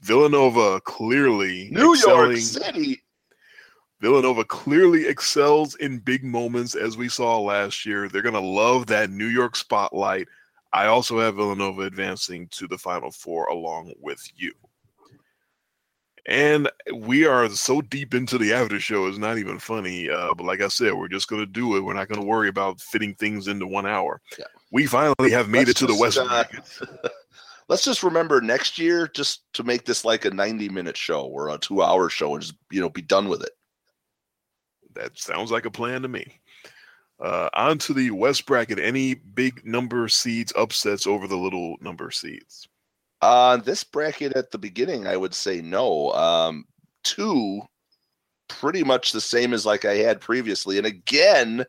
Villanova 0.00 0.80
clearly 0.80 1.68
New 1.70 1.94
York 1.96 2.38
City. 2.38 3.02
Villanova 4.00 4.44
clearly 4.44 5.06
excels 5.06 5.74
in 5.76 5.98
big 5.98 6.24
moments 6.24 6.74
as 6.74 6.96
we 6.96 7.08
saw 7.08 7.38
last 7.38 7.84
year. 7.84 8.08
They're 8.08 8.22
going 8.22 8.34
to 8.34 8.40
love 8.40 8.86
that 8.86 9.10
New 9.10 9.26
York 9.26 9.56
spotlight. 9.56 10.28
I 10.72 10.86
also 10.86 11.18
have 11.20 11.36
Villanova 11.36 11.82
advancing 11.82 12.48
to 12.52 12.66
the 12.66 12.78
Final 12.78 13.10
Four 13.10 13.46
along 13.46 13.92
with 14.00 14.22
you. 14.36 14.52
And 16.26 16.70
we 16.94 17.26
are 17.26 17.48
so 17.48 17.80
deep 17.80 18.14
into 18.14 18.38
the 18.38 18.52
after 18.52 18.78
show, 18.78 19.06
it's 19.06 19.18
not 19.18 19.38
even 19.38 19.58
funny. 19.58 20.08
Uh, 20.08 20.32
but 20.34 20.44
like 20.44 20.60
I 20.60 20.68
said, 20.68 20.94
we're 20.94 21.08
just 21.08 21.28
going 21.28 21.42
to 21.42 21.46
do 21.46 21.76
it. 21.76 21.80
We're 21.80 21.94
not 21.94 22.08
going 22.08 22.20
to 22.20 22.26
worry 22.26 22.48
about 22.48 22.80
fitting 22.80 23.14
things 23.14 23.48
into 23.48 23.66
one 23.66 23.86
hour. 23.86 24.20
Yeah 24.38 24.44
we 24.70 24.86
finally 24.86 25.30
have 25.30 25.48
made 25.48 25.68
let's 25.68 25.70
it 25.70 25.76
to 25.78 25.86
the 25.86 25.96
West. 25.96 26.18
Uh, 26.18 26.44
let's 27.68 27.84
just 27.84 28.02
remember 28.02 28.40
next 28.40 28.78
year, 28.78 29.08
just 29.08 29.42
to 29.54 29.64
make 29.64 29.84
this 29.84 30.04
like 30.04 30.24
a 30.24 30.30
ninety-minute 30.30 30.96
show 30.96 31.22
or 31.22 31.50
a 31.50 31.58
two-hour 31.58 32.08
show, 32.08 32.34
and 32.34 32.42
just 32.42 32.54
you 32.70 32.80
know 32.80 32.88
be 32.88 33.02
done 33.02 33.28
with 33.28 33.42
it. 33.42 33.50
That 35.00 35.18
sounds 35.18 35.50
like 35.50 35.64
a 35.64 35.70
plan 35.70 36.02
to 36.02 36.08
me. 36.08 36.40
Uh, 37.20 37.48
on 37.54 37.78
to 37.78 37.92
the 37.92 38.10
West 38.10 38.46
bracket. 38.46 38.78
Any 38.78 39.14
big 39.14 39.64
number 39.66 40.08
seeds 40.08 40.52
upsets 40.56 41.06
over 41.06 41.26
the 41.26 41.36
little 41.36 41.76
number 41.80 42.10
seeds? 42.10 42.68
On 43.22 43.60
uh, 43.60 43.62
this 43.62 43.84
bracket 43.84 44.32
at 44.34 44.50
the 44.50 44.58
beginning, 44.58 45.06
I 45.06 45.16
would 45.16 45.34
say 45.34 45.60
no. 45.60 46.12
Um, 46.12 46.64
two, 47.04 47.60
pretty 48.48 48.82
much 48.82 49.12
the 49.12 49.20
same 49.20 49.52
as 49.52 49.66
like 49.66 49.84
I 49.84 49.96
had 49.96 50.20
previously, 50.20 50.78
and 50.78 50.86
again 50.86 51.66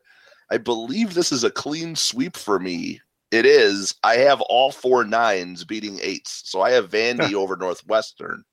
I 0.52 0.58
believe 0.58 1.14
this 1.14 1.32
is 1.32 1.46
a 1.46 1.50
clean 1.50 1.96
sweep 1.96 2.36
for 2.36 2.60
me. 2.60 3.00
It 3.32 3.46
is. 3.46 3.96
I 4.04 4.16
have 4.16 4.42
all 4.42 4.72
four 4.72 5.06
nines 5.06 5.64
beating 5.64 5.98
eights. 6.02 6.42
So 6.46 6.62
I 6.62 6.72
have 6.72 6.90
Vandy 6.90 7.34
over 7.36 7.56
Northwestern 7.56 8.44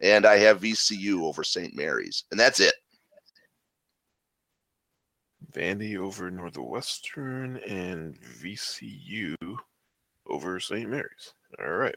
and 0.00 0.24
I 0.24 0.38
have 0.38 0.62
VCU 0.62 1.22
over 1.22 1.44
St. 1.44 1.76
Mary's. 1.76 2.24
And 2.30 2.40
that's 2.40 2.58
it. 2.58 2.74
Vandy 5.56 5.96
over 5.96 6.30
Northwestern 6.30 7.56
and 7.58 8.20
VCU 8.20 9.34
over 10.26 10.60
St. 10.60 10.88
Mary's. 10.88 11.32
All 11.58 11.70
right. 11.70 11.96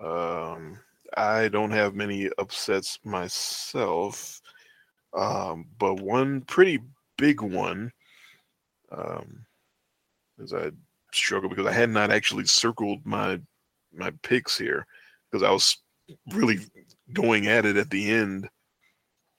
Um, 0.00 0.78
I 1.16 1.48
don't 1.48 1.70
have 1.70 1.94
many 1.94 2.28
upsets 2.38 2.98
myself, 3.04 4.40
um, 5.14 5.66
but 5.78 6.00
one 6.00 6.40
pretty 6.42 6.80
big 7.16 7.40
one. 7.40 7.92
Um, 8.90 9.44
as 10.42 10.52
I 10.54 10.70
struggle 11.12 11.48
because 11.48 11.66
I 11.66 11.72
had 11.72 11.90
not 11.90 12.10
actually 12.10 12.46
circled 12.46 13.04
my 13.04 13.40
my 13.92 14.10
picks 14.22 14.58
here 14.58 14.86
because 15.30 15.42
I 15.42 15.50
was 15.50 15.78
really 16.32 16.58
going 17.12 17.46
at 17.46 17.64
it 17.64 17.76
at 17.76 17.90
the 17.90 18.10
end, 18.10 18.48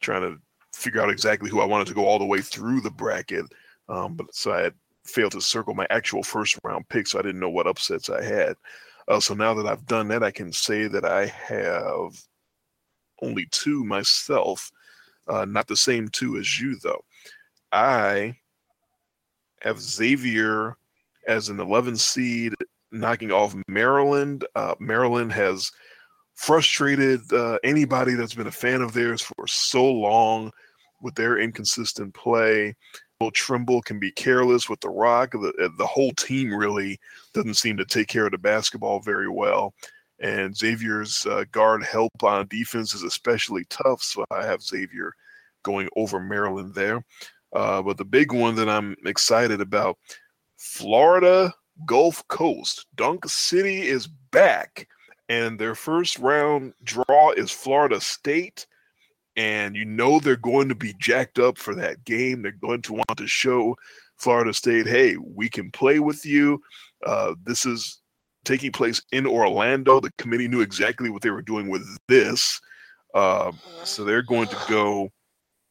trying 0.02 0.22
to 0.22 0.42
figure 0.80 1.02
out 1.02 1.10
exactly 1.10 1.50
who 1.50 1.60
I 1.60 1.66
wanted 1.66 1.88
to 1.88 1.94
go 1.94 2.06
all 2.06 2.20
the 2.20 2.26
way 2.26 2.42
through 2.42 2.82
the 2.82 2.92
bracket. 2.92 3.46
Um, 3.90 4.16
but 4.16 4.34
so 4.34 4.54
I 4.54 4.62
had 4.62 4.74
failed 5.06 5.34
to 5.34 5.42
circle 5.42 5.74
my 5.74 5.88
actual 5.90 6.24
first 6.24 6.58
round 6.64 6.88
pick, 6.90 7.08
so 7.08 7.20
I 7.20 7.22
didn't 7.22 7.42
know 7.42 7.50
what 7.50 7.68
upsets 7.68 8.10
I 8.10 8.24
had. 8.24 8.56
Uh, 9.08 9.20
so 9.20 9.34
now 9.34 9.54
that 9.56 9.66
I've 9.66 9.86
done 9.86 10.08
that, 10.10 10.24
I 10.24 10.32
can 10.32 10.54
say 10.54 10.88
that 10.88 11.04
I 11.04 11.26
have 11.26 12.22
only 13.22 13.48
two 13.52 13.84
myself, 13.84 14.72
uh, 15.28 15.46
not 15.46 15.68
the 15.68 15.76
same 15.76 16.08
two 16.08 16.38
as 16.38 16.60
you 16.60 16.78
though. 16.82 17.04
I 17.72 18.36
have 19.62 19.80
Xavier 19.82 20.78
as 21.28 21.50
an 21.50 21.60
11 21.60 21.98
seed 21.98 22.54
knocking 22.92 23.32
off 23.32 23.56
Maryland. 23.68 24.46
Uh, 24.56 24.76
Maryland 24.80 25.32
has 25.34 25.72
frustrated 26.36 27.22
uh, 27.34 27.60
anybody 27.64 28.14
that's 28.14 28.34
been 28.34 28.48
a 28.48 28.52
fan 28.52 28.82
of 28.82 28.94
theirs 28.94 29.22
for 29.22 29.46
so 29.46 29.86
long 29.86 30.52
with 31.02 31.16
their 31.16 31.38
inconsistent 31.40 32.14
play. 32.14 32.76
Will 33.20 33.32
Trimble 33.32 33.82
can 33.82 34.00
be 34.00 34.12
careless 34.12 34.70
with 34.70 34.80
the 34.80 34.90
rock. 34.90 35.32
The, 35.32 35.54
uh, 35.62 35.70
the 35.78 35.86
whole 35.86 36.12
team 36.12 36.54
really 36.54 37.00
doesn't 37.34 37.56
seem 37.56 37.76
to 37.78 37.86
take 37.86 38.08
care 38.08 38.26
of 38.26 38.32
the 38.32 38.38
basketball 38.38 39.02
very 39.02 39.30
well. 39.30 39.74
And 40.22 40.56
Xavier's 40.56 41.26
uh, 41.26 41.46
guard 41.52 41.84
help 41.84 42.24
on 42.24 42.48
defense 42.48 42.94
is 42.94 43.04
especially 43.04 43.66
tough. 43.70 44.02
So 44.02 44.26
I 44.32 44.46
have 44.46 44.62
Xavier 44.62 45.14
going 45.64 45.90
over 45.96 46.20
Maryland 46.20 46.74
there. 46.76 47.04
Uh, 47.54 47.82
but 47.82 47.98
the 47.98 48.06
big 48.06 48.32
one 48.32 48.56
that 48.56 48.70
I'm 48.70 48.96
excited 49.06 49.60
about 49.60 49.98
Florida 50.58 51.54
Gulf 51.86 52.28
Coast. 52.28 52.86
Dunk 52.96 53.28
City 53.28 53.88
is 53.88 54.08
back, 54.08 54.88
and 55.30 55.60
their 55.60 55.76
first 55.76 56.20
round 56.20 56.74
draw 56.84 57.32
is 57.32 57.52
Florida 57.52 58.02
State. 58.02 58.68
And 59.40 59.74
you 59.74 59.86
know 59.86 60.20
they're 60.20 60.36
going 60.36 60.68
to 60.68 60.76
be 60.76 60.94
jacked 61.00 61.40
up 61.40 61.58
for 61.58 61.74
that 61.76 62.04
game. 62.04 62.42
They're 62.42 62.52
going 62.52 62.82
to 62.82 62.94
want 62.94 63.18
to 63.18 63.26
show 63.26 63.78
Florida 64.18 64.54
State, 64.54 64.86
hey, 64.86 65.16
we 65.16 65.48
can 65.48 65.72
play 65.72 66.00
with 66.00 66.26
you. 66.26 66.62
Uh, 67.06 67.36
this 67.46 67.66
is 67.66 68.02
taking 68.44 68.74
place 68.74 69.02
in 69.14 69.26
Orlando. 69.26 70.02
The 70.02 70.12
committee 70.18 70.50
knew 70.50 70.60
exactly 70.60 71.10
what 71.10 71.22
they 71.22 71.30
were 71.30 71.42
doing 71.42 71.70
with 71.70 71.88
this. 72.10 72.60
Uh, 73.14 73.54
so 73.86 74.04
they're 74.04 74.22
going 74.22 74.50
to 74.50 74.58
go 74.68 75.10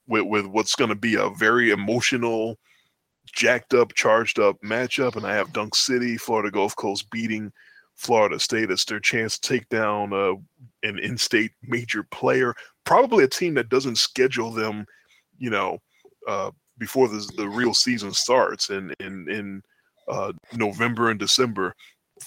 with, 0.06 0.24
with 0.24 0.46
what's 0.46 0.74
going 0.74 0.88
to 0.88 0.96
be 0.96 1.16
a 1.16 1.28
very 1.28 1.70
emotional, 1.70 2.56
jacked 3.26 3.74
up, 3.74 3.92
charged 3.92 4.38
up 4.38 4.56
matchup. 4.64 5.16
And 5.16 5.26
I 5.26 5.34
have 5.34 5.52
Dunk 5.52 5.74
City, 5.74 6.16
Florida 6.16 6.50
Gulf 6.50 6.74
Coast 6.74 7.10
beating 7.10 7.52
Florida 7.96 8.40
State. 8.40 8.70
It's 8.70 8.86
their 8.86 9.00
chance 9.00 9.38
to 9.38 9.46
take 9.46 9.68
down 9.68 10.14
uh, 10.14 10.34
an 10.82 10.98
in 10.98 11.18
state 11.18 11.50
major 11.62 12.02
player, 12.04 12.54
probably 12.88 13.22
a 13.22 13.28
team 13.28 13.52
that 13.52 13.68
doesn't 13.68 13.98
schedule 13.98 14.50
them, 14.50 14.86
you 15.38 15.50
know, 15.50 15.78
uh, 16.26 16.50
before 16.78 17.06
the, 17.06 17.30
the 17.36 17.46
real 17.46 17.74
season 17.74 18.14
starts 18.14 18.70
in, 18.70 18.94
in, 18.98 19.28
in 19.28 19.62
uh, 20.08 20.32
November 20.54 21.10
and 21.10 21.20
December. 21.20 21.74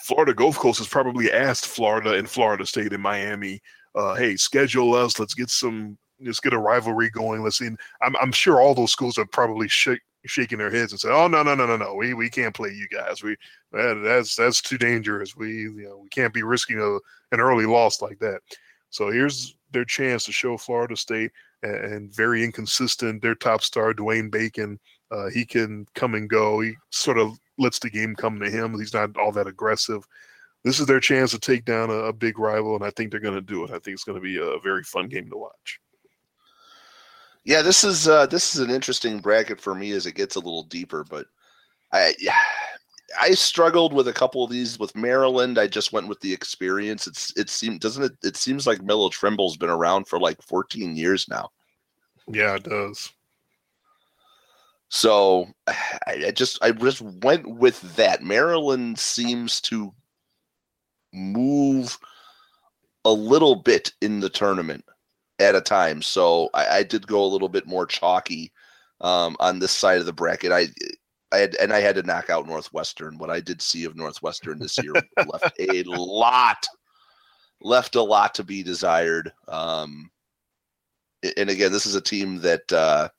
Florida 0.06 0.36
Gulf 0.36 0.58
Coast 0.58 0.78
has 0.78 0.88
probably 0.88 1.32
asked 1.32 1.66
Florida 1.66 2.14
and 2.14 2.30
Florida 2.30 2.64
State 2.64 2.94
and 2.94 3.02
Miami, 3.02 3.60
uh, 3.96 4.14
hey, 4.14 4.36
schedule 4.36 4.94
us. 4.94 5.18
Let's 5.18 5.34
get 5.34 5.50
some, 5.50 5.98
let's 6.24 6.40
get 6.40 6.54
a 6.54 6.60
rivalry 6.60 7.10
going. 7.10 7.42
Let's 7.42 7.58
see. 7.58 7.70
I'm, 8.04 8.16
I'm 8.22 8.32
sure 8.32 8.62
all 8.62 8.76
those 8.76 8.92
schools 8.92 9.18
are 9.18 9.26
probably 9.26 9.68
shaking 9.68 10.60
their 10.60 10.70
heads 10.70 10.92
and 10.92 11.00
say, 11.02 11.10
"Oh 11.10 11.28
no, 11.28 11.42
no, 11.42 11.56
no, 11.56 11.66
no, 11.66 11.76
no, 11.76 11.96
we 11.96 12.14
we 12.14 12.30
can't 12.30 12.56
play 12.56 12.70
you 12.70 12.88
guys. 12.88 13.22
We 13.24 13.36
that, 13.74 14.00
that's 14.04 14.36
that's 14.36 14.62
too 14.62 14.78
dangerous. 14.78 15.36
We 15.36 15.50
you 15.50 15.88
know 15.90 15.98
we 15.98 16.10
can't 16.10 16.34
be 16.34 16.44
risking 16.44 16.80
a, 16.80 16.96
an 17.34 17.42
early 17.42 17.66
loss 17.66 18.02
like 18.02 18.20
that." 18.20 18.40
So 18.92 19.10
here's 19.10 19.56
their 19.72 19.86
chance 19.86 20.26
to 20.26 20.32
show 20.32 20.58
Florida 20.58 20.96
State 20.96 21.32
and, 21.64 21.76
and 21.76 22.16
very 22.16 22.44
inconsistent. 22.44 23.22
Their 23.22 23.36
top 23.36 23.64
star, 23.64 23.94
Dwayne 23.94 24.32
Bacon, 24.32 24.80
uh, 25.12 25.30
he 25.30 25.46
can 25.46 25.86
come 25.96 26.16
and 26.16 26.30
go. 26.30 26.62
He 26.62 26.74
sort 26.90 27.18
of 27.18 27.38
lets 27.58 27.80
the 27.80 27.90
game 27.90 28.16
come 28.16 28.40
to 28.40 28.50
him. 28.50 28.78
He's 28.78 28.94
not 28.94 29.18
all 29.18 29.32
that 29.34 29.48
aggressive. 29.48 30.04
This 30.64 30.80
is 30.80 30.86
their 30.86 31.00
chance 31.00 31.32
to 31.32 31.40
take 31.40 31.66
down 31.66 31.90
a, 31.90 31.94
a 31.94 32.14
big 32.14 32.38
rival, 32.38 32.76
and 32.76 32.84
I 32.84 32.92
think 32.92 33.12
they're 33.12 33.20
going 33.20 33.36
to 33.36 33.42
do 33.42 33.64
it. 33.64 33.72
I 33.72 33.80
think 33.80 33.96
it's 33.96 34.04
going 34.04 34.18
to 34.18 34.22
be 34.22 34.38
a 34.38 34.60
very 34.60 34.84
fun 34.84 35.08
game 35.08 35.30
to 35.30 35.38
watch. 35.38 35.80
Yeah, 37.44 37.64
this 37.64 37.84
is 37.84 38.08
uh, 38.08 38.28
this 38.28 38.54
is 38.54 38.62
an 38.62 38.70
interesting 38.70 39.20
bracket 39.20 39.60
for 39.60 39.74
me 39.74 39.92
as 39.92 40.06
it 40.06 40.14
gets 40.14 40.36
a 40.36 40.40
little 40.40 40.64
deeper, 40.64 41.04
but 41.10 41.26
I 41.92 42.14
I 43.20 43.32
struggled 43.32 43.94
with 43.94 44.08
a 44.08 44.14
couple 44.14 44.44
of 44.44 44.52
these 44.52 44.80
with 44.80 44.96
Maryland. 44.96 45.58
I 45.58 45.68
just 45.68 45.94
went 45.94 46.08
with 46.08 46.20
the 46.22 46.34
experience. 46.34 47.08
It's 47.08 47.36
it 47.38 47.50
seems 47.50 47.80
doesn't 47.80 48.04
it? 48.04 48.12
It 48.24 48.38
seems 48.38 48.68
like 48.68 48.82
Melo 48.82 49.10
Trimble's 49.10 49.58
been 49.58 49.70
around 49.70 50.08
for 50.08 50.20
like 50.20 50.42
14 50.42 50.96
years 50.96 51.28
now. 51.30 51.50
Yeah, 52.28 52.56
it 52.56 52.64
does. 52.64 53.12
So 54.90 55.48
I, 55.68 56.26
I 56.28 56.32
just 56.32 56.62
I 56.62 56.72
just 56.72 57.02
went 57.02 57.48
with 57.48 57.82
that. 57.96 58.24
Maryland 58.24 59.00
seems 59.00 59.62
to 59.62 59.94
move 61.14 61.98
a 63.06 63.12
little 63.12 63.56
bit 63.56 63.92
in 64.02 64.20
the 64.20 64.30
tournament 64.30 64.86
at 65.40 65.56
a 65.56 65.62
time. 65.62 66.02
So 66.02 66.50
I, 66.54 66.78
I 66.78 66.84
did 66.84 67.08
go 67.08 67.24
a 67.24 67.28
little 67.28 67.50
bit 67.50 67.66
more 67.66 67.86
chalky 67.86 68.52
um, 69.02 69.36
on 69.40 69.60
this 69.60 69.72
side 69.72 70.00
of 70.00 70.06
the 70.06 70.14
bracket. 70.14 70.52
I 70.52 70.68
I 71.32 71.38
had 71.38 71.56
and 71.56 71.72
I 71.72 71.80
had 71.80 71.96
to 71.96 72.04
knock 72.04 72.30
out 72.30 72.48
Northwestern. 72.48 73.18
What 73.18 73.30
I 73.30 73.40
did 73.40 73.62
see 73.62 73.86
of 73.86 73.96
Northwestern 73.96 74.60
this 74.60 74.78
year 74.78 74.94
left 75.18 75.54
a 75.60 75.84
lot 75.84 76.68
left 77.62 77.96
a 77.96 78.02
lot 78.02 78.34
to 78.36 78.44
be 78.44 78.64
desired. 78.64 79.32
Um, 79.48 80.10
and 81.38 81.50
again, 81.50 81.72
this 81.72 81.86
is 81.86 81.96
a 81.96 82.02
team 82.02 82.40
that 82.40 82.72
uh, 82.74 83.10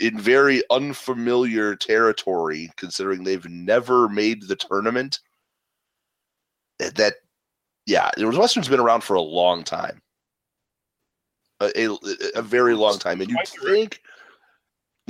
in 0.00 0.18
very 0.18 0.62
unfamiliar 0.70 1.74
territory, 1.74 2.70
considering 2.76 3.24
they've 3.24 3.48
never 3.48 4.08
made 4.08 4.42
the 4.42 4.56
tournament. 4.56 5.20
That, 6.78 7.14
yeah, 7.86 8.10
Northwestern's 8.18 8.68
been 8.68 8.78
around 8.78 9.02
for 9.02 9.14
a 9.14 9.20
long 9.20 9.64
time, 9.64 10.00
a, 11.60 11.72
a, 11.74 11.96
a 12.36 12.42
very 12.42 12.74
long 12.74 12.98
time, 12.98 13.20
and 13.20 13.30
you'd 13.30 13.48
think 13.48 14.00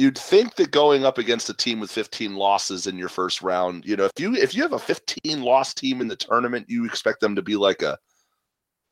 you'd 0.01 0.19
think 0.19 0.57
that 0.57 0.71
going 0.71 1.05
up 1.05 1.19
against 1.19 1.49
a 1.49 1.55
team 1.55 1.81
with 1.81 1.91
15 1.91 2.37
losses 2.37 2.87
in 2.87 2.99
your 2.99 3.09
first 3.09 3.43
round, 3.43 3.85
you 3.85 3.97
know, 3.97 4.05
if 4.05 4.13
you 4.19 4.35
if 4.35 4.55
you 4.55 4.63
have 4.63 4.73
a 4.73 4.79
15 4.79 5.43
loss 5.43 5.75
team 5.75 6.01
in 6.01 6.09
the 6.09 6.17
tournament, 6.17 6.67
you 6.69 6.85
expect 6.85 7.21
them 7.21 7.35
to 7.35 7.43
be 7.43 7.57
like 7.57 7.83
a 7.83 7.99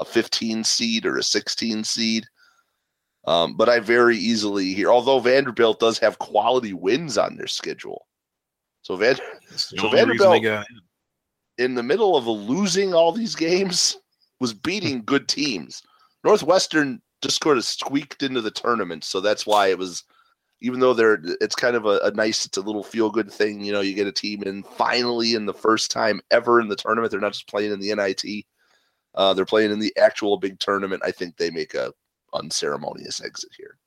a 0.01 0.05
15 0.05 0.65
seed 0.65 1.07
or 1.07 1.19
a 1.19 1.23
16 1.23 1.85
seed. 1.85 2.27
Um, 3.27 3.57
but 3.57 3.69
I 3.69 3.81
very 3.81 4.17
easily 4.17 4.73
hear, 4.73 4.89
although 4.89 5.19
Vanderbilt 5.19 5.81
does 5.81 5.99
have 5.99 6.19
quality 6.19 6.73
wins 6.73 7.19
on 7.19 7.37
their 7.37 7.49
schedule. 7.49 8.07
So, 8.83 8.95
Van, 8.95 9.17
so 9.57 9.89
Vanderbilt, 9.89 10.45
in 11.59 11.75
the 11.75 11.83
middle 11.83 12.17
of 12.17 12.29
losing 12.29 12.95
all 12.95 13.11
these 13.11 13.35
games, 13.35 13.97
was 14.39 14.55
beating 14.55 15.03
good 15.05 15.27
teams. 15.27 15.83
Northwestern 16.23 17.03
just 17.21 17.43
sort 17.43 17.57
of 17.57 17.65
squeaked 17.65 18.23
into 18.23 18.41
the 18.41 18.51
tournament, 18.51 19.03
so 19.03 19.21
that's 19.21 19.47
why 19.47 19.69
it 19.69 19.79
was. 19.79 20.05
Even 20.63 20.81
though 20.81 20.95
they're, 20.95 21.19
it's 21.41 21.55
kind 21.55 21.77
of 21.77 21.85
a, 21.85 21.99
a 22.03 22.11
nice, 22.13 22.47
it's 22.47 22.57
a 22.57 22.63
little 22.63 22.83
feel 22.83 23.11
good 23.11 23.31
thing. 23.31 23.61
You 23.61 23.73
know, 23.73 23.83
you 23.83 23.95
get 23.95 24.07
a 24.07 24.13
team 24.13 24.43
in 24.45 24.63
finally 24.63 25.35
in 25.35 25.45
the 25.45 25.55
first 25.55 25.91
time 25.91 26.21
ever 26.31 26.61
in 26.61 26.69
the 26.69 26.77
tournament. 26.77 27.11
They're 27.11 27.21
not 27.21 27.35
just 27.35 27.49
playing 27.49 27.73
in 27.73 27.81
the 27.81 27.95
NIT. 27.95 28.47
Uh, 29.15 29.35
they're 29.35 29.45
playing 29.45 29.71
in 29.71 29.79
the 29.79 29.95
actual 29.99 30.39
big 30.39 30.59
tournament. 30.59 31.03
I 31.05 31.11
think 31.11 31.37
they 31.37 31.51
make 31.51 31.75
a 31.75 31.93
unceremonious 32.35 33.23
exit 33.23 33.51
here. 33.57 33.79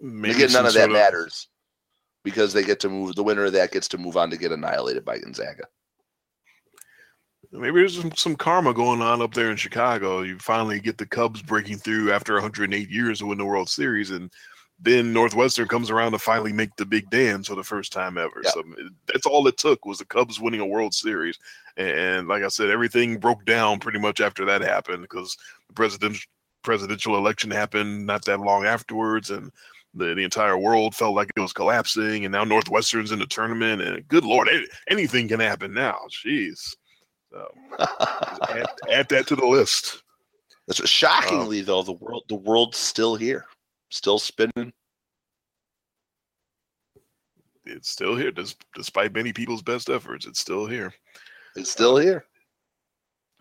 Maybe 0.00 0.34
Again, 0.34 0.52
none 0.52 0.66
of 0.66 0.74
that 0.74 0.90
of... 0.90 0.92
matters 0.92 1.48
because 2.22 2.52
they 2.52 2.64
get 2.64 2.80
to 2.80 2.88
move. 2.88 3.14
The 3.14 3.22
winner 3.22 3.44
of 3.44 3.52
that 3.52 3.72
gets 3.72 3.88
to 3.88 3.98
move 3.98 4.16
on 4.16 4.30
to 4.30 4.36
get 4.36 4.52
annihilated 4.52 5.04
by 5.04 5.18
Gonzaga. 5.18 5.64
Maybe 7.52 7.80
there's 7.80 8.00
some, 8.00 8.12
some 8.14 8.36
karma 8.36 8.74
going 8.74 9.00
on 9.00 9.22
up 9.22 9.32
there 9.32 9.50
in 9.50 9.56
Chicago. 9.56 10.22
You 10.22 10.38
finally 10.38 10.80
get 10.80 10.98
the 10.98 11.06
Cubs 11.06 11.42
breaking 11.42 11.78
through 11.78 12.12
after 12.12 12.34
108 12.34 12.90
years 12.90 13.20
to 13.20 13.26
win 13.26 13.38
the 13.38 13.44
World 13.44 13.68
Series, 13.68 14.10
and 14.10 14.30
then 14.78 15.12
Northwestern 15.12 15.68
comes 15.68 15.90
around 15.90 16.12
to 16.12 16.18
finally 16.18 16.52
make 16.52 16.76
the 16.76 16.84
big 16.84 17.08
dance 17.08 17.48
for 17.48 17.54
the 17.54 17.64
first 17.64 17.92
time 17.92 18.18
ever. 18.18 18.42
So 18.44 18.62
that's 19.06 19.26
all 19.26 19.46
it 19.46 19.56
took 19.56 19.86
was 19.86 19.98
the 19.98 20.04
Cubs 20.04 20.38
winning 20.38 20.60
a 20.60 20.66
World 20.66 20.92
Series. 20.92 21.38
And 21.76 22.28
like 22.28 22.42
I 22.42 22.48
said, 22.48 22.68
everything 22.68 23.18
broke 23.18 23.44
down 23.46 23.80
pretty 23.80 23.98
much 23.98 24.20
after 24.20 24.44
that 24.44 24.60
happened 24.60 25.02
because 25.02 25.36
the 25.68 25.74
president 25.74 26.18
presidential 26.62 27.16
election 27.16 27.50
happened 27.50 28.06
not 28.06 28.24
that 28.24 28.40
long 28.40 28.66
afterwards, 28.66 29.30
and 29.30 29.50
the, 29.94 30.14
the 30.14 30.22
entire 30.24 30.58
world 30.58 30.94
felt 30.94 31.14
like 31.14 31.30
it 31.34 31.40
was 31.40 31.52
collapsing. 31.52 32.24
And 32.24 32.32
now 32.32 32.44
Northwestern's 32.44 33.12
in 33.12 33.20
the 33.20 33.26
tournament, 33.26 33.80
and 33.80 34.06
good 34.08 34.24
lord, 34.24 34.48
anything 34.90 35.28
can 35.28 35.40
happen 35.40 35.72
now. 35.72 35.96
Jeez. 36.10 36.74
So 37.32 37.48
add, 38.50 38.66
add, 38.90 39.08
that 39.08 39.26
to 39.28 39.36
the 39.36 39.46
list. 39.46 40.02
That's 40.66 40.86
shockingly 40.88 41.60
um, 41.60 41.66
though 41.66 41.82
the 41.82 41.92
world 41.92 42.24
the 42.28 42.34
world's 42.34 42.78
still 42.78 43.14
here, 43.14 43.46
still 43.90 44.18
spinning. 44.18 44.72
It's 47.64 47.90
still 47.90 48.14
here, 48.14 48.32
despite 48.74 49.14
many 49.14 49.32
people's 49.32 49.62
best 49.62 49.90
efforts. 49.90 50.26
It's 50.26 50.38
still 50.38 50.66
here. 50.66 50.94
It's 51.56 51.70
still 51.70 51.96
here. 51.96 52.26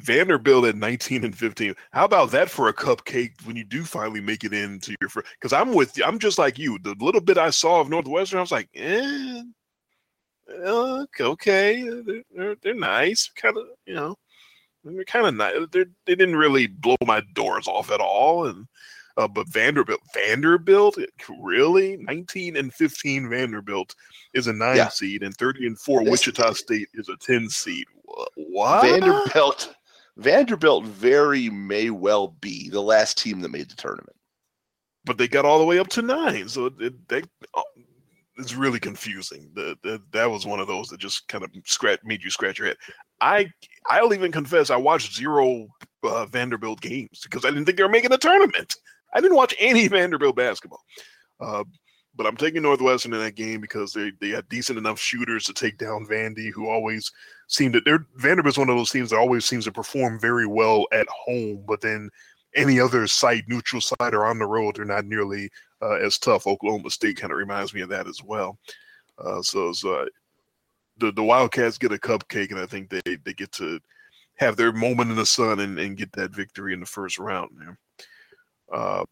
Vanderbilt 0.01 0.65
at 0.65 0.75
19 0.75 1.23
and 1.23 1.37
15. 1.37 1.73
How 1.91 2.05
about 2.05 2.31
that 2.31 2.49
for 2.49 2.67
a 2.67 2.73
cupcake 2.73 3.33
when 3.45 3.55
you 3.55 3.63
do 3.63 3.83
finally 3.83 4.19
make 4.19 4.43
it 4.43 4.53
into 4.53 4.95
your 4.99 5.09
first? 5.09 5.27
Because 5.39 5.53
I'm 5.53 5.73
with 5.73 5.97
you. 5.97 6.03
I'm 6.03 6.19
just 6.19 6.37
like 6.37 6.57
you. 6.57 6.77
The 6.79 6.95
little 6.99 7.21
bit 7.21 7.37
I 7.37 7.49
saw 7.49 7.79
of 7.79 7.89
Northwestern, 7.89 8.39
I 8.39 8.41
was 8.41 8.51
like, 8.51 8.69
eh, 8.73 9.41
okay, 11.19 11.83
they're, 12.05 12.23
they're, 12.35 12.55
they're 12.61 12.73
nice. 12.73 13.29
Kind 13.35 13.57
of, 13.57 13.65
you 13.85 13.93
know, 13.93 14.15
they're 14.83 15.05
kind 15.05 15.27
of 15.27 15.35
nice. 15.35 15.53
They're, 15.71 15.85
they 16.05 16.15
didn't 16.15 16.35
really 16.35 16.67
blow 16.67 16.97
my 17.05 17.21
doors 17.33 17.67
off 17.67 17.91
at 17.91 18.01
all. 18.01 18.47
And 18.47 18.65
uh, 19.17 19.27
but 19.27 19.47
Vanderbilt, 19.47 20.01
Vanderbilt, 20.13 20.97
really 21.41 21.97
19 21.97 22.57
and 22.57 22.73
15. 22.73 23.29
Vanderbilt 23.29 23.95
is 24.33 24.47
a 24.47 24.53
nine 24.53 24.77
yeah. 24.77 24.89
seed, 24.89 25.23
and 25.23 25.35
30 25.35 25.67
and 25.67 25.79
four. 25.79 26.03
Wichita 26.03 26.53
State 26.53 26.89
is 26.93 27.09
a 27.09 27.17
10 27.17 27.49
seed. 27.49 27.85
What? 28.35 28.83
Vanderbilt 28.83 29.75
Vanderbilt 30.17 30.85
very 30.85 31.49
may 31.49 31.89
well 31.89 32.35
be 32.39 32.69
the 32.69 32.81
last 32.81 33.17
team 33.17 33.41
that 33.41 33.51
made 33.51 33.69
the 33.69 33.75
tournament. 33.75 34.15
But 35.03 35.17
they 35.17 35.27
got 35.27 35.45
all 35.45 35.59
the 35.59 35.65
way 35.65 35.77
up 35.77 35.89
to 35.89 36.01
nine, 36.01 36.47
so 36.47 36.71
it, 36.79 37.07
they, 37.07 37.21
oh, 37.53 37.63
it's 38.37 38.55
really 38.55 38.79
confusing. 38.79 39.51
The, 39.53 39.77
the, 39.83 40.01
that 40.13 40.29
was 40.29 40.45
one 40.45 40.59
of 40.59 40.67
those 40.67 40.87
that 40.87 40.99
just 40.99 41.27
kind 41.27 41.43
of 41.43 41.51
scratch 41.65 41.99
made 42.03 42.23
you 42.23 42.31
scratch 42.31 42.57
your 42.57 42.69
head. 42.69 42.77
I 43.21 43.47
I'll 43.89 44.13
even 44.13 44.31
confess 44.31 44.69
I 44.69 44.77
watched 44.77 45.15
zero 45.15 45.67
uh, 46.03 46.25
Vanderbilt 46.25 46.81
games 46.81 47.21
because 47.23 47.45
I 47.45 47.49
didn't 47.49 47.65
think 47.65 47.77
they 47.77 47.83
were 47.83 47.89
making 47.89 48.13
a 48.13 48.17
tournament. 48.17 48.73
I 49.15 49.21
didn't 49.21 49.37
watch 49.37 49.55
any 49.57 49.87
Vanderbilt 49.89 50.35
basketball. 50.35 50.83
Uh, 51.39 51.63
but 52.15 52.25
I'm 52.25 52.37
taking 52.37 52.61
Northwestern 52.61 53.13
in 53.13 53.19
that 53.19 53.35
game 53.35 53.59
because 53.59 53.91
they 53.91 54.11
they 54.21 54.29
have 54.29 54.47
decent 54.47 54.77
enough 54.77 54.99
shooters 54.99 55.43
to 55.45 55.53
take 55.53 55.77
down 55.77 56.05
Vandy, 56.05 56.51
who 56.51 56.69
always 56.69 57.11
seem 57.47 57.73
to. 57.73 57.81
They're 57.81 58.05
Vanderbilt's 58.15 58.57
one 58.57 58.69
of 58.69 58.77
those 58.77 58.91
teams 58.91 59.09
that 59.09 59.17
always 59.17 59.45
seems 59.45 59.65
to 59.65 59.71
perform 59.71 60.19
very 60.19 60.47
well 60.47 60.85
at 60.93 61.07
home, 61.09 61.63
but 61.67 61.81
then 61.81 62.09
any 62.55 62.79
other 62.79 63.05
site, 63.05 63.43
neutral 63.47 63.81
site 63.81 64.13
or 64.13 64.25
on 64.25 64.39
the 64.39 64.45
road, 64.45 64.75
they're 64.75 64.85
not 64.85 65.05
nearly 65.05 65.49
uh, 65.81 65.95
as 65.95 66.17
tough. 66.17 66.47
Oklahoma 66.47 66.89
State 66.89 67.17
kind 67.17 67.33
of 67.33 67.37
reminds 67.37 67.73
me 67.73 67.81
of 67.81 67.89
that 67.89 68.07
as 68.07 68.23
well. 68.23 68.57
Uh, 69.17 69.41
so, 69.41 69.73
so 69.73 70.07
the 70.97 71.11
the 71.11 71.23
Wildcats 71.23 71.77
get 71.77 71.91
a 71.91 71.97
cupcake, 71.97 72.51
and 72.51 72.59
I 72.59 72.65
think 72.65 72.89
they 72.89 73.17
they 73.23 73.33
get 73.33 73.51
to 73.53 73.79
have 74.35 74.55
their 74.57 74.71
moment 74.71 75.11
in 75.11 75.17
the 75.17 75.25
sun 75.25 75.59
and, 75.61 75.79
and 75.79 75.97
get 75.97 76.11
that 76.13 76.31
victory 76.31 76.73
in 76.73 76.79
the 76.79 76.85
first 76.85 77.19
round. 77.19 77.49
Man. 77.57 77.77
Uh, 78.71 79.05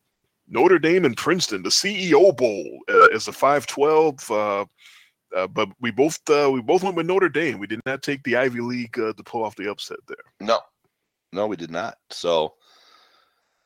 Notre 0.47 0.79
Dame 0.79 1.05
and 1.05 1.17
Princeton, 1.17 1.63
the 1.63 1.69
CEO 1.69 2.35
Bowl 2.35 2.79
uh, 2.89 3.07
is 3.09 3.27
a 3.27 3.31
5-12. 3.31 4.29
Uh, 4.29 4.65
uh, 5.35 5.47
but 5.47 5.69
we 5.79 5.91
both 5.91 6.19
uh, 6.29 6.49
we 6.51 6.61
both 6.61 6.83
went 6.83 6.95
with 6.95 7.07
Notre 7.07 7.29
Dame. 7.29 7.57
We 7.57 7.67
did 7.67 7.81
not 7.85 8.03
take 8.03 8.23
the 8.23 8.35
Ivy 8.35 8.59
League 8.59 8.99
uh, 8.99 9.13
to 9.13 9.23
pull 9.23 9.43
off 9.43 9.55
the 9.55 9.69
upset 9.69 9.97
there. 10.07 10.17
No, 10.39 10.59
no, 11.31 11.47
we 11.47 11.55
did 11.55 11.71
not. 11.71 11.97
So, 12.11 12.53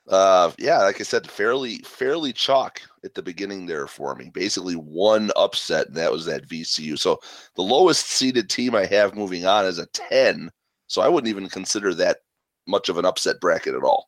uh, 0.08 0.52
yeah, 0.58 0.80
like 0.80 1.02
I 1.02 1.04
said, 1.04 1.30
fairly 1.30 1.80
fairly 1.80 2.32
chalk 2.32 2.82
at 3.04 3.14
the 3.14 3.22
beginning 3.22 3.66
there 3.66 3.88
for 3.88 4.16
me. 4.16 4.32
Basically, 4.34 4.76
one 4.76 5.32
upset, 5.36 5.88
and 5.88 5.96
that 5.98 6.12
was 6.12 6.26
that 6.26 6.48
VCU. 6.48 6.98
So 6.98 7.20
the 7.56 7.64
lowest 7.64 8.08
seeded 8.08 8.50
team 8.50 8.74
I 8.74 8.86
have 8.86 9.16
moving 9.16 9.46
on 9.46 9.66
is 9.66 9.80
a 9.80 9.88
ten. 9.88 10.50
So 10.88 11.02
I 11.02 11.10
wouldn't 11.10 11.30
even 11.30 11.50
consider 11.50 11.94
that 11.96 12.20
much 12.66 12.88
of 12.88 12.98
an 12.98 13.06
upset 13.06 13.42
bracket 13.42 13.76
at 13.76 13.84
all. 13.84 14.08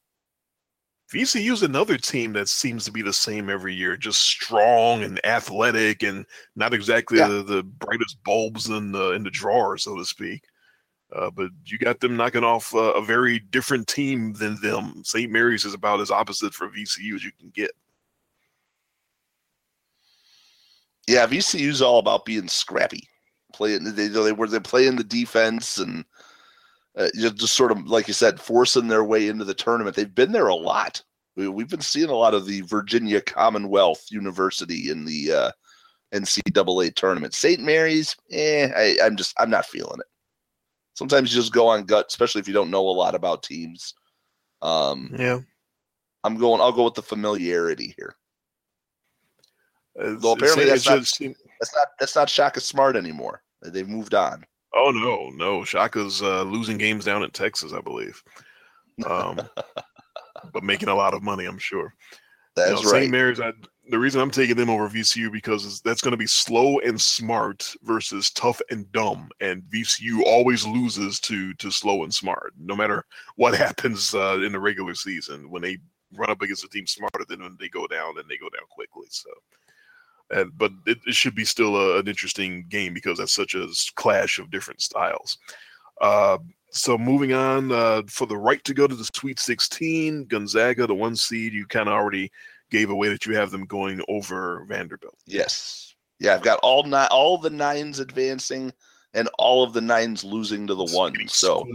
VCU 1.14 1.54
is 1.54 1.64
another 1.64 1.98
team 1.98 2.34
that 2.34 2.48
seems 2.48 2.86
to 2.86 2.92
be 2.92 3.02
the 3.02 3.14
same 3.14 3.50
every 3.50 3.74
year, 3.74 3.98
just 3.98 4.22
strong 4.22 5.04
and 5.04 5.24
athletic, 5.26 6.04
and 6.04 6.24
not 6.56 6.74
exactly 6.74 7.18
yeah. 7.18 7.28
the, 7.28 7.42
the, 7.42 7.64
brightest 7.64 8.24
bulbs 8.24 8.70
in 8.70 8.92
the 8.92 9.12
in 9.14 9.24
the 9.24 9.32
drawer, 9.32 9.76
so 9.78 9.98
to 9.98 10.06
speak. 10.06 10.44
Uh, 11.16 11.32
but 11.32 11.50
you 11.66 11.80
got 11.80 12.00
them 12.00 12.16
knocking 12.16 12.44
off 12.44 12.76
uh, 12.76 12.94
a 12.94 13.02
very 13.02 13.40
different 13.40 13.88
team 13.88 14.34
than 14.34 14.62
them. 14.62 15.02
St. 15.04 15.32
Mary's 15.32 15.66
is 15.66 15.74
about 15.74 16.00
as 16.00 16.12
opposite 16.12 16.54
for 16.54 16.70
VCU 16.70 17.16
as 17.16 17.24
you 17.24 17.32
can 17.40 17.50
get. 17.50 17.72
Yeah, 21.08 21.26
VCU 21.26 21.70
is 21.70 21.82
all 21.82 21.98
about 21.98 22.26
being 22.26 22.48
scrappy, 22.48 23.08
playing. 23.52 23.84
They 23.84 24.10
they 24.10 24.32
were 24.32 24.48
they 24.48 24.60
playing 24.60 24.96
the 24.96 25.04
defense 25.04 25.80
and 25.80 26.06
uh, 27.00 27.10
just 27.16 27.56
sort 27.56 27.72
of 27.72 27.88
like 27.88 28.08
you 28.08 28.14
said, 28.14 28.40
forcing 28.40 28.88
their 28.88 29.06
way 29.06 29.30
into 29.30 29.46
the 29.46 29.54
tournament. 29.54 29.96
They've 29.96 30.14
been 30.14 30.34
there 30.34 30.48
a 30.48 30.56
lot. 30.56 31.02
We, 31.36 31.46
have 31.46 31.70
been 31.70 31.80
seeing 31.80 32.10
a 32.10 32.16
lot 32.16 32.34
of 32.34 32.46
the 32.46 32.62
Virginia 32.62 33.22
Commonwealth 33.22 34.04
University 34.12 34.92
in 34.92 35.06
the 35.06 35.32
uh, 35.32 35.52
NCAA 36.14 36.94
tournament. 36.96 37.34
St. 37.34 37.62
Mary's, 37.62 38.18
eh, 38.32 38.70
I, 38.76 38.98
I'm 39.06 39.16
just 39.16 39.34
I'm 39.40 39.50
not 39.50 39.66
feeling 39.66 40.00
it. 40.02 40.08
Sometimes 40.96 41.34
you 41.34 41.40
just 41.42 41.54
go 41.54 41.70
on 41.70 41.86
gut, 41.86 42.08
especially 42.10 42.42
if 42.42 42.48
you 42.50 42.54
don't 42.54 42.72
know 42.72 42.90
a 42.90 42.92
lot 42.92 43.16
about 43.16 43.44
teams. 43.44 43.94
Um, 44.62 45.16
yeah, 45.18 45.40
I'm 46.26 46.38
going. 46.38 46.60
I'll 46.60 46.74
go 46.74 46.84
with 46.84 46.96
the 46.96 47.02
familiarity 47.02 47.94
here. 47.98 48.16
Though 49.96 50.34
apparently 50.34 50.66
that's 50.66 50.86
not, 50.86 51.00
that's 51.00 51.76
not 51.76 51.88
that's 52.00 52.16
not 52.16 52.30
Shaka 52.30 52.60
Smart 52.60 52.98
anymore. 52.98 53.42
They've 53.62 53.88
moved 53.88 54.14
on. 54.14 54.46
Oh 54.76 54.92
no, 54.92 55.30
no. 55.36 55.64
Shaka's 55.64 56.22
uh, 56.22 56.44
losing 56.44 56.78
games 56.78 57.06
down 57.06 57.24
in 57.24 57.32
Texas, 57.32 57.74
I 57.74 57.82
believe. 57.82 58.22
Um, 59.06 59.40
but 60.54 60.64
making 60.64 60.90
a 60.90 60.96
lot 60.96 61.14
of 61.14 61.24
money, 61.24 61.46
I'm 61.46 61.58
sure. 61.58 61.94
That's 62.56 62.82
you 62.82 62.88
know, 62.88 62.92
right. 62.92 63.02
St. 63.02 63.12
Mary's, 63.12 63.40
I, 63.40 63.54
the 63.90 64.00
reason 64.00 64.22
I'm 64.22 64.32
taking 64.32 64.56
them 64.56 64.70
over 64.70 64.88
VCU 64.90 65.32
because 65.32 65.82
that's 65.82 66.02
going 66.02 66.12
to 66.12 66.18
be 66.18 66.28
slow 66.28 66.80
and 66.80 67.00
smart 67.00 67.74
versus 67.84 68.30
tough 68.32 68.62
and 68.70 68.92
dumb, 68.92 69.30
and 69.40 69.64
VCU 69.64 70.22
always 70.26 70.66
loses 70.66 71.20
to 71.22 71.54
to 71.56 71.72
slow 71.72 72.04
and 72.04 72.14
smart, 72.14 72.54
no 72.60 72.76
matter 72.76 73.06
what 73.36 73.56
happens 73.58 74.14
uh, 74.14 74.40
in 74.42 74.52
the 74.52 74.60
regular 74.60 74.94
season. 74.94 75.50
When 75.50 75.62
they 75.62 75.78
run 76.14 76.30
up 76.30 76.42
against 76.42 76.64
a 76.64 76.70
team 76.70 76.88
smarter 76.88 77.26
than 77.28 77.42
when 77.42 77.58
they 77.60 77.70
go 77.70 77.88
down, 77.88 78.16
then 78.16 78.26
they 78.30 78.38
go 78.38 78.50
down 78.50 78.68
quickly. 78.70 79.08
So 79.10 79.30
and, 80.32 80.52
but 80.58 80.72
it, 80.86 81.00
it, 81.08 81.16
should 81.16 81.36
be 81.36 81.46
still 81.46 81.76
a, 81.76 82.00
an 82.00 82.08
interesting 82.08 82.66
game 82.70 82.94
because 82.94 83.18
that's 83.18 83.34
such 83.34 83.56
a 83.56 83.68
clash 83.96 84.40
of 84.40 84.52
different 84.52 84.82
styles. 84.82 85.38
Uh, 86.02 86.38
so 86.72 86.98
moving 86.98 87.34
on 87.34 87.72
uh, 87.72 88.04
for 88.08 88.28
the 88.28 88.38
right 88.38 88.64
to 88.64 88.74
go 88.74 88.88
to 88.88 88.96
the 88.96 89.10
Sweet 89.16 89.40
16, 89.40 90.26
Gonzaga, 90.26 90.88
the 90.88 90.96
one 90.96 91.16
seed, 91.16 91.54
you 91.54 91.66
kind 91.66 91.90
of 91.90 91.94
already 91.94 92.32
gave 92.70 92.90
away 92.90 93.10
that 93.10 93.26
you 93.26 93.36
have 93.36 93.52
them 93.52 93.66
going 93.66 94.02
over 94.08 94.66
Vanderbilt. 94.70 95.18
Yes, 95.26 95.96
yeah, 96.20 96.36
I've 96.36 96.44
got 96.44 96.60
all 96.62 96.84
nine, 96.84 97.08
all 97.12 97.38
the 97.38 97.50
nines 97.50 98.00
advancing, 98.00 98.72
and 99.14 99.30
all 99.40 99.64
of 99.64 99.74
the 99.74 99.82
nines 99.82 100.24
losing 100.24 100.68
to 100.68 100.76
the 100.76 100.84
it's 100.84 100.94
ones. 100.94 101.34
So. 101.34 101.68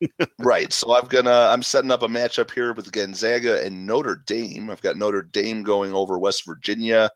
right. 0.38 0.72
So 0.72 0.96
I'm 0.96 1.06
gonna 1.06 1.30
I'm 1.30 1.62
setting 1.62 1.92
up 1.92 2.02
a 2.02 2.08
matchup 2.08 2.50
here 2.50 2.72
with 2.72 2.90
Gonzaga 2.90 3.64
and 3.64 3.86
Notre 3.86 4.22
Dame. 4.26 4.68
I've 4.68 4.82
got 4.82 4.96
Notre 4.96 5.22
Dame 5.22 5.62
going 5.62 5.94
over 5.94 6.18
West 6.18 6.44
Virginia 6.44 7.08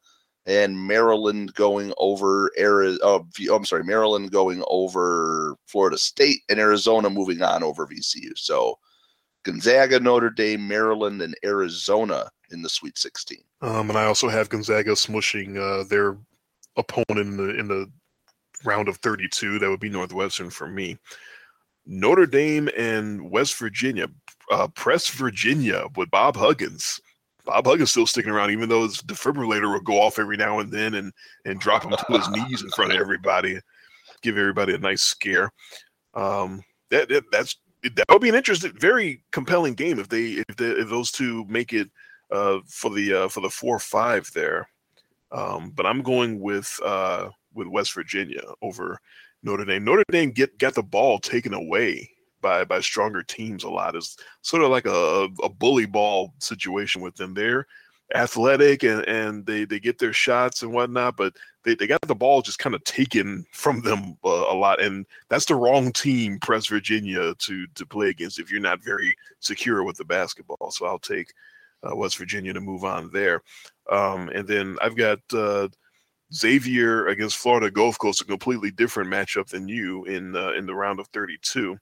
and 0.46 0.86
Maryland 0.86 1.54
going 1.54 1.92
over 1.98 2.50
Arizona. 2.58 2.98
Oh, 3.02 3.26
I'm 3.52 3.64
sorry, 3.64 3.84
Maryland 3.84 4.30
going 4.30 4.62
over 4.68 5.56
Florida 5.66 5.98
State, 5.98 6.42
and 6.48 6.58
Arizona 6.58 7.10
moving 7.10 7.42
on 7.42 7.62
over 7.62 7.86
VCU. 7.86 8.36
So 8.36 8.78
Gonzaga, 9.44 10.00
Notre 10.00 10.30
Dame, 10.30 10.66
Maryland, 10.66 11.22
and 11.22 11.36
Arizona 11.44 12.30
in 12.50 12.62
the 12.62 12.68
Sweet 12.68 12.96
16. 12.98 13.38
Um, 13.62 13.90
and 13.90 13.98
I 13.98 14.04
also 14.04 14.28
have 14.28 14.48
Gonzaga 14.48 14.92
smushing 14.92 15.56
uh, 15.58 15.84
their 15.88 16.16
opponent 16.76 17.18
in 17.20 17.36
the 17.36 17.58
in 17.58 17.68
the 17.68 17.90
round 18.64 18.88
of 18.88 18.96
32. 18.98 19.58
That 19.58 19.70
would 19.70 19.80
be 19.80 19.88
Northwestern 19.88 20.50
for 20.50 20.68
me. 20.68 20.98
Notre 21.86 22.26
Dame 22.26 22.68
and 22.76 23.30
West 23.30 23.56
Virginia, 23.56 24.08
uh, 24.50 24.66
press 24.68 25.08
Virginia 25.08 25.86
with 25.96 26.10
Bob 26.10 26.36
Huggins. 26.36 27.00
Bob 27.46 27.64
Huggins 27.64 27.92
still 27.92 28.06
sticking 28.06 28.32
around, 28.32 28.50
even 28.50 28.68
though 28.68 28.82
his 28.82 29.00
defibrillator 29.02 29.72
will 29.72 29.80
go 29.80 30.00
off 30.00 30.18
every 30.18 30.36
now 30.36 30.58
and 30.58 30.70
then 30.70 30.94
and 30.94 31.12
and 31.44 31.60
drop 31.60 31.84
him 31.84 31.92
to 31.92 32.18
his 32.18 32.28
knees 32.28 32.62
in 32.62 32.68
front 32.70 32.92
of 32.92 33.00
everybody, 33.00 33.58
give 34.22 34.36
everybody 34.36 34.74
a 34.74 34.78
nice 34.78 35.02
scare. 35.02 35.50
Um, 36.14 36.62
that, 36.90 37.08
that 37.08 37.24
that's 37.30 37.56
that 37.82 38.04
would 38.10 38.22
be 38.22 38.28
an 38.28 38.34
interesting, 38.34 38.72
very 38.78 39.22
compelling 39.30 39.74
game 39.74 39.98
if 39.98 40.08
they 40.08 40.44
if, 40.48 40.56
they, 40.56 40.66
if 40.66 40.88
those 40.88 41.12
two 41.12 41.44
make 41.46 41.72
it 41.72 41.88
uh, 42.32 42.58
for 42.66 42.90
the 42.90 43.12
uh, 43.12 43.28
for 43.28 43.40
the 43.40 43.50
four 43.50 43.78
five 43.78 44.28
there. 44.34 44.68
Um, 45.30 45.70
but 45.70 45.86
I'm 45.86 46.02
going 46.02 46.40
with 46.40 46.78
uh, 46.84 47.30
with 47.54 47.68
West 47.68 47.94
Virginia 47.94 48.42
over 48.60 48.98
Notre 49.44 49.64
Dame. 49.64 49.84
Notre 49.84 50.04
Dame 50.10 50.32
get 50.32 50.58
got 50.58 50.74
the 50.74 50.82
ball 50.82 51.20
taken 51.20 51.54
away 51.54 52.10
by 52.40 52.64
by 52.64 52.80
stronger 52.80 53.22
teams 53.22 53.64
a 53.64 53.70
lot. 53.70 53.96
It's 53.96 54.16
sort 54.42 54.62
of 54.62 54.70
like 54.70 54.86
a, 54.86 55.28
a 55.42 55.48
bully 55.48 55.86
ball 55.86 56.34
situation 56.38 57.02
with 57.02 57.16
them. 57.16 57.34
They're 57.34 57.66
athletic 58.14 58.84
and, 58.84 59.06
and 59.08 59.44
they, 59.46 59.64
they 59.64 59.80
get 59.80 59.98
their 59.98 60.12
shots 60.12 60.62
and 60.62 60.72
whatnot, 60.72 61.16
but 61.16 61.34
they, 61.64 61.74
they 61.74 61.86
got 61.86 62.00
the 62.02 62.14
ball 62.14 62.40
just 62.40 62.58
kind 62.58 62.74
of 62.74 62.84
taken 62.84 63.44
from 63.50 63.80
them 63.80 64.16
uh, 64.24 64.28
a 64.48 64.54
lot. 64.54 64.80
And 64.80 65.06
that's 65.28 65.46
the 65.46 65.56
wrong 65.56 65.92
team, 65.92 66.38
Press 66.38 66.66
Virginia, 66.66 67.34
to 67.34 67.66
to 67.74 67.86
play 67.86 68.08
against 68.08 68.38
if 68.38 68.50
you're 68.50 68.60
not 68.60 68.82
very 68.82 69.16
secure 69.40 69.82
with 69.82 69.96
the 69.96 70.04
basketball. 70.04 70.70
So 70.70 70.86
I'll 70.86 70.98
take 70.98 71.32
uh, 71.82 71.96
West 71.96 72.16
Virginia 72.18 72.52
to 72.52 72.60
move 72.60 72.84
on 72.84 73.10
there. 73.12 73.42
Um, 73.90 74.28
and 74.28 74.46
then 74.46 74.76
I've 74.80 74.96
got 74.96 75.18
uh, 75.32 75.68
Xavier 76.32 77.08
against 77.08 77.36
Florida 77.36 77.70
Gulf 77.70 77.98
Coast, 77.98 78.20
a 78.20 78.24
completely 78.24 78.70
different 78.70 79.10
matchup 79.10 79.48
than 79.48 79.68
you 79.68 80.04
in 80.04 80.36
uh, 80.36 80.52
in 80.52 80.66
the 80.66 80.74
round 80.74 81.00
of 81.00 81.08
32 81.08 81.76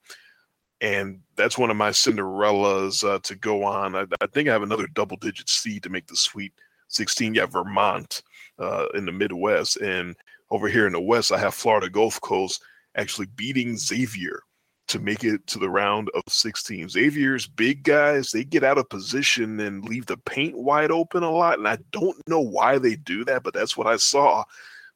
and 0.84 1.18
that's 1.34 1.56
one 1.56 1.70
of 1.70 1.78
my 1.78 1.88
Cinderellas 1.88 3.08
uh, 3.08 3.18
to 3.20 3.34
go 3.34 3.64
on. 3.64 3.96
I, 3.96 4.04
I, 4.20 4.26
think 4.26 4.50
I 4.50 4.52
have 4.52 4.62
another 4.62 4.86
double 4.88 5.16
digit 5.16 5.48
seed 5.48 5.82
to 5.82 5.88
make 5.88 6.06
the 6.06 6.16
Sweet 6.16 6.52
16. 6.88 7.32
Yeah, 7.32 7.46
Vermont 7.46 8.22
uh, 8.58 8.86
in 8.92 9.06
the 9.06 9.12
Midwest, 9.12 9.78
and 9.78 10.14
over 10.50 10.68
here 10.68 10.86
in 10.86 10.92
the 10.92 11.00
West, 11.00 11.32
I 11.32 11.38
have 11.38 11.54
Florida 11.54 11.88
Gulf 11.88 12.20
Coast 12.20 12.62
actually 12.96 13.28
beating 13.34 13.78
Xavier 13.78 14.42
to 14.88 14.98
make 14.98 15.24
it 15.24 15.46
to 15.46 15.58
the 15.58 15.70
round 15.70 16.10
of 16.14 16.22
16. 16.28 16.90
Xavier's 16.90 17.46
big 17.46 17.82
guys, 17.82 18.30
they 18.30 18.44
get 18.44 18.62
out 18.62 18.76
of 18.76 18.86
position 18.90 19.58
and 19.60 19.88
leave 19.88 20.04
the 20.04 20.18
paint 20.18 20.54
wide 20.54 20.90
open 20.90 21.22
a 21.22 21.30
lot, 21.30 21.58
and 21.58 21.66
I 21.66 21.78
don't 21.92 22.16
know 22.28 22.40
why 22.40 22.76
they 22.76 22.96
do 22.96 23.24
that, 23.24 23.42
but 23.42 23.54
that's 23.54 23.74
what 23.74 23.86
I 23.86 23.96
saw 23.96 24.44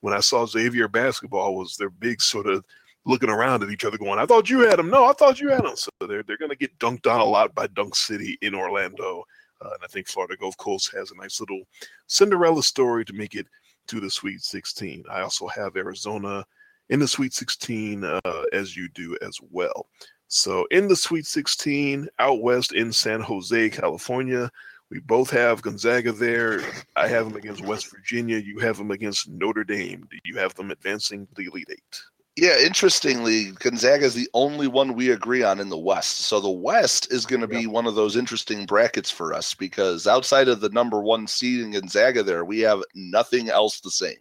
when 0.01 0.12
I 0.12 0.20
saw 0.20 0.44
Xavier 0.44 0.86
basketball 0.86 1.56
was 1.56 1.77
their 1.77 1.90
big 1.90 2.20
sort 2.20 2.47
of 2.47 2.62
looking 3.09 3.31
around 3.31 3.65
at 3.65 3.71
each 3.71 3.85
other, 3.85 3.99
going, 3.99 4.21
"I 4.21 4.27
thought 4.27 4.51
you 4.51 4.61
had 4.61 4.79
him." 4.79 4.91
No, 4.91 5.07
I 5.07 5.13
thought 5.13 5.41
you 5.41 5.49
had 5.49 5.65
him. 5.65 5.75
So 5.75 5.91
they're 6.07 6.23
they're 6.23 6.39
going 6.39 6.51
to 6.51 6.57
get 6.57 6.79
dunked 6.79 7.11
on 7.11 7.21
a 7.21 7.25
lot 7.25 7.55
by 7.55 7.67
Dunk 7.69 7.97
City 7.97 8.39
in 8.43 8.55
Orlando, 8.55 9.25
uh, 9.61 9.71
and 9.71 9.83
I 9.83 9.87
think 9.89 10.07
Florida 10.07 10.37
Gulf 10.37 10.57
Coast 10.59 10.93
has 10.95 11.11
a 11.11 11.17
nice 11.17 11.41
little 11.41 11.63
Cinderella 12.07 12.63
story 12.63 13.05
to 13.07 13.13
make 13.13 13.35
it 13.35 13.47
to 13.89 14.01
the 14.01 14.11
Sweet 14.11 14.43
16. 14.43 15.05
I 15.11 15.23
also 15.23 15.49
have 15.49 15.77
Arizona 15.77 16.45
in 16.91 17.01
the 17.01 17.09
Sweet 17.09 17.35
16, 17.35 18.05
uh, 18.05 18.21
as 18.53 18.77
you 18.77 18.89
do 18.91 19.17
as 19.23 19.39
well. 19.51 19.87
So 20.29 20.67
in 20.71 20.89
the 20.89 20.97
Sweet 20.97 21.27
16, 21.27 22.09
out 22.19 22.43
west 22.43 22.73
in 22.73 22.93
San 22.93 23.21
Jose, 23.21 23.71
California. 23.71 24.51
We 24.91 25.01
both 25.01 25.31
have 25.31 25.61
Gonzaga 25.61 26.13
there. 26.13 26.63
I 26.97 27.09
have 27.09 27.27
them 27.27 27.37
against 27.37 27.65
West 27.65 27.91
Virginia. 27.91 28.39
You 28.39 28.59
have 28.61 28.79
them 28.79 28.91
against 28.91 29.29
Notre 29.29 29.65
Dame. 29.65 30.07
Do 30.11 30.17
you 30.25 30.39
have 30.39 30.55
them 30.55 30.71
advancing 30.71 31.27
to 31.27 31.35
the 31.35 31.45
Elite 31.45 31.69
Eight? 31.71 32.03
Yeah, 32.40 32.56
interestingly, 32.65 33.51
Gonzaga 33.59 34.05
is 34.05 34.15
the 34.15 34.28
only 34.32 34.69
one 34.69 34.94
we 34.94 35.10
agree 35.10 35.43
on 35.43 35.59
in 35.59 35.69
the 35.69 35.77
West. 35.77 36.19
So 36.19 36.39
the 36.39 36.48
West 36.48 37.12
is 37.12 37.27
going 37.27 37.40
to 37.40 37.48
be 37.48 37.62
yeah. 37.62 37.69
one 37.69 37.85
of 37.85 37.97
those 37.97 38.15
interesting 38.15 38.65
brackets 38.65 39.10
for 39.10 39.35
us 39.35 39.55
because 39.55 40.06
outside 40.06 40.47
of 40.47 40.60
the 40.60 40.69
number 40.69 41.02
one 41.02 41.27
seed 41.27 41.62
in 41.62 41.73
Gonzaga, 41.73 42.23
there 42.23 42.44
we 42.44 42.60
have 42.60 42.81
nothing 42.94 43.51
else 43.51 43.81
the 43.81 43.90
same. 43.90 44.19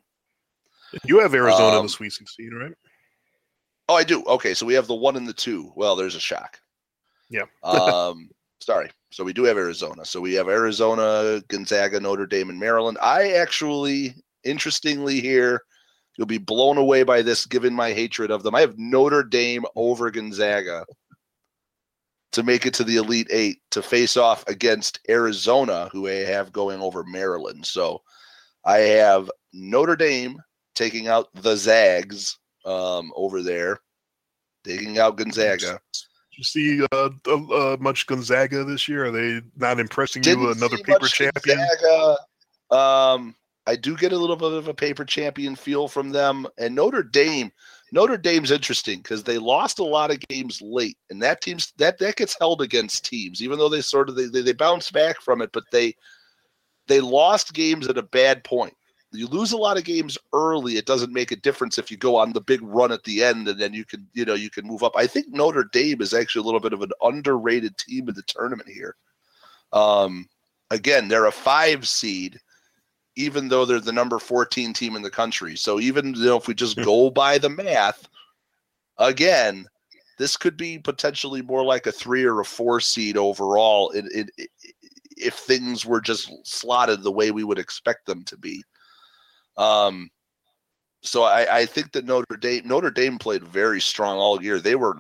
You 1.06 1.19
have 1.19 1.35
Arizona 1.35 1.77
Um, 1.77 1.85
the 1.85 1.89
Sweet 1.89 2.11
16, 2.11 2.53
right? 2.56 2.72
Oh, 3.88 3.94
I 3.94 4.03
do. 4.03 4.23
Okay, 4.23 4.56
so 4.56 4.65
we 4.65 4.73
have 4.73 4.88
the 4.88 4.95
one 4.95 5.15
and 5.15 5.27
the 5.27 5.34
two. 5.34 5.72
Well, 5.76 5.95
there's 5.95 6.15
a 6.15 6.19
shock. 6.19 6.60
Yeah. 7.30 7.45
um, 7.64 8.30
sorry. 8.61 8.89
So 9.11 9.23
we 9.23 9.34
do 9.34 9.44
have 9.44 9.57
Arizona. 9.57 10.03
So 10.06 10.22
we 10.22 10.34
have 10.34 10.49
Arizona, 10.49 11.39
Gonzaga, 11.49 11.99
Notre 11.99 12.26
Dame, 12.26 12.49
and 12.49 12.60
Maryland. 12.60 12.98
I 12.99 13.34
actually, 13.34 14.15
interestingly, 14.44 15.22
here 15.22 15.61
you'll 16.18 16.27
be 16.27 16.38
blown 16.38 16.77
away 16.77 17.03
by 17.03 17.22
this, 17.22 17.45
given 17.45 17.73
my 17.73 17.94
hatred 17.94 18.31
of 18.31 18.44
them. 18.44 18.56
I 18.56 18.61
have 18.61 18.77
Notre 18.77 19.23
Dame 19.23 19.65
over 19.76 20.10
Gonzaga 20.11 20.85
to 22.34 22.44
make 22.44 22.65
it 22.65 22.73
to 22.76 22.84
the 22.84 22.98
Elite 22.98 23.27
Eight 23.31 23.61
to 23.72 23.81
face 23.81 24.18
off 24.18 24.48
against 24.48 24.99
Arizona, 25.10 25.89
who 25.91 26.07
I 26.07 26.26
have 26.26 26.52
going 26.52 26.81
over 26.81 27.03
Maryland. 27.03 27.65
So 27.65 28.02
I 28.65 28.80
have 28.80 29.31
Notre 29.53 29.95
Dame 29.95 30.41
taking 30.76 31.07
out 31.07 31.30
the 31.34 31.56
Zags 31.56 32.38
um, 32.65 33.11
over 33.15 33.41
there, 33.41 33.80
taking 34.64 34.99
out 34.99 35.18
Gonzaga. 35.18 35.80
Did 35.94 36.38
you 36.38 36.44
see 36.44 36.85
uh, 36.91 37.10
uh, 37.27 37.77
much 37.80 38.06
Gonzaga 38.06 38.64
this 38.64 38.88
year? 38.88 39.06
Are 39.06 39.11
they 39.11 39.41
not 39.56 39.80
impressing 39.80 40.23
you? 40.23 40.35
Didn't 40.35 40.57
Another 40.57 40.77
paper 40.77 41.07
champion? 41.07 41.57
Gonzaga. 41.57 42.18
Um, 42.69 43.35
I 43.68 43.76
do 43.76 43.98
get 43.98 44.14
a 44.14 44.18
little 44.18 44.38
bit 44.38 44.53
of 44.53 44.69
a 44.69 44.73
paper 44.73 45.03
champion 45.03 45.56
feel 45.56 45.89
from 45.89 46.11
them, 46.11 46.48
and 46.57 46.73
Notre 46.73 47.03
Dame. 47.03 47.52
Notre 47.91 48.18
Dame's 48.18 48.49
interesting 48.49 48.99
because 48.99 49.23
they 49.23 49.38
lost 49.38 49.80
a 49.80 49.84
lot 49.84 50.10
of 50.10 50.26
games 50.30 50.61
late, 50.61 50.98
and 51.10 51.22
that 51.22 51.41
team's 51.41 51.73
that 51.77 51.99
that 51.99 52.15
gets 52.15 52.38
held 52.39 52.61
against 52.61 53.06
teams, 53.06 53.44
even 53.44 53.60
though 53.60 53.69
they 53.69 53.81
sort 53.81 54.10
of 54.10 54.15
they 54.15 54.27
they, 54.27 54.53
bounce 54.53 54.89
back 54.89 55.22
from 55.22 55.41
it, 55.41 55.52
but 55.52 55.65
they 55.72 55.94
they 56.88 57.02
lost 57.02 57.53
games 57.53 57.88
at 57.89 57.98
a 57.98 58.03
bad 58.03 58.44
point. 58.45 58.73
You 59.11 59.27
lose 59.27 59.52
a 59.52 59.57
lot 59.57 59.77
of 59.77 59.84
games 59.84 60.18
early, 60.34 60.77
it 60.77 60.85
doesn't 60.85 61.14
make 61.14 61.31
a 61.31 61.38
difference 61.38 61.77
if 61.77 61.91
you 61.91 61.98
go 61.98 62.15
on 62.15 62.34
the 62.34 62.41
big 62.41 62.61
run 62.61 62.91
at 62.94 63.03
the 63.03 63.23
end, 63.23 63.49
and 63.49 63.60
then 63.60 63.73
you 63.73 63.84
can 63.84 64.07
you 64.14 64.23
know 64.23 64.34
you 64.34 64.49
can 64.49 64.65
move 64.65 64.84
up. 64.84 64.94
I 64.95 65.07
think 65.07 65.27
Notre 65.30 65.65
Dame 65.73 66.02
is 66.02 66.14
actually 66.14 66.44
a 66.44 66.45
little 66.45 66.61
bit 66.61 66.73
of 66.73 66.81
an 66.81 66.91
underrated 67.02 67.77
team 67.77 68.07
in 68.07 68.15
the 68.15 68.23
tournament 68.23 68.69
here. 68.69 68.95
Um, 69.73 70.30
again, 70.72 71.10
they're 71.10 71.26
a 71.26 71.31
five 71.34 71.85
seed 71.85 72.39
even 73.18 73.49
though 73.49 73.65
they're 73.65 73.80
the 73.80 73.91
number 73.91 74.19
14 74.19 74.73
team 74.73 74.95
in 74.95 75.02
the 75.02 75.10
country. 75.10 75.56
So 75.56 75.80
even 75.80 76.14
you 76.14 76.26
know, 76.26 76.38
if 76.38 76.48
we 76.48 76.53
just 76.53 76.77
go 76.77 77.10
by 77.10 77.39
the 77.39 77.49
math, 77.49 78.07
again, 78.98 79.65
this 80.19 80.38
could 80.38 80.56
be 80.56 80.77
potentially 80.77 81.41
more 81.41 81.64
like 81.64 81.88
a 81.88 81.91
three 81.91 82.23
or 82.23 82.39
a 82.39 82.45
four 82.45 82.80
seed 82.80 83.18
overall. 83.18 83.89
It, 83.91 84.06
it, 84.14 84.30
it, 84.38 84.49
if 85.18 85.34
things 85.34 85.84
were 85.84 85.99
just 85.99 86.31
slotted 86.44 87.02
the 87.02 87.11
way 87.11 87.31
we 87.31 87.44
would 87.44 87.57
expect 87.57 88.06
them 88.06 88.23
to 88.26 88.38
be. 88.38 88.64
Um, 89.57 90.11
so 91.02 91.23
I, 91.23 91.60
I 91.60 91.65
think 91.65 91.91
that 91.94 92.06
Notre 92.06 92.38
Dame 92.38 92.68
Notre 92.68 92.91
Dame 92.91 93.18
played 93.18 93.44
very 93.44 93.81
strong 93.81 94.18
all 94.18 94.41
year. 94.41 94.60
They 94.60 94.76
were 94.76 94.98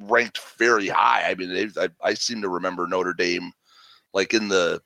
ranked 0.00 0.40
very 0.56 0.88
high. 0.88 1.28
I 1.28 1.34
mean, 1.34 1.52
they, 1.52 1.82
I, 1.82 1.88
I 2.02 2.14
seem 2.14 2.40
to 2.42 2.48
remember 2.48 2.86
Notre 2.86 3.12
Dame 3.12 3.52
like 4.14 4.32
in 4.32 4.48
the 4.48 4.80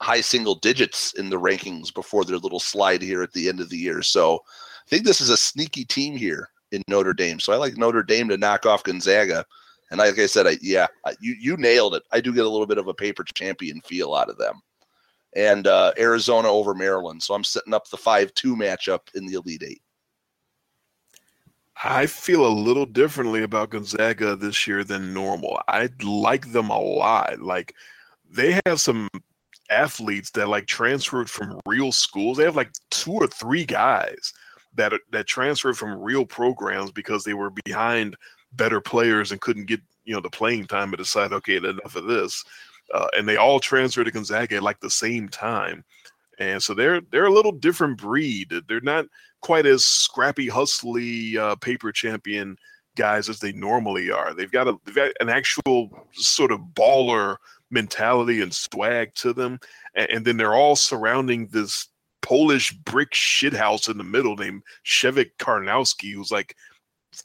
high 0.00 0.20
single 0.20 0.54
digits 0.54 1.14
in 1.14 1.30
the 1.30 1.40
rankings 1.40 1.92
before 1.92 2.24
their 2.24 2.38
little 2.38 2.60
slide 2.60 3.02
here 3.02 3.22
at 3.22 3.32
the 3.32 3.48
end 3.48 3.60
of 3.60 3.70
the 3.70 3.78
year. 3.78 4.02
So 4.02 4.36
I 4.36 4.88
think 4.88 5.04
this 5.04 5.20
is 5.20 5.30
a 5.30 5.36
sneaky 5.36 5.84
team 5.84 6.16
here 6.16 6.50
in 6.72 6.82
Notre 6.88 7.14
Dame. 7.14 7.40
So 7.40 7.52
I 7.52 7.56
like 7.56 7.76
Notre 7.76 8.02
Dame 8.02 8.28
to 8.28 8.36
knock 8.36 8.66
off 8.66 8.84
Gonzaga. 8.84 9.44
And 9.90 9.98
like 9.98 10.18
I 10.18 10.26
said, 10.26 10.46
I, 10.46 10.58
yeah, 10.60 10.86
you 11.20 11.34
you 11.38 11.56
nailed 11.56 11.94
it. 11.94 12.02
I 12.12 12.20
do 12.20 12.34
get 12.34 12.44
a 12.44 12.48
little 12.48 12.66
bit 12.66 12.78
of 12.78 12.88
a 12.88 12.94
paper 12.94 13.24
champion 13.24 13.80
feel 13.82 14.14
out 14.14 14.28
of 14.28 14.36
them. 14.36 14.60
And 15.34 15.66
uh, 15.66 15.92
Arizona 15.98 16.48
over 16.48 16.74
Maryland. 16.74 17.22
So 17.22 17.34
I'm 17.34 17.44
setting 17.44 17.74
up 17.74 17.88
the 17.88 17.96
5 17.96 18.34
2 18.34 18.56
matchup 18.56 19.14
in 19.14 19.26
the 19.26 19.34
Elite 19.34 19.62
Eight. 19.64 19.82
I 21.84 22.06
feel 22.06 22.46
a 22.46 22.48
little 22.48 22.86
differently 22.86 23.42
about 23.42 23.70
Gonzaga 23.70 24.34
this 24.34 24.66
year 24.66 24.82
than 24.82 25.12
normal. 25.12 25.60
I 25.68 25.90
like 26.02 26.52
them 26.52 26.70
a 26.70 26.80
lot. 26.80 27.40
Like 27.40 27.74
they 28.30 28.58
have 28.66 28.80
some 28.80 29.08
athletes 29.70 30.30
that 30.32 30.48
like 30.48 30.66
transferred 30.66 31.30
from 31.30 31.60
real 31.66 31.92
schools. 31.92 32.38
They 32.38 32.44
have 32.44 32.56
like 32.56 32.72
two 32.90 33.12
or 33.12 33.26
three 33.26 33.64
guys 33.64 34.32
that 34.74 34.92
that 35.10 35.26
transferred 35.26 35.76
from 35.76 36.00
real 36.00 36.26
programs 36.26 36.92
because 36.92 37.24
they 37.24 37.34
were 37.34 37.50
behind 37.64 38.16
better 38.52 38.80
players 38.80 39.32
and 39.32 39.40
couldn't 39.40 39.66
get 39.66 39.80
you 40.04 40.14
know 40.14 40.20
the 40.20 40.30
playing 40.30 40.66
time 40.66 40.90
and 40.90 40.98
decide 40.98 41.32
okay 41.32 41.56
enough 41.56 41.96
of 41.96 42.04
this. 42.04 42.44
Uh, 42.94 43.08
and 43.16 43.28
they 43.28 43.36
all 43.36 43.58
transferred 43.58 44.04
to 44.04 44.12
Gonzaga 44.12 44.56
at 44.56 44.62
like 44.62 44.78
the 44.80 44.90
same 44.90 45.28
time. 45.28 45.84
And 46.38 46.62
so 46.62 46.74
they're 46.74 47.00
they're 47.10 47.26
a 47.26 47.32
little 47.32 47.52
different 47.52 47.98
breed. 47.98 48.52
They're 48.68 48.80
not 48.80 49.06
quite 49.40 49.66
as 49.66 49.84
scrappy, 49.84 50.48
hustly 50.48 51.36
uh, 51.38 51.56
paper 51.56 51.92
champion 51.92 52.56
guys 52.96 53.28
as 53.28 53.40
they 53.40 53.52
normally 53.52 54.10
are. 54.10 54.34
They've 54.34 54.50
got 54.50 54.68
a 54.68 54.76
they've 54.84 54.94
got 54.94 55.12
an 55.20 55.28
actual 55.28 55.90
sort 56.12 56.52
of 56.52 56.60
baller 56.74 57.36
mentality 57.70 58.40
and 58.40 58.54
swag 58.54 59.14
to 59.16 59.32
them, 59.32 59.58
and, 59.94 60.10
and 60.10 60.24
then 60.24 60.36
they're 60.36 60.54
all 60.54 60.76
surrounding 60.76 61.48
this 61.48 61.88
Polish 62.22 62.72
brick 62.72 63.12
shithouse 63.12 63.88
in 63.88 63.98
the 63.98 64.04
middle 64.04 64.36
named 64.36 64.62
Przemek 64.84 65.30
Karnowski, 65.38 66.12
who's 66.12 66.32
like 66.32 66.56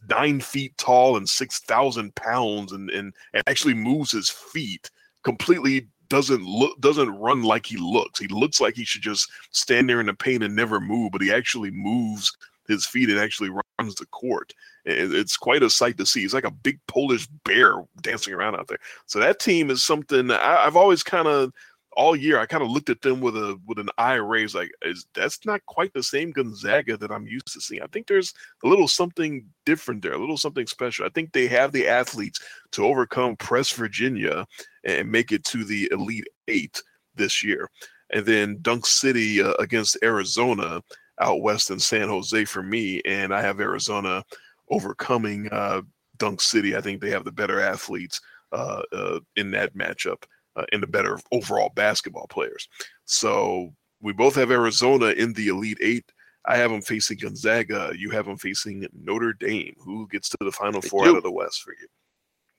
nine 0.09 0.39
feet 0.39 0.77
tall 0.77 1.17
and 1.17 1.27
six 1.27 1.59
thousand 1.59 2.13
pounds, 2.15 2.71
and, 2.71 2.89
and 2.91 3.13
and 3.33 3.43
actually 3.47 3.73
moves 3.73 4.11
his 4.11 4.29
feet 4.29 4.89
completely 5.23 5.87
doesn't 6.09 6.43
look 6.43 6.79
doesn't 6.81 7.17
run 7.17 7.41
like 7.41 7.65
he 7.65 7.77
looks. 7.77 8.19
He 8.19 8.27
looks 8.27 8.59
like 8.59 8.75
he 8.75 8.83
should 8.83 9.01
just 9.01 9.31
stand 9.51 9.89
there 9.89 10.01
in 10.01 10.07
the 10.07 10.13
paint 10.13 10.43
and 10.43 10.55
never 10.55 10.79
move, 10.79 11.11
but 11.11 11.21
he 11.21 11.33
actually 11.33 11.71
moves 11.71 12.31
his 12.71 12.85
feet 12.85 13.09
and 13.09 13.19
actually 13.19 13.49
runs 13.79 13.95
the 13.95 14.05
court. 14.07 14.53
It's 14.85 15.37
quite 15.37 15.61
a 15.61 15.69
sight 15.69 15.97
to 15.97 16.05
see. 16.05 16.21
He's 16.21 16.33
like 16.33 16.45
a 16.45 16.51
big 16.51 16.79
Polish 16.87 17.27
bear 17.45 17.75
dancing 18.01 18.33
around 18.33 18.55
out 18.55 18.67
there. 18.67 18.79
So 19.05 19.19
that 19.19 19.39
team 19.39 19.69
is 19.69 19.83
something 19.83 20.31
I, 20.31 20.63
have 20.63 20.75
always 20.75 21.03
kind 21.03 21.27
of 21.27 21.51
all 21.93 22.15
year 22.15 22.39
I 22.39 22.45
kind 22.45 22.63
of 22.63 22.69
looked 22.69 22.89
at 22.89 23.01
them 23.01 23.19
with 23.19 23.35
a 23.35 23.59
with 23.67 23.77
an 23.77 23.89
eye 23.97 24.15
raised, 24.15 24.55
like 24.55 24.71
is 24.81 25.05
that's 25.13 25.45
not 25.45 25.65
quite 25.65 25.93
the 25.93 26.03
same 26.03 26.31
Gonzaga 26.31 26.97
that 26.97 27.11
I'm 27.11 27.27
used 27.27 27.51
to 27.53 27.61
seeing. 27.61 27.81
I 27.81 27.87
think 27.87 28.07
there's 28.07 28.33
a 28.63 28.67
little 28.67 28.87
something 28.87 29.45
different 29.65 30.01
there, 30.01 30.13
a 30.13 30.17
little 30.19 30.37
something 30.37 30.67
special. 30.67 31.05
I 31.05 31.09
think 31.09 31.31
they 31.31 31.47
have 31.47 31.71
the 31.71 31.87
athletes 31.87 32.39
to 32.71 32.85
overcome 32.85 33.35
Press 33.35 33.71
Virginia 33.71 34.45
and 34.83 35.11
make 35.11 35.31
it 35.31 35.43
to 35.45 35.63
the 35.63 35.89
Elite 35.91 36.27
Eight 36.47 36.81
this 37.15 37.43
year, 37.43 37.69
and 38.11 38.25
then 38.25 38.59
Dunk 38.61 38.85
City 38.85 39.41
uh, 39.41 39.53
against 39.59 39.97
Arizona 40.01 40.81
out 41.21 41.41
west 41.41 41.69
in 41.69 41.79
San 41.79 42.09
Jose 42.09 42.45
for 42.45 42.63
me, 42.63 43.01
and 43.05 43.33
I 43.33 43.41
have 43.41 43.59
Arizona 43.59 44.23
overcoming 44.69 45.49
uh, 45.51 45.81
Dunk 46.17 46.41
City. 46.41 46.75
I 46.75 46.81
think 46.81 47.01
they 47.01 47.11
have 47.11 47.25
the 47.25 47.31
better 47.31 47.59
athletes 47.59 48.21
uh, 48.51 48.81
uh 48.91 49.19
in 49.37 49.49
that 49.51 49.73
matchup 49.75 50.23
uh, 50.55 50.65
and 50.71 50.83
the 50.83 50.87
better 50.87 51.19
overall 51.31 51.71
basketball 51.75 52.27
players. 52.27 52.67
So 53.05 53.73
we 54.01 54.13
both 54.13 54.35
have 54.35 54.51
Arizona 54.51 55.07
in 55.07 55.33
the 55.33 55.47
Elite 55.47 55.77
Eight. 55.81 56.11
I 56.45 56.57
have 56.57 56.71
them 56.71 56.81
facing 56.81 57.19
Gonzaga. 57.19 57.93
You 57.95 58.09
have 58.11 58.25
them 58.25 58.37
facing 58.37 58.87
Notre 58.93 59.33
Dame. 59.33 59.75
Who 59.79 60.07
gets 60.07 60.29
to 60.29 60.37
the 60.41 60.51
Final 60.51 60.81
Four 60.81 61.07
out 61.07 61.17
of 61.17 61.23
the 61.23 61.31
West 61.31 61.61
for 61.61 61.71
you? 61.71 61.87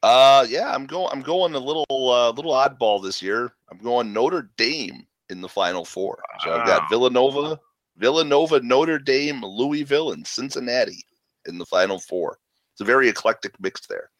Uh, 0.02 0.46
yeah, 0.48 0.72
I'm 0.72 0.86
going. 0.86 1.08
I'm 1.12 1.22
going 1.22 1.54
a 1.54 1.58
little, 1.58 1.86
uh, 1.90 2.30
little 2.30 2.52
oddball 2.52 3.02
this 3.02 3.22
year. 3.22 3.52
I'm 3.70 3.78
going 3.78 4.12
Notre 4.12 4.50
Dame 4.56 5.06
in 5.30 5.40
the 5.40 5.48
Final 5.48 5.84
Four. 5.84 6.22
So 6.44 6.52
I've 6.52 6.66
got 6.66 6.88
Villanova, 6.88 7.58
Villanova, 7.96 8.60
Notre 8.60 8.98
Dame, 8.98 9.42
Louisville, 9.42 10.12
and 10.12 10.26
Cincinnati 10.26 11.04
in 11.46 11.58
the 11.58 11.66
Final 11.66 11.98
Four. 11.98 12.38
It's 12.72 12.80
a 12.80 12.84
very 12.84 13.08
eclectic 13.08 13.54
mix 13.60 13.86
there. 13.86 14.10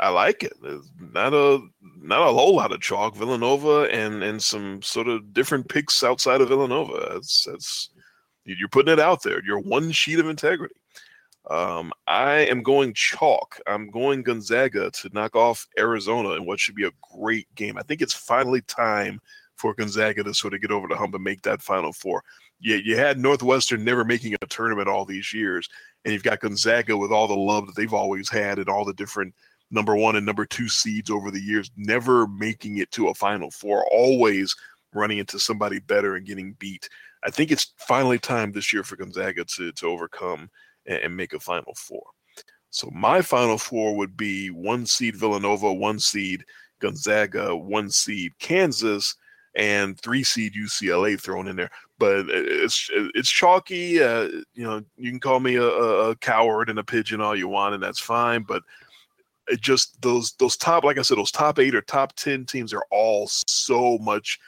I 0.00 0.08
like 0.08 0.42
it. 0.42 0.54
There's 0.62 0.90
not 0.98 1.34
a 1.34 1.60
not 2.00 2.28
a 2.28 2.32
whole 2.32 2.56
lot 2.56 2.72
of 2.72 2.80
chalk. 2.80 3.16
Villanova 3.16 3.82
and 3.90 4.22
and 4.22 4.42
some 4.42 4.80
sort 4.82 5.08
of 5.08 5.34
different 5.34 5.68
picks 5.68 6.02
outside 6.02 6.40
of 6.40 6.48
Villanova. 6.48 7.10
That's 7.12 7.44
that's 7.44 7.90
you're 8.44 8.68
putting 8.68 8.92
it 8.92 9.00
out 9.00 9.22
there. 9.22 9.42
You're 9.44 9.60
one 9.60 9.92
sheet 9.92 10.18
of 10.18 10.28
integrity. 10.28 10.74
Um, 11.50 11.92
I 12.06 12.46
am 12.46 12.62
going 12.62 12.94
chalk. 12.94 13.60
I'm 13.66 13.90
going 13.90 14.22
Gonzaga 14.22 14.90
to 14.90 15.10
knock 15.12 15.34
off 15.36 15.66
Arizona 15.78 16.30
in 16.30 16.46
what 16.46 16.60
should 16.60 16.74
be 16.76 16.86
a 16.86 16.92
great 17.16 17.52
game. 17.54 17.76
I 17.76 17.82
think 17.82 18.00
it's 18.00 18.14
finally 18.14 18.62
time 18.62 19.20
for 19.56 19.74
Gonzaga 19.74 20.22
to 20.24 20.34
sort 20.34 20.54
of 20.54 20.60
get 20.60 20.70
over 20.70 20.88
the 20.88 20.96
hump 20.96 21.14
and 21.14 21.24
make 21.24 21.42
that 21.42 21.62
Final 21.62 21.92
Four. 21.92 22.22
Yeah, 22.62 22.76
you 22.76 22.96
had 22.96 23.18
Northwestern 23.18 23.84
never 23.84 24.04
making 24.04 24.34
a 24.34 24.46
tournament 24.46 24.88
all 24.88 25.04
these 25.04 25.32
years, 25.32 25.68
and 26.04 26.14
you've 26.14 26.22
got 26.22 26.40
Gonzaga 26.40 26.96
with 26.96 27.10
all 27.10 27.26
the 27.26 27.34
love 27.34 27.66
that 27.66 27.74
they've 27.74 27.92
always 27.92 28.28
had 28.28 28.58
and 28.58 28.68
all 28.68 28.84
the 28.84 28.94
different 28.94 29.34
number 29.72 29.96
one 29.96 30.14
and 30.14 30.24
number 30.24 30.46
two 30.46 30.68
seeds 30.68 31.10
over 31.10 31.30
the 31.30 31.40
years, 31.40 31.70
never 31.76 32.28
making 32.28 32.78
it 32.78 32.90
to 32.92 33.08
a 33.08 33.14
Final 33.14 33.50
Four, 33.50 33.84
always 33.90 34.54
running 34.94 35.18
into 35.18 35.40
somebody 35.40 35.80
better 35.80 36.14
and 36.14 36.26
getting 36.26 36.52
beat. 36.60 36.88
I 37.24 37.30
think 37.30 37.50
it's 37.50 37.72
finally 37.78 38.18
time 38.18 38.52
this 38.52 38.72
year 38.72 38.84
for 38.84 38.96
Gonzaga 38.96 39.44
to 39.44 39.72
to 39.72 39.86
overcome 39.86 40.48
and, 40.86 40.98
and 40.98 41.16
make 41.16 41.32
a 41.32 41.40
Final 41.40 41.74
Four. 41.76 42.04
So 42.70 42.90
my 42.92 43.22
Final 43.22 43.58
Four 43.58 43.96
would 43.96 44.16
be 44.16 44.48
one 44.48 44.86
seed 44.86 45.16
Villanova, 45.16 45.72
one 45.72 45.98
seed 45.98 46.44
Gonzaga, 46.80 47.56
one 47.56 47.90
seed 47.90 48.32
Kansas, 48.38 49.16
and 49.54 50.00
three 50.00 50.24
seed 50.24 50.54
UCLA 50.54 51.20
thrown 51.20 51.48
in 51.48 51.56
there. 51.56 51.70
But 52.02 52.26
it's 52.30 52.90
it's 53.14 53.30
chalky. 53.30 54.02
Uh, 54.02 54.24
you 54.54 54.64
know, 54.64 54.82
you 54.96 55.08
can 55.08 55.20
call 55.20 55.38
me 55.38 55.54
a, 55.54 55.68
a 55.68 56.16
coward 56.16 56.68
and 56.68 56.80
a 56.80 56.82
pigeon 56.82 57.20
all 57.20 57.36
you 57.36 57.46
want, 57.46 57.74
and 57.74 57.82
that's 57.82 58.00
fine. 58.00 58.42
But 58.42 58.64
it 59.46 59.60
just 59.60 60.02
those 60.02 60.32
those 60.40 60.56
top, 60.56 60.82
like 60.82 60.98
I 60.98 61.02
said, 61.02 61.16
those 61.16 61.30
top 61.30 61.60
eight 61.60 61.76
or 61.76 61.82
top 61.82 62.16
ten 62.16 62.44
teams 62.44 62.72
are 62.72 62.82
all 62.90 63.28
so 63.46 63.98
much 63.98 64.40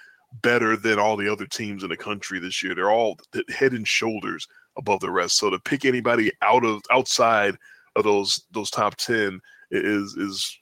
better 0.43 0.77
than 0.77 0.99
all 0.99 1.17
the 1.17 1.31
other 1.31 1.47
teams 1.47 1.85
in 1.85 1.91
the 1.91 1.97
country 1.97 2.41
this 2.41 2.61
year. 2.61 2.75
They're 2.75 2.91
all 2.91 3.21
head 3.49 3.71
and 3.71 3.87
shoulders 3.87 4.49
above 4.77 4.99
the 4.99 5.13
rest. 5.13 5.37
So 5.37 5.49
to 5.49 5.61
pick 5.61 5.85
anybody 5.85 6.33
out 6.43 6.65
of 6.65 6.83
outside 6.91 7.55
of 7.95 8.03
those 8.03 8.47
those 8.51 8.71
top 8.71 8.97
ten 8.97 9.41
is 9.71 10.17
is 10.17 10.59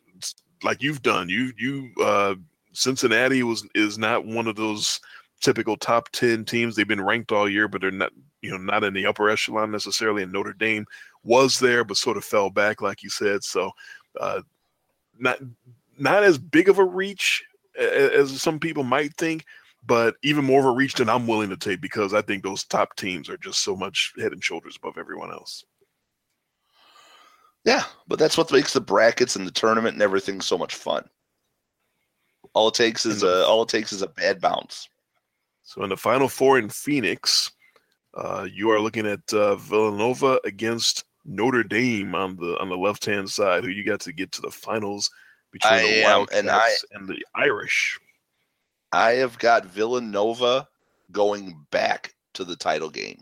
like 0.63 0.83
you've 0.83 1.01
done. 1.01 1.31
You 1.31 1.55
you 1.57 1.91
uh, 2.03 2.35
Cincinnati 2.75 3.43
was 3.45 3.67
is 3.75 3.97
not 3.97 4.27
one 4.27 4.47
of 4.47 4.57
those 4.57 5.01
typical 5.43 5.77
top 5.77 6.09
10 6.11 6.45
teams. 6.45 6.75
They've 6.75 6.89
been 6.89 7.05
ranked 7.05 7.33
all 7.33 7.49
year, 7.49 7.69
but 7.69 7.81
they're 7.81 7.91
not, 7.91 8.13
you 8.41 8.51
know, 8.51 8.59
not 8.59 8.85
in 8.85 8.95
the 8.95 9.07
upper 9.07 9.29
echelon 9.29 9.71
necessarily. 9.71 10.23
And 10.23 10.33
Notre 10.33 10.55
Dame 10.55 10.87
was 11.25 11.59
there, 11.59 11.85
but 11.85 11.97
sort 11.97 12.17
of 12.17 12.25
fell 12.25 12.51
back, 12.51 12.81
like 12.81 13.03
you 13.03 13.11
said. 13.11 13.45
So, 13.45 13.71
uh, 14.21 14.43
not 15.19 15.39
not 15.99 16.25
as 16.25 16.39
big 16.39 16.69
of 16.69 16.79
a 16.79 16.85
reach 16.85 17.45
as 17.79 18.41
some 18.41 18.59
people 18.59 18.83
might 18.83 19.15
think, 19.17 19.45
but 19.85 20.17
even 20.23 20.45
more 20.45 20.61
of 20.61 20.67
a 20.67 20.71
reach 20.71 20.95
than 20.95 21.09
I'm 21.09 21.27
willing 21.27 21.51
to 21.51 21.57
take 21.57 21.81
because 21.81 22.15
I 22.15 22.23
think 22.23 22.43
those 22.43 22.65
top 22.65 22.97
teams 22.97 23.29
are 23.29 23.37
just 23.37 23.63
so 23.63 23.77
much 23.77 24.13
head 24.19 24.33
and 24.33 24.43
shoulders 24.43 24.77
above 24.77 24.99
everyone 24.99 25.31
else. 25.31 25.65
Yeah, 27.65 27.85
but 28.09 28.19
that's 28.19 28.37
what 28.37 28.51
makes 28.53 28.73
the 28.73 28.81
brackets 28.81 29.37
and 29.37 29.47
the 29.47 29.53
tournament 29.53 29.95
and 29.95 30.03
everything 30.03 30.41
so 30.41 30.59
much 30.59 30.75
fun. 30.75 31.09
All 32.55 32.69
it 32.69 32.75
takes 32.75 33.07
is 33.07 33.23
a 33.23 33.47
all 33.47 33.63
it 33.63 33.69
takes 33.69 33.93
is 33.93 34.03
a 34.03 34.09
bad 34.09 34.41
bounce. 34.41 34.89
So 35.63 35.83
in 35.83 35.91
the 35.91 35.97
final 35.97 36.29
four 36.29 36.59
in 36.59 36.69
Phoenix, 36.69 37.51
uh, 38.15 38.47
you 38.53 38.71
are 38.71 38.81
looking 38.81 39.07
at 39.07 39.33
uh, 39.33 39.57
Villanova 39.57 40.41
against 40.45 41.05
Notre 41.25 41.63
Dame 41.63 42.15
on 42.15 42.37
the 42.37 42.59
on 42.59 42.69
the 42.69 42.77
left 42.77 43.05
hand 43.05 43.31
side. 43.31 43.65
Who 43.65 43.71
you 43.71 43.85
got 43.85 44.01
to 44.01 44.13
get 44.13 44.33
to 44.33 44.43
the 44.43 44.51
finals 44.51 45.11
between 45.53 45.73
I 45.73 45.83
the 45.83 46.03
Wildcats 46.03 46.39
and 46.39 46.51
I- 46.51 46.77
and 46.93 47.09
the 47.09 47.25
Irish? 47.35 47.99
I 48.93 49.13
have 49.13 49.39
got 49.39 49.65
Villanova 49.65 50.69
going 51.11 51.65
back 51.71 52.15
to 52.35 52.45
the 52.45 52.57
title 52.57 52.91
game. 52.91 53.21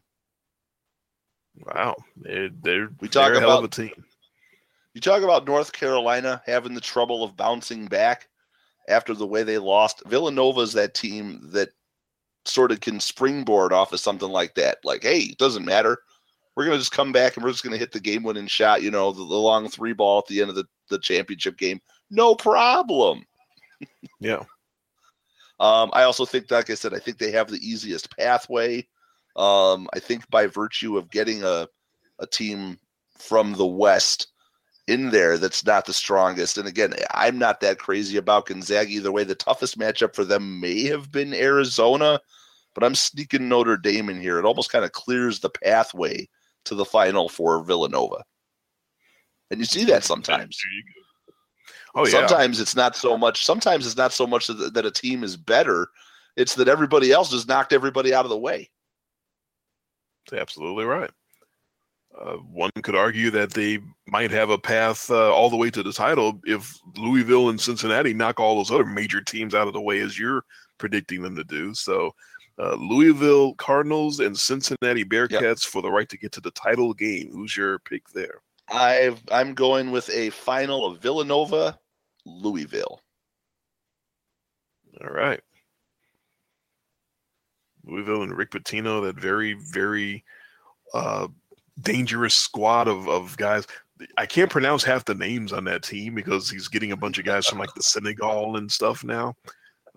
Wow, 1.67 1.95
they're 2.17 2.51
they're, 2.63 2.89
We 3.01 3.09
talk 3.09 3.27
they're 3.27 3.35
a 3.35 3.41
hell 3.41 3.59
of 3.59 3.65
a 3.65 3.69
team. 3.69 4.05
You 4.95 5.01
talk 5.01 5.23
about 5.23 5.47
North 5.47 5.73
Carolina 5.73 6.43
having 6.47 6.75
the 6.75 6.81
trouble 6.81 7.23
of 7.23 7.37
bouncing 7.37 7.87
back 7.87 8.29
after 8.89 9.15
the 9.15 9.27
way 9.27 9.45
they 9.45 9.59
lost. 9.59 10.03
Villanova 10.07 10.63
is 10.63 10.73
that 10.73 10.95
team 10.95 11.39
that 11.53 11.69
sort 12.45 12.73
of 12.73 12.81
can 12.81 13.01
springboard 13.01 13.73
off 13.73 13.93
of 13.93 14.01
something 14.01 14.31
like 14.31 14.55
that. 14.55 14.79
Like, 14.85 15.03
hey, 15.03 15.19
it 15.21 15.39
doesn't 15.39 15.65
matter. 15.65 15.99
We're 16.57 16.65
going 16.65 16.77
to 16.77 16.81
just 16.81 16.93
come 16.93 17.13
back 17.13 17.37
and 17.37 17.45
we're 17.45 17.53
just 17.53 17.63
going 17.63 17.73
to 17.73 17.79
hit 17.79 17.93
the 17.93 18.01
game 18.01 18.23
winning 18.23 18.47
shot, 18.47 18.83
you 18.83 18.91
know, 18.91 19.13
the, 19.13 19.19
the 19.19 19.35
long 19.35 19.69
three 19.69 19.93
ball 19.93 20.19
at 20.19 20.27
the 20.27 20.41
end 20.41 20.51
of 20.51 20.57
the, 20.57 20.65
the 20.89 20.99
championship 20.99 21.57
game. 21.57 21.81
No 22.11 22.35
problem. 22.35 23.25
Yeah, 24.21 24.43
Um, 25.59 25.91
I 25.95 26.03
also 26.03 26.27
think, 26.27 26.51
like 26.51 26.69
I 26.69 26.75
said, 26.75 26.93
I 26.93 26.99
think 26.99 27.17
they 27.17 27.31
have 27.31 27.49
the 27.49 27.57
easiest 27.67 28.15
pathway. 28.15 28.87
Um, 29.37 29.89
I 29.95 30.01
think 30.01 30.29
by 30.29 30.47
virtue 30.47 30.99
of 30.99 31.11
getting 31.11 31.43
a, 31.43 31.67
a 32.19 32.27
team 32.27 32.79
from 33.17 33.55
the 33.55 33.67
West 33.67 34.29
in 34.91 35.11
there 35.11 35.39
that's 35.39 35.65
not 35.65 35.87
the 35.87 35.93
strongest. 35.93 36.59
And 36.59 36.67
again, 36.67 36.93
I'm 37.15 37.39
not 37.39 37.61
that 37.61 37.79
crazy 37.79 38.17
about 38.17 38.47
Gonzaga 38.47 38.91
either 38.91 39.13
way. 39.13 39.23
The 39.25 39.37
toughest 39.37 39.79
matchup 39.79 40.15
for 40.15 40.25
them 40.25 40.61
may 40.61 40.85
have 40.85 41.13
been 41.13 41.33
Arizona, 41.33 42.21
but 42.75 42.83
I'm 42.83 42.97
sneaking 42.97 43.49
Notre 43.49 43.77
Dame 43.77 44.11
in 44.11 44.21
here. 44.21 44.39
It 44.39 44.45
almost 44.45 44.73
kind 44.73 44.85
of 44.85 44.93
clears 44.93 45.39
the 45.39 45.51
pathway 45.51 46.29
to 46.65 46.75
the 46.75 46.85
final 46.85 47.29
for 47.29 47.63
Villanova. 47.63 48.25
And 49.51 49.61
you 49.61 49.65
see 49.65 49.85
that 49.85 50.05
sometimes. 50.05 50.59
There 50.63 50.73
you 50.73 50.83
go. 50.85 51.01
Oh 51.95 52.07
yeah, 52.07 52.27
Sometimes 52.27 52.61
it's 52.61 52.77
not 52.77 52.97
so 52.97 53.17
much. 53.17 53.45
Sometimes 53.45 53.87
it's 53.87 53.97
not 53.97 54.13
so 54.13 54.27
much 54.27 54.47
that, 54.47 54.87
a 54.87 54.91
team 54.91 55.25
is 55.25 55.37
better. 55.37 55.89
It's 56.37 56.55
that 56.55 56.69
everybody 56.69 57.13
else 57.13 57.31
just 57.31 57.49
knocked 57.49 57.73
everybody 57.73 58.15
out 58.15 58.25
of 58.25 58.31
the 58.31 58.39
way. 58.39 58.71
That's 60.27 60.41
absolutely 60.41 60.85
right. 60.85 61.11
Uh, 62.21 62.37
one 62.37 62.71
could 62.83 62.95
argue 62.95 63.31
that 63.31 63.53
they 63.53 63.79
might 64.07 64.31
have 64.31 64.51
a 64.51 64.59
path 64.59 65.11
uh, 65.11 65.33
all 65.33 65.49
the 65.49 65.57
way 65.57 65.71
to 65.71 65.83
the 65.83 65.93
title 65.93 66.39
if 66.45 66.79
Louisville 66.97 67.49
and 67.49 67.59
Cincinnati 67.59 68.13
knock 68.13 68.39
all 68.39 68.57
those 68.57 68.71
other 68.71 68.85
major 68.85 69.23
teams 69.23 69.55
out 69.55 69.67
of 69.67 69.73
the 69.73 69.81
way 69.81 70.01
as 70.01 70.19
you're 70.19 70.45
predicting 70.77 71.23
them 71.23 71.35
to 71.37 71.45
do. 71.45 71.73
So, 71.75 72.15
uh, 72.59 72.75
Louisville 72.75 73.55
Cardinals 73.55 74.21
and 74.21 74.37
Cincinnati 74.37 75.03
Bearcats 75.03 75.65
for 75.65 75.81
the 75.81 75.91
right 75.91 76.09
to 76.11 76.19
get 76.19 76.31
to 76.33 76.43
the 76.43 76.51
title 76.51 76.93
game. 76.93 77.31
Who's 77.33 77.57
your 77.57 77.79
pick 77.79 78.07
there? 78.11 78.43
I've 78.71 79.23
I'm 79.33 79.55
going 79.55 79.91
with 79.91 80.11
a 80.11 80.29
final 80.31 80.85
of 80.87 81.01
Villanova, 81.01 81.79
Louisville. 82.27 83.01
All 85.03 85.11
right. 85.11 85.41
Louisville 87.85 88.23
and 88.23 88.37
Rick 88.37 88.51
Pitino, 88.51 89.03
that 89.05 89.19
very, 89.19 89.55
very 89.55 90.23
uh, 90.93 91.29
dangerous 91.81 92.35
squad 92.35 92.89
of, 92.89 93.09
of 93.09 93.37
guys. 93.37 93.67
I 94.17 94.27
can't 94.27 94.51
pronounce 94.51 94.83
half 94.83 95.05
the 95.05 95.15
names 95.15 95.53
on 95.53 95.65
that 95.65 95.83
team 95.83 96.15
because 96.15 96.51
he's 96.51 96.69
getting 96.69 96.93
a 96.93 96.97
bunch 96.97 97.19
of 97.19 97.25
guys 97.25 97.47
from 97.47 97.59
like 97.59 97.75
the 97.75 97.83
Senegal 97.83 98.57
and 98.57 98.71
stuff 98.71 99.05
now. 99.05 99.35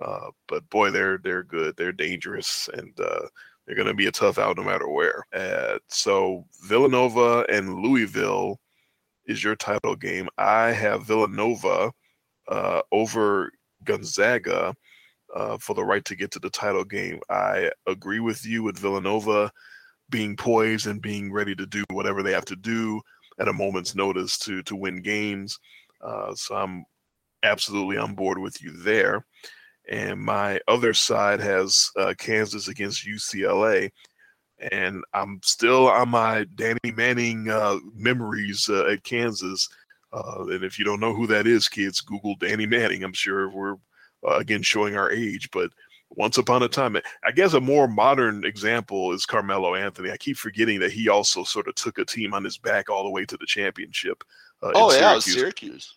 Uh, 0.02 0.30
but 0.48 0.68
boy, 0.70 0.92
they're 0.92 1.20
they're 1.20 1.44
good. 1.44 1.76
They're 1.78 1.92
dangerous, 1.92 2.68
and 2.74 3.00
uh, 3.00 3.28
they're 3.66 3.76
going 3.76 3.88
to 3.88 3.94
be 3.94 4.08
a 4.08 4.12
tough 4.12 4.38
out 4.38 4.58
no 4.58 4.64
matter 4.64 4.90
where. 4.90 5.24
Uh, 5.34 5.78
so 5.88 6.46
Villanova 6.64 7.46
and 7.50 7.76
Louisville 7.76 8.60
is 9.26 9.44
your 9.44 9.56
title 9.56 9.96
game. 9.96 10.28
I 10.38 10.72
have 10.72 11.06
Villanova 11.06 11.92
uh, 12.48 12.82
over 12.92 13.52
Gonzaga 13.84 14.76
uh, 15.34 15.58
for 15.58 15.74
the 15.74 15.84
right 15.84 16.04
to 16.06 16.16
get 16.16 16.32
to 16.32 16.40
the 16.40 16.50
title 16.50 16.84
game. 16.84 17.20
I 17.30 17.72
agree 17.88 18.20
with 18.20 18.46
you 18.46 18.64
with 18.64 18.78
Villanova 18.78 19.52
being 20.14 20.38
poised 20.38 20.86
and 20.86 21.02
being 21.02 21.34
ready 21.34 21.56
to 21.56 21.66
do 21.66 21.84
whatever 21.90 22.22
they 22.22 22.32
have 22.32 22.46
to 22.46 22.56
do 22.56 23.02
at 23.40 23.48
a 23.48 23.54
moment's 23.54 23.96
notice 23.96 24.38
to 24.38 24.62
to 24.62 24.76
win 24.76 25.02
games. 25.02 25.58
Uh, 26.02 26.36
so 26.36 26.56
I'm 26.56 26.86
absolutely 27.42 27.98
on 27.98 28.14
board 28.14 28.38
with 28.38 28.62
you 28.62 28.72
there. 28.84 29.26
And 29.90 30.22
my 30.22 30.60
other 30.68 30.94
side 30.94 31.40
has 31.42 31.90
uh, 31.98 32.14
Kansas 32.18 32.68
against 32.68 33.08
UCLA. 33.08 33.90
And 34.72 35.04
I'm 35.14 35.42
still 35.44 35.90
on 35.90 36.10
my 36.10 36.46
Danny 36.56 36.92
Manning 36.96 37.50
uh, 37.50 37.78
memories 37.96 38.70
uh, 38.70 38.86
at 38.86 39.04
Kansas. 39.04 39.68
Uh, 40.14 40.46
and 40.50 40.64
if 40.64 40.78
you 40.78 40.86
don't 40.86 41.00
know 41.00 41.16
who 41.16 41.26
that 41.28 41.48
is, 41.48 41.68
kids, 41.68 42.02
Google 42.02 42.36
Danny 42.40 42.68
Manning. 42.68 43.04
I'm 43.04 43.14
sure 43.14 43.50
we're 43.50 43.78
uh, 44.26 44.38
again 44.38 44.62
showing 44.62 44.96
our 44.96 45.12
age, 45.12 45.50
but 45.52 45.72
once 46.16 46.38
upon 46.38 46.64
a 46.64 46.68
time, 46.68 46.98
I 47.24 47.32
guess 47.32 47.54
a 47.54 47.62
more 47.62 47.88
modern 47.88 48.46
example 48.46 49.12
is 49.14 49.26
Carmelo 49.26 49.76
Anthony. 49.76 50.12
I 50.12 50.18
keep 50.18 50.38
forgetting 50.38 50.80
that 50.80 50.92
he 50.92 51.10
also 51.10 51.44
sort 51.44 51.68
of 51.68 51.76
took 51.76 51.98
a 51.98 52.06
team 52.06 52.34
on 52.34 52.44
his 52.44 52.58
back 52.58 52.90
all 52.90 53.04
the 53.04 53.10
way 53.10 53.26
to 53.26 53.38
the 53.38 53.46
championship. 53.46 54.24
Uh, 54.62 54.72
Oh 54.76 54.92
yeah, 54.92 55.20
Syracuse. 55.20 55.34
Syracuse. 55.34 55.96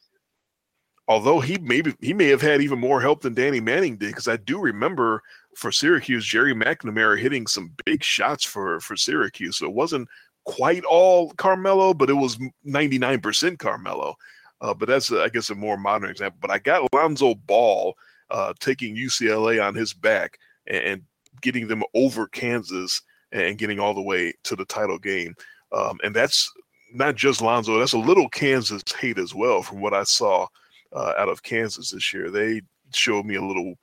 Although 1.09 1.39
he 1.39 1.59
maybe 1.59 1.95
he 2.01 2.13
may 2.13 2.27
have 2.29 2.43
had 2.43 2.61
even 2.61 2.81
more 2.81 3.01
help 3.01 3.23
than 3.23 3.35
Danny 3.35 3.61
Manning 3.61 3.97
did, 3.97 4.09
because 4.09 4.27
I 4.27 4.37
do 4.37 4.59
remember 4.59 5.23
for 5.55 5.71
Syracuse, 5.71 6.27
Gerry 6.27 6.53
McNamara 6.53 7.19
hitting 7.19 7.47
some 7.47 7.73
big 7.85 8.03
shots 8.03 8.45
for 8.45 8.81
for 8.81 8.97
Syracuse. 8.97 9.59
So 9.59 9.67
it 9.67 9.73
wasn't 9.73 10.09
quite 10.45 10.85
all 10.85 11.31
Carmelo, 11.33 11.93
but 11.93 12.11
it 12.11 12.15
was 12.15 12.39
99% 12.67 13.59
Carmelo. 13.59 14.17
Uh, 14.61 14.73
but 14.73 14.89
that's, 14.89 15.13
uh, 15.13 15.23
I 15.23 15.29
guess, 15.29 15.51
a 15.51 15.55
more 15.55 15.77
modern 15.77 16.11
example. 16.11 16.39
But 16.41 16.51
I 16.51 16.59
got 16.59 16.93
Lonzo 16.95 17.35
Ball 17.35 17.95
uh, 18.31 18.53
taking 18.61 18.97
UCLA 18.97 19.65
on 19.65 19.75
his 19.75 19.93
back 19.93 20.39
and, 20.67 20.85
and 20.85 21.03
getting 21.43 21.69
them 21.69 21.83
over 21.95 22.27
Kansas 22.29 23.03
and 23.33 23.59
getting 23.59 23.81
all 23.81 23.95
the 23.95 24.03
way 24.03 24.33
to 24.45 24.57
the 24.57 24.65
title 24.65 24.99
game. 24.99 25.35
Um, 25.73 25.99
and 26.03 26.15
that's 26.15 26.51
not 26.93 27.17
just 27.17 27.43
Lonzo, 27.43 27.79
that's 27.79 27.93
a 27.93 27.99
little 27.99 28.29
Kansas 28.29 28.83
hate 28.99 29.19
as 29.19 29.35
well 29.35 29.63
from 29.63 29.81
what 29.81 29.95
I 29.95 30.05
saw 30.05 30.47
uh, 30.93 31.13
out 31.19 31.29
of 31.29 31.43
Kansas 31.43 31.91
this 31.91 32.13
year. 32.13 32.31
They 32.31 32.63
showed 32.95 33.27
me 33.27 33.35
a 33.35 33.45
little 33.45 33.75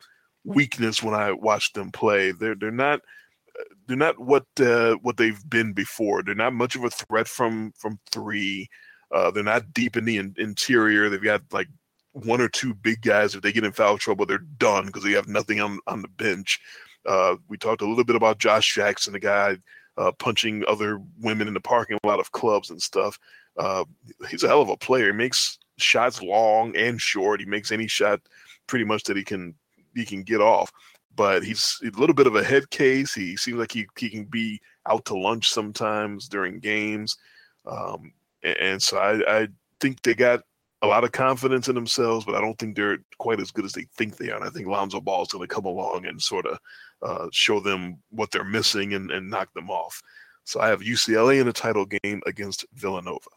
weakness 0.44 1.04
when 1.04 1.14
I 1.14 1.32
watched 1.32 1.74
them 1.74 1.92
play. 1.92 2.32
They're 2.32 2.56
they're 2.56 2.72
not 2.72 3.02
they're 3.88 3.98
not 3.98 4.20
what 4.20 4.46
uh, 4.60 4.96
what 5.02 5.18
they've 5.18 5.50
been 5.50 5.74
before. 5.74 6.24
They're 6.24 6.36
not 6.36 6.54
much 6.54 6.76
of 6.76 6.84
a 6.84 6.90
threat 6.90 7.28
from 7.28 7.74
from 7.78 8.00
three. 8.12 8.68
Uh, 9.12 9.32
they're 9.32 9.44
not 9.44 9.74
deep 9.74 9.96
in 9.96 10.06
the 10.06 10.18
in- 10.18 10.36
interior. 10.38 11.10
They've 11.10 11.24
got 11.24 11.42
like 11.52 11.68
one 12.14 12.42
or 12.42 12.50
two 12.50 12.74
big 12.74 13.02
guys. 13.02 13.36
If 13.36 13.42
they 13.42 13.52
get 13.52 13.64
in 13.64 13.72
foul 13.72 13.98
trouble, 13.98 14.26
they're 14.26 14.38
done 14.38 14.86
because 14.86 15.04
they 15.04 15.12
have 15.12 15.28
nothing 15.28 15.60
on 15.60 15.80
on 15.88 16.02
the 16.02 16.08
bench. 16.08 16.60
Uh, 17.06 17.36
we 17.50 17.58
talked 17.58 17.82
a 17.82 17.88
little 17.88 18.06
bit 18.06 18.16
about 18.16 18.40
Josh 18.40 18.74
Jackson, 18.74 19.14
the 19.14 19.20
guy 19.20 19.58
uh, 19.98 20.12
punching 20.14 20.64
other 20.68 21.02
women 21.20 21.48
in 21.48 21.54
the 21.54 21.60
parking 21.60 22.00
lot 22.04 22.20
of 22.20 22.32
clubs 22.32 22.70
and 22.70 22.82
stuff. 22.82 23.20
Uh, 23.58 23.84
he's 24.30 24.44
a 24.44 24.48
hell 24.48 24.62
of 24.62 24.70
a 24.70 24.78
player. 24.78 25.08
He 25.08 25.12
makes 25.12 25.60
shots 25.78 26.22
long 26.22 26.76
and 26.76 27.00
short. 27.02 27.40
He 27.40 27.46
makes 27.46 27.72
any 27.72 27.88
shot 27.88 28.22
pretty 28.68 28.86
much 28.86 29.04
that 29.04 29.18
he 29.18 29.24
can 29.24 29.56
he 29.96 30.06
can 30.06 30.24
get 30.24 30.42
off. 30.42 30.72
but 31.16 31.44
he's 31.44 31.80
a 31.84 32.00
little 32.00 32.16
bit 32.16 32.28
of 32.28 32.36
a 32.36 32.44
head 32.44 32.70
case. 32.72 33.14
He 33.14 33.38
seems 33.38 33.58
like 33.58 33.72
he, 33.72 33.86
he 33.98 34.10
can 34.10 34.26
be 34.26 34.60
out 34.90 35.06
to 35.06 35.18
lunch 35.18 35.50
sometimes 35.50 36.28
during 36.28 36.60
games. 36.60 37.18
Um, 37.66 38.12
and, 38.42 38.58
and, 38.58 38.82
so 38.82 38.98
I, 38.98 39.42
I 39.42 39.48
think 39.80 40.02
they 40.02 40.16
got 40.16 40.42
a 40.84 40.88
lot 40.88 41.06
of 41.06 41.14
confidence 41.14 41.70
in 41.70 41.76
themselves, 41.76 42.26
but 42.26 42.36
I 42.36 42.42
don't 42.42 42.60
think 42.60 42.76
they're 42.76 43.00
quite 43.18 43.40
as 43.40 43.52
good 43.52 43.64
as 43.64 43.72
they 43.72 43.88
think 43.96 44.18
they 44.18 44.30
are. 44.30 44.36
And 44.36 44.44
I 44.46 44.50
think 44.50 44.68
Lonzo 44.68 45.00
Ball 45.00 45.24
is 45.24 45.30
going 45.30 45.48
to 45.48 45.54
come 45.54 45.64
along 45.64 46.06
and 46.06 46.22
sort 46.22 46.46
of 46.46 46.60
uh, 47.02 47.28
show 47.32 47.62
them 47.62 47.98
what 48.10 48.32
they're 48.32 48.44
missing 48.44 48.94
and, 48.94 49.10
and 49.10 49.30
knock 49.30 49.52
them 49.54 49.70
off. 49.70 50.02
So 50.44 50.60
I 50.60 50.68
have 50.68 50.82
UCLA 50.82 51.40
in 51.40 51.48
a 51.48 51.54
title 51.54 51.86
game 51.86 52.22
against 52.26 52.66
Villanova. 52.74 53.30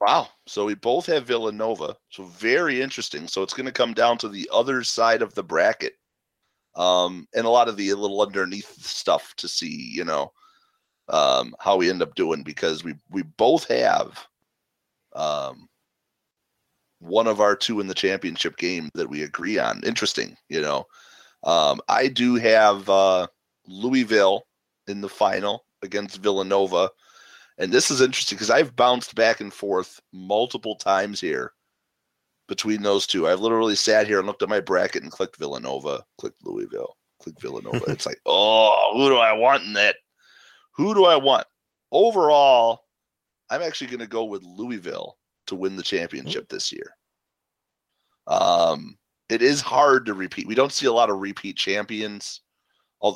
Wow. 0.00 0.28
So 0.44 0.64
we 0.64 0.74
both 0.74 1.06
have 1.06 1.26
Villanova. 1.26 1.96
So 2.08 2.24
very 2.24 2.82
interesting. 2.82 3.28
So 3.28 3.44
it's 3.44 3.54
going 3.54 3.66
to 3.66 3.72
come 3.72 3.94
down 3.94 4.18
to 4.18 4.28
the 4.28 4.50
other 4.52 4.82
side 4.82 5.22
of 5.22 5.34
the 5.34 5.44
bracket. 5.44 5.92
Um, 6.74 7.28
and 7.32 7.46
a 7.46 7.50
lot 7.50 7.68
of 7.68 7.76
the 7.76 7.94
little 7.94 8.22
underneath 8.22 8.72
stuff 8.82 9.34
to 9.36 9.46
see, 9.46 9.90
you 9.92 10.04
know, 10.04 10.32
um, 11.10 11.54
how 11.58 11.76
we 11.76 11.90
end 11.90 12.02
up 12.02 12.14
doing 12.14 12.42
because 12.42 12.84
we 12.84 12.94
we 13.10 13.22
both 13.22 13.68
have 13.68 14.26
um, 15.14 15.68
one 17.00 17.26
of 17.26 17.40
our 17.40 17.56
two 17.56 17.80
in 17.80 17.86
the 17.86 17.94
championship 17.94 18.56
game 18.56 18.90
that 18.94 19.08
we 19.08 19.22
agree 19.22 19.58
on. 19.58 19.82
Interesting, 19.84 20.36
you 20.48 20.60
know. 20.60 20.86
Um, 21.42 21.80
I 21.88 22.08
do 22.08 22.36
have 22.36 22.88
uh, 22.88 23.26
Louisville 23.66 24.46
in 24.86 25.00
the 25.00 25.08
final 25.08 25.64
against 25.82 26.22
Villanova. 26.22 26.90
And 27.58 27.72
this 27.72 27.90
is 27.90 28.00
interesting 28.00 28.36
because 28.36 28.50
I've 28.50 28.76
bounced 28.76 29.14
back 29.14 29.40
and 29.40 29.52
forth 29.52 30.00
multiple 30.12 30.76
times 30.76 31.20
here 31.20 31.52
between 32.48 32.82
those 32.82 33.06
two. 33.06 33.28
I've 33.28 33.40
literally 33.40 33.76
sat 33.76 34.06
here 34.06 34.18
and 34.18 34.26
looked 34.26 34.42
at 34.42 34.48
my 34.48 34.60
bracket 34.60 35.02
and 35.02 35.12
clicked 35.12 35.36
Villanova, 35.36 36.04
clicked 36.18 36.44
Louisville, 36.44 36.96
clicked 37.20 37.40
Villanova. 37.40 37.84
it's 37.88 38.06
like, 38.06 38.20
oh, 38.26 38.92
who 38.94 39.08
do 39.08 39.16
I 39.16 39.32
want 39.32 39.64
in 39.64 39.74
that? 39.74 39.96
Who 40.72 40.94
do 40.94 41.04
I 41.04 41.16
want? 41.16 41.46
Overall, 41.92 42.84
I'm 43.50 43.62
actually 43.62 43.88
going 43.88 44.00
to 44.00 44.06
go 44.06 44.24
with 44.24 44.42
Louisville 44.44 45.16
to 45.46 45.54
win 45.54 45.76
the 45.76 45.82
championship 45.82 46.48
this 46.48 46.72
year. 46.72 46.96
Um, 48.26 48.96
it 49.28 49.42
is 49.42 49.60
hard 49.60 50.06
to 50.06 50.14
repeat. 50.14 50.46
We 50.46 50.54
don't 50.54 50.72
see 50.72 50.86
a 50.86 50.92
lot 50.92 51.10
of 51.10 51.18
repeat 51.18 51.56
champions. 51.56 52.40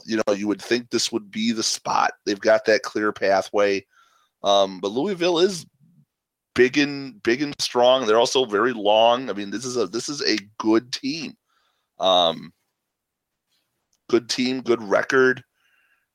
You 0.07 0.17
know, 0.27 0.35
you 0.35 0.49
would 0.49 0.63
think 0.63 0.91
this 0.91 1.13
would 1.13 1.31
be 1.31 1.53
the 1.53 1.63
spot. 1.63 2.13
They've 2.25 2.41
got 2.41 2.65
that 2.65 2.83
clear 2.83 3.13
pathway. 3.13 3.85
Um, 4.43 4.81
but 4.81 4.93
Louisville 4.93 5.39
is 5.39 5.67
big 6.55 6.79
and 6.79 7.23
big 7.23 7.43
and 7.43 7.55
strong. 7.61 8.07
They're 8.07 8.19
also 8.19 8.45
very 8.45 8.73
long. 8.73 9.29
I 9.29 9.33
mean, 9.33 9.51
this 9.51 9.65
is 9.65 9.77
a 9.77 9.87
this 9.87 10.09
is 10.09 10.23
a 10.23 10.39
good 10.59 10.93
team. 10.93 11.35
Um, 11.99 12.53
good 14.09 14.29
team, 14.29 14.61
good 14.61 14.83
record. 14.83 15.43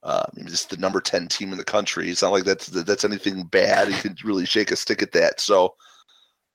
Uh, 0.02 0.26
just 0.46 0.70
the 0.70 0.78
number 0.78 1.02
ten 1.02 1.28
team 1.28 1.52
in 1.52 1.58
the 1.58 1.64
country. 1.64 2.10
It's 2.10 2.22
not 2.22 2.32
like 2.32 2.46
that's 2.46 2.68
that's 2.68 3.04
anything 3.04 3.44
bad. 3.44 3.90
You 3.90 3.96
can 3.96 4.16
really 4.24 4.46
shake 4.46 4.72
a 4.72 4.76
stick 4.76 5.02
at 5.02 5.12
that. 5.12 5.42
So, 5.42 5.76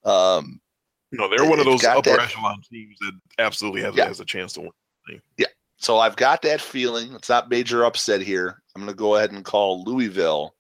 um, 0.05 0.61
no, 1.12 1.29
they're 1.29 1.49
one 1.49 1.59
of 1.59 1.66
those 1.66 1.85
upper 1.85 2.11
that, 2.11 2.21
echelon 2.21 2.62
teams 2.71 2.97
that 3.01 3.12
absolutely 3.39 3.83
has, 3.83 3.95
yeah. 3.95 4.07
has 4.07 4.21
a 4.21 4.25
chance 4.25 4.55
to 4.55 4.62
win. 4.62 5.21
Yeah. 5.37 5.47
So 5.77 5.99
I've 5.99 6.16
got 6.16 6.41
that 6.43 6.62
feeling. 6.62 7.12
It's 7.15 7.29
not 7.29 7.51
major 7.51 7.85
upset 7.85 8.23
here. 8.23 8.62
I'm 8.75 8.83
going 8.83 8.93
to 8.93 8.99
go 8.99 9.16
ahead 9.16 9.33
and 9.33 9.45
call 9.45 9.85
Louisville 9.85 10.55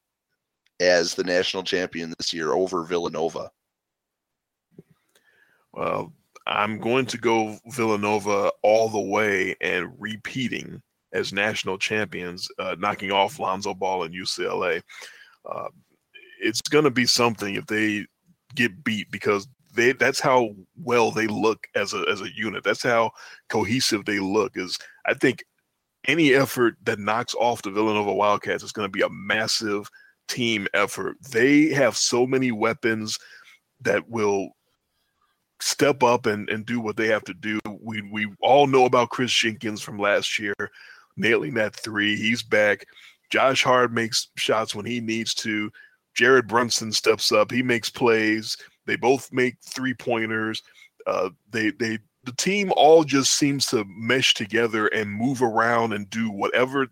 as 0.80 1.14
the 1.14 1.24
national 1.24 1.62
champion 1.62 2.12
this 2.18 2.32
year 2.32 2.52
over 2.52 2.84
Villanova? 2.84 3.50
Well, 5.72 6.12
I'm 6.46 6.78
going 6.78 7.06
to 7.06 7.18
go 7.18 7.58
Villanova 7.72 8.52
all 8.62 8.88
the 8.88 9.00
way 9.00 9.56
and 9.60 9.92
repeating 9.98 10.82
as 11.14 11.32
national 11.32 11.78
champions, 11.78 12.48
uh, 12.58 12.76
knocking 12.78 13.12
off 13.12 13.38
Lonzo 13.38 13.72
Ball 13.72 14.02
and 14.02 14.14
UCLA. 14.14 14.82
Uh, 15.50 15.68
it's 16.40 16.60
going 16.60 16.84
to 16.84 16.90
be 16.90 17.06
something 17.06 17.54
if 17.54 17.66
they 17.66 18.06
get 18.54 18.84
beat 18.84 19.10
because 19.10 19.48
they 19.74 19.92
that's 19.92 20.20
how 20.20 20.54
well 20.82 21.10
they 21.10 21.26
look 21.26 21.66
as 21.74 21.94
a 21.94 22.04
as 22.10 22.20
a 22.20 22.34
unit. 22.34 22.64
That's 22.64 22.82
how 22.82 23.12
cohesive 23.48 24.04
they 24.04 24.18
look. 24.18 24.56
Is 24.56 24.76
I 25.06 25.14
think 25.14 25.44
any 26.06 26.34
effort 26.34 26.76
that 26.84 26.98
knocks 26.98 27.34
off 27.34 27.62
the 27.62 27.70
Villanova 27.70 28.12
Wildcats 28.12 28.62
is 28.62 28.72
going 28.72 28.86
to 28.86 28.92
be 28.92 29.02
a 29.02 29.08
massive 29.08 29.88
team 30.28 30.66
effort. 30.74 31.16
They 31.30 31.68
have 31.68 31.96
so 31.96 32.26
many 32.26 32.52
weapons 32.52 33.18
that 33.80 34.08
will 34.08 34.50
step 35.60 36.02
up 36.02 36.26
and, 36.26 36.48
and 36.50 36.66
do 36.66 36.80
what 36.80 36.96
they 36.96 37.06
have 37.08 37.24
to 37.24 37.34
do. 37.34 37.58
We 37.80 38.02
we 38.12 38.28
all 38.40 38.66
know 38.66 38.84
about 38.84 39.10
Kris 39.10 39.32
Jenkins 39.32 39.80
from 39.80 39.98
last 39.98 40.38
year, 40.38 40.54
nailing 41.16 41.54
that 41.54 41.74
three. 41.76 42.16
He's 42.16 42.42
back. 42.42 42.86
Josh 43.30 43.62
Hart 43.62 43.92
makes 43.92 44.28
shots 44.36 44.74
when 44.74 44.86
he 44.86 45.00
needs 45.00 45.34
to. 45.34 45.70
Jalen 46.16 46.46
Brunson 46.46 46.92
steps 46.92 47.32
up. 47.32 47.50
He 47.50 47.62
makes 47.62 47.90
plays. 47.90 48.56
They 48.86 48.96
both 48.96 49.32
make 49.32 49.56
three 49.62 49.94
pointers. 49.94 50.62
Uh, 51.06 51.30
they 51.50 51.70
they 51.70 51.98
the 52.24 52.32
team 52.32 52.72
all 52.76 53.04
just 53.04 53.34
seems 53.34 53.66
to 53.66 53.84
mesh 53.88 54.34
together 54.34 54.86
and 54.88 55.10
move 55.10 55.42
around 55.42 55.92
and 55.92 56.08
do 56.10 56.30
whatever 56.30 56.86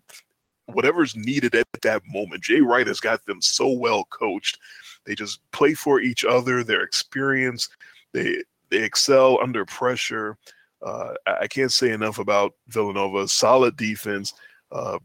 whatever's 0.65 1.15
needed 1.15 1.55
at 1.55 1.67
that 1.81 2.01
moment. 2.07 2.43
Jay 2.43 2.61
Wright 2.61 2.87
has 2.87 2.99
got 2.99 3.25
them 3.25 3.41
so 3.41 3.69
well 3.69 4.05
coached. 4.05 4.59
They 5.05 5.15
just 5.15 5.39
play 5.51 5.73
for 5.73 5.99
each 5.99 6.23
other. 6.23 6.63
Their 6.63 6.81
experience, 6.81 7.69
they 8.11 8.43
they 8.69 8.83
excel 8.83 9.39
under 9.41 9.65
pressure. 9.65 10.37
Uh, 10.83 11.13
I 11.25 11.47
can't 11.47 11.71
say 11.71 11.91
enough 11.91 12.19
about 12.19 12.53
Villanova. 12.67 13.27
Solid 13.27 13.77
defense. 13.77 14.33
Uh, 14.71 14.99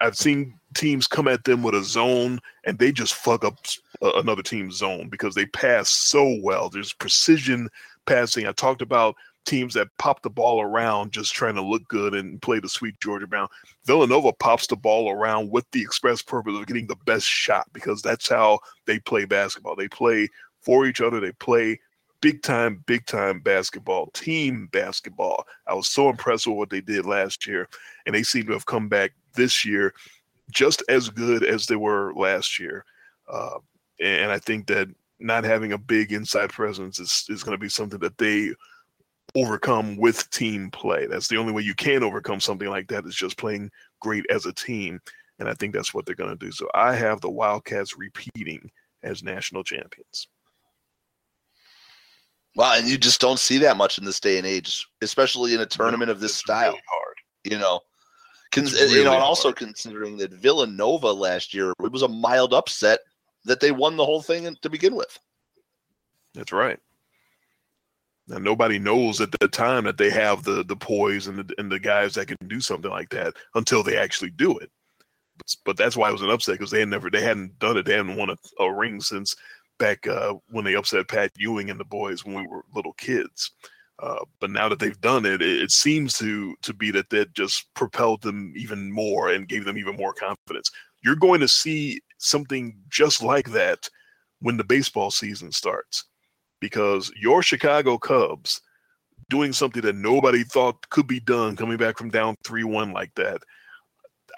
I've 0.00 0.16
seen 0.16 0.58
teams 0.74 1.06
come 1.06 1.28
at 1.28 1.44
them 1.44 1.62
with 1.62 1.74
a 1.74 1.82
zone 1.82 2.40
and 2.64 2.78
they 2.78 2.92
just 2.92 3.14
fuck 3.14 3.44
up 3.44 3.58
another 4.00 4.42
team's 4.42 4.76
zone 4.76 5.08
because 5.08 5.34
they 5.34 5.46
pass 5.46 5.90
so 5.90 6.38
well. 6.42 6.70
There's 6.70 6.92
precision 6.92 7.68
passing. 8.06 8.46
I 8.46 8.52
talked 8.52 8.82
about 8.82 9.16
teams 9.46 9.74
that 9.74 9.88
pop 9.98 10.22
the 10.22 10.30
ball 10.30 10.62
around 10.62 11.12
just 11.12 11.34
trying 11.34 11.54
to 11.54 11.62
look 11.62 11.86
good 11.88 12.14
and 12.14 12.40
play 12.40 12.60
the 12.60 12.68
sweet 12.68 12.98
Georgia 13.00 13.26
Brown. 13.26 13.48
Villanova 13.84 14.32
pops 14.32 14.66
the 14.66 14.76
ball 14.76 15.10
around 15.10 15.50
with 15.50 15.64
the 15.72 15.82
express 15.82 16.22
purpose 16.22 16.54
of 16.56 16.66
getting 16.66 16.86
the 16.86 16.96
best 17.06 17.26
shot 17.26 17.66
because 17.72 18.00
that's 18.00 18.28
how 18.28 18.58
they 18.86 18.98
play 19.00 19.24
basketball. 19.24 19.76
They 19.76 19.88
play 19.88 20.28
for 20.60 20.86
each 20.86 21.00
other, 21.00 21.20
they 21.20 21.32
play 21.32 21.80
big 22.20 22.42
time, 22.42 22.82
big 22.86 23.06
time 23.06 23.40
basketball, 23.40 24.06
team 24.08 24.68
basketball. 24.72 25.46
I 25.66 25.74
was 25.74 25.88
so 25.88 26.08
impressed 26.08 26.46
with 26.46 26.56
what 26.56 26.70
they 26.70 26.80
did 26.80 27.06
last 27.06 27.46
year, 27.46 27.68
and 28.06 28.14
they 28.14 28.22
seem 28.22 28.46
to 28.46 28.52
have 28.52 28.66
come 28.66 28.88
back 28.88 29.12
this 29.34 29.64
year 29.64 29.94
just 30.50 30.82
as 30.88 31.08
good 31.08 31.44
as 31.44 31.66
they 31.66 31.76
were 31.76 32.12
last 32.14 32.58
year. 32.58 32.84
Uh, 33.28 33.58
and 34.00 34.32
I 34.32 34.38
think 34.38 34.66
that 34.66 34.88
not 35.18 35.44
having 35.44 35.72
a 35.72 35.78
big 35.78 36.12
inside 36.12 36.50
presence 36.50 36.98
is, 36.98 37.24
is 37.28 37.42
going 37.42 37.56
to 37.56 37.60
be 37.60 37.68
something 37.68 38.00
that 38.00 38.18
they 38.18 38.52
overcome 39.36 39.96
with 39.96 40.28
team 40.30 40.70
play. 40.70 41.06
That's 41.06 41.28
the 41.28 41.36
only 41.36 41.52
way 41.52 41.62
you 41.62 41.74
can 41.74 42.02
overcome 42.02 42.40
something 42.40 42.68
like 42.68 42.88
that 42.88 43.06
is 43.06 43.14
just 43.14 43.36
playing 43.36 43.70
great 44.00 44.24
as 44.30 44.46
a 44.46 44.52
team. 44.52 45.00
And 45.38 45.48
I 45.48 45.54
think 45.54 45.72
that's 45.72 45.94
what 45.94 46.04
they're 46.04 46.14
going 46.14 46.36
to 46.36 46.44
do. 46.44 46.50
So 46.50 46.68
I 46.74 46.94
have 46.94 47.20
the 47.20 47.30
Wildcats 47.30 47.96
repeating 47.96 48.70
as 49.02 49.22
national 49.22 49.62
champions. 49.62 50.28
Well, 52.56 52.78
and 52.78 52.88
you 52.88 52.98
just 52.98 53.20
don't 53.20 53.38
see 53.38 53.58
that 53.58 53.76
much 53.76 53.98
in 53.98 54.04
this 54.04 54.20
day 54.20 54.38
and 54.38 54.46
age, 54.46 54.86
especially 55.02 55.54
in 55.54 55.60
a 55.60 55.66
tournament 55.66 56.10
of 56.10 56.20
this 56.20 56.32
it's 56.32 56.40
style. 56.40 56.72
Really 56.72 56.82
hard. 56.90 57.16
You 57.44 57.58
know, 57.58 57.80
Cons- 58.52 58.72
really 58.72 58.94
eh, 58.94 58.98
you 58.98 59.04
know, 59.04 59.14
and 59.14 59.22
also 59.22 59.52
considering 59.52 60.16
that 60.18 60.32
Villanova 60.32 61.12
last 61.12 61.54
year, 61.54 61.72
it 61.82 61.92
was 61.92 62.02
a 62.02 62.08
mild 62.08 62.52
upset 62.52 63.00
that 63.44 63.60
they 63.60 63.70
won 63.70 63.96
the 63.96 64.04
whole 64.04 64.22
thing 64.22 64.56
to 64.62 64.68
begin 64.68 64.96
with. 64.96 65.18
That's 66.34 66.52
right. 66.52 66.78
And 68.28 68.44
nobody 68.44 68.78
knows 68.78 69.20
at 69.20 69.32
the 69.32 69.48
time 69.48 69.84
that 69.84 69.98
they 69.98 70.10
have 70.10 70.44
the 70.44 70.64
the 70.64 70.76
poise 70.76 71.26
and 71.26 71.38
the 71.38 71.54
and 71.58 71.70
the 71.70 71.80
guys 71.80 72.14
that 72.14 72.26
can 72.26 72.36
do 72.46 72.60
something 72.60 72.90
like 72.90 73.10
that 73.10 73.34
until 73.54 73.82
they 73.82 73.96
actually 73.96 74.30
do 74.30 74.56
it. 74.58 74.70
But, 75.36 75.56
but 75.64 75.76
that's 75.76 75.96
why 75.96 76.08
it 76.08 76.12
was 76.12 76.22
an 76.22 76.30
upset 76.30 76.54
because 76.54 76.70
they 76.70 76.80
had 76.80 76.88
never 76.88 77.10
they 77.10 77.22
hadn't 77.22 77.58
done 77.58 77.76
it. 77.76 77.86
They 77.86 77.96
hadn't 77.96 78.16
won 78.16 78.30
a, 78.30 78.62
a 78.62 78.72
ring 78.72 79.00
since 79.00 79.34
back 79.80 80.06
uh, 80.06 80.34
when 80.50 80.64
they 80.64 80.76
upset 80.76 81.08
Pat 81.08 81.32
Ewing 81.36 81.70
and 81.70 81.80
the 81.80 81.84
boys 81.84 82.24
when 82.24 82.36
we 82.36 82.46
were 82.46 82.64
little 82.72 82.92
kids. 82.92 83.50
Uh, 84.00 84.24
but 84.38 84.50
now 84.50 84.68
that 84.68 84.78
they've 84.78 85.00
done 85.00 85.26
it, 85.26 85.42
it, 85.42 85.62
it, 85.62 85.70
seems 85.70 86.16
to 86.16 86.54
to 86.62 86.72
be 86.72 86.90
that 86.90 87.10
that 87.10 87.34
just 87.34 87.66
propelled 87.74 88.22
them 88.22 88.52
even 88.56 88.90
more 88.90 89.30
and 89.30 89.48
gave 89.48 89.64
them 89.64 89.76
even 89.76 89.96
more 89.96 90.14
confidence. 90.14 90.70
You're 91.02 91.16
going 91.16 91.40
to 91.40 91.48
see 91.48 92.00
something 92.18 92.76
just 92.88 93.22
like 93.22 93.50
that 93.50 93.88
when 94.40 94.56
the 94.56 94.64
baseball 94.64 95.10
season 95.10 95.52
starts 95.52 96.04
because 96.60 97.12
your 97.20 97.42
Chicago 97.42 97.98
Cubs 97.98 98.60
doing 99.28 99.52
something 99.52 99.82
that 99.82 99.96
nobody 99.96 100.44
thought 100.44 100.88
could 100.90 101.06
be 101.06 101.20
done, 101.20 101.56
coming 101.56 101.76
back 101.76 101.98
from 101.98 102.10
down 102.10 102.36
3 102.44 102.64
1 102.64 102.92
like 102.92 103.14
that, 103.16 103.42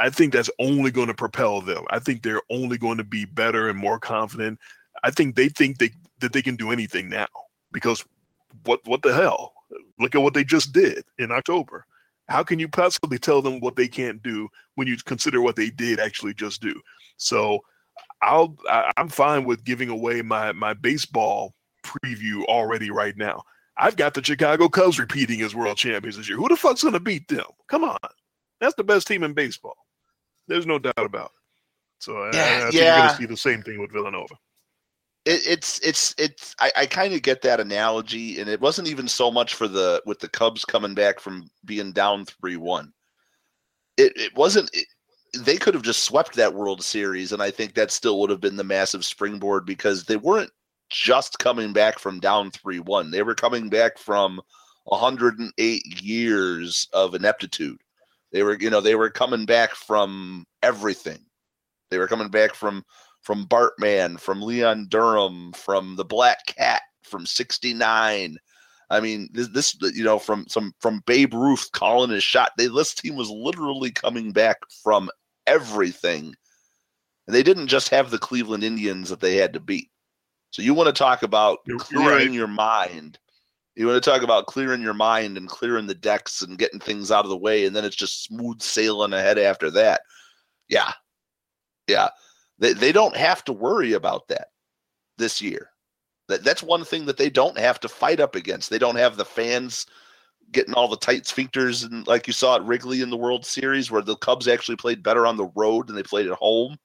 I 0.00 0.10
think 0.10 0.32
that's 0.32 0.50
only 0.58 0.90
going 0.90 1.08
to 1.08 1.14
propel 1.14 1.60
them. 1.60 1.84
I 1.90 1.98
think 1.98 2.22
they're 2.22 2.42
only 2.50 2.78
going 2.78 2.98
to 2.98 3.04
be 3.04 3.24
better 3.24 3.68
and 3.68 3.78
more 3.78 3.98
confident. 3.98 4.58
I 5.02 5.10
think 5.10 5.36
they 5.36 5.48
think 5.48 5.78
they, 5.78 5.90
that 6.20 6.32
they 6.32 6.42
can 6.42 6.56
do 6.56 6.70
anything 6.70 7.08
now 7.08 7.28
because 7.72 8.04
what 8.64 8.80
what 8.86 9.02
the 9.02 9.12
hell? 9.12 9.52
Look 9.98 10.14
at 10.14 10.22
what 10.22 10.34
they 10.34 10.44
just 10.44 10.72
did 10.72 11.04
in 11.18 11.32
October. 11.32 11.86
How 12.28 12.42
can 12.42 12.58
you 12.58 12.68
possibly 12.68 13.18
tell 13.18 13.42
them 13.42 13.60
what 13.60 13.76
they 13.76 13.88
can't 13.88 14.22
do 14.22 14.48
when 14.76 14.86
you 14.86 14.96
consider 15.04 15.40
what 15.40 15.56
they 15.56 15.70
did 15.70 15.98
actually 15.98 16.34
just 16.34 16.62
do? 16.62 16.80
So 17.16 17.60
I'll 18.22 18.56
I, 18.68 18.92
I'm 18.96 19.08
fine 19.08 19.44
with 19.44 19.64
giving 19.64 19.88
away 19.88 20.22
my 20.22 20.52
my 20.52 20.74
baseball 20.74 21.54
preview 21.84 22.44
already 22.44 22.90
right 22.90 23.16
now. 23.16 23.42
I've 23.78 23.96
got 23.96 24.14
the 24.14 24.22
Chicago 24.22 24.68
Cubs 24.68 24.98
repeating 24.98 25.40
as 25.40 25.54
world 25.54 25.78
champions 25.78 26.16
this 26.16 26.28
year. 26.28 26.38
Who 26.38 26.48
the 26.48 26.56
fuck's 26.56 26.84
gonna 26.84 27.00
beat 27.00 27.26
them? 27.28 27.46
Come 27.68 27.84
on, 27.84 27.98
that's 28.60 28.74
the 28.74 28.84
best 28.84 29.06
team 29.06 29.22
in 29.24 29.32
baseball. 29.32 29.76
There's 30.46 30.66
no 30.66 30.78
doubt 30.78 30.94
about 30.98 31.26
it. 31.26 31.40
So 31.98 32.30
Yeah, 32.32 32.40
I, 32.40 32.56
I 32.56 32.60
think 32.60 32.74
yeah. 32.74 32.96
you're 32.96 33.06
gonna 33.06 33.18
see 33.18 33.26
the 33.26 33.36
same 33.36 33.62
thing 33.62 33.80
with 33.80 33.92
Villanova. 33.92 34.34
It, 35.24 35.46
it's 35.46 35.78
it's 35.80 36.14
it's 36.18 36.54
I, 36.60 36.72
I 36.76 36.86
kind 36.86 37.14
of 37.14 37.22
get 37.22 37.42
that 37.42 37.60
analogy, 37.60 38.40
and 38.40 38.48
it 38.48 38.60
wasn't 38.60 38.88
even 38.88 39.08
so 39.08 39.30
much 39.30 39.54
for 39.54 39.68
the 39.68 40.02
with 40.06 40.18
the 40.18 40.28
Cubs 40.28 40.64
coming 40.64 40.94
back 40.94 41.20
from 41.20 41.50
being 41.64 41.92
down 41.92 42.24
three 42.24 42.56
one. 42.56 42.92
It 43.96 44.12
it 44.16 44.36
wasn't. 44.36 44.70
It, 44.72 44.86
they 45.38 45.56
could 45.56 45.72
have 45.72 45.82
just 45.82 46.04
swept 46.04 46.34
that 46.34 46.54
World 46.54 46.82
Series, 46.82 47.32
and 47.32 47.42
I 47.42 47.50
think 47.50 47.74
that 47.74 47.90
still 47.90 48.20
would 48.20 48.30
have 48.30 48.40
been 48.40 48.56
the 48.56 48.64
massive 48.64 49.04
springboard 49.04 49.64
because 49.64 50.04
they 50.04 50.16
weren't 50.16 50.50
just 50.90 51.38
coming 51.38 51.72
back 51.72 51.98
from 51.98 52.20
down 52.20 52.50
three 52.50 52.80
one. 52.80 53.10
They 53.10 53.22
were 53.22 53.34
coming 53.34 53.70
back 53.70 53.98
from 53.98 54.40
108 54.84 56.02
years 56.02 56.88
of 56.92 57.14
ineptitude. 57.14 57.80
They 58.32 58.42
were, 58.42 58.58
you 58.58 58.70
know, 58.70 58.80
they 58.80 58.94
were 58.94 59.10
coming 59.10 59.46
back 59.46 59.74
from 59.74 60.46
everything. 60.62 61.20
They 61.90 61.98
were 61.98 62.08
coming 62.08 62.28
back 62.28 62.54
from 62.54 62.84
from 63.22 63.46
Bartman, 63.46 64.18
from 64.18 64.42
Leon 64.42 64.86
Durham, 64.88 65.52
from 65.52 65.96
the 65.96 66.04
Black 66.04 66.44
Cat, 66.46 66.82
from 67.02 67.26
'69. 67.26 68.36
I 68.90 69.00
mean, 69.00 69.30
this, 69.32 69.48
this, 69.48 69.74
you 69.94 70.04
know, 70.04 70.18
from 70.18 70.46
some 70.48 70.74
from 70.80 71.02
Babe 71.06 71.32
Ruth 71.32 71.70
calling 71.72 72.10
his 72.10 72.22
shot. 72.22 72.52
They 72.58 72.66
this 72.66 72.94
team 72.94 73.16
was 73.16 73.30
literally 73.30 73.90
coming 73.90 74.32
back 74.32 74.58
from 74.82 75.10
everything. 75.46 76.34
And 77.26 77.34
they 77.34 77.42
didn't 77.42 77.68
just 77.68 77.88
have 77.90 78.10
the 78.10 78.18
Cleveland 78.18 78.64
Indians 78.64 79.08
that 79.08 79.20
they 79.20 79.36
had 79.36 79.52
to 79.54 79.60
beat. 79.60 79.90
So 80.50 80.60
you 80.60 80.74
want 80.74 80.88
to 80.88 80.92
talk 80.92 81.22
about 81.22 81.60
You're- 81.66 81.78
clearing 81.78 82.28
right. 82.28 82.32
your 82.32 82.48
mind. 82.48 83.18
You 83.74 83.86
want 83.86 84.02
to 84.02 84.10
talk 84.10 84.22
about 84.22 84.46
clearing 84.46 84.82
your 84.82 84.92
mind 84.92 85.38
and 85.38 85.48
clearing 85.48 85.86
the 85.86 85.94
decks 85.94 86.42
and 86.42 86.58
getting 86.58 86.78
things 86.78 87.10
out 87.10 87.24
of 87.24 87.30
the 87.30 87.36
way, 87.38 87.64
and 87.64 87.74
then 87.74 87.86
it's 87.86 87.96
just 87.96 88.22
smooth 88.24 88.60
sailing 88.60 89.14
ahead 89.14 89.38
after 89.38 89.70
that. 89.70 90.02
Yeah, 90.68 90.92
yeah. 91.88 92.10
They 92.58 92.72
they 92.72 92.92
don't 92.92 93.16
have 93.16 93.44
to 93.44 93.52
worry 93.52 93.92
about 93.94 94.28
that 94.28 94.48
this 95.18 95.42
year. 95.42 95.70
That 96.28 96.44
that's 96.44 96.62
one 96.62 96.84
thing 96.84 97.06
that 97.06 97.16
they 97.16 97.30
don't 97.30 97.58
have 97.58 97.80
to 97.80 97.88
fight 97.88 98.20
up 98.20 98.34
against. 98.36 98.70
They 98.70 98.78
don't 98.78 98.96
have 98.96 99.16
the 99.16 99.24
fans 99.24 99.86
getting 100.52 100.74
all 100.74 100.88
the 100.88 100.96
tight 100.96 101.24
sphincters 101.24 101.84
and 101.84 102.06
like 102.06 102.26
you 102.26 102.32
saw 102.32 102.56
at 102.56 102.64
Wrigley 102.64 103.00
in 103.00 103.10
the 103.10 103.16
World 103.16 103.44
Series 103.46 103.90
where 103.90 104.02
the 104.02 104.16
Cubs 104.16 104.48
actually 104.48 104.76
played 104.76 105.02
better 105.02 105.26
on 105.26 105.36
the 105.36 105.50
road 105.56 105.86
than 105.86 105.96
they 105.96 106.02
played 106.02 106.26
at 106.26 106.38
home 106.38 106.76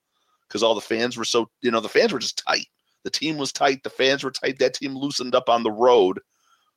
because 0.47 0.63
all 0.63 0.75
the 0.75 0.81
fans 0.81 1.17
were 1.17 1.25
so 1.25 1.49
you 1.61 1.71
know 1.71 1.79
the 1.81 1.89
fans 1.89 2.13
were 2.13 2.19
just 2.19 2.43
tight. 2.47 2.67
The 3.03 3.09
team 3.11 3.37
was 3.37 3.53
tight. 3.53 3.83
The 3.83 3.89
fans 3.89 4.23
were 4.23 4.31
tight. 4.31 4.59
That 4.59 4.73
team 4.73 4.95
loosened 4.95 5.35
up 5.35 5.49
on 5.49 5.63
the 5.63 5.71
road, 5.71 6.19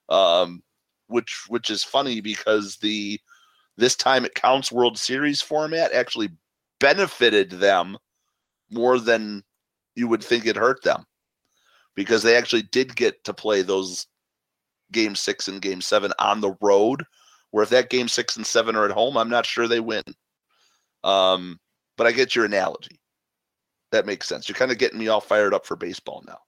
um, 0.08 0.62
which 1.08 1.44
which 1.48 1.70
is 1.70 1.82
funny 1.82 2.20
because 2.20 2.76
the 2.76 3.20
this 3.76 3.96
time 3.96 4.24
it 4.24 4.34
counts 4.34 4.72
World 4.72 4.98
Series 4.98 5.40
format 5.40 5.92
actually 5.92 6.30
benefited 6.78 7.50
them 7.50 7.96
more 8.70 8.98
than 8.98 9.42
you 9.94 10.08
would 10.08 10.22
think 10.22 10.46
it 10.46 10.56
hurt 10.56 10.82
them 10.82 11.04
because 11.94 12.22
they 12.22 12.36
actually 12.36 12.62
did 12.62 12.94
get 12.96 13.22
to 13.24 13.34
play 13.34 13.62
those 13.62 14.06
game 14.92 15.14
six 15.14 15.48
and 15.48 15.60
game 15.60 15.80
seven 15.80 16.12
on 16.18 16.40
the 16.40 16.54
road. 16.60 17.04
Where 17.50 17.64
if 17.64 17.70
that 17.70 17.90
game 17.90 18.08
six 18.08 18.36
and 18.36 18.46
seven 18.46 18.76
are 18.76 18.84
at 18.84 18.92
home, 18.92 19.16
I'm 19.16 19.30
not 19.30 19.44
sure 19.44 19.66
they 19.66 19.80
win. 19.80 20.04
Um, 21.02 21.58
but 21.96 22.06
I 22.06 22.12
get 22.12 22.36
your 22.36 22.44
analogy. 22.44 23.00
That 23.90 24.06
makes 24.06 24.28
sense. 24.28 24.48
You're 24.48 24.56
kind 24.56 24.70
of 24.70 24.78
getting 24.78 24.98
me 24.98 25.08
all 25.08 25.20
fired 25.20 25.52
up 25.52 25.66
for 25.66 25.76
baseball 25.76 26.22
now. 26.26 26.38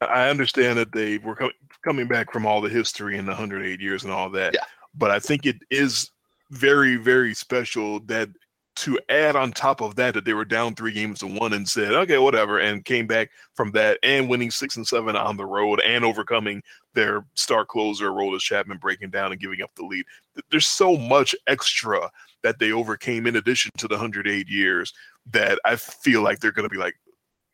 I 0.00 0.30
understand 0.30 0.78
that 0.78 0.92
they 0.92 1.18
were 1.18 1.36
co- 1.36 1.50
coming 1.84 2.08
back 2.08 2.32
from 2.32 2.46
all 2.46 2.60
the 2.60 2.70
history 2.70 3.18
in 3.18 3.26
the 3.26 3.32
108 3.32 3.80
years 3.80 4.02
and 4.02 4.12
all 4.12 4.30
that. 4.30 4.54
Yeah. 4.54 4.64
But 4.94 5.10
I 5.10 5.18
think 5.18 5.46
it 5.46 5.58
is 5.70 6.10
very, 6.50 6.96
very 6.96 7.34
special 7.34 8.00
that 8.00 8.28
to 8.76 8.98
add 9.08 9.36
on 9.36 9.52
top 9.52 9.80
of 9.80 9.96
that, 9.96 10.14
that 10.14 10.24
they 10.24 10.32
were 10.32 10.44
down 10.44 10.74
three 10.74 10.92
games 10.92 11.18
to 11.18 11.26
one 11.26 11.52
and 11.52 11.68
said, 11.68 11.92
okay, 11.92 12.18
whatever, 12.18 12.58
and 12.58 12.84
came 12.84 13.06
back 13.06 13.30
from 13.54 13.70
that 13.72 13.98
and 14.02 14.28
winning 14.28 14.50
six 14.50 14.76
and 14.76 14.86
seven 14.86 15.16
on 15.16 15.36
the 15.36 15.44
road 15.44 15.80
and 15.84 16.04
overcoming 16.04 16.62
their 16.94 17.24
star 17.34 17.64
closer, 17.64 18.10
Aroldis 18.10 18.40
Chapman, 18.40 18.78
breaking 18.78 19.10
down 19.10 19.32
and 19.32 19.40
giving 19.40 19.62
up 19.62 19.70
the 19.74 19.84
lead. 19.84 20.04
There's 20.50 20.66
so 20.66 20.96
much 20.96 21.34
extra 21.46 22.10
that 22.42 22.58
they 22.58 22.72
overcame 22.72 23.26
in 23.26 23.36
addition 23.36 23.70
to 23.78 23.88
the 23.88 23.96
108 23.96 24.48
years 24.48 24.92
that 25.32 25.58
I 25.64 25.76
feel 25.76 26.22
like 26.22 26.40
they're 26.40 26.52
going 26.52 26.68
to 26.68 26.74
be 26.74 26.80
like, 26.80 26.94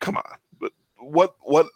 come 0.00 0.16
on, 0.16 0.36
but 0.60 0.72
what, 0.98 1.34
what, 1.40 1.66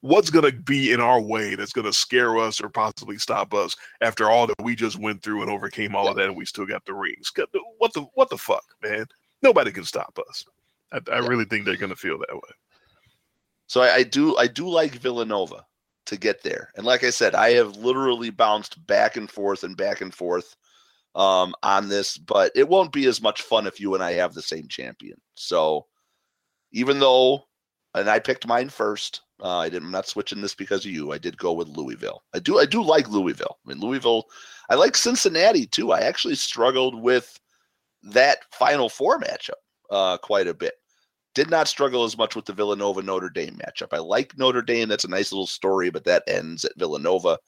what's 0.00 0.30
going 0.30 0.44
to 0.44 0.56
be 0.56 0.92
in 0.92 1.00
our 1.00 1.20
way 1.20 1.54
that's 1.54 1.72
going 1.72 1.86
to 1.86 1.92
scare 1.92 2.38
us 2.38 2.60
or 2.60 2.68
possibly 2.68 3.18
stop 3.18 3.52
us 3.52 3.74
after 4.00 4.30
all 4.30 4.46
that 4.46 4.62
we 4.62 4.76
just 4.76 4.98
went 4.98 5.22
through 5.22 5.42
and 5.42 5.50
overcame 5.50 5.96
all 5.96 6.08
of 6.08 6.16
that 6.16 6.26
and 6.26 6.36
we 6.36 6.44
still 6.44 6.66
got 6.66 6.84
the 6.84 6.94
rings? 6.94 7.32
What 7.78 7.92
the 7.92 8.06
what 8.14 8.30
the 8.30 8.38
fuck 8.38 8.64
man? 8.82 9.06
Nobody 9.42 9.70
can 9.70 9.84
stop 9.84 10.18
us. 10.28 10.44
I, 10.92 11.00
I 11.12 11.18
really 11.18 11.44
think 11.44 11.64
they're 11.64 11.76
going 11.76 11.90
to 11.90 11.96
feel 11.96 12.18
that 12.18 12.34
way. 12.34 12.54
So 13.66 13.82
I, 13.82 13.96
I 13.96 14.02
do 14.02 14.36
I 14.36 14.46
do 14.46 14.68
like 14.68 14.92
Villanova 14.92 15.64
to 16.06 16.16
get 16.16 16.42
there. 16.42 16.72
And 16.76 16.86
like 16.86 17.04
I 17.04 17.10
said, 17.10 17.34
I 17.34 17.50
have 17.50 17.76
literally 17.76 18.30
bounced 18.30 18.84
back 18.86 19.16
and 19.16 19.30
forth 19.30 19.62
and 19.62 19.76
back 19.76 20.00
and 20.00 20.12
forth 20.14 20.56
um, 21.14 21.54
on 21.62 21.88
this, 21.88 22.16
but 22.16 22.50
it 22.54 22.66
won't 22.66 22.92
be 22.92 23.06
as 23.06 23.20
much 23.20 23.42
fun 23.42 23.66
if 23.66 23.78
you 23.78 23.94
and 23.94 24.02
I 24.02 24.12
have 24.12 24.32
the 24.32 24.42
same 24.42 24.68
champion. 24.68 25.20
So 25.34 25.86
even 26.72 26.98
though, 26.98 27.44
and 27.94 28.08
I 28.08 28.20
picked 28.20 28.46
mine 28.46 28.70
first, 28.70 29.20
uh, 29.42 29.58
I 29.58 29.68
didn't. 29.68 29.86
I'm 29.86 29.92
not 29.92 30.08
switching 30.08 30.40
this 30.40 30.54
because 30.54 30.84
of 30.84 30.90
you. 30.90 31.12
I 31.12 31.18
did 31.18 31.38
go 31.38 31.52
with 31.52 31.68
Louisville. 31.68 32.22
I 32.34 32.38
do. 32.38 32.58
I 32.58 32.66
do 32.66 32.82
like 32.82 33.08
Louisville. 33.08 33.58
I 33.64 33.68
mean, 33.68 33.80
Louisville. 33.80 34.24
I 34.70 34.74
like 34.74 34.96
Cincinnati 34.96 35.66
too. 35.66 35.92
I 35.92 36.00
actually 36.00 36.34
struggled 36.34 37.00
with 37.00 37.38
that 38.02 38.38
Final 38.52 38.88
Four 38.88 39.20
matchup 39.20 39.60
uh, 39.90 40.18
quite 40.18 40.46
a 40.46 40.54
bit 40.54 40.74
did 41.38 41.50
not 41.50 41.68
struggle 41.68 42.02
as 42.02 42.18
much 42.18 42.34
with 42.34 42.46
the 42.46 42.52
Villanova 42.52 43.00
Notre 43.00 43.30
Dame 43.30 43.56
matchup. 43.64 43.92
I 43.92 43.98
like 43.98 44.36
Notre 44.36 44.60
Dame. 44.60 44.88
That's 44.88 45.04
a 45.04 45.08
nice 45.08 45.30
little 45.30 45.46
story, 45.46 45.88
but 45.88 46.02
that 46.02 46.24
ends 46.26 46.64
at 46.64 46.76
Villanova. 46.76 47.38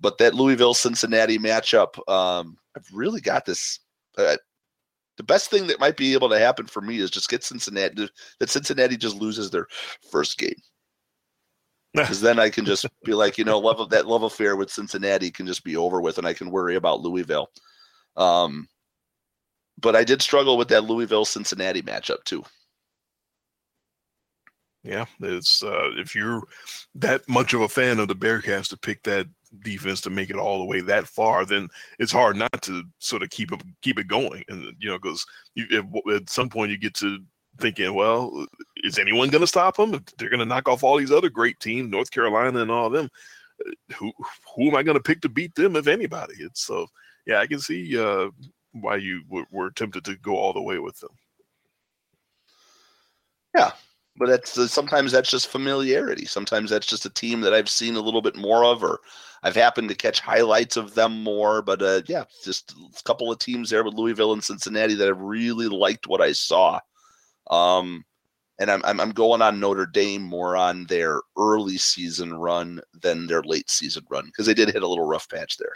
But 0.00 0.18
that 0.18 0.34
Louisville 0.34 0.74
Cincinnati 0.74 1.38
matchup, 1.38 1.96
um, 2.10 2.56
I've 2.76 2.88
really 2.92 3.20
got 3.20 3.46
this. 3.46 3.78
Uh, 4.18 4.36
the 5.16 5.22
best 5.22 5.48
thing 5.48 5.68
that 5.68 5.78
might 5.78 5.96
be 5.96 6.12
able 6.12 6.28
to 6.28 6.40
happen 6.40 6.66
for 6.66 6.80
me 6.80 6.98
is 6.98 7.08
just 7.08 7.28
get 7.28 7.44
Cincinnati. 7.44 8.08
That 8.40 8.50
Cincinnati 8.50 8.96
just 8.96 9.14
loses 9.14 9.48
their 9.48 9.68
first 10.10 10.36
game, 10.36 10.60
because 12.02 12.20
then 12.20 12.38
I 12.40 12.50
can 12.50 12.64
just 12.64 12.86
be 13.04 13.14
like, 13.14 13.38
you 13.38 13.44
know, 13.44 13.58
love 13.58 13.80
of 13.80 13.90
that 13.90 14.06
love 14.06 14.24
affair 14.24 14.56
with 14.56 14.70
Cincinnati 14.70 15.30
can 15.30 15.46
just 15.46 15.64
be 15.64 15.76
over 15.76 16.00
with, 16.00 16.18
and 16.18 16.26
I 16.26 16.34
can 16.34 16.50
worry 16.50 16.76
about 16.76 17.00
Louisville. 17.02 17.50
Um, 18.16 18.68
but 19.80 19.96
I 19.96 20.04
did 20.04 20.22
struggle 20.22 20.56
with 20.56 20.68
that 20.68 20.84
Louisville 20.84 21.24
Cincinnati 21.24 21.82
matchup 21.82 22.24
too. 22.24 22.44
yeah 24.84 25.06
it's 25.20 25.62
uh 25.62 25.90
if 25.96 26.14
you're 26.14 26.42
that 26.94 27.26
much 27.28 27.54
of 27.54 27.62
a 27.62 27.68
fan 27.68 27.98
of 27.98 28.06
the 28.06 28.14
bearcats 28.14 28.68
to 28.68 28.76
pick 28.76 29.02
that 29.02 29.26
defense 29.60 30.00
to 30.00 30.10
make 30.10 30.30
it 30.30 30.36
all 30.36 30.58
the 30.58 30.64
way 30.64 30.80
that 30.80 31.08
far 31.08 31.44
then 31.46 31.68
it's 31.98 32.12
hard 32.12 32.36
not 32.36 32.62
to 32.62 32.82
sort 32.98 33.22
of 33.22 33.30
keep 33.30 33.50
it 33.52 33.62
keep 33.82 33.98
it 33.98 34.06
going 34.06 34.44
and 34.48 34.74
you 34.78 34.90
know 34.90 34.98
because 34.98 35.24
at 36.14 36.28
some 36.28 36.48
point 36.48 36.70
you 36.70 36.76
get 36.76 36.94
to 36.94 37.18
thinking 37.58 37.94
well 37.94 38.46
is 38.78 38.98
anyone 38.98 39.30
going 39.30 39.40
to 39.40 39.46
stop 39.46 39.76
them 39.76 39.92
they're 40.18 40.30
going 40.30 40.40
to 40.40 40.44
knock 40.44 40.68
off 40.68 40.82
all 40.82 40.96
these 40.96 41.12
other 41.12 41.30
great 41.30 41.58
teams 41.60 41.90
north 41.90 42.10
carolina 42.10 42.60
and 42.60 42.70
all 42.70 42.86
of 42.86 42.92
them 42.92 43.08
Uh, 43.64 43.94
who 43.96 44.12
who 44.54 44.68
am 44.68 44.76
i 44.76 44.82
going 44.82 44.96
to 44.96 45.02
pick 45.02 45.20
to 45.20 45.28
beat 45.28 45.54
them 45.54 45.76
if 45.76 45.86
anybody 45.86 46.34
it's 46.40 46.62
so 46.64 46.86
yeah 47.26 47.38
i 47.40 47.46
can 47.46 47.60
see 47.60 47.98
uh 47.98 48.28
why 48.72 48.96
you 48.96 49.22
were, 49.28 49.46
were 49.52 49.70
tempted 49.70 50.04
to 50.04 50.16
go 50.16 50.36
all 50.36 50.52
the 50.52 50.60
way 50.62 50.78
with 50.78 50.98
them 50.98 51.10
Yeah, 53.54 53.70
but 54.16 54.26
that's 54.28 54.58
uh, 54.58 54.66
sometimes 54.66 55.12
that's 55.12 55.30
just 55.30 55.48
familiarity. 55.48 56.24
Sometimes 56.26 56.70
that's 56.70 56.86
just 56.86 57.06
a 57.06 57.10
team 57.10 57.40
that 57.42 57.54
I've 57.54 57.68
seen 57.68 57.96
a 57.96 58.00
little 58.00 58.22
bit 58.22 58.36
more 58.36 58.64
of, 58.64 58.82
or 58.82 59.00
I've 59.42 59.54
happened 59.54 59.88
to 59.90 59.94
catch 59.94 60.20
highlights 60.20 60.76
of 60.76 60.94
them 60.94 61.22
more. 61.22 61.62
But 61.62 61.82
uh, 61.82 62.02
yeah, 62.06 62.24
just 62.44 62.72
a 62.72 63.02
couple 63.04 63.30
of 63.30 63.38
teams 63.38 63.70
there 63.70 63.84
with 63.84 63.94
Louisville 63.94 64.32
and 64.32 64.42
Cincinnati 64.42 64.94
that 64.94 65.08
I've 65.08 65.20
really 65.20 65.68
liked 65.68 66.06
what 66.08 66.20
I 66.20 66.32
saw. 66.32 66.80
Um, 67.50 68.04
and 68.58 68.70
I'm, 68.70 68.82
I'm 68.84 69.10
going 69.10 69.42
on 69.42 69.58
Notre 69.58 69.86
Dame 69.86 70.22
more 70.22 70.56
on 70.56 70.86
their 70.86 71.20
early 71.36 71.76
season 71.76 72.34
run 72.34 72.80
than 73.02 73.26
their 73.26 73.42
late 73.42 73.68
season 73.68 74.04
run 74.08 74.26
because 74.26 74.46
they 74.46 74.54
did 74.54 74.70
hit 74.70 74.82
a 74.82 74.88
little 74.88 75.06
rough 75.06 75.28
patch 75.28 75.56
there. 75.56 75.74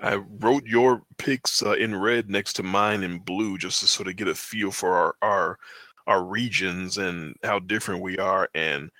I 0.00 0.16
wrote 0.40 0.64
your 0.66 1.02
picks 1.16 1.62
uh, 1.62 1.72
in 1.72 1.94
red 1.94 2.30
next 2.30 2.54
to 2.54 2.62
mine 2.62 3.02
in 3.02 3.18
blue 3.18 3.58
just 3.58 3.80
to 3.80 3.86
sort 3.86 4.08
of 4.08 4.16
get 4.16 4.28
a 4.28 4.34
feel 4.34 4.70
for 4.70 4.94
our 4.94 5.14
our 5.22 5.58
our 6.06 6.24
regions 6.24 6.98
and 6.98 7.34
how 7.42 7.58
different 7.58 8.00
we 8.00 8.16
are. 8.18 8.48
And 8.54 8.90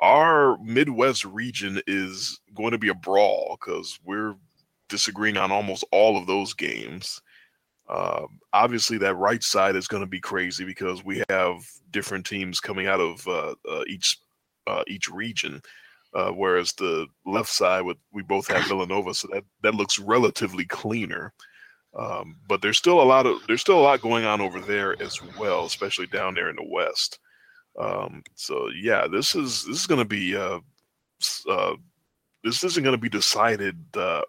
our 0.00 0.58
Midwest 0.58 1.24
region 1.24 1.80
is 1.86 2.40
going 2.54 2.72
to 2.72 2.78
be 2.78 2.88
a 2.88 2.94
brawl 2.94 3.58
because 3.58 3.98
we're 4.04 4.34
disagreeing 4.88 5.36
on 5.36 5.50
almost 5.50 5.84
all 5.90 6.16
of 6.16 6.26
those 6.26 6.54
games. 6.54 7.20
Uh, 7.88 8.26
obviously, 8.52 8.98
that 8.98 9.14
right 9.14 9.42
side 9.42 9.76
is 9.76 9.88
going 9.88 10.02
to 10.02 10.08
be 10.08 10.20
crazy 10.20 10.64
because 10.64 11.04
we 11.04 11.22
have 11.28 11.58
different 11.90 12.26
teams 12.26 12.60
coming 12.60 12.86
out 12.86 13.00
of 13.00 13.26
uh, 13.28 13.54
uh, 13.68 13.84
each 13.88 14.18
uh, 14.66 14.82
each 14.88 15.08
region. 15.08 15.60
Uh, 16.14 16.30
whereas 16.30 16.72
the 16.72 17.06
left 17.26 17.50
side, 17.50 17.82
with 17.82 17.98
we 18.12 18.22
both 18.22 18.48
have 18.48 18.66
Villanova, 18.66 19.12
so 19.14 19.28
that 19.32 19.44
that 19.62 19.74
looks 19.74 19.98
relatively 19.98 20.64
cleaner. 20.64 21.32
Um, 21.96 22.36
but 22.48 22.60
there's 22.60 22.78
still 22.78 23.00
a 23.00 23.04
lot 23.04 23.26
of 23.26 23.40
there's 23.46 23.60
still 23.60 23.78
a 23.78 23.82
lot 23.82 24.00
going 24.00 24.24
on 24.24 24.40
over 24.40 24.60
there 24.60 25.00
as 25.00 25.20
well, 25.38 25.64
especially 25.64 26.06
down 26.06 26.34
there 26.34 26.50
in 26.50 26.56
the 26.56 26.66
west. 26.68 27.18
Um, 27.78 28.22
so 28.34 28.68
yeah, 28.80 29.06
this 29.06 29.34
is 29.34 29.64
this 29.64 29.80
is 29.80 29.86
going 29.86 30.00
to 30.00 30.04
be 30.04 30.36
uh, 30.36 30.60
uh, 31.48 31.74
this 32.44 32.62
isn't 32.64 32.82
going 32.82 32.96
to 32.96 33.00
be 33.00 33.08
decided 33.08 33.76
uh, 33.94 34.22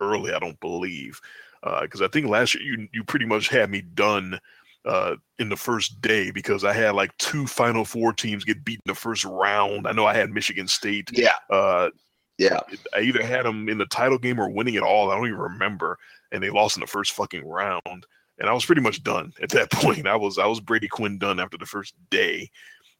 early. 0.00 0.32
I 0.32 0.38
don't 0.38 0.60
believe 0.60 1.20
because 1.62 2.00
uh, 2.00 2.06
I 2.06 2.08
think 2.08 2.26
last 2.26 2.54
year 2.54 2.64
you 2.64 2.88
you 2.92 3.04
pretty 3.04 3.26
much 3.26 3.48
had 3.48 3.70
me 3.70 3.82
done 3.82 4.38
uh, 4.84 5.16
in 5.38 5.48
the 5.48 5.56
first 5.56 6.00
day 6.00 6.30
because 6.30 6.64
I 6.64 6.72
had 6.72 6.94
like 6.94 7.16
two 7.18 7.46
Final 7.46 7.84
Four 7.84 8.12
teams 8.12 8.44
get 8.44 8.64
beat 8.64 8.80
in 8.84 8.90
the 8.90 8.94
first 8.94 9.24
round. 9.24 9.86
I 9.86 9.92
know 9.92 10.06
I 10.06 10.14
had 10.14 10.30
Michigan 10.30 10.68
State. 10.68 11.10
Yeah. 11.12 11.34
Uh, 11.50 11.90
yeah. 12.38 12.60
I 12.96 13.00
either 13.00 13.22
had 13.22 13.44
them 13.44 13.68
in 13.68 13.78
the 13.78 13.86
title 13.86 14.18
game 14.18 14.40
or 14.40 14.50
winning 14.50 14.74
it 14.74 14.82
all. 14.82 15.10
I 15.10 15.14
don't 15.14 15.28
even 15.28 15.38
remember 15.38 15.98
and 16.32 16.42
they 16.42 16.50
lost 16.50 16.76
in 16.76 16.80
the 16.80 16.86
first 16.86 17.12
fucking 17.12 17.46
round. 17.46 18.06
And 18.38 18.48
I 18.48 18.52
was 18.52 18.64
pretty 18.64 18.80
much 18.80 19.04
done 19.04 19.32
at 19.40 19.50
that 19.50 19.70
point. 19.72 20.08
I 20.08 20.16
was 20.16 20.38
I 20.38 20.46
was 20.46 20.58
Brady 20.58 20.88
Quinn 20.88 21.18
done 21.18 21.38
after 21.38 21.58
the 21.58 21.66
first 21.66 21.94
day, 22.10 22.50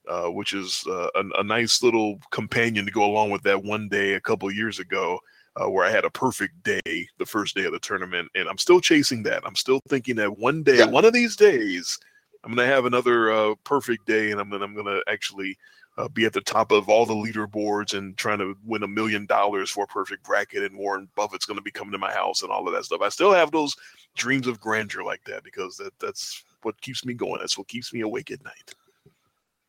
uh, 0.09 0.29
which 0.29 0.53
is 0.53 0.85
uh, 0.87 1.09
a, 1.15 1.41
a, 1.41 1.43
nice 1.43 1.83
little 1.83 2.21
companion 2.31 2.85
to 2.85 2.93
go 2.93 3.05
along 3.05 3.31
with 3.31 3.43
that 3.43 3.65
one 3.65 3.89
day 3.89 4.15
a 4.15 4.21
couple 4.21 4.51
years 4.53 4.79
ago 4.79 5.19
uh, 5.57 5.69
where 5.69 5.85
I 5.85 5.91
had 5.91 6.05
a 6.05 6.11
perfect 6.11 6.63
day 6.63 7.07
the 7.19 7.27
first 7.27 7.55
day 7.55 7.65
of 7.65 7.73
the 7.73 7.79
tournament, 7.79 8.29
and 8.35 8.49
I'm 8.49 8.59
still 8.59 8.81
chasing 8.81 9.23
that. 9.25 9.43
I'm 9.47 9.57
still 9.57 9.81
thinking 9.89 10.17
that 10.17 10.39
one 10.39 10.63
day, 10.63 10.79
yeah. 10.79 10.87
one 10.87 11.05
of 11.05 11.13
these 11.13 11.37
days, 11.37 11.99
I'm 12.45 12.55
gonna 12.55 12.67
have 12.67 12.87
another 12.87 13.33
uh, 13.33 13.55
perfect 13.65 14.07
day, 14.07 14.31
and 14.31 14.41
I'm 14.41 14.51
gonna 14.51 14.65
I'm 14.65 14.75
gonna 14.75 15.01
actually 15.09 15.59
uh, 15.99 16.09
be 16.09 16.25
at 16.25 16.33
the 16.33 16.41
top 16.41 16.73
of 16.73 16.89
all 16.89 17.05
the 17.05 17.13
leaderboards 17.13 17.97
and 17.97 18.17
trying 18.17 18.39
to 18.39 18.57
win 18.65 18.83
a 18.83 18.89
million 18.89 19.27
dollars 19.27 19.71
for 19.71 19.85
a 19.85 19.89
perfect 19.89 20.25
bracket, 20.25 20.63
and 20.63 20.79
Warren 20.79 21.09
Buffett's 21.15 21.45
going 21.45 21.59
to 21.59 21.63
be 21.63 21.71
coming 21.71 21.93
to 21.93 21.99
my 21.99 22.13
house 22.13 22.43
and 22.43 22.51
all 22.51 22.67
of 22.67 22.75
that 22.75 22.85
stuff. 22.85 23.03
I 23.03 23.11
still 23.11 23.33
have 23.33 23.51
those 23.51 23.75
dreams 24.17 24.47
of 24.47 24.61
grandeur 24.61 25.03
like 25.03 25.23
that 25.25 25.45
because 25.45 25.77
that 25.77 25.93
that's 25.99 26.45
what 26.63 26.81
keeps 26.81 27.05
me 27.05 27.15
going. 27.15 27.41
That's 27.41 27.59
what 27.59 27.69
keeps 27.69 27.93
me 27.93 28.01
awake 28.01 28.31
at 28.31 28.43
night. 28.45 28.75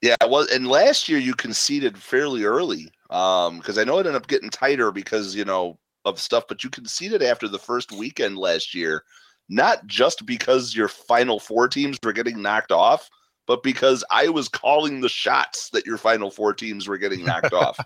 Yeah, 0.04 0.16
well, 0.28 0.46
and 0.54 0.68
last 0.68 1.08
year 1.08 1.18
you 1.18 1.34
conceded 1.34 1.98
fairly 1.98 2.44
early 2.44 2.92
because 3.08 3.78
um, 3.78 3.80
I 3.80 3.86
know 3.86 4.00
it 4.00 4.06
ended 4.06 4.16
up 4.16 4.28
getting 4.28 4.50
tighter 4.50 4.92
because 4.92 5.34
you 5.34 5.46
know 5.46 5.80
of 6.04 6.20
stuff, 6.20 6.44
but 6.50 6.64
you 6.64 6.70
conceded 6.70 7.24
after 7.24 7.48
the 7.48 7.58
first 7.58 7.92
weekend 7.94 8.38
last 8.38 8.76
year, 8.76 9.06
not 9.48 9.88
just 9.88 10.26
because 10.26 10.76
your 10.76 10.90
final 10.90 11.40
four 11.40 11.70
teams 11.70 11.98
were 12.04 12.12
getting 12.12 12.42
knocked 12.42 12.74
off 12.74 13.10
but 13.48 13.64
because 13.64 14.04
I 14.10 14.30
was 14.30 14.48
calling 14.48 15.02
the 15.02 15.10
shots 15.10 15.70
that 15.72 15.86
your 15.86 15.98
final 15.98 16.32
four 16.32 16.54
teams 16.54 16.88
were 16.88 16.98
getting 16.98 17.26
knocked 17.26 17.54
off. 17.54 17.78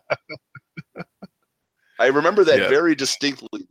I 2.00 2.08
remember 2.08 2.44
that 2.44 2.60
yeah. 2.60 2.70
very 2.70 2.96
distinctly. 2.96 3.68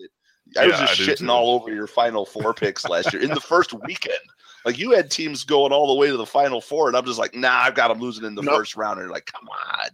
I 0.58 0.64
yeah, 0.64 0.66
was 0.66 0.90
just 0.90 1.00
I 1.00 1.04
shitting 1.04 1.28
all 1.28 1.54
over 1.54 1.72
your 1.72 1.86
final 1.86 2.26
four 2.26 2.54
picks 2.54 2.88
last 2.88 3.12
year 3.12 3.22
in 3.22 3.30
the 3.30 3.40
first 3.40 3.72
weekend. 3.84 4.18
Like 4.66 4.78
you 4.78 4.90
had 4.90 5.12
teams 5.12 5.44
going 5.44 5.72
all 5.72 5.86
the 5.86 5.94
way 5.94 6.08
to 6.08 6.16
the 6.16 6.26
final 6.26 6.60
four, 6.60 6.88
and 6.88 6.96
I'm 6.96 7.06
just 7.06 7.20
like, 7.20 7.36
nah, 7.36 7.52
I've 7.52 7.76
got 7.76 7.86
them 7.86 8.00
losing 8.00 8.24
in 8.24 8.34
the 8.34 8.42
nope. 8.42 8.56
first 8.56 8.76
round. 8.76 8.98
And 8.98 9.06
you're 9.06 9.14
like, 9.14 9.26
come 9.26 9.48
on. 9.48 9.90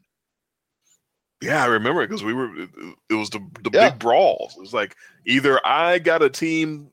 Yeah, 1.42 1.62
I 1.62 1.66
remember 1.66 2.02
it 2.02 2.08
because 2.08 2.24
we 2.24 2.32
were. 2.32 2.50
It 3.10 3.14
was 3.14 3.28
the 3.28 3.40
the 3.62 3.70
yeah. 3.70 3.90
big 3.90 3.98
brawls. 3.98 4.54
It 4.56 4.60
was 4.60 4.72
like 4.72 4.96
either 5.26 5.60
I 5.66 5.98
got 5.98 6.22
a 6.22 6.30
team 6.30 6.90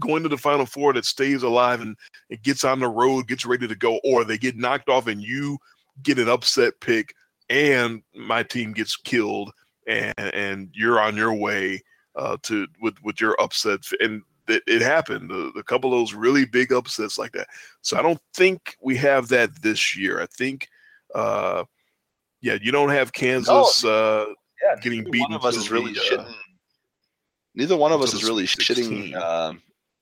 going 0.00 0.22
to 0.22 0.28
the 0.28 0.36
final 0.36 0.66
four 0.66 0.92
that 0.92 1.06
stays 1.06 1.42
alive 1.42 1.80
and 1.80 1.96
it 2.28 2.42
gets 2.42 2.62
on 2.62 2.80
the 2.80 2.88
road, 2.88 3.26
gets 3.26 3.46
ready 3.46 3.66
to 3.68 3.74
go, 3.74 4.00
or 4.04 4.24
they 4.24 4.36
get 4.36 4.56
knocked 4.58 4.90
off 4.90 5.06
and 5.06 5.22
you 5.22 5.56
get 6.02 6.18
an 6.18 6.28
upset 6.28 6.74
pick 6.80 7.14
and 7.48 8.02
my 8.14 8.42
team 8.42 8.72
gets 8.72 8.96
killed 8.96 9.50
and 9.86 10.14
and 10.18 10.68
you're 10.74 11.00
on 11.00 11.16
your 11.16 11.32
way 11.32 11.82
uh, 12.16 12.36
to 12.42 12.66
with 12.80 13.02
with 13.02 13.18
your 13.20 13.40
upset 13.40 13.80
and 14.00 14.22
it, 14.48 14.62
it 14.66 14.82
happened 14.82 15.30
a, 15.30 15.58
a, 15.58 15.62
couple 15.62 15.92
of 15.92 15.98
those 15.98 16.14
really 16.14 16.44
big 16.44 16.72
upsets 16.72 17.18
like 17.18 17.32
that 17.32 17.48
so 17.82 17.96
i 17.96 18.02
don't 18.02 18.20
think 18.34 18.76
we 18.82 18.96
have 18.96 19.28
that 19.28 19.62
this 19.62 19.96
year 19.96 20.20
i 20.20 20.26
think 20.26 20.68
uh 21.14 21.64
yeah 22.40 22.56
you 22.60 22.72
don't 22.72 22.90
have 22.90 23.12
kansas 23.12 23.84
no. 23.84 23.90
uh 23.90 24.26
yeah, 24.62 24.80
getting 24.80 25.04
beaten 25.04 25.30
one 25.30 25.32
of 25.34 25.44
us 25.44 25.56
is 25.56 25.70
really 25.70 25.92
the, 25.92 26.00
uh, 26.00 26.24
shitting 26.24 26.34
neither 27.54 27.76
one 27.76 27.92
of 27.92 28.02
us 28.02 28.14
is 28.14 28.24
really 28.24 28.46
16. 28.46 28.76
shitting 28.76 29.16
uh, 29.16 29.52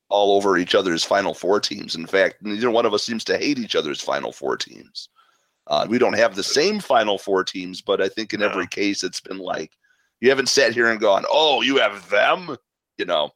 all 0.08 0.36
over 0.36 0.58
each 0.58 0.74
other's 0.74 1.04
Final 1.04 1.34
Four 1.34 1.60
teams. 1.60 1.94
In 1.96 2.06
fact, 2.06 2.36
neither 2.42 2.70
one 2.70 2.86
of 2.86 2.94
us 2.94 3.04
seems 3.04 3.24
to 3.24 3.38
hate 3.38 3.58
each 3.58 3.74
other's 3.74 4.00
Final 4.00 4.32
Four 4.32 4.56
teams. 4.56 5.08
Uh, 5.66 5.86
we 5.88 5.98
don't 5.98 6.16
have 6.16 6.34
the 6.34 6.42
same 6.42 6.80
Final 6.80 7.18
Four 7.18 7.44
teams, 7.44 7.80
but 7.80 8.00
I 8.00 8.08
think 8.08 8.34
in 8.34 8.42
every 8.42 8.66
case 8.66 9.04
it's 9.04 9.20
been 9.20 9.38
like 9.38 9.72
you 10.20 10.28
haven't 10.28 10.48
sat 10.48 10.74
here 10.74 10.90
and 10.90 11.00
gone, 11.00 11.24
"Oh, 11.30 11.62
you 11.62 11.78
have 11.78 12.08
them," 12.10 12.56
you 12.98 13.04
know. 13.04 13.30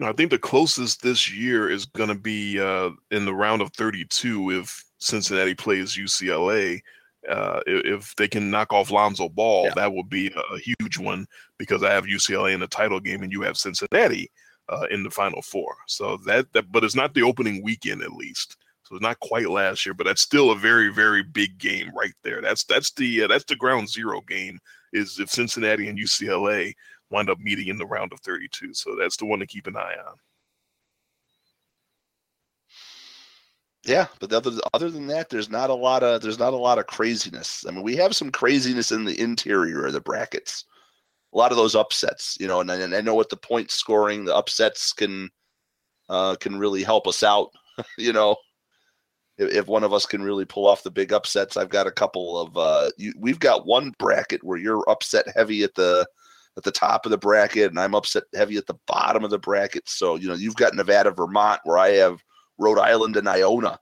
I 0.00 0.12
think 0.12 0.30
the 0.30 0.38
closest 0.38 1.02
this 1.02 1.32
year 1.32 1.68
is 1.68 1.84
going 1.84 2.08
to 2.08 2.14
be 2.14 2.58
uh, 2.58 2.90
in 3.10 3.24
the 3.24 3.34
round 3.34 3.60
of 3.60 3.72
32 3.74 4.50
if 4.50 4.84
Cincinnati 4.98 5.54
plays 5.54 5.96
UCLA. 5.96 6.80
Uh, 7.28 7.60
if 7.66 8.16
they 8.16 8.26
can 8.26 8.50
knock 8.50 8.72
off 8.72 8.90
Lonzo 8.90 9.28
Ball, 9.28 9.66
yeah. 9.66 9.72
that 9.76 9.92
will 9.92 10.02
be 10.02 10.32
a 10.52 10.58
huge 10.58 10.98
one 10.98 11.24
because 11.56 11.84
I 11.84 11.92
have 11.92 12.04
UCLA 12.04 12.52
in 12.52 12.60
the 12.60 12.66
title 12.66 12.98
game 12.98 13.22
and 13.22 13.30
you 13.30 13.42
have 13.42 13.56
Cincinnati 13.56 14.30
uh, 14.68 14.86
in 14.90 15.04
the 15.04 15.10
Final 15.10 15.40
Four. 15.42 15.76
So 15.86 16.16
that, 16.26 16.52
that, 16.52 16.72
but 16.72 16.82
it's 16.82 16.96
not 16.96 17.14
the 17.14 17.22
opening 17.22 17.62
weekend 17.62 18.02
at 18.02 18.12
least. 18.12 18.56
So 18.84 18.96
it's 18.96 19.02
not 19.02 19.20
quite 19.20 19.48
last 19.48 19.86
year, 19.86 19.94
but 19.94 20.04
that's 20.04 20.20
still 20.20 20.50
a 20.50 20.56
very, 20.56 20.92
very 20.92 21.22
big 21.22 21.58
game 21.58 21.92
right 21.96 22.14
there. 22.24 22.42
That's 22.42 22.64
that's 22.64 22.90
the 22.92 23.22
uh, 23.22 23.26
that's 23.28 23.44
the 23.44 23.56
ground 23.56 23.88
zero 23.88 24.20
game. 24.22 24.58
Is 24.92 25.18
if 25.20 25.30
Cincinnati 25.30 25.88
and 25.88 25.98
UCLA 25.98 26.74
wind 27.12 27.30
up 27.30 27.38
meeting 27.38 27.68
in 27.68 27.78
the 27.78 27.86
round 27.86 28.12
of 28.12 28.20
32. 28.20 28.74
So 28.74 28.96
that's 28.98 29.16
the 29.16 29.26
one 29.26 29.38
to 29.40 29.46
keep 29.46 29.66
an 29.66 29.76
eye 29.76 29.96
on. 30.06 30.16
Yeah, 33.84 34.06
but 34.20 34.32
other 34.32 34.52
other 34.74 34.90
than 34.90 35.08
that, 35.08 35.28
there's 35.28 35.50
not 35.50 35.68
a 35.68 35.74
lot 35.74 36.04
of 36.04 36.22
there's 36.22 36.38
not 36.38 36.52
a 36.52 36.56
lot 36.56 36.78
of 36.78 36.86
craziness. 36.86 37.66
I 37.66 37.72
mean, 37.72 37.82
we 37.82 37.96
have 37.96 38.14
some 38.14 38.30
craziness 38.30 38.92
in 38.92 39.04
the 39.04 39.20
interior 39.20 39.86
of 39.86 39.92
the 39.92 40.00
brackets 40.00 40.64
a 41.32 41.38
lot 41.38 41.50
of 41.50 41.56
those 41.56 41.74
upsets, 41.74 42.36
you 42.38 42.46
know, 42.46 42.60
and, 42.60 42.70
and 42.70 42.94
I 42.94 43.00
know 43.00 43.14
what 43.14 43.30
the 43.30 43.36
point 43.36 43.70
scoring, 43.70 44.24
the 44.24 44.36
upsets 44.36 44.92
can 44.92 45.30
uh, 46.08 46.36
can 46.36 46.58
really 46.58 46.82
help 46.82 47.06
us 47.06 47.22
out. 47.22 47.50
you 47.98 48.12
know, 48.12 48.36
if, 49.38 49.50
if, 49.50 49.66
one 49.66 49.82
of 49.82 49.94
us 49.94 50.04
can 50.04 50.22
really 50.22 50.44
pull 50.44 50.66
off 50.66 50.82
the 50.82 50.90
big 50.90 51.12
upsets, 51.12 51.56
I've 51.56 51.70
got 51.70 51.86
a 51.86 51.92
couple 51.92 52.38
of. 52.38 52.56
Uh, 52.56 52.90
you, 52.98 53.14
we've 53.18 53.40
got 53.40 53.66
one 53.66 53.94
bracket 53.98 54.44
where 54.44 54.58
you're 54.58 54.88
upset 54.90 55.26
heavy 55.34 55.62
at 55.62 55.74
the 55.74 56.06
at 56.56 56.64
the 56.64 56.72
top 56.72 57.06
of 57.06 57.10
the 57.10 57.18
bracket, 57.18 57.70
and 57.70 57.80
I'm 57.80 57.94
upset 57.94 58.24
heavy 58.34 58.56
at 58.56 58.66
the 58.66 58.78
bottom 58.86 59.24
of 59.24 59.30
the 59.30 59.38
bracket. 59.38 59.88
So 59.88 60.16
you 60.16 60.28
know, 60.28 60.34
you've 60.34 60.56
got 60.56 60.74
Nevada, 60.74 61.10
Vermont, 61.10 61.60
where 61.64 61.78
I 61.78 61.90
have 61.90 62.22
Rhode 62.58 62.78
Island 62.78 63.16
and 63.16 63.28
Iona. 63.28 63.78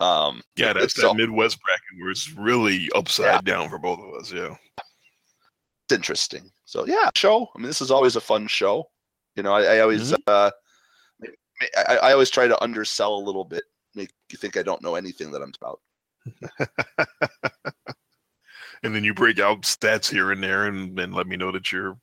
Um, 0.00 0.42
yeah, 0.56 0.72
that's 0.72 0.94
that 0.94 1.16
Midwest 1.16 1.58
bracket 1.60 2.00
where 2.00 2.10
it's 2.10 2.30
really 2.32 2.88
upside 2.94 3.26
yeah. 3.26 3.40
down 3.40 3.68
for 3.68 3.78
both 3.78 3.98
of 3.98 4.14
us. 4.20 4.32
Yeah, 4.32 4.56
it's 4.76 5.94
interesting. 5.94 6.50
So 6.64 6.86
yeah, 6.86 7.10
show. 7.16 7.48
I 7.54 7.58
mean, 7.58 7.66
this 7.66 7.80
is 7.80 7.90
always 7.90 8.16
a 8.16 8.20
fun 8.20 8.46
show. 8.46 8.88
You 9.36 9.42
know, 9.42 9.52
I, 9.52 9.76
I 9.76 9.80
always 9.80 10.12
mm-hmm. 10.12 10.22
uh, 10.26 10.50
I, 11.76 11.96
I, 11.96 12.12
always 12.12 12.30
try 12.30 12.46
to 12.46 12.62
undersell 12.62 13.14
a 13.14 13.26
little 13.26 13.44
bit, 13.44 13.64
make 13.94 14.10
you 14.30 14.38
think 14.38 14.56
I 14.56 14.62
don't 14.62 14.82
know 14.82 14.94
anything 14.94 15.32
that 15.32 15.42
I'm 15.42 15.52
about. 15.60 15.80
and 18.82 18.94
then 18.94 19.04
you 19.04 19.14
break 19.14 19.38
out 19.38 19.62
stats 19.62 20.10
here 20.10 20.32
and 20.32 20.42
there, 20.42 20.66
and, 20.66 20.98
and 20.98 21.14
let 21.14 21.26
me 21.26 21.36
know 21.36 21.52
that 21.52 21.72
you're 21.72 21.98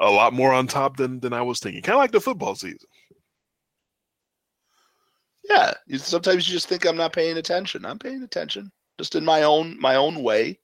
a 0.00 0.10
lot 0.10 0.32
more 0.32 0.52
on 0.52 0.66
top 0.66 0.96
than 0.96 1.20
than 1.20 1.32
I 1.32 1.42
was 1.42 1.60
thinking. 1.60 1.82
Kind 1.82 1.94
of 1.94 2.00
like 2.00 2.12
the 2.12 2.20
football 2.20 2.54
season. 2.54 2.88
Yeah, 5.44 5.72
sometimes 5.96 6.48
you 6.48 6.54
just 6.54 6.68
think 6.68 6.86
I'm 6.86 6.96
not 6.96 7.12
paying 7.12 7.36
attention. 7.36 7.84
I'm 7.84 7.98
paying 7.98 8.22
attention, 8.22 8.70
just 8.98 9.14
in 9.14 9.24
my 9.24 9.42
own 9.42 9.78
my 9.80 9.96
own 9.96 10.22
way. 10.22 10.58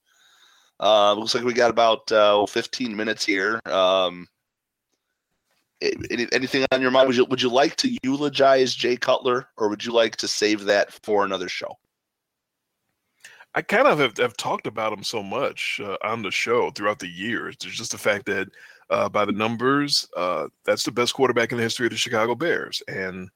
Uh, 0.80 1.12
looks 1.14 1.34
like 1.34 1.44
we 1.44 1.52
got 1.52 1.70
about 1.70 2.10
uh, 2.12 2.46
15 2.46 2.94
minutes 2.94 3.26
here. 3.26 3.60
Um, 3.66 4.28
any, 5.80 6.26
anything 6.32 6.64
on 6.70 6.80
your 6.80 6.90
mind? 6.90 7.08
Would 7.08 7.16
you 7.16 7.24
would 7.26 7.42
you 7.42 7.50
like 7.50 7.76
to 7.76 7.96
eulogize 8.02 8.74
Jay 8.74 8.96
Cutler, 8.96 9.48
or 9.56 9.68
would 9.68 9.84
you 9.84 9.92
like 9.92 10.16
to 10.16 10.28
save 10.28 10.64
that 10.64 10.92
for 11.04 11.24
another 11.24 11.48
show? 11.48 11.76
I 13.54 13.62
kind 13.62 13.88
of 13.88 13.98
have, 13.98 14.16
have 14.18 14.36
talked 14.36 14.66
about 14.66 14.92
him 14.92 15.02
so 15.02 15.22
much 15.22 15.80
uh, 15.82 15.96
on 16.04 16.22
the 16.22 16.30
show 16.30 16.70
throughout 16.70 16.98
the 16.98 17.08
years. 17.08 17.56
There's 17.60 17.76
just 17.76 17.92
the 17.92 17.98
fact 17.98 18.26
that 18.26 18.48
uh, 18.90 19.08
by 19.08 19.24
the 19.24 19.32
numbers, 19.32 20.08
uh, 20.16 20.48
that's 20.64 20.84
the 20.84 20.92
best 20.92 21.14
quarterback 21.14 21.52
in 21.52 21.58
the 21.58 21.64
history 21.64 21.86
of 21.86 21.92
the 21.92 21.98
Chicago 21.98 22.34
Bears, 22.34 22.82
and 22.88 23.28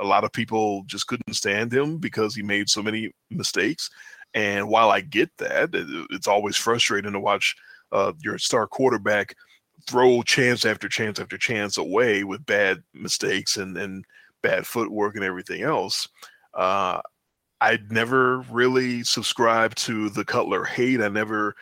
a 0.00 0.04
lot 0.04 0.24
of 0.24 0.32
people 0.32 0.82
just 0.86 1.06
couldn't 1.06 1.34
stand 1.34 1.72
him 1.72 1.98
because 1.98 2.34
he 2.34 2.42
made 2.42 2.68
so 2.68 2.82
many 2.82 3.12
mistakes 3.30 3.90
And 4.34 4.68
while 4.68 4.90
I 4.90 5.00
get 5.00 5.30
that, 5.38 5.70
it's 6.10 6.26
always 6.26 6.56
frustrating 6.56 7.12
to 7.12 7.20
watch 7.20 7.54
uh, 7.92 8.12
your 8.20 8.38
star 8.38 8.66
quarterback 8.66 9.34
throw 9.86 10.22
chance 10.22 10.64
after 10.64 10.88
chance 10.88 11.20
after 11.20 11.38
chance 11.38 11.78
away 11.78 12.24
with 12.24 12.44
bad 12.44 12.82
mistakes 12.92 13.56
and, 13.56 13.76
and 13.76 14.04
bad 14.42 14.66
footwork 14.66 15.14
and 15.14 15.24
everything 15.24 15.62
else. 15.62 16.08
Uh, 16.52 17.00
I 17.60 17.78
never 17.90 18.40
really 18.50 19.04
subscribed 19.04 19.78
to 19.78 20.10
the 20.10 20.24
Cutler 20.24 20.64
hate. 20.64 21.00
I 21.00 21.08
never 21.08 21.54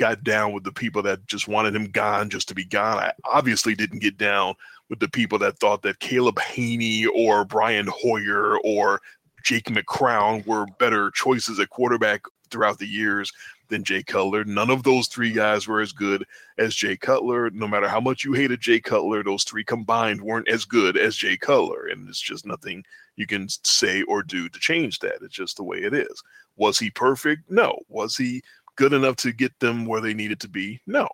got 0.00 0.24
down 0.24 0.54
with 0.54 0.64
the 0.64 0.72
people 0.72 1.02
that 1.02 1.26
just 1.26 1.46
wanted 1.46 1.76
him 1.76 1.84
gone 1.84 2.30
just 2.30 2.48
to 2.48 2.54
be 2.54 2.64
gone. 2.64 2.96
I 2.96 3.12
obviously 3.26 3.74
didn't 3.74 3.98
get 3.98 4.16
down 4.16 4.54
with 4.88 4.98
the 4.98 5.08
people 5.08 5.38
that 5.40 5.58
thought 5.58 5.82
that 5.82 6.00
Caleb 6.00 6.36
Hanie 6.36 7.06
or 7.14 7.44
Brian 7.44 7.86
Hoyer 7.86 8.58
or 8.64 9.02
Jake 9.44 9.66
McCown 9.66 10.44
were 10.46 10.64
better 10.78 11.10
choices 11.10 11.60
at 11.60 11.68
quarterback 11.68 12.22
throughout 12.50 12.78
the 12.78 12.86
years 12.86 13.30
than 13.68 13.84
Jay 13.84 14.02
Cutler. 14.02 14.42
None 14.44 14.70
of 14.70 14.84
those 14.84 15.06
three 15.06 15.32
guys 15.32 15.68
were 15.68 15.82
as 15.82 15.92
good 15.92 16.24
as 16.56 16.74
Jay 16.74 16.96
Cutler. 16.96 17.50
No 17.50 17.68
matter 17.68 17.86
how 17.86 18.00
much 18.00 18.24
you 18.24 18.32
hated 18.32 18.62
Jay 18.62 18.80
Cutler, 18.80 19.22
those 19.22 19.44
three 19.44 19.64
combined 19.64 20.22
weren't 20.22 20.48
as 20.48 20.64
good 20.64 20.96
as 20.96 21.14
Jay 21.14 21.36
Cutler. 21.36 21.88
And 21.88 22.08
it's 22.08 22.20
just 22.20 22.46
nothing 22.46 22.84
you 23.16 23.26
can 23.26 23.48
say 23.64 24.02
or 24.04 24.22
do 24.22 24.48
to 24.48 24.58
change 24.58 24.98
that. 25.00 25.18
It's 25.20 25.34
just 25.34 25.58
the 25.58 25.62
way 25.62 25.76
it 25.76 25.92
is. 25.92 26.22
Was 26.56 26.78
he 26.78 26.90
perfect? 26.90 27.50
No. 27.50 27.78
Was 27.88 28.16
he 28.16 28.42
good 28.80 28.94
enough 28.94 29.16
to 29.16 29.30
get 29.30 29.52
them 29.60 29.84
where 29.84 30.00
they 30.00 30.14
needed 30.14 30.40
to 30.40 30.48
be? 30.48 30.80
No. 30.86 31.06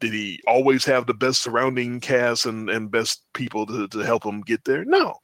Did 0.00 0.14
he 0.14 0.40
always 0.46 0.86
have 0.86 1.06
the 1.06 1.12
best 1.12 1.42
surrounding 1.42 2.00
cast 2.00 2.46
and, 2.46 2.70
and 2.70 2.90
best 2.90 3.24
people 3.34 3.66
to, 3.66 3.86
to 3.88 3.98
help 3.98 4.24
him 4.24 4.40
get 4.40 4.64
there? 4.64 4.86
No. 4.86 5.16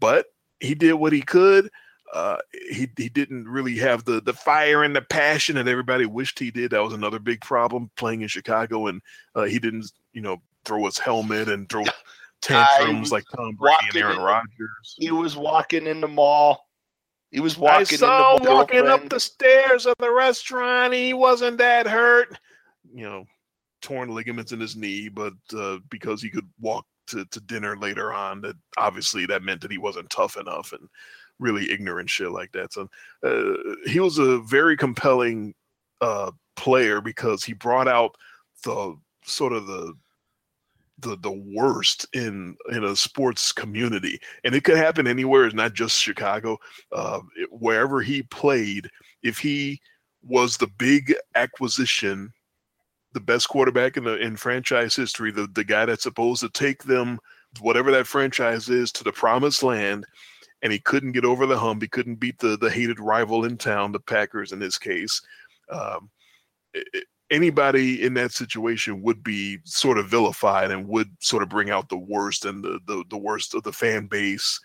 But 0.00 0.26
he 0.58 0.74
did 0.74 0.94
what 0.94 1.12
he 1.12 1.22
could. 1.22 1.70
Uh, 2.12 2.38
he 2.68 2.88
he 2.96 3.08
didn't 3.08 3.48
really 3.48 3.76
have 3.78 4.04
the 4.04 4.20
the 4.20 4.32
fire 4.32 4.82
and 4.82 4.94
the 4.94 5.02
passion 5.02 5.56
that 5.56 5.68
everybody 5.68 6.04
wished 6.04 6.38
he 6.38 6.50
did. 6.50 6.72
That 6.72 6.82
was 6.82 6.92
another 6.92 7.18
big 7.18 7.40
problem 7.40 7.90
playing 7.96 8.22
in 8.22 8.28
Chicago, 8.28 8.88
and 8.88 9.00
uh, 9.34 9.44
he 9.44 9.58
didn't 9.58 9.90
you 10.12 10.20
know 10.20 10.40
throw 10.64 10.84
his 10.84 10.98
helmet 10.98 11.48
and 11.48 11.68
throw 11.68 11.84
tantrums 12.42 13.10
like 13.10 13.24
Tom 13.34 13.56
Brady 13.56 13.76
and 13.88 13.96
Aaron 13.96 14.18
Rodgers. 14.18 14.96
He 14.98 15.10
was 15.10 15.36
walking 15.36 15.86
in 15.86 16.00
the 16.00 16.08
mall. 16.08 16.66
He 17.34 17.40
was 17.40 17.58
walking. 17.58 17.80
I 17.80 17.84
saw 17.96 18.36
him 18.36 18.44
walking 18.46 18.86
up 18.86 19.08
the 19.08 19.18
stairs 19.18 19.86
of 19.86 19.94
the 19.98 20.12
restaurant. 20.12 20.94
He 20.94 21.14
wasn't 21.14 21.58
that 21.58 21.84
hurt. 21.84 22.38
You 22.94 23.04
know, 23.06 23.24
torn 23.82 24.14
ligaments 24.14 24.52
in 24.52 24.60
his 24.60 24.76
knee, 24.76 25.08
but 25.08 25.32
uh, 25.52 25.78
because 25.90 26.22
he 26.22 26.30
could 26.30 26.48
walk 26.60 26.86
to, 27.08 27.24
to 27.24 27.40
dinner 27.40 27.76
later 27.76 28.12
on, 28.14 28.40
that 28.42 28.54
obviously 28.78 29.26
that 29.26 29.42
meant 29.42 29.62
that 29.62 29.72
he 29.72 29.78
wasn't 29.78 30.10
tough 30.10 30.36
enough 30.36 30.72
and 30.72 30.88
really 31.40 31.72
ignorant 31.72 32.08
shit 32.08 32.30
like 32.30 32.52
that. 32.52 32.72
So 32.72 32.88
uh, 33.24 33.74
he 33.84 33.98
was 33.98 34.18
a 34.18 34.38
very 34.38 34.76
compelling 34.76 35.54
uh, 36.00 36.30
player 36.54 37.00
because 37.00 37.42
he 37.42 37.52
brought 37.52 37.88
out 37.88 38.14
the 38.62 38.96
sort 39.24 39.52
of 39.52 39.66
the 39.66 39.92
the 41.04 41.16
the 41.16 41.30
worst 41.54 42.06
in 42.14 42.56
in 42.70 42.82
a 42.82 42.96
sports 42.96 43.52
community, 43.52 44.18
and 44.42 44.54
it 44.54 44.64
could 44.64 44.76
happen 44.76 45.06
anywhere. 45.06 45.44
It's 45.44 45.54
not 45.54 45.74
just 45.74 46.00
Chicago. 46.00 46.58
Uh, 46.90 47.20
it, 47.36 47.48
wherever 47.52 48.00
he 48.00 48.22
played, 48.24 48.88
if 49.22 49.38
he 49.38 49.80
was 50.22 50.56
the 50.56 50.70
big 50.78 51.14
acquisition, 51.34 52.32
the 53.12 53.20
best 53.20 53.48
quarterback 53.48 53.96
in 53.96 54.04
the 54.04 54.16
in 54.16 54.36
franchise 54.36 54.96
history, 54.96 55.30
the 55.30 55.46
the 55.54 55.64
guy 55.64 55.84
that's 55.86 56.02
supposed 56.02 56.40
to 56.40 56.48
take 56.48 56.82
them 56.82 57.18
whatever 57.60 57.92
that 57.92 58.06
franchise 58.06 58.68
is 58.68 58.90
to 58.92 59.04
the 59.04 59.12
promised 59.12 59.62
land, 59.62 60.04
and 60.62 60.72
he 60.72 60.78
couldn't 60.80 61.12
get 61.12 61.24
over 61.24 61.46
the 61.46 61.58
hump. 61.58 61.82
He 61.82 61.88
couldn't 61.88 62.16
beat 62.16 62.38
the 62.38 62.56
the 62.56 62.70
hated 62.70 62.98
rival 62.98 63.44
in 63.44 63.56
town, 63.58 63.92
the 63.92 64.00
Packers 64.00 64.52
in 64.52 64.58
this 64.58 64.78
case. 64.78 65.20
Um, 65.70 66.10
it, 66.72 67.04
anybody 67.34 68.02
in 68.02 68.14
that 68.14 68.32
situation 68.32 69.02
would 69.02 69.24
be 69.24 69.58
sort 69.64 69.98
of 69.98 70.08
vilified 70.08 70.70
and 70.70 70.86
would 70.86 71.10
sort 71.20 71.42
of 71.42 71.48
bring 71.48 71.68
out 71.70 71.88
the 71.88 71.98
worst 71.98 72.44
and 72.44 72.62
the 72.62 72.78
the, 72.86 73.04
the 73.10 73.18
worst 73.18 73.54
of 73.54 73.62
the 73.64 73.72
fan 73.72 74.06
base, 74.06 74.60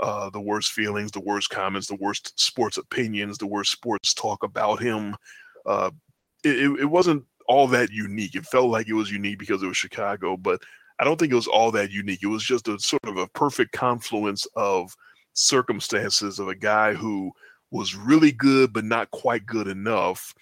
uh, 0.00 0.30
the 0.30 0.40
worst 0.40 0.72
feelings, 0.72 1.10
the 1.10 1.20
worst 1.20 1.50
comments, 1.50 1.86
the 1.86 1.96
worst 1.96 2.32
sports 2.40 2.78
opinions, 2.78 3.36
the 3.36 3.46
worst 3.46 3.70
sports 3.70 4.14
talk 4.14 4.42
about 4.42 4.80
him. 4.80 5.14
Uh, 5.66 5.90
it, 6.42 6.80
it 6.80 6.86
wasn't 6.86 7.22
all 7.46 7.68
that 7.68 7.90
unique. 7.90 8.34
It 8.34 8.46
felt 8.46 8.70
like 8.70 8.88
it 8.88 8.94
was 8.94 9.12
unique 9.12 9.38
because 9.38 9.62
it 9.62 9.66
was 9.66 9.76
Chicago, 9.76 10.36
but 10.36 10.62
I 10.98 11.04
don't 11.04 11.18
think 11.18 11.32
it 11.32 11.36
was 11.36 11.46
all 11.46 11.70
that 11.72 11.90
unique. 11.90 12.22
It 12.22 12.28
was 12.28 12.44
just 12.44 12.68
a 12.68 12.78
sort 12.78 13.04
of 13.04 13.18
a 13.18 13.28
perfect 13.28 13.72
confluence 13.72 14.46
of 14.56 14.94
circumstances 15.34 16.38
of 16.38 16.48
a 16.48 16.54
guy 16.54 16.94
who 16.94 17.32
was 17.70 17.94
really 17.94 18.30
good 18.30 18.72
but 18.72 18.84
not 18.84 19.10
quite 19.10 19.44
good 19.44 19.66
enough 19.66 20.32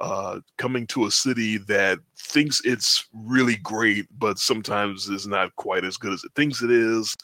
uh, 0.00 0.40
coming 0.56 0.86
to 0.88 1.06
a 1.06 1.10
city 1.10 1.58
that 1.58 1.98
thinks 2.16 2.60
it's 2.64 3.06
really 3.12 3.56
great, 3.56 4.06
but 4.18 4.38
sometimes 4.38 5.08
is 5.08 5.26
not 5.26 5.54
quite 5.56 5.84
as 5.84 5.96
good 5.96 6.12
as 6.12 6.24
it 6.24 6.32
thinks 6.34 6.62
it 6.62 6.70
is. 6.70 7.14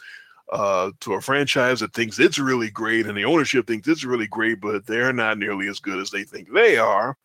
Uh, 0.53 0.93
to 1.01 1.15
a 1.15 1.21
franchise 1.21 1.81
that 1.81 1.93
thinks 1.93 2.21
it's 2.21 2.39
really 2.39 2.71
great, 2.71 3.07
and 3.07 3.17
the 3.17 3.25
ownership 3.25 3.67
thinks 3.67 3.89
it's 3.89 4.05
really 4.05 4.29
great, 4.29 4.61
but 4.61 4.87
they're 4.87 5.13
not 5.13 5.39
nearly 5.39 5.67
as 5.67 5.81
good 5.81 5.99
as 5.99 6.09
they 6.09 6.23
think 6.23 6.53
they 6.53 6.77
are. 6.77 7.17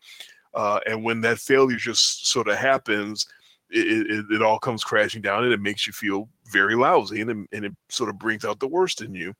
Uh, 0.54 0.80
and 0.86 1.04
when 1.04 1.20
that 1.20 1.38
failure 1.38 1.76
just 1.76 2.26
sort 2.26 2.48
of 2.48 2.56
happens, 2.56 3.26
it, 3.70 4.10
it, 4.10 4.26
it, 4.28 4.42
all 4.42 4.58
comes 4.58 4.82
crashing 4.82 5.22
down, 5.22 5.44
and 5.44 5.52
it 5.52 5.60
makes 5.60 5.86
you 5.86 5.92
feel 5.92 6.28
very 6.50 6.74
lousy, 6.74 7.20
and 7.20 7.30
it, 7.30 7.36
and 7.52 7.64
it 7.64 7.72
sort 7.88 8.10
of 8.10 8.18
brings 8.18 8.44
out 8.44 8.58
the 8.58 8.66
worst 8.66 9.02
in 9.02 9.14
you. 9.14 9.32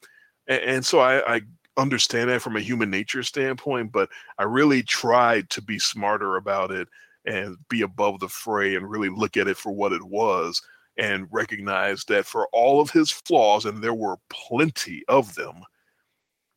And, 0.47 0.63
and 0.63 0.87
so 0.87 1.01
I, 1.01 1.37
I 1.37 1.41
understand 1.77 2.31
that 2.31 2.43
from 2.43 2.57
a 2.57 2.61
human 2.61 2.91
nature 2.91 3.23
standpoint, 3.23 3.93
but 3.93 4.09
I 4.39 4.45
really 4.45 4.83
tried 4.83 5.51
to 5.51 5.63
be 5.63 5.79
smarter 5.79 6.37
about 6.37 6.71
it 6.71 6.89
and 7.25 7.57
be 7.69 7.83
above 7.83 8.21
the 8.21 8.29
fray 8.29 8.75
and 8.75 8.91
really 8.91 9.09
look 9.09 9.37
at 9.37 9.49
it 9.49 9.57
for 9.57 9.73
what 9.73 9.93
it 9.93 10.03
was 10.03 10.61
and 10.99 11.27
recognize 11.31 12.05
that 12.05 12.27
for 12.27 12.49
all 12.53 12.81
of 12.81 12.91
his 12.91 13.11
flaws, 13.11 13.65
and 13.65 13.83
there 13.83 13.95
were 13.95 14.17
plenty 14.29 15.03
of 15.09 15.35
them, 15.35 15.63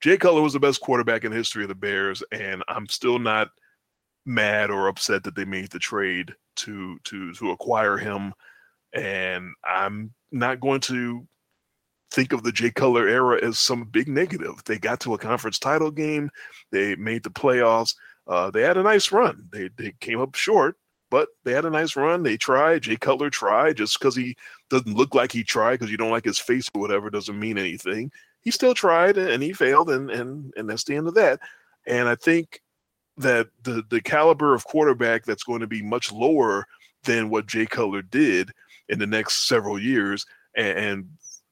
Jay 0.02 0.18
Cutler 0.18 0.42
was 0.42 0.54
the 0.54 0.60
best 0.60 0.82
quarterback 0.82 1.24
in 1.24 1.32
the 1.32 1.38
history 1.38 1.64
of 1.64 1.70
the 1.70 1.76
Bears, 1.76 2.22
and 2.32 2.64
I'm 2.68 2.88
still 2.88 3.18
not 3.18 3.50
mad 4.26 4.70
or 4.70 4.88
upset 4.88 5.24
that 5.24 5.36
they 5.36 5.46
made 5.46 5.70
the 5.70 5.80
trade 5.80 6.34
to 6.58 7.00
to 7.06 7.34
to 7.34 7.52
acquire 7.52 7.98
him. 7.98 8.34
And 8.94 9.52
I'm 9.64 10.14
not 10.32 10.60
going 10.60 10.82
to 10.82 11.28
think 12.12 12.34
of 12.34 12.44
the 12.44 12.52
Jay 12.52 12.72
Cutler 12.72 13.08
era 13.08 13.44
as 13.44 13.60
some 13.60 13.86
big 13.86 14.08
negative. 14.08 14.62
They 14.66 14.78
got 14.78 15.00
to 15.02 15.14
a 15.14 15.18
conference 15.18 15.60
title 15.60 15.92
game, 15.92 16.30
they 16.72 16.96
made 16.96 17.24
the 17.24 17.30
playoffs. 17.30 17.96
Uh, 18.28 18.50
they 18.50 18.62
had 18.62 18.78
a 18.78 18.84
nice 18.84 19.12
run. 19.12 19.48
They 19.52 19.70
they 19.78 19.94
came 20.00 20.20
up 20.20 20.36
short, 20.36 20.78
but 21.12 21.30
they 21.44 21.54
had 21.54 21.66
a 21.66 21.70
nice 21.70 21.96
run. 21.96 22.24
They 22.24 22.38
tried. 22.38 22.84
Jay 22.84 22.96
Cutler 22.96 23.30
tried. 23.30 23.78
Just 23.78 24.00
because 24.00 24.16
he 24.16 24.36
doesn't 24.70 24.96
look 24.98 25.14
like 25.14 25.32
he 25.32 25.44
tried, 25.44 25.74
because 25.74 25.92
you 25.92 25.98
don't 25.98 26.12
like 26.12 26.26
his 26.26 26.40
face 26.40 26.68
or 26.74 26.82
whatever, 26.82 27.10
doesn't 27.10 27.40
mean 27.40 27.58
anything. 27.58 28.12
He 28.42 28.52
still 28.52 28.74
tried 28.74 29.18
and 29.18 29.44
he 29.44 29.54
failed, 29.54 29.90
and 29.92 30.10
and 30.10 30.52
and 30.58 30.70
that's 30.70 30.84
the 30.86 30.96
end 30.96 31.08
of 31.08 31.14
that. 31.16 31.40
And 31.86 32.10
I 32.10 32.16
think 32.16 32.62
that 33.18 33.48
the 33.64 33.84
the 33.90 34.02
caliber 34.02 34.56
of 34.56 34.66
quarterback 34.66 35.24
that's 35.24 35.44
going 35.44 35.62
to 35.62 35.68
be 35.68 35.82
much 35.82 36.12
lower 36.12 36.66
than 37.04 37.30
what 37.30 37.46
Jay 37.46 37.66
Cutler 37.66 38.02
did 38.02 38.52
in 38.90 39.00
the 39.00 39.08
next 39.08 39.48
several 39.48 39.80
years, 39.80 40.26
and, 40.56 40.78
and 40.78 41.10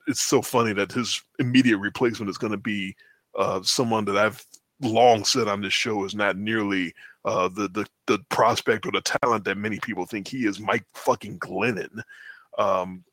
it's 0.07 0.21
so 0.21 0.41
funny 0.41 0.73
that 0.73 0.91
his 0.91 1.21
immediate 1.39 1.77
replacement 1.77 2.29
is 2.29 2.37
going 2.37 2.51
to 2.51 2.57
be 2.57 2.95
uh, 3.37 3.61
someone 3.63 4.05
that 4.05 4.17
I've 4.17 4.45
long 4.81 5.23
said 5.23 5.47
on 5.47 5.61
this 5.61 5.73
show 5.73 6.03
is 6.03 6.15
not 6.15 6.37
nearly 6.37 6.93
uh, 7.25 7.47
the, 7.47 7.67
the 7.69 7.87
the 8.07 8.19
prospect 8.29 8.85
or 8.85 8.91
the 8.91 9.01
talent 9.01 9.45
that 9.45 9.57
many 9.57 9.79
people 9.79 10.05
think 10.05 10.27
he 10.27 10.45
is. 10.45 10.59
Mike 10.59 10.85
fucking 10.93 11.39
Glennon. 11.39 12.01
Um, 12.57 13.03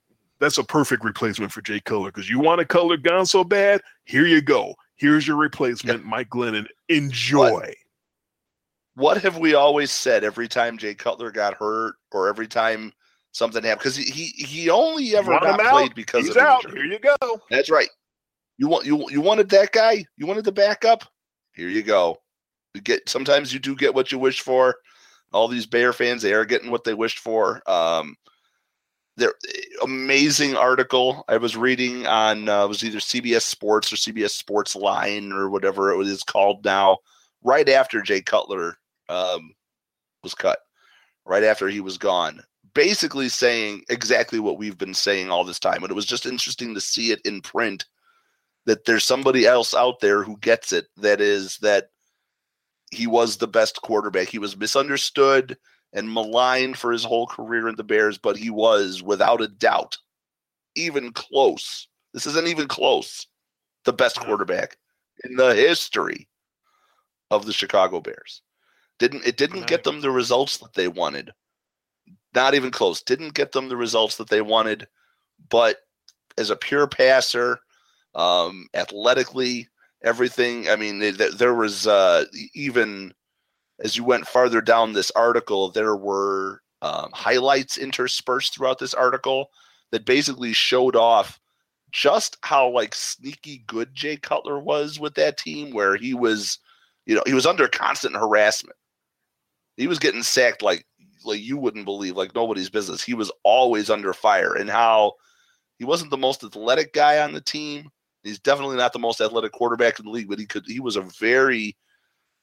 that's 0.40 0.58
a 0.58 0.64
perfect 0.64 1.04
replacement 1.04 1.52
for 1.52 1.62
Jay 1.62 1.80
Cutler 1.80 2.10
because 2.10 2.28
you 2.28 2.40
want 2.40 2.60
a 2.60 2.64
Cutler 2.64 2.96
gone 2.96 3.26
so 3.26 3.44
bad. 3.44 3.80
Here 4.04 4.26
you 4.26 4.40
go. 4.40 4.74
Here's 4.96 5.26
your 5.26 5.36
replacement, 5.36 6.04
Mike 6.04 6.30
Glennon. 6.30 6.66
Enjoy. 6.88 7.50
What, 7.50 7.74
what 8.94 9.22
have 9.22 9.38
we 9.38 9.54
always 9.54 9.90
said 9.90 10.24
every 10.24 10.48
time 10.48 10.76
Jay 10.76 10.94
Cutler 10.94 11.30
got 11.30 11.54
hurt 11.54 11.94
or 12.10 12.28
every 12.28 12.48
time 12.48 12.92
something 13.32 13.62
happened 13.62 13.80
because 13.80 13.96
he 13.96 14.26
he 14.36 14.70
only 14.70 15.16
ever 15.16 15.32
got 15.32 15.60
played 15.60 15.94
because 15.94 16.26
He's 16.26 16.36
of 16.36 16.42
out. 16.42 16.64
injury. 16.64 16.82
Here 16.82 16.92
you 16.92 16.98
go. 16.98 17.40
That's 17.50 17.70
right. 17.70 17.88
You 18.58 18.68
want 18.68 18.86
you 18.86 19.08
you 19.10 19.20
wanted 19.20 19.48
that 19.50 19.72
guy. 19.72 20.04
You 20.16 20.26
wanted 20.26 20.44
the 20.44 20.52
backup. 20.52 21.04
Here 21.54 21.68
you 21.68 21.82
go. 21.82 22.18
You 22.74 22.80
get 22.80 23.08
sometimes 23.08 23.52
you 23.52 23.58
do 23.58 23.74
get 23.74 23.94
what 23.94 24.12
you 24.12 24.18
wish 24.18 24.40
for. 24.40 24.76
All 25.32 25.48
these 25.48 25.66
Bear 25.66 25.92
fans, 25.92 26.22
they 26.22 26.34
are 26.34 26.44
getting 26.44 26.70
what 26.70 26.84
they 26.84 26.94
wished 26.94 27.20
for. 27.20 27.62
Um, 27.70 28.16
there 29.16 29.34
amazing 29.82 30.56
article 30.56 31.24
I 31.28 31.36
was 31.36 31.56
reading 31.56 32.06
on 32.06 32.48
uh, 32.48 32.66
was 32.66 32.84
either 32.84 32.98
CBS 32.98 33.42
Sports 33.42 33.92
or 33.92 33.96
CBS 33.96 34.30
Sports 34.30 34.74
Line 34.74 35.32
or 35.32 35.48
whatever 35.50 35.92
it 35.92 36.06
is 36.06 36.22
called 36.22 36.64
now. 36.64 36.98
Right 37.42 37.68
after 37.68 38.02
Jay 38.02 38.20
Cutler 38.20 38.76
um, 39.08 39.54
was 40.22 40.34
cut, 40.34 40.58
right 41.24 41.42
after 41.44 41.68
he 41.68 41.80
was 41.80 41.96
gone, 41.96 42.42
basically 42.74 43.28
saying 43.28 43.82
exactly 43.88 44.40
what 44.40 44.58
we've 44.58 44.78
been 44.78 44.94
saying 44.94 45.30
all 45.30 45.44
this 45.44 45.58
time. 45.58 45.80
But 45.80 45.90
it 45.90 45.94
was 45.94 46.06
just 46.06 46.26
interesting 46.26 46.74
to 46.74 46.80
see 46.80 47.12
it 47.12 47.20
in 47.24 47.40
print 47.40 47.84
that 48.66 48.84
there's 48.84 49.04
somebody 49.04 49.46
else 49.46 49.74
out 49.74 50.00
there 50.00 50.22
who 50.22 50.36
gets 50.38 50.72
it. 50.72 50.86
That 50.96 51.20
is 51.20 51.58
that 51.58 51.90
he 52.90 53.06
was 53.06 53.36
the 53.36 53.48
best 53.48 53.80
quarterback. 53.82 54.28
He 54.28 54.38
was 54.38 54.56
misunderstood 54.56 55.56
and 55.92 56.12
maligned 56.12 56.78
for 56.78 56.92
his 56.92 57.04
whole 57.04 57.26
career 57.26 57.68
in 57.68 57.76
the 57.76 57.84
Bears, 57.84 58.18
but 58.18 58.36
he 58.36 58.50
was 58.50 59.02
without 59.02 59.40
a 59.40 59.48
doubt 59.48 59.96
even 60.76 61.12
close. 61.12 61.88
This 62.12 62.26
isn't 62.26 62.48
even 62.48 62.68
close. 62.68 63.26
The 63.84 63.92
best 63.92 64.20
quarterback 64.20 64.76
in 65.24 65.36
the 65.36 65.54
history 65.54 66.28
of 67.30 67.46
the 67.46 67.52
Chicago 67.52 68.00
Bears. 68.00 68.42
Didn't 68.98 69.26
it 69.26 69.36
didn't 69.36 69.66
get 69.66 69.84
them 69.84 70.00
the 70.00 70.10
results 70.10 70.58
that 70.58 70.74
they 70.74 70.88
wanted. 70.88 71.30
Not 72.34 72.54
even 72.54 72.70
close. 72.70 73.02
Didn't 73.02 73.34
get 73.34 73.52
them 73.52 73.68
the 73.68 73.76
results 73.76 74.16
that 74.16 74.28
they 74.28 74.40
wanted, 74.40 74.86
but 75.48 75.78
as 76.38 76.50
a 76.50 76.56
pure 76.56 76.86
passer, 76.86 77.58
um, 78.14 78.68
athletically, 78.74 79.68
everything. 80.02 80.68
I 80.68 80.76
mean, 80.76 81.16
there 81.36 81.54
was 81.54 81.86
uh, 81.86 82.24
even 82.54 83.12
as 83.80 83.96
you 83.96 84.04
went 84.04 84.26
farther 84.26 84.60
down 84.60 84.92
this 84.92 85.10
article, 85.12 85.70
there 85.70 85.96
were 85.96 86.62
um, 86.82 87.10
highlights 87.12 87.78
interspersed 87.78 88.54
throughout 88.54 88.78
this 88.78 88.94
article 88.94 89.50
that 89.90 90.04
basically 90.04 90.52
showed 90.52 90.96
off 90.96 91.40
just 91.90 92.36
how 92.42 92.68
like 92.68 92.94
sneaky 92.94 93.64
good 93.66 93.94
Jay 93.94 94.16
Cutler 94.16 94.60
was 94.60 95.00
with 95.00 95.14
that 95.14 95.36
team, 95.36 95.72
where 95.72 95.96
he 95.96 96.14
was, 96.14 96.58
you 97.06 97.14
know, 97.14 97.22
he 97.26 97.34
was 97.34 97.46
under 97.46 97.66
constant 97.68 98.14
harassment. 98.14 98.76
He 99.76 99.86
was 99.86 99.98
getting 99.98 100.22
sacked 100.22 100.62
like 100.62 100.86
like 101.24 101.40
you 101.40 101.56
wouldn't 101.56 101.84
believe, 101.84 102.16
like 102.16 102.34
nobody's 102.34 102.70
business. 102.70 103.02
He 103.02 103.14
was 103.14 103.32
always 103.44 103.90
under 103.90 104.12
fire, 104.12 104.54
and 104.54 104.68
how 104.70 105.14
he 105.78 105.84
wasn't 105.84 106.10
the 106.10 106.16
most 106.16 106.44
athletic 106.44 106.92
guy 106.92 107.22
on 107.22 107.32
the 107.32 107.40
team. 107.40 107.90
He's 108.22 108.38
definitely 108.38 108.76
not 108.76 108.92
the 108.92 108.98
most 108.98 109.20
athletic 109.20 109.52
quarterback 109.52 109.98
in 109.98 110.04
the 110.04 110.10
league, 110.10 110.28
but 110.28 110.38
he 110.38 110.46
could. 110.46 110.64
He 110.66 110.80
was 110.80 110.96
a 110.96 111.08
very 111.18 111.76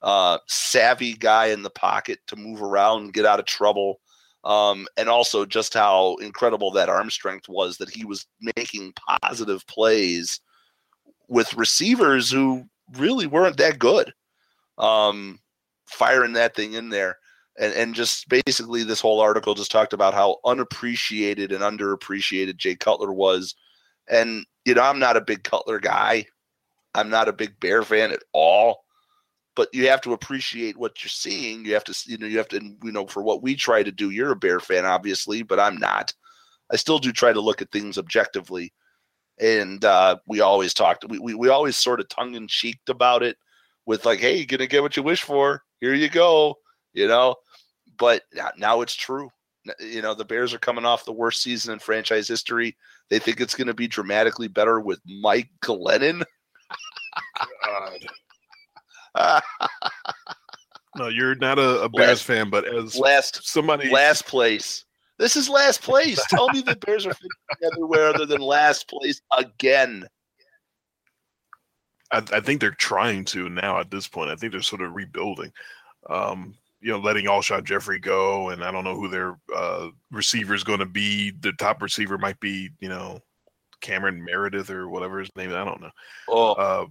uh, 0.01 0.39
savvy 0.47 1.13
guy 1.13 1.47
in 1.47 1.63
the 1.63 1.69
pocket 1.69 2.19
to 2.27 2.35
move 2.35 2.61
around 2.61 3.03
and 3.03 3.13
get 3.13 3.25
out 3.25 3.39
of 3.39 3.45
trouble. 3.45 3.99
Um, 4.43 4.87
and 4.95 5.09
also 5.09 5.45
just 5.45 5.73
how 5.73 6.15
incredible 6.21 6.71
that 6.71 6.89
arm 6.89 7.09
strength 7.09 7.49
was 7.49 7.77
that 7.77 7.89
he 7.89 8.05
was 8.05 8.25
making 8.55 8.93
positive 9.21 9.65
plays 9.67 10.39
with 11.27 11.53
receivers 11.55 12.31
who 12.31 12.63
really 12.97 13.27
weren't 13.27 13.57
that 13.57 13.77
good. 13.77 14.13
Um, 14.77 15.39
firing 15.87 16.33
that 16.33 16.55
thing 16.55 16.73
in 16.73 16.89
there. 16.89 17.17
And, 17.59 17.73
and 17.73 17.95
just 17.95 18.29
basically, 18.29 18.83
this 18.83 19.01
whole 19.01 19.19
article 19.19 19.55
just 19.55 19.71
talked 19.71 19.93
about 19.93 20.13
how 20.13 20.37
unappreciated 20.45 21.51
and 21.51 21.61
underappreciated 21.61 22.57
Jay 22.57 22.75
Cutler 22.75 23.11
was. 23.11 23.55
And, 24.09 24.45
you 24.65 24.75
know, 24.75 24.83
I'm 24.83 24.99
not 24.99 25.17
a 25.17 25.21
big 25.21 25.43
Cutler 25.43 25.79
guy. 25.79 26.25
I'm 26.93 27.09
not 27.09 27.27
a 27.27 27.33
big 27.33 27.59
Bear 27.59 27.83
fan 27.83 28.11
at 28.11 28.23
all 28.33 28.83
but 29.57 29.73
you 29.73 29.87
have 29.87 30.01
to 30.01 30.13
appreciate 30.13 30.77
what 30.77 31.03
you're 31.03 31.09
seeing. 31.09 31.65
You 31.65 31.73
have 31.73 31.83
to, 31.85 32.03
you 32.05 32.19
know, 32.19 32.27
you 32.27 32.37
have 32.37 32.47
to, 32.49 32.61
you 32.83 32.91
know, 32.91 33.07
for 33.07 33.23
what 33.23 33.41
we 33.41 33.55
try 33.55 33.81
to 33.81 33.91
do. 33.91 34.11
You're 34.11 34.31
a 34.31 34.35
Bear 34.35 34.59
fan, 34.59 34.85
obviously, 34.85 35.41
but 35.41 35.59
I'm 35.59 35.77
not. 35.77 36.13
I 36.71 36.75
still 36.75 36.99
do 36.99 37.11
try 37.11 37.33
to 37.33 37.41
look 37.41 37.59
at 37.59 37.71
things 37.71 37.97
objectively, 37.97 38.71
and 39.39 39.83
uh, 39.83 40.17
we 40.27 40.41
always 40.41 40.75
talked. 40.75 41.05
We, 41.09 41.17
we 41.17 41.33
we 41.33 41.49
always 41.49 41.75
sort 41.75 41.99
of 41.99 42.07
tongue 42.07 42.35
in 42.35 42.47
cheeked 42.47 42.89
about 42.89 43.23
it, 43.23 43.37
with 43.87 44.05
like, 44.05 44.19
"Hey, 44.19 44.37
you're 44.37 44.45
gonna 44.45 44.67
get 44.67 44.83
what 44.83 44.95
you 44.95 45.01
wish 45.01 45.23
for. 45.23 45.63
Here 45.81 45.95
you 45.95 46.09
go," 46.09 46.59
you 46.93 47.07
know. 47.07 47.35
But 47.97 48.23
now 48.57 48.81
it's 48.81 48.95
true. 48.95 49.29
You 49.79 50.01
know, 50.01 50.13
the 50.13 50.25
Bears 50.25 50.53
are 50.53 50.59
coming 50.59 50.85
off 50.85 51.05
the 51.05 51.11
worst 51.11 51.41
season 51.41 51.73
in 51.73 51.79
franchise 51.79 52.27
history. 52.27 52.77
They 53.09 53.19
think 53.19 53.41
it's 53.41 53.55
going 53.55 53.67
to 53.67 53.73
be 53.73 53.87
dramatically 53.87 54.47
better 54.47 54.79
with 54.79 55.01
Mike 55.05 55.49
Glennon. 55.61 56.23
God 57.65 57.99
no, 60.95 61.07
you're 61.07 61.35
not 61.35 61.59
a, 61.59 61.81
a 61.83 61.89
Bears 61.89 62.09
last, 62.09 62.23
fan, 62.23 62.49
but 62.49 62.67
as 62.67 62.97
last 62.97 63.47
somebody 63.47 63.89
last 63.89 64.25
place. 64.25 64.85
This 65.17 65.35
is 65.35 65.49
last 65.49 65.81
place. 65.81 66.23
Tell 66.29 66.49
me 66.49 66.61
the 66.61 66.75
Bears 66.75 67.05
are 67.05 67.15
everywhere 67.63 68.09
other 68.09 68.25
than 68.25 68.41
last 68.41 68.87
place 68.87 69.21
again. 69.35 70.05
I, 72.11 72.23
I, 72.31 72.39
think 72.39 72.61
they're 72.61 72.71
trying 72.71 73.25
to 73.25 73.49
now 73.49 73.79
at 73.79 73.91
this 73.91 74.07
point. 74.07 74.29
I 74.29 74.35
think 74.35 74.51
they're 74.51 74.61
sort 74.61 74.81
of 74.81 74.95
rebuilding. 74.95 75.51
Um, 76.09 76.55
you 76.81 76.91
know, 76.91 76.99
letting 76.99 77.25
Alshon 77.25 77.63
Jeffery 77.63 77.99
go, 77.99 78.49
and 78.49 78.63
I 78.63 78.71
don't 78.71 78.83
know 78.83 78.95
who 78.95 79.07
their 79.07 79.37
uh, 79.55 79.89
receiver 80.11 80.53
is 80.53 80.63
going 80.63 80.79
to 80.79 80.85
be. 80.85 81.31
The 81.39 81.53
top 81.53 81.81
receiver 81.81 82.17
might 82.17 82.39
be, 82.39 82.69
you 82.79 82.89
know, 82.89 83.19
Cameron 83.81 84.23
Meredith 84.23 84.69
or 84.69 84.89
whatever 84.89 85.19
his 85.19 85.29
name. 85.35 85.49
Is. 85.49 85.55
I 85.55 85.65
don't 85.65 85.81
know. 85.81 85.91
Oh, 86.29 86.53
uh, 86.53 86.85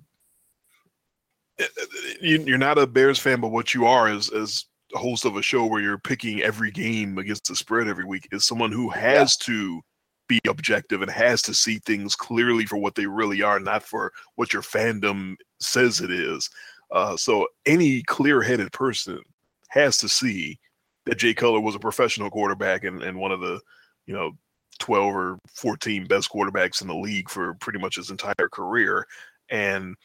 you're 2.21 2.59
not 2.59 2.79
a 2.79 2.87
Bears 2.87 3.19
fan, 3.19 3.41
but 3.41 3.53
what 3.53 3.75
you 3.75 3.87
are 3.87 4.11
is 4.11 4.31
as 4.31 4.67
host 4.93 5.25
of 5.25 5.37
a 5.37 5.43
show 5.43 5.67
where 5.67 5.81
you're 5.81 5.99
picking 5.99 6.43
every 6.43 6.71
game 6.71 7.19
against 7.19 7.49
the 7.49 7.57
spread 7.57 7.89
every 7.89 8.05
week 8.05 8.29
is 8.33 8.47
someone 8.47 8.73
who 8.73 8.89
has 8.89 9.37
yeah. 9.41 9.47
to 9.47 9.81
be 10.29 10.41
objective 10.49 11.03
and 11.03 11.11
has 11.11 11.43
to 11.43 11.55
see 11.55 11.79
things 11.79 12.17
clearly 12.17 12.67
for 12.67 12.77
what 12.77 12.95
they 12.95 13.07
really 13.07 13.43
are, 13.43 13.61
not 13.61 13.83
for 13.83 14.13
what 14.35 14.53
your 14.53 14.63
fandom 14.63 15.35
says 15.61 16.01
it 16.01 16.11
is. 16.11 16.51
Uh, 16.91 17.17
so 17.17 17.47
any 17.67 18.03
clear-headed 18.03 18.73
person 18.73 19.21
has 19.69 19.97
to 19.99 20.09
see 20.09 20.59
that 21.05 21.19
Jay 21.19 21.35
Cutler 21.35 21.61
was 21.61 21.75
a 21.75 21.81
professional 21.81 22.31
quarterback 22.31 22.85
and, 22.85 23.03
and 23.03 23.19
one 23.19 23.33
of 23.33 23.41
the, 23.41 23.61
you 24.07 24.15
know, 24.15 24.33
12 24.79 25.15
or 25.15 25.39
14 25.55 26.07
best 26.07 26.31
quarterbacks 26.31 26.83
in 26.83 26.89
the 26.89 26.95
league 26.95 27.31
for 27.31 27.55
pretty 27.55 27.79
much 27.79 27.97
his 27.97 28.11
entire 28.11 28.49
career. 28.53 29.07
And 29.51 29.97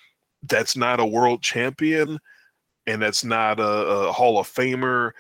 that's 0.43 0.77
not 0.77 0.99
a 0.99 1.05
world 1.05 1.41
champion 1.41 2.19
and 2.88 3.01
that's 3.01 3.23
not 3.23 3.59
a, 3.59 3.63
a 3.63 4.11
Hall 4.11 4.39
of 4.39 4.47
Famer. 4.47 5.11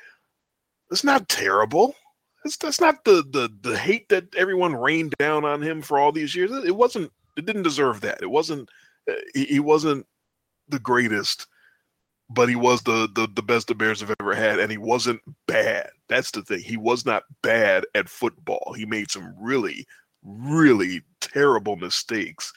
It's 0.91 1.03
not 1.03 1.29
terrible. 1.29 1.95
It's, 2.43 2.57
that's 2.57 2.81
not 2.81 3.03
the, 3.05 3.23
the 3.31 3.51
the 3.61 3.77
hate 3.77 4.09
that 4.09 4.25
everyone 4.35 4.75
rained 4.75 5.13
down 5.19 5.45
on 5.45 5.61
him 5.61 5.81
for 5.81 5.99
all 5.99 6.11
these 6.11 6.35
years. 6.35 6.51
It 6.51 6.75
wasn't. 6.75 7.11
It 7.37 7.45
didn't 7.45 7.63
deserve 7.63 8.01
that. 8.01 8.21
It 8.21 8.29
wasn't. 8.29 8.67
Uh, 9.09 9.13
he, 9.33 9.45
he 9.45 9.59
wasn't 9.59 10.05
the 10.69 10.79
greatest, 10.79 11.47
but 12.33 12.49
he 12.49 12.55
was 12.55 12.81
the, 12.83 13.09
the 13.13 13.27
the 13.33 13.43
best 13.43 13.67
the 13.67 13.75
Bears 13.75 14.01
have 14.01 14.13
ever 14.19 14.33
had, 14.33 14.59
and 14.59 14.71
he 14.71 14.77
wasn't 14.77 15.21
bad. 15.47 15.89
That's 16.07 16.31
the 16.31 16.41
thing. 16.41 16.59
He 16.59 16.77
was 16.77 17.05
not 17.05 17.23
bad 17.41 17.85
at 17.95 18.09
football. 18.09 18.73
He 18.75 18.85
made 18.85 19.11
some 19.11 19.33
really, 19.39 19.85
really 20.23 21.01
terrible 21.19 21.75
mistakes 21.75 22.51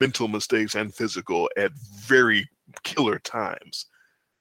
mental 0.00 0.28
mistakes 0.28 0.74
and 0.74 0.94
physical 0.94 1.50
at 1.56 1.72
very 1.96 2.48
killer 2.82 3.18
times, 3.18 3.86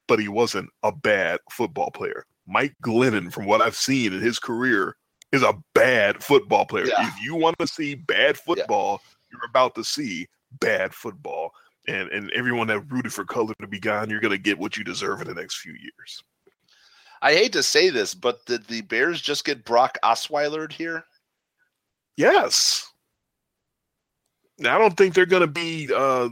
but 0.07 0.19
he 0.19 0.27
wasn't 0.27 0.69
a 0.84 0.91
bad 0.91 1.39
football 1.49 1.91
player. 1.91 2.26
Mike 2.48 2.76
Glennon, 2.84 3.31
from 3.31 3.45
what 3.45 3.61
I've 3.61 3.76
seen 3.76 4.14
in 4.14 4.22
his 4.22 4.39
career, 4.39 4.95
is 5.31 5.43
a 5.43 5.57
bad 5.73 6.23
football 6.23 6.65
player. 6.65 6.88
Yeah. 6.88 7.07
If 7.07 7.23
you 7.23 7.35
want 7.35 7.57
to 7.60 7.68
see 7.68 7.95
bad 7.95 8.38
football, 8.38 9.02
yeah. 9.03 9.15
you're 9.31 9.49
about 9.49 9.76
to 9.76 9.84
see 9.84 10.27
bad 10.60 10.93
football. 10.93 11.52
And 11.87 12.09
and 12.09 12.31
everyone 12.31 12.67
that 12.67 12.91
rooted 12.91 13.11
for 13.11 13.25
color 13.25 13.53
to 13.59 13.67
be 13.67 13.79
gone, 13.79 14.09
you're 14.09 14.19
gonna 14.19 14.37
get 14.37 14.59
what 14.59 14.77
you 14.77 14.83
deserve 14.83 15.21
in 15.21 15.27
the 15.27 15.33
next 15.33 15.57
few 15.57 15.73
years. 15.73 16.23
I 17.21 17.33
hate 17.33 17.53
to 17.53 17.63
say 17.63 17.89
this, 17.89 18.13
but 18.13 18.45
did 18.45 18.65
the 18.65 18.81
Bears 18.81 19.21
just 19.21 19.45
get 19.45 19.63
Brock 19.63 19.97
Osweiler 20.03 20.71
here? 20.71 21.03
Yes. 22.17 22.91
Now, 24.57 24.75
I 24.75 24.79
don't 24.79 24.97
think 24.97 25.13
they're 25.13 25.25
going 25.25 25.41
to 25.41 25.47
be, 25.47 25.89
uh, 25.93 26.29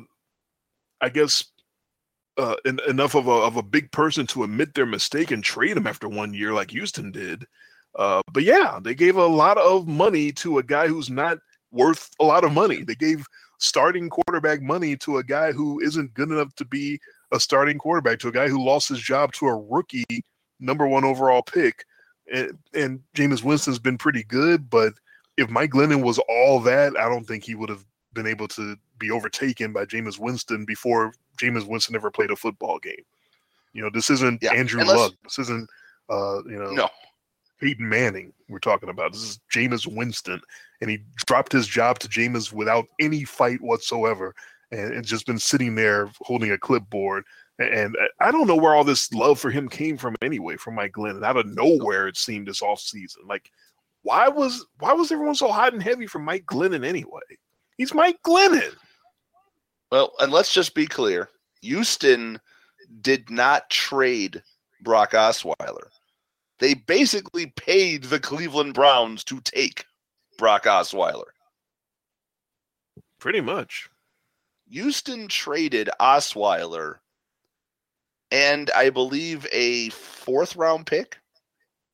I 1.02 1.10
guess, 1.10 1.44
uh, 2.38 2.56
en- 2.66 2.80
enough 2.88 3.16
of 3.16 3.28
a 3.28 3.32
of 3.32 3.58
a 3.58 3.64
big 3.64 3.92
person 3.92 4.26
to 4.28 4.44
admit 4.44 4.74
their 4.74 4.86
mistake 4.86 5.32
and 5.32 5.44
trade 5.44 5.78
him 5.78 5.88
after 5.88 6.08
one 6.08 6.34
year 6.34 6.54
like 6.54 6.72
Houston 6.72 7.12
did. 7.12 7.46
Uh, 7.96 8.22
but 8.32 8.44
yeah, 8.44 8.80
they 8.82 8.96
gave 8.96 9.16
a 9.16 9.26
lot 9.26 9.58
of 9.58 9.88
money 9.88 10.32
to 10.32 10.60
a 10.60 10.64
guy 10.64 10.88
who's 10.88 11.10
not 11.10 11.38
worth 11.72 12.10
a 12.20 12.24
lot 12.24 12.44
of 12.44 12.52
money. 12.52 12.84
They 12.84 12.96
gave 12.96 13.26
starting 13.60 14.10
quarterback 14.10 14.62
money 14.62 14.98
to 14.98 15.18
a 15.18 15.24
guy 15.24 15.52
who 15.52 15.80
isn't 15.80 16.14
good 16.14 16.30
enough 16.30 16.54
to 16.56 16.66
be 16.66 17.00
a 17.32 17.40
starting 17.40 17.78
quarterback, 17.78 18.20
to 18.20 18.30
a 18.30 18.32
guy 18.32 18.48
who 18.48 18.64
lost 18.64 18.90
his 18.90 19.00
job 19.00 19.32
to 19.34 19.48
a 19.48 19.56
rookie 19.56 20.06
number 20.60 20.88
one 20.88 21.06
overall 21.06 21.44
pick. 21.44 21.86
And, 22.34 22.58
and 22.74 23.00
Jameis 23.16 23.44
Winston's 23.44 23.80
been 23.80 23.98
pretty 23.98 24.24
good, 24.24 24.70
but 24.70 24.94
if 25.38 25.50
Mike 25.50 25.72
Glennon 25.72 26.04
was 26.04 26.20
all 26.30 26.60
that, 26.62 26.98
I 26.98 27.08
don't 27.08 27.26
think 27.26 27.44
he 27.44 27.56
would 27.56 27.70
have 27.70 27.86
been 28.14 28.28
able 28.28 28.48
to 28.50 28.76
be 28.98 29.12
overtaken 29.12 29.74
by 29.74 29.86
Jameis 29.86 30.20
Winston 30.20 30.66
before 30.66 31.14
Jameis 31.40 31.68
Winston 31.68 31.96
ever 31.96 32.12
played 32.12 32.32
a 32.32 32.36
football 32.36 32.80
game. 32.80 33.04
You 33.74 33.84
know, 33.84 33.90
this 33.94 34.10
isn't 34.10 34.42
yeah. 34.42 34.54
Andrew 34.54 34.84
Luck. 34.84 35.14
This 35.24 35.40
isn't 35.40 35.70
uh, 36.10 36.44
you 36.44 36.58
know 36.58 36.72
no. 36.72 36.90
Peyton 37.60 37.88
Manning 37.88 38.34
we're 38.50 38.60
talking 38.60 38.90
about. 38.90 39.14
This 39.14 39.22
is 39.22 39.40
Jameis 39.54 39.88
Winston. 39.88 40.42
And 40.82 40.90
he 40.90 41.00
dropped 41.26 41.52
his 41.52 41.68
job 41.68 42.00
to 42.00 42.08
Jameis 42.08 42.52
without 42.54 42.86
any 43.00 43.24
fight 43.24 43.62
whatsoever. 43.62 44.34
And 44.72 44.94
it's 44.94 45.10
just 45.10 45.26
been 45.26 45.40
sitting 45.40 45.76
there 45.76 46.12
holding 46.22 46.52
a 46.52 46.58
clipboard. 46.58 47.24
And 47.60 47.96
uh, 47.98 48.08
I 48.22 48.32
don't 48.32 48.48
know 48.48 48.56
where 48.56 48.74
all 48.74 48.84
this 48.84 49.12
love 49.12 49.40
for 49.40 49.52
him 49.52 49.68
came 49.68 49.98
from 49.98 50.16
anyway, 50.22 50.56
from 50.56 50.76
Mike 50.76 50.94
Glennon. 50.94 51.26
Out 51.26 51.38
of 51.38 51.46
nowhere, 51.48 52.08
it 52.08 52.18
seemed 52.18 52.48
this 52.48 52.62
off 52.62 52.80
season. 52.80 53.24
Like, 53.28 53.52
why 54.04 54.30
was 54.30 54.66
why 54.80 54.94
was 54.94 55.12
everyone 55.12 55.36
so 55.36 55.52
hot 55.52 55.74
and 55.74 55.84
heavy 55.84 56.08
for 56.08 56.20
Mike 56.20 56.46
Glennon 56.46 56.86
anyway? 56.86 57.20
He's 57.78 57.94
Mike 57.94 58.20
Glennon. 58.26 58.74
Well, 59.92 60.14
and 60.20 60.32
let's 60.32 60.54
just 60.54 60.74
be 60.74 60.88
clear. 60.88 61.30
Houston 61.62 62.40
did 63.02 63.30
not 63.30 63.70
trade 63.70 64.42
Brock 64.82 65.12
Osweiler. 65.12 65.90
They 66.60 66.74
basically 66.74 67.48
paid 67.48 68.04
the 68.06 68.20
Cleveland 68.20 68.74
Browns 68.74 69.24
to 69.26 69.40
take 69.42 69.86
Brock 70.38 70.66
Osweiler. 70.66 71.32
Pretty 73.20 73.42
much. 73.42 73.90
Houston 74.70 75.28
traded 75.28 75.90
Osweiler 76.00 76.98
and 78.32 78.70
I 78.76 78.90
believe 78.90 79.48
a 79.52 79.90
fourth 79.90 80.56
round 80.56 80.86
pick 80.86 81.18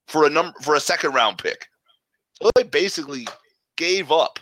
for 0.07 0.25
a 0.25 0.29
number 0.29 0.57
for 0.61 0.75
a 0.75 0.79
second 0.79 1.13
round 1.13 1.37
pick. 1.37 1.67
So 2.41 2.49
they 2.55 2.63
basically 2.63 3.27
gave 3.77 4.11
up 4.11 4.39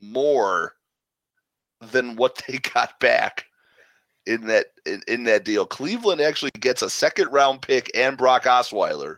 more 0.00 0.74
than 1.80 2.16
what 2.16 2.42
they 2.46 2.58
got 2.74 2.98
back 3.00 3.46
in 4.26 4.46
that 4.46 4.66
in, 4.86 5.02
in 5.08 5.24
that 5.24 5.44
deal. 5.44 5.66
Cleveland 5.66 6.20
actually 6.20 6.52
gets 6.60 6.82
a 6.82 6.90
second 6.90 7.28
round 7.32 7.62
pick 7.62 7.90
and 7.94 8.16
Brock 8.16 8.44
Osweiler 8.44 9.16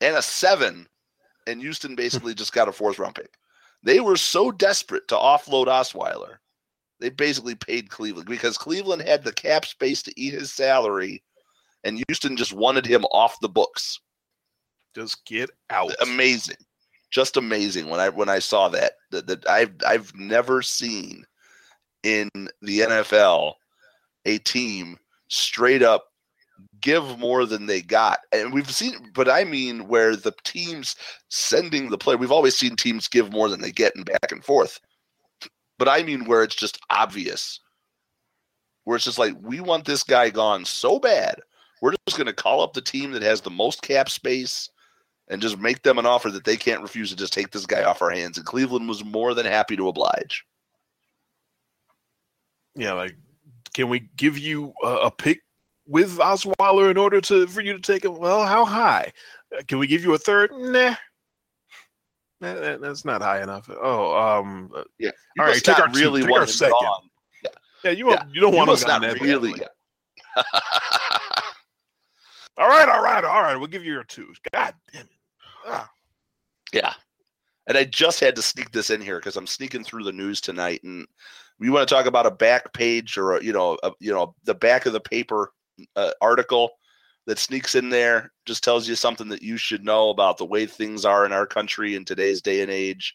and 0.00 0.16
a 0.16 0.22
seven, 0.22 0.86
and 1.46 1.60
Houston 1.60 1.94
basically 1.94 2.34
just 2.34 2.52
got 2.52 2.68
a 2.68 2.72
fourth 2.72 2.98
round 2.98 3.14
pick. 3.14 3.34
They 3.82 4.00
were 4.00 4.16
so 4.16 4.50
desperate 4.50 5.08
to 5.08 5.14
offload 5.14 5.66
Osweiler, 5.66 6.38
they 7.00 7.10
basically 7.10 7.54
paid 7.54 7.90
Cleveland 7.90 8.28
because 8.28 8.56
Cleveland 8.56 9.02
had 9.02 9.22
the 9.22 9.32
cap 9.32 9.66
space 9.66 10.02
to 10.02 10.20
eat 10.20 10.32
his 10.32 10.52
salary, 10.52 11.22
and 11.84 12.02
Houston 12.08 12.36
just 12.36 12.52
wanted 12.52 12.86
him 12.86 13.04
off 13.06 13.40
the 13.40 13.48
books. 13.48 14.00
Just 14.94 15.24
get 15.26 15.50
out. 15.68 15.92
Amazing, 16.00 16.56
just 17.10 17.36
amazing 17.36 17.88
when 17.90 18.00
I 18.00 18.08
when 18.08 18.28
I 18.28 18.38
saw 18.38 18.68
that 18.70 18.92
that, 19.10 19.26
that 19.26 19.48
I've 19.48 19.74
I've 19.86 20.14
never 20.14 20.62
seen 20.62 21.24
in 22.02 22.30
the 22.62 22.80
NFL 22.80 23.54
a 24.26 24.38
team 24.38 24.98
straight 25.28 25.82
up 25.82 26.12
give 26.80 27.18
more 27.18 27.46
than 27.46 27.66
they 27.66 27.82
got. 27.82 28.20
And 28.32 28.52
we've 28.52 28.70
seen, 28.70 29.10
but 29.14 29.28
I 29.28 29.44
mean, 29.44 29.88
where 29.88 30.16
the 30.16 30.32
teams 30.44 30.96
sending 31.28 31.90
the 31.90 31.98
player, 31.98 32.16
we've 32.16 32.32
always 32.32 32.56
seen 32.56 32.76
teams 32.76 33.08
give 33.08 33.32
more 33.32 33.48
than 33.48 33.60
they 33.60 33.72
get 33.72 33.96
and 33.96 34.04
back 34.04 34.30
and 34.30 34.44
forth. 34.44 34.80
But 35.78 35.88
I 35.88 36.02
mean, 36.02 36.24
where 36.24 36.42
it's 36.42 36.54
just 36.54 36.78
obvious, 36.90 37.60
where 38.84 38.96
it's 38.96 39.04
just 39.04 39.18
like, 39.18 39.34
we 39.42 39.60
want 39.60 39.84
this 39.84 40.02
guy 40.02 40.30
gone 40.30 40.64
so 40.64 40.98
bad. 40.98 41.40
We're 41.82 41.94
just 42.06 42.16
going 42.16 42.26
to 42.26 42.32
call 42.32 42.62
up 42.62 42.72
the 42.72 42.80
team 42.80 43.12
that 43.12 43.22
has 43.22 43.42
the 43.42 43.50
most 43.50 43.82
cap 43.82 44.08
space 44.08 44.70
and 45.28 45.42
just 45.42 45.58
make 45.58 45.82
them 45.82 45.98
an 45.98 46.06
offer 46.06 46.30
that 46.30 46.44
they 46.44 46.56
can't 46.56 46.82
refuse 46.82 47.10
to 47.10 47.16
just 47.16 47.32
take 47.32 47.50
this 47.50 47.66
guy 47.66 47.82
off 47.82 48.00
our 48.00 48.10
hands. 48.10 48.38
And 48.38 48.46
Cleveland 48.46 48.88
was 48.88 49.04
more 49.04 49.34
than 49.34 49.44
happy 49.44 49.76
to 49.76 49.88
oblige. 49.88 50.44
Yeah, 52.74 52.92
like, 52.92 53.16
can 53.74 53.88
we 53.88 54.08
give 54.16 54.38
you 54.38 54.72
a, 54.82 54.88
a 54.88 55.10
pick 55.10 55.42
with 55.86 56.18
Osweiler 56.18 56.90
in 56.90 56.96
order 56.96 57.20
to 57.22 57.46
for 57.46 57.60
you 57.60 57.72
to 57.72 57.80
take 57.80 58.04
him? 58.04 58.18
Well, 58.18 58.44
how 58.44 58.64
high? 58.64 59.12
Uh, 59.56 59.62
can 59.66 59.78
we 59.78 59.86
give 59.86 60.02
you 60.02 60.14
a 60.14 60.18
third? 60.18 60.50
Nah. 60.52 60.94
That, 62.40 62.80
that's 62.80 63.04
not 63.04 63.22
high 63.22 63.42
enough. 63.42 63.70
Oh, 63.70 64.14
um, 64.16 64.70
uh, 64.76 64.84
yeah. 64.98 65.10
You 65.36 65.42
all 65.42 65.48
right, 65.48 65.62
take 65.62 65.78
our 65.78 65.90
really 65.92 66.20
two, 66.20 66.26
take 66.28 66.36
our 66.36 66.46
second. 66.46 66.76
Yeah. 67.42 67.50
yeah, 67.84 67.90
you 67.92 68.10
yeah. 68.10 68.24
you 68.30 68.40
don't 68.40 68.54
want 68.54 68.76
to 68.76 68.86
not 68.86 69.00
that 69.00 69.20
really. 69.20 69.54
all 72.58 72.68
right, 72.68 72.88
all 72.88 73.02
right, 73.02 73.24
all 73.24 73.40
right. 73.40 73.56
We'll 73.56 73.68
give 73.68 73.84
you 73.84 73.92
your 73.92 74.04
twos. 74.04 74.38
God 74.52 74.74
damn 74.92 75.02
it. 75.02 75.08
Ah. 75.66 75.90
Yeah, 76.74 76.92
and 77.66 77.78
I 77.78 77.84
just 77.84 78.20
had 78.20 78.36
to 78.36 78.42
sneak 78.42 78.70
this 78.70 78.90
in 78.90 79.00
here 79.00 79.18
because 79.18 79.36
I'm 79.36 79.46
sneaking 79.46 79.84
through 79.84 80.04
the 80.04 80.12
news 80.12 80.42
tonight, 80.42 80.82
and 80.84 81.06
we 81.58 81.70
want 81.70 81.88
to 81.88 81.94
talk 81.94 82.06
about 82.06 82.26
a 82.26 82.30
back 82.30 82.72
page 82.72 83.16
or 83.16 83.36
a, 83.36 83.42
you 83.42 83.52
know, 83.52 83.78
a, 83.82 83.92
you 84.00 84.12
know, 84.12 84.34
the 84.44 84.54
back 84.54 84.86
of 84.86 84.92
the 84.92 85.00
paper 85.00 85.52
uh, 85.96 86.12
article 86.20 86.70
that 87.26 87.38
sneaks 87.38 87.74
in 87.74 87.88
there 87.88 88.32
just 88.44 88.62
tells 88.62 88.88
you 88.88 88.94
something 88.94 89.28
that 89.28 89.42
you 89.42 89.56
should 89.56 89.84
know 89.84 90.10
about 90.10 90.38
the 90.38 90.44
way 90.44 90.66
things 90.66 91.04
are 91.04 91.26
in 91.26 91.32
our 91.32 91.46
country 91.46 91.94
in 91.94 92.04
today's 92.04 92.40
day 92.40 92.60
and 92.60 92.70
age. 92.70 93.14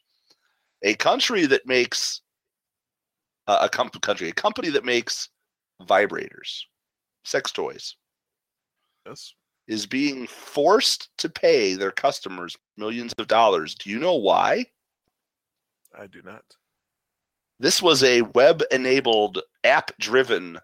A 0.83 0.95
country 0.95 1.45
that 1.45 1.65
makes 1.65 2.21
uh, 3.47 3.59
a 3.61 3.69
com- 3.69 3.89
country, 3.89 4.29
a 4.29 4.33
company 4.33 4.69
that 4.69 4.85
makes 4.85 5.29
vibrators, 5.83 6.61
sex 7.23 7.51
toys. 7.51 7.95
Yes. 9.05 9.33
Is 9.67 9.85
being 9.85 10.27
forced 10.27 11.09
to 11.19 11.29
pay 11.29 11.75
their 11.75 11.91
customers 11.91 12.57
millions 12.77 13.13
of 13.17 13.27
dollars. 13.27 13.75
Do 13.75 13.89
you 13.89 13.99
know 13.99 14.15
why? 14.15 14.65
I 15.97 16.07
do 16.07 16.21
not. 16.23 16.43
This 17.61 17.79
was 17.79 18.03
a 18.03 18.23
web 18.23 18.63
enabled, 18.71 19.39
app 19.63 19.91
driven 19.99 20.57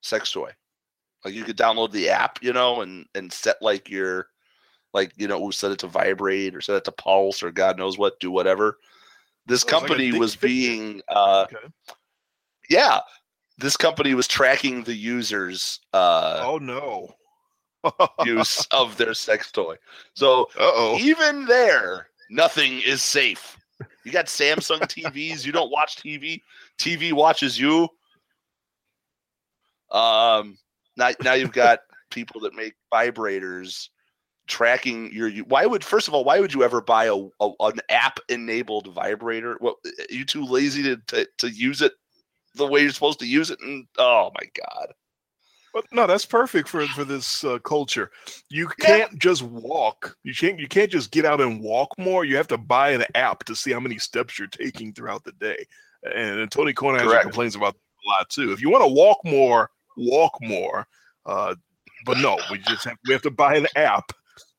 sex 0.00 0.30
toy. 0.30 0.52
Like 1.24 1.34
you 1.34 1.42
could 1.42 1.58
download 1.58 1.90
the 1.90 2.08
app, 2.08 2.38
you 2.40 2.52
know, 2.52 2.82
and 2.82 3.04
and 3.16 3.32
set 3.32 3.56
like 3.60 3.90
your 3.90 4.28
like 4.94 5.12
you 5.16 5.26
know 5.26 5.50
set 5.50 5.72
it 5.72 5.80
to 5.80 5.88
vibrate 5.88 6.54
or 6.54 6.60
set 6.60 6.76
it 6.76 6.84
to 6.84 6.92
pulse 6.92 7.42
or 7.42 7.50
God 7.50 7.78
knows 7.78 7.98
what, 7.98 8.20
do 8.20 8.30
whatever. 8.30 8.78
This 9.46 9.64
company 9.64 10.12
like 10.12 10.20
was 10.20 10.36
being 10.36 11.02
uh 11.08 11.46
okay. 11.52 11.66
yeah, 12.70 13.00
this 13.58 13.76
company 13.76 14.14
was 14.14 14.28
tracking 14.28 14.84
the 14.84 14.94
users 14.94 15.80
uh 15.92 16.42
oh 16.44 16.58
no 16.58 17.12
use 18.24 18.64
of 18.70 18.96
their 18.98 19.14
sex 19.14 19.50
toy. 19.50 19.74
So 20.14 20.42
Uh-oh. 20.56 20.96
even 21.00 21.46
there, 21.46 22.06
nothing 22.30 22.80
is 22.82 23.02
safe. 23.02 23.56
You 24.04 24.12
got 24.12 24.26
Samsung 24.26 24.80
TVs, 24.80 25.44
you 25.44 25.52
don't 25.52 25.70
watch 25.70 25.96
TV, 25.96 26.40
TV 26.78 27.12
watches 27.12 27.58
you. 27.58 27.88
Um 29.90 30.58
now, 30.96 31.10
now 31.22 31.32
you've 31.32 31.52
got 31.52 31.80
people 32.10 32.40
that 32.42 32.54
make 32.54 32.74
vibrators 32.92 33.88
tracking 34.46 35.10
your. 35.12 35.30
Why 35.44 35.64
would 35.64 35.84
first 35.84 36.08
of 36.08 36.14
all, 36.14 36.24
why 36.24 36.40
would 36.40 36.52
you 36.52 36.62
ever 36.62 36.80
buy 36.80 37.06
a, 37.06 37.14
a 37.14 37.50
an 37.60 37.80
app 37.88 38.18
enabled 38.28 38.92
vibrator? 38.92 39.56
What 39.60 39.76
are 39.86 40.14
you 40.14 40.24
too 40.24 40.44
lazy 40.44 40.82
to, 40.82 40.96
to 41.08 41.26
to 41.38 41.48
use 41.48 41.80
it 41.80 41.92
the 42.54 42.66
way 42.66 42.82
you're 42.82 42.90
supposed 42.90 43.20
to 43.20 43.26
use 43.26 43.50
it? 43.50 43.60
And 43.60 43.86
oh 43.98 44.30
my 44.34 44.46
god. 44.54 44.92
But 45.72 45.84
no, 45.92 46.06
that's 46.06 46.26
perfect 46.26 46.68
for 46.68 46.86
for 46.88 47.04
this 47.04 47.44
uh, 47.44 47.58
culture. 47.60 48.10
You 48.48 48.66
can't 48.66 49.12
yeah. 49.12 49.18
just 49.18 49.42
walk. 49.42 50.16
You 50.24 50.34
can't. 50.34 50.58
You 50.58 50.66
can't 50.66 50.90
just 50.90 51.10
get 51.12 51.24
out 51.24 51.40
and 51.40 51.60
walk 51.60 51.90
more. 51.98 52.24
You 52.24 52.36
have 52.36 52.48
to 52.48 52.58
buy 52.58 52.90
an 52.90 53.04
app 53.14 53.44
to 53.44 53.54
see 53.54 53.72
how 53.72 53.80
many 53.80 53.98
steps 53.98 54.38
you're 54.38 54.48
taking 54.48 54.92
throughout 54.92 55.24
the 55.24 55.32
day. 55.32 55.64
And, 56.02 56.40
and 56.40 56.50
Tony 56.50 56.72
Kornheiser 56.72 57.22
complains 57.22 57.54
about 57.54 57.74
that 57.74 57.80
a 57.80 58.08
lot 58.08 58.30
too. 58.30 58.52
If 58.52 58.60
you 58.60 58.70
want 58.70 58.84
to 58.84 58.92
walk 58.92 59.18
more, 59.24 59.70
walk 59.96 60.36
more. 60.40 60.86
Uh, 61.26 61.54
but 62.06 62.18
no, 62.18 62.38
we 62.50 62.58
just 62.58 62.84
have, 62.84 62.96
we 63.06 63.12
have 63.12 63.22
to 63.22 63.30
buy 63.30 63.56
an 63.56 63.66
app 63.76 64.12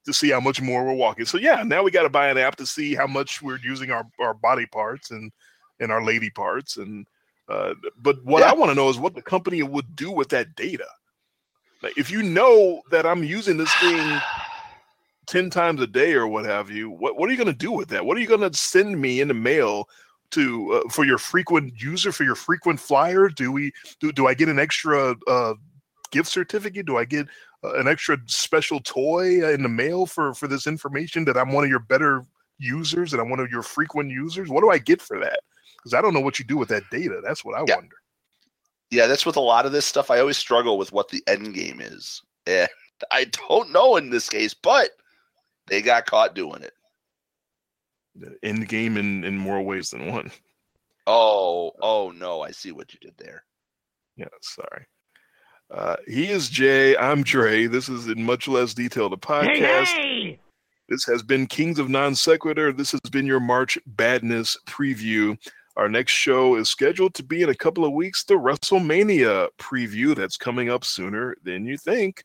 to 0.05 0.13
see 0.13 0.29
how 0.29 0.39
much 0.39 0.61
more 0.61 0.85
we're 0.85 0.93
walking. 0.93 1.25
So 1.25 1.37
yeah, 1.37 1.63
now 1.63 1.83
we 1.83 1.91
got 1.91 2.03
to 2.03 2.09
buy 2.09 2.29
an 2.29 2.37
app 2.37 2.55
to 2.57 2.65
see 2.65 2.95
how 2.95 3.07
much 3.07 3.41
we're 3.41 3.59
using 3.63 3.91
our, 3.91 4.07
our 4.19 4.33
body 4.33 4.65
parts 4.65 5.11
and 5.11 5.31
and 5.79 5.91
our 5.91 6.03
lady 6.03 6.29
parts. 6.29 6.77
And 6.77 7.07
uh, 7.49 7.73
but 7.97 8.23
what 8.23 8.41
yeah. 8.41 8.51
I 8.51 8.53
want 8.53 8.71
to 8.71 8.75
know 8.75 8.89
is 8.89 8.97
what 8.97 9.15
the 9.15 9.21
company 9.21 9.63
would 9.63 9.95
do 9.95 10.11
with 10.11 10.29
that 10.29 10.55
data. 10.55 10.85
Like 11.81 11.97
if 11.97 12.11
you 12.11 12.21
know 12.23 12.81
that 12.91 13.05
I'm 13.05 13.23
using 13.23 13.57
this 13.57 13.73
thing 13.75 14.19
10 15.27 15.49
times 15.49 15.81
a 15.81 15.87
day 15.87 16.13
or 16.13 16.27
what 16.27 16.45
have 16.45 16.69
you, 16.69 16.89
what, 16.89 17.17
what 17.17 17.27
are 17.27 17.31
you 17.31 17.37
going 17.37 17.47
to 17.47 17.53
do 17.53 17.71
with 17.71 17.89
that? 17.89 18.05
What 18.05 18.17
are 18.17 18.19
you 18.19 18.27
going 18.27 18.49
to 18.49 18.55
send 18.55 18.99
me 18.99 19.21
in 19.21 19.27
the 19.27 19.33
mail 19.33 19.87
to 20.31 20.73
uh, 20.73 20.89
for 20.89 21.05
your 21.05 21.17
frequent 21.17 21.73
user 21.81 22.11
for 22.11 22.23
your 22.23 22.35
frequent 22.35 22.79
flyer? 22.79 23.29
Do 23.29 23.51
we 23.51 23.71
do, 23.99 24.11
do 24.11 24.27
I 24.27 24.33
get 24.33 24.49
an 24.49 24.59
extra 24.59 25.15
uh, 25.27 25.53
gift 26.11 26.29
certificate? 26.29 26.85
Do 26.85 26.97
I 26.97 27.05
get 27.05 27.27
uh, 27.63 27.75
an 27.75 27.87
extra 27.87 28.17
special 28.27 28.79
toy 28.79 29.47
in 29.53 29.63
the 29.63 29.69
mail 29.69 30.05
for 30.05 30.33
for 30.33 30.47
this 30.47 30.67
information 30.67 31.25
that 31.25 31.37
I'm 31.37 31.51
one 31.51 31.63
of 31.63 31.69
your 31.69 31.79
better 31.79 32.23
users 32.57 33.13
and 33.13 33.21
I'm 33.21 33.29
one 33.29 33.39
of 33.39 33.51
your 33.51 33.63
frequent 33.63 34.09
users? 34.09 34.49
What 34.49 34.61
do 34.61 34.69
I 34.69 34.77
get 34.77 35.01
for 35.01 35.19
that? 35.19 35.39
Because 35.77 35.93
I 35.93 36.01
don't 36.01 36.13
know 36.13 36.21
what 36.21 36.39
you 36.39 36.45
do 36.45 36.57
with 36.57 36.69
that 36.69 36.83
data. 36.91 37.21
That's 37.23 37.43
what 37.43 37.55
I 37.55 37.63
yeah. 37.67 37.75
wonder. 37.75 37.95
Yeah, 38.91 39.07
that's 39.07 39.25
with 39.25 39.37
a 39.37 39.41
lot 39.41 39.65
of 39.65 39.71
this 39.71 39.85
stuff. 39.85 40.11
I 40.11 40.19
always 40.19 40.37
struggle 40.37 40.77
with 40.77 40.91
what 40.91 41.09
the 41.09 41.23
end 41.27 41.53
game 41.53 41.79
is. 41.81 42.21
And 42.45 42.67
I 43.11 43.25
don't 43.25 43.71
know 43.71 43.95
in 43.95 44.09
this 44.09 44.29
case, 44.29 44.53
but 44.53 44.91
they 45.67 45.81
got 45.81 46.05
caught 46.05 46.35
doing 46.35 46.61
it. 46.61 46.73
The 48.15 48.35
end 48.43 48.67
game 48.67 48.97
in, 48.97 49.23
in 49.23 49.37
more 49.37 49.61
ways 49.61 49.89
than 49.89 50.11
one. 50.11 50.31
Oh, 51.07 51.71
oh 51.81 52.11
no, 52.11 52.41
I 52.41 52.51
see 52.51 52.71
what 52.73 52.93
you 52.93 52.99
did 52.99 53.13
there. 53.17 53.45
Yeah, 54.17 54.25
sorry. 54.41 54.85
Uh, 55.73 55.95
he 56.05 56.29
is 56.29 56.49
Jay. 56.49 56.97
I'm 56.97 57.23
Dre. 57.23 57.67
This 57.67 57.87
is 57.87 58.07
in 58.07 58.23
much 58.23 58.49
less 58.49 58.73
detail 58.73 59.09
the 59.09 59.17
podcast. 59.17 59.85
Hey, 59.85 60.23
hey! 60.33 60.39
This 60.89 61.05
has 61.05 61.23
been 61.23 61.47
Kings 61.47 61.79
of 61.79 61.87
Non 61.87 62.13
Sequitur. 62.13 62.73
This 62.73 62.91
has 62.91 62.99
been 63.09 63.25
your 63.25 63.39
March 63.39 63.79
Badness 63.87 64.57
preview. 64.67 65.37
Our 65.77 65.87
next 65.87 66.11
show 66.11 66.55
is 66.55 66.69
scheduled 66.69 67.13
to 67.15 67.23
be 67.23 67.43
in 67.43 67.49
a 67.49 67.55
couple 67.55 67.85
of 67.85 67.93
weeks, 67.93 68.23
the 68.23 68.33
WrestleMania 68.33 69.47
preview 69.57 70.15
that's 70.15 70.35
coming 70.35 70.69
up 70.69 70.83
sooner 70.83 71.35
than 71.43 71.65
you 71.65 71.77
think, 71.77 72.23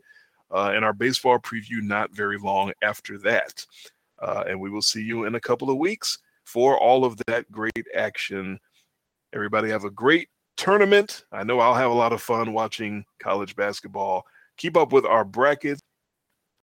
uh, 0.51 0.73
and 0.75 0.85
our 0.85 0.93
baseball 0.93 1.39
preview 1.39 1.81
not 1.81 2.13
very 2.13 2.39
long 2.39 2.73
after 2.83 3.19
that. 3.19 3.65
Uh, 4.21 4.45
and 4.49 4.61
we 4.61 4.71
will 4.71 4.83
see 4.83 5.03
you 5.03 5.25
in 5.25 5.37
a 5.37 5.41
couple 5.41 5.71
of 5.71 5.79
weeks 5.79 6.19
for 6.45 6.79
all 6.79 7.05
of 7.05 7.17
that 7.27 7.51
great 7.53 7.87
action. 7.95 8.59
Everybody 9.33 9.69
have 9.71 9.85
a 9.85 9.91
great 9.91 10.29
tournament. 10.57 11.25
I 11.31 11.45
know 11.45 11.61
I'll 11.61 11.75
have 11.75 11.91
a 11.91 11.95
lot 11.95 12.13
of 12.13 12.23
fun 12.23 12.53
watching 12.53 13.05
college 13.21 13.55
basketball. 13.55 14.25
Keep 14.57 14.77
up 14.77 14.93
with 14.93 15.05
our 15.05 15.25
brackets. 15.25 15.81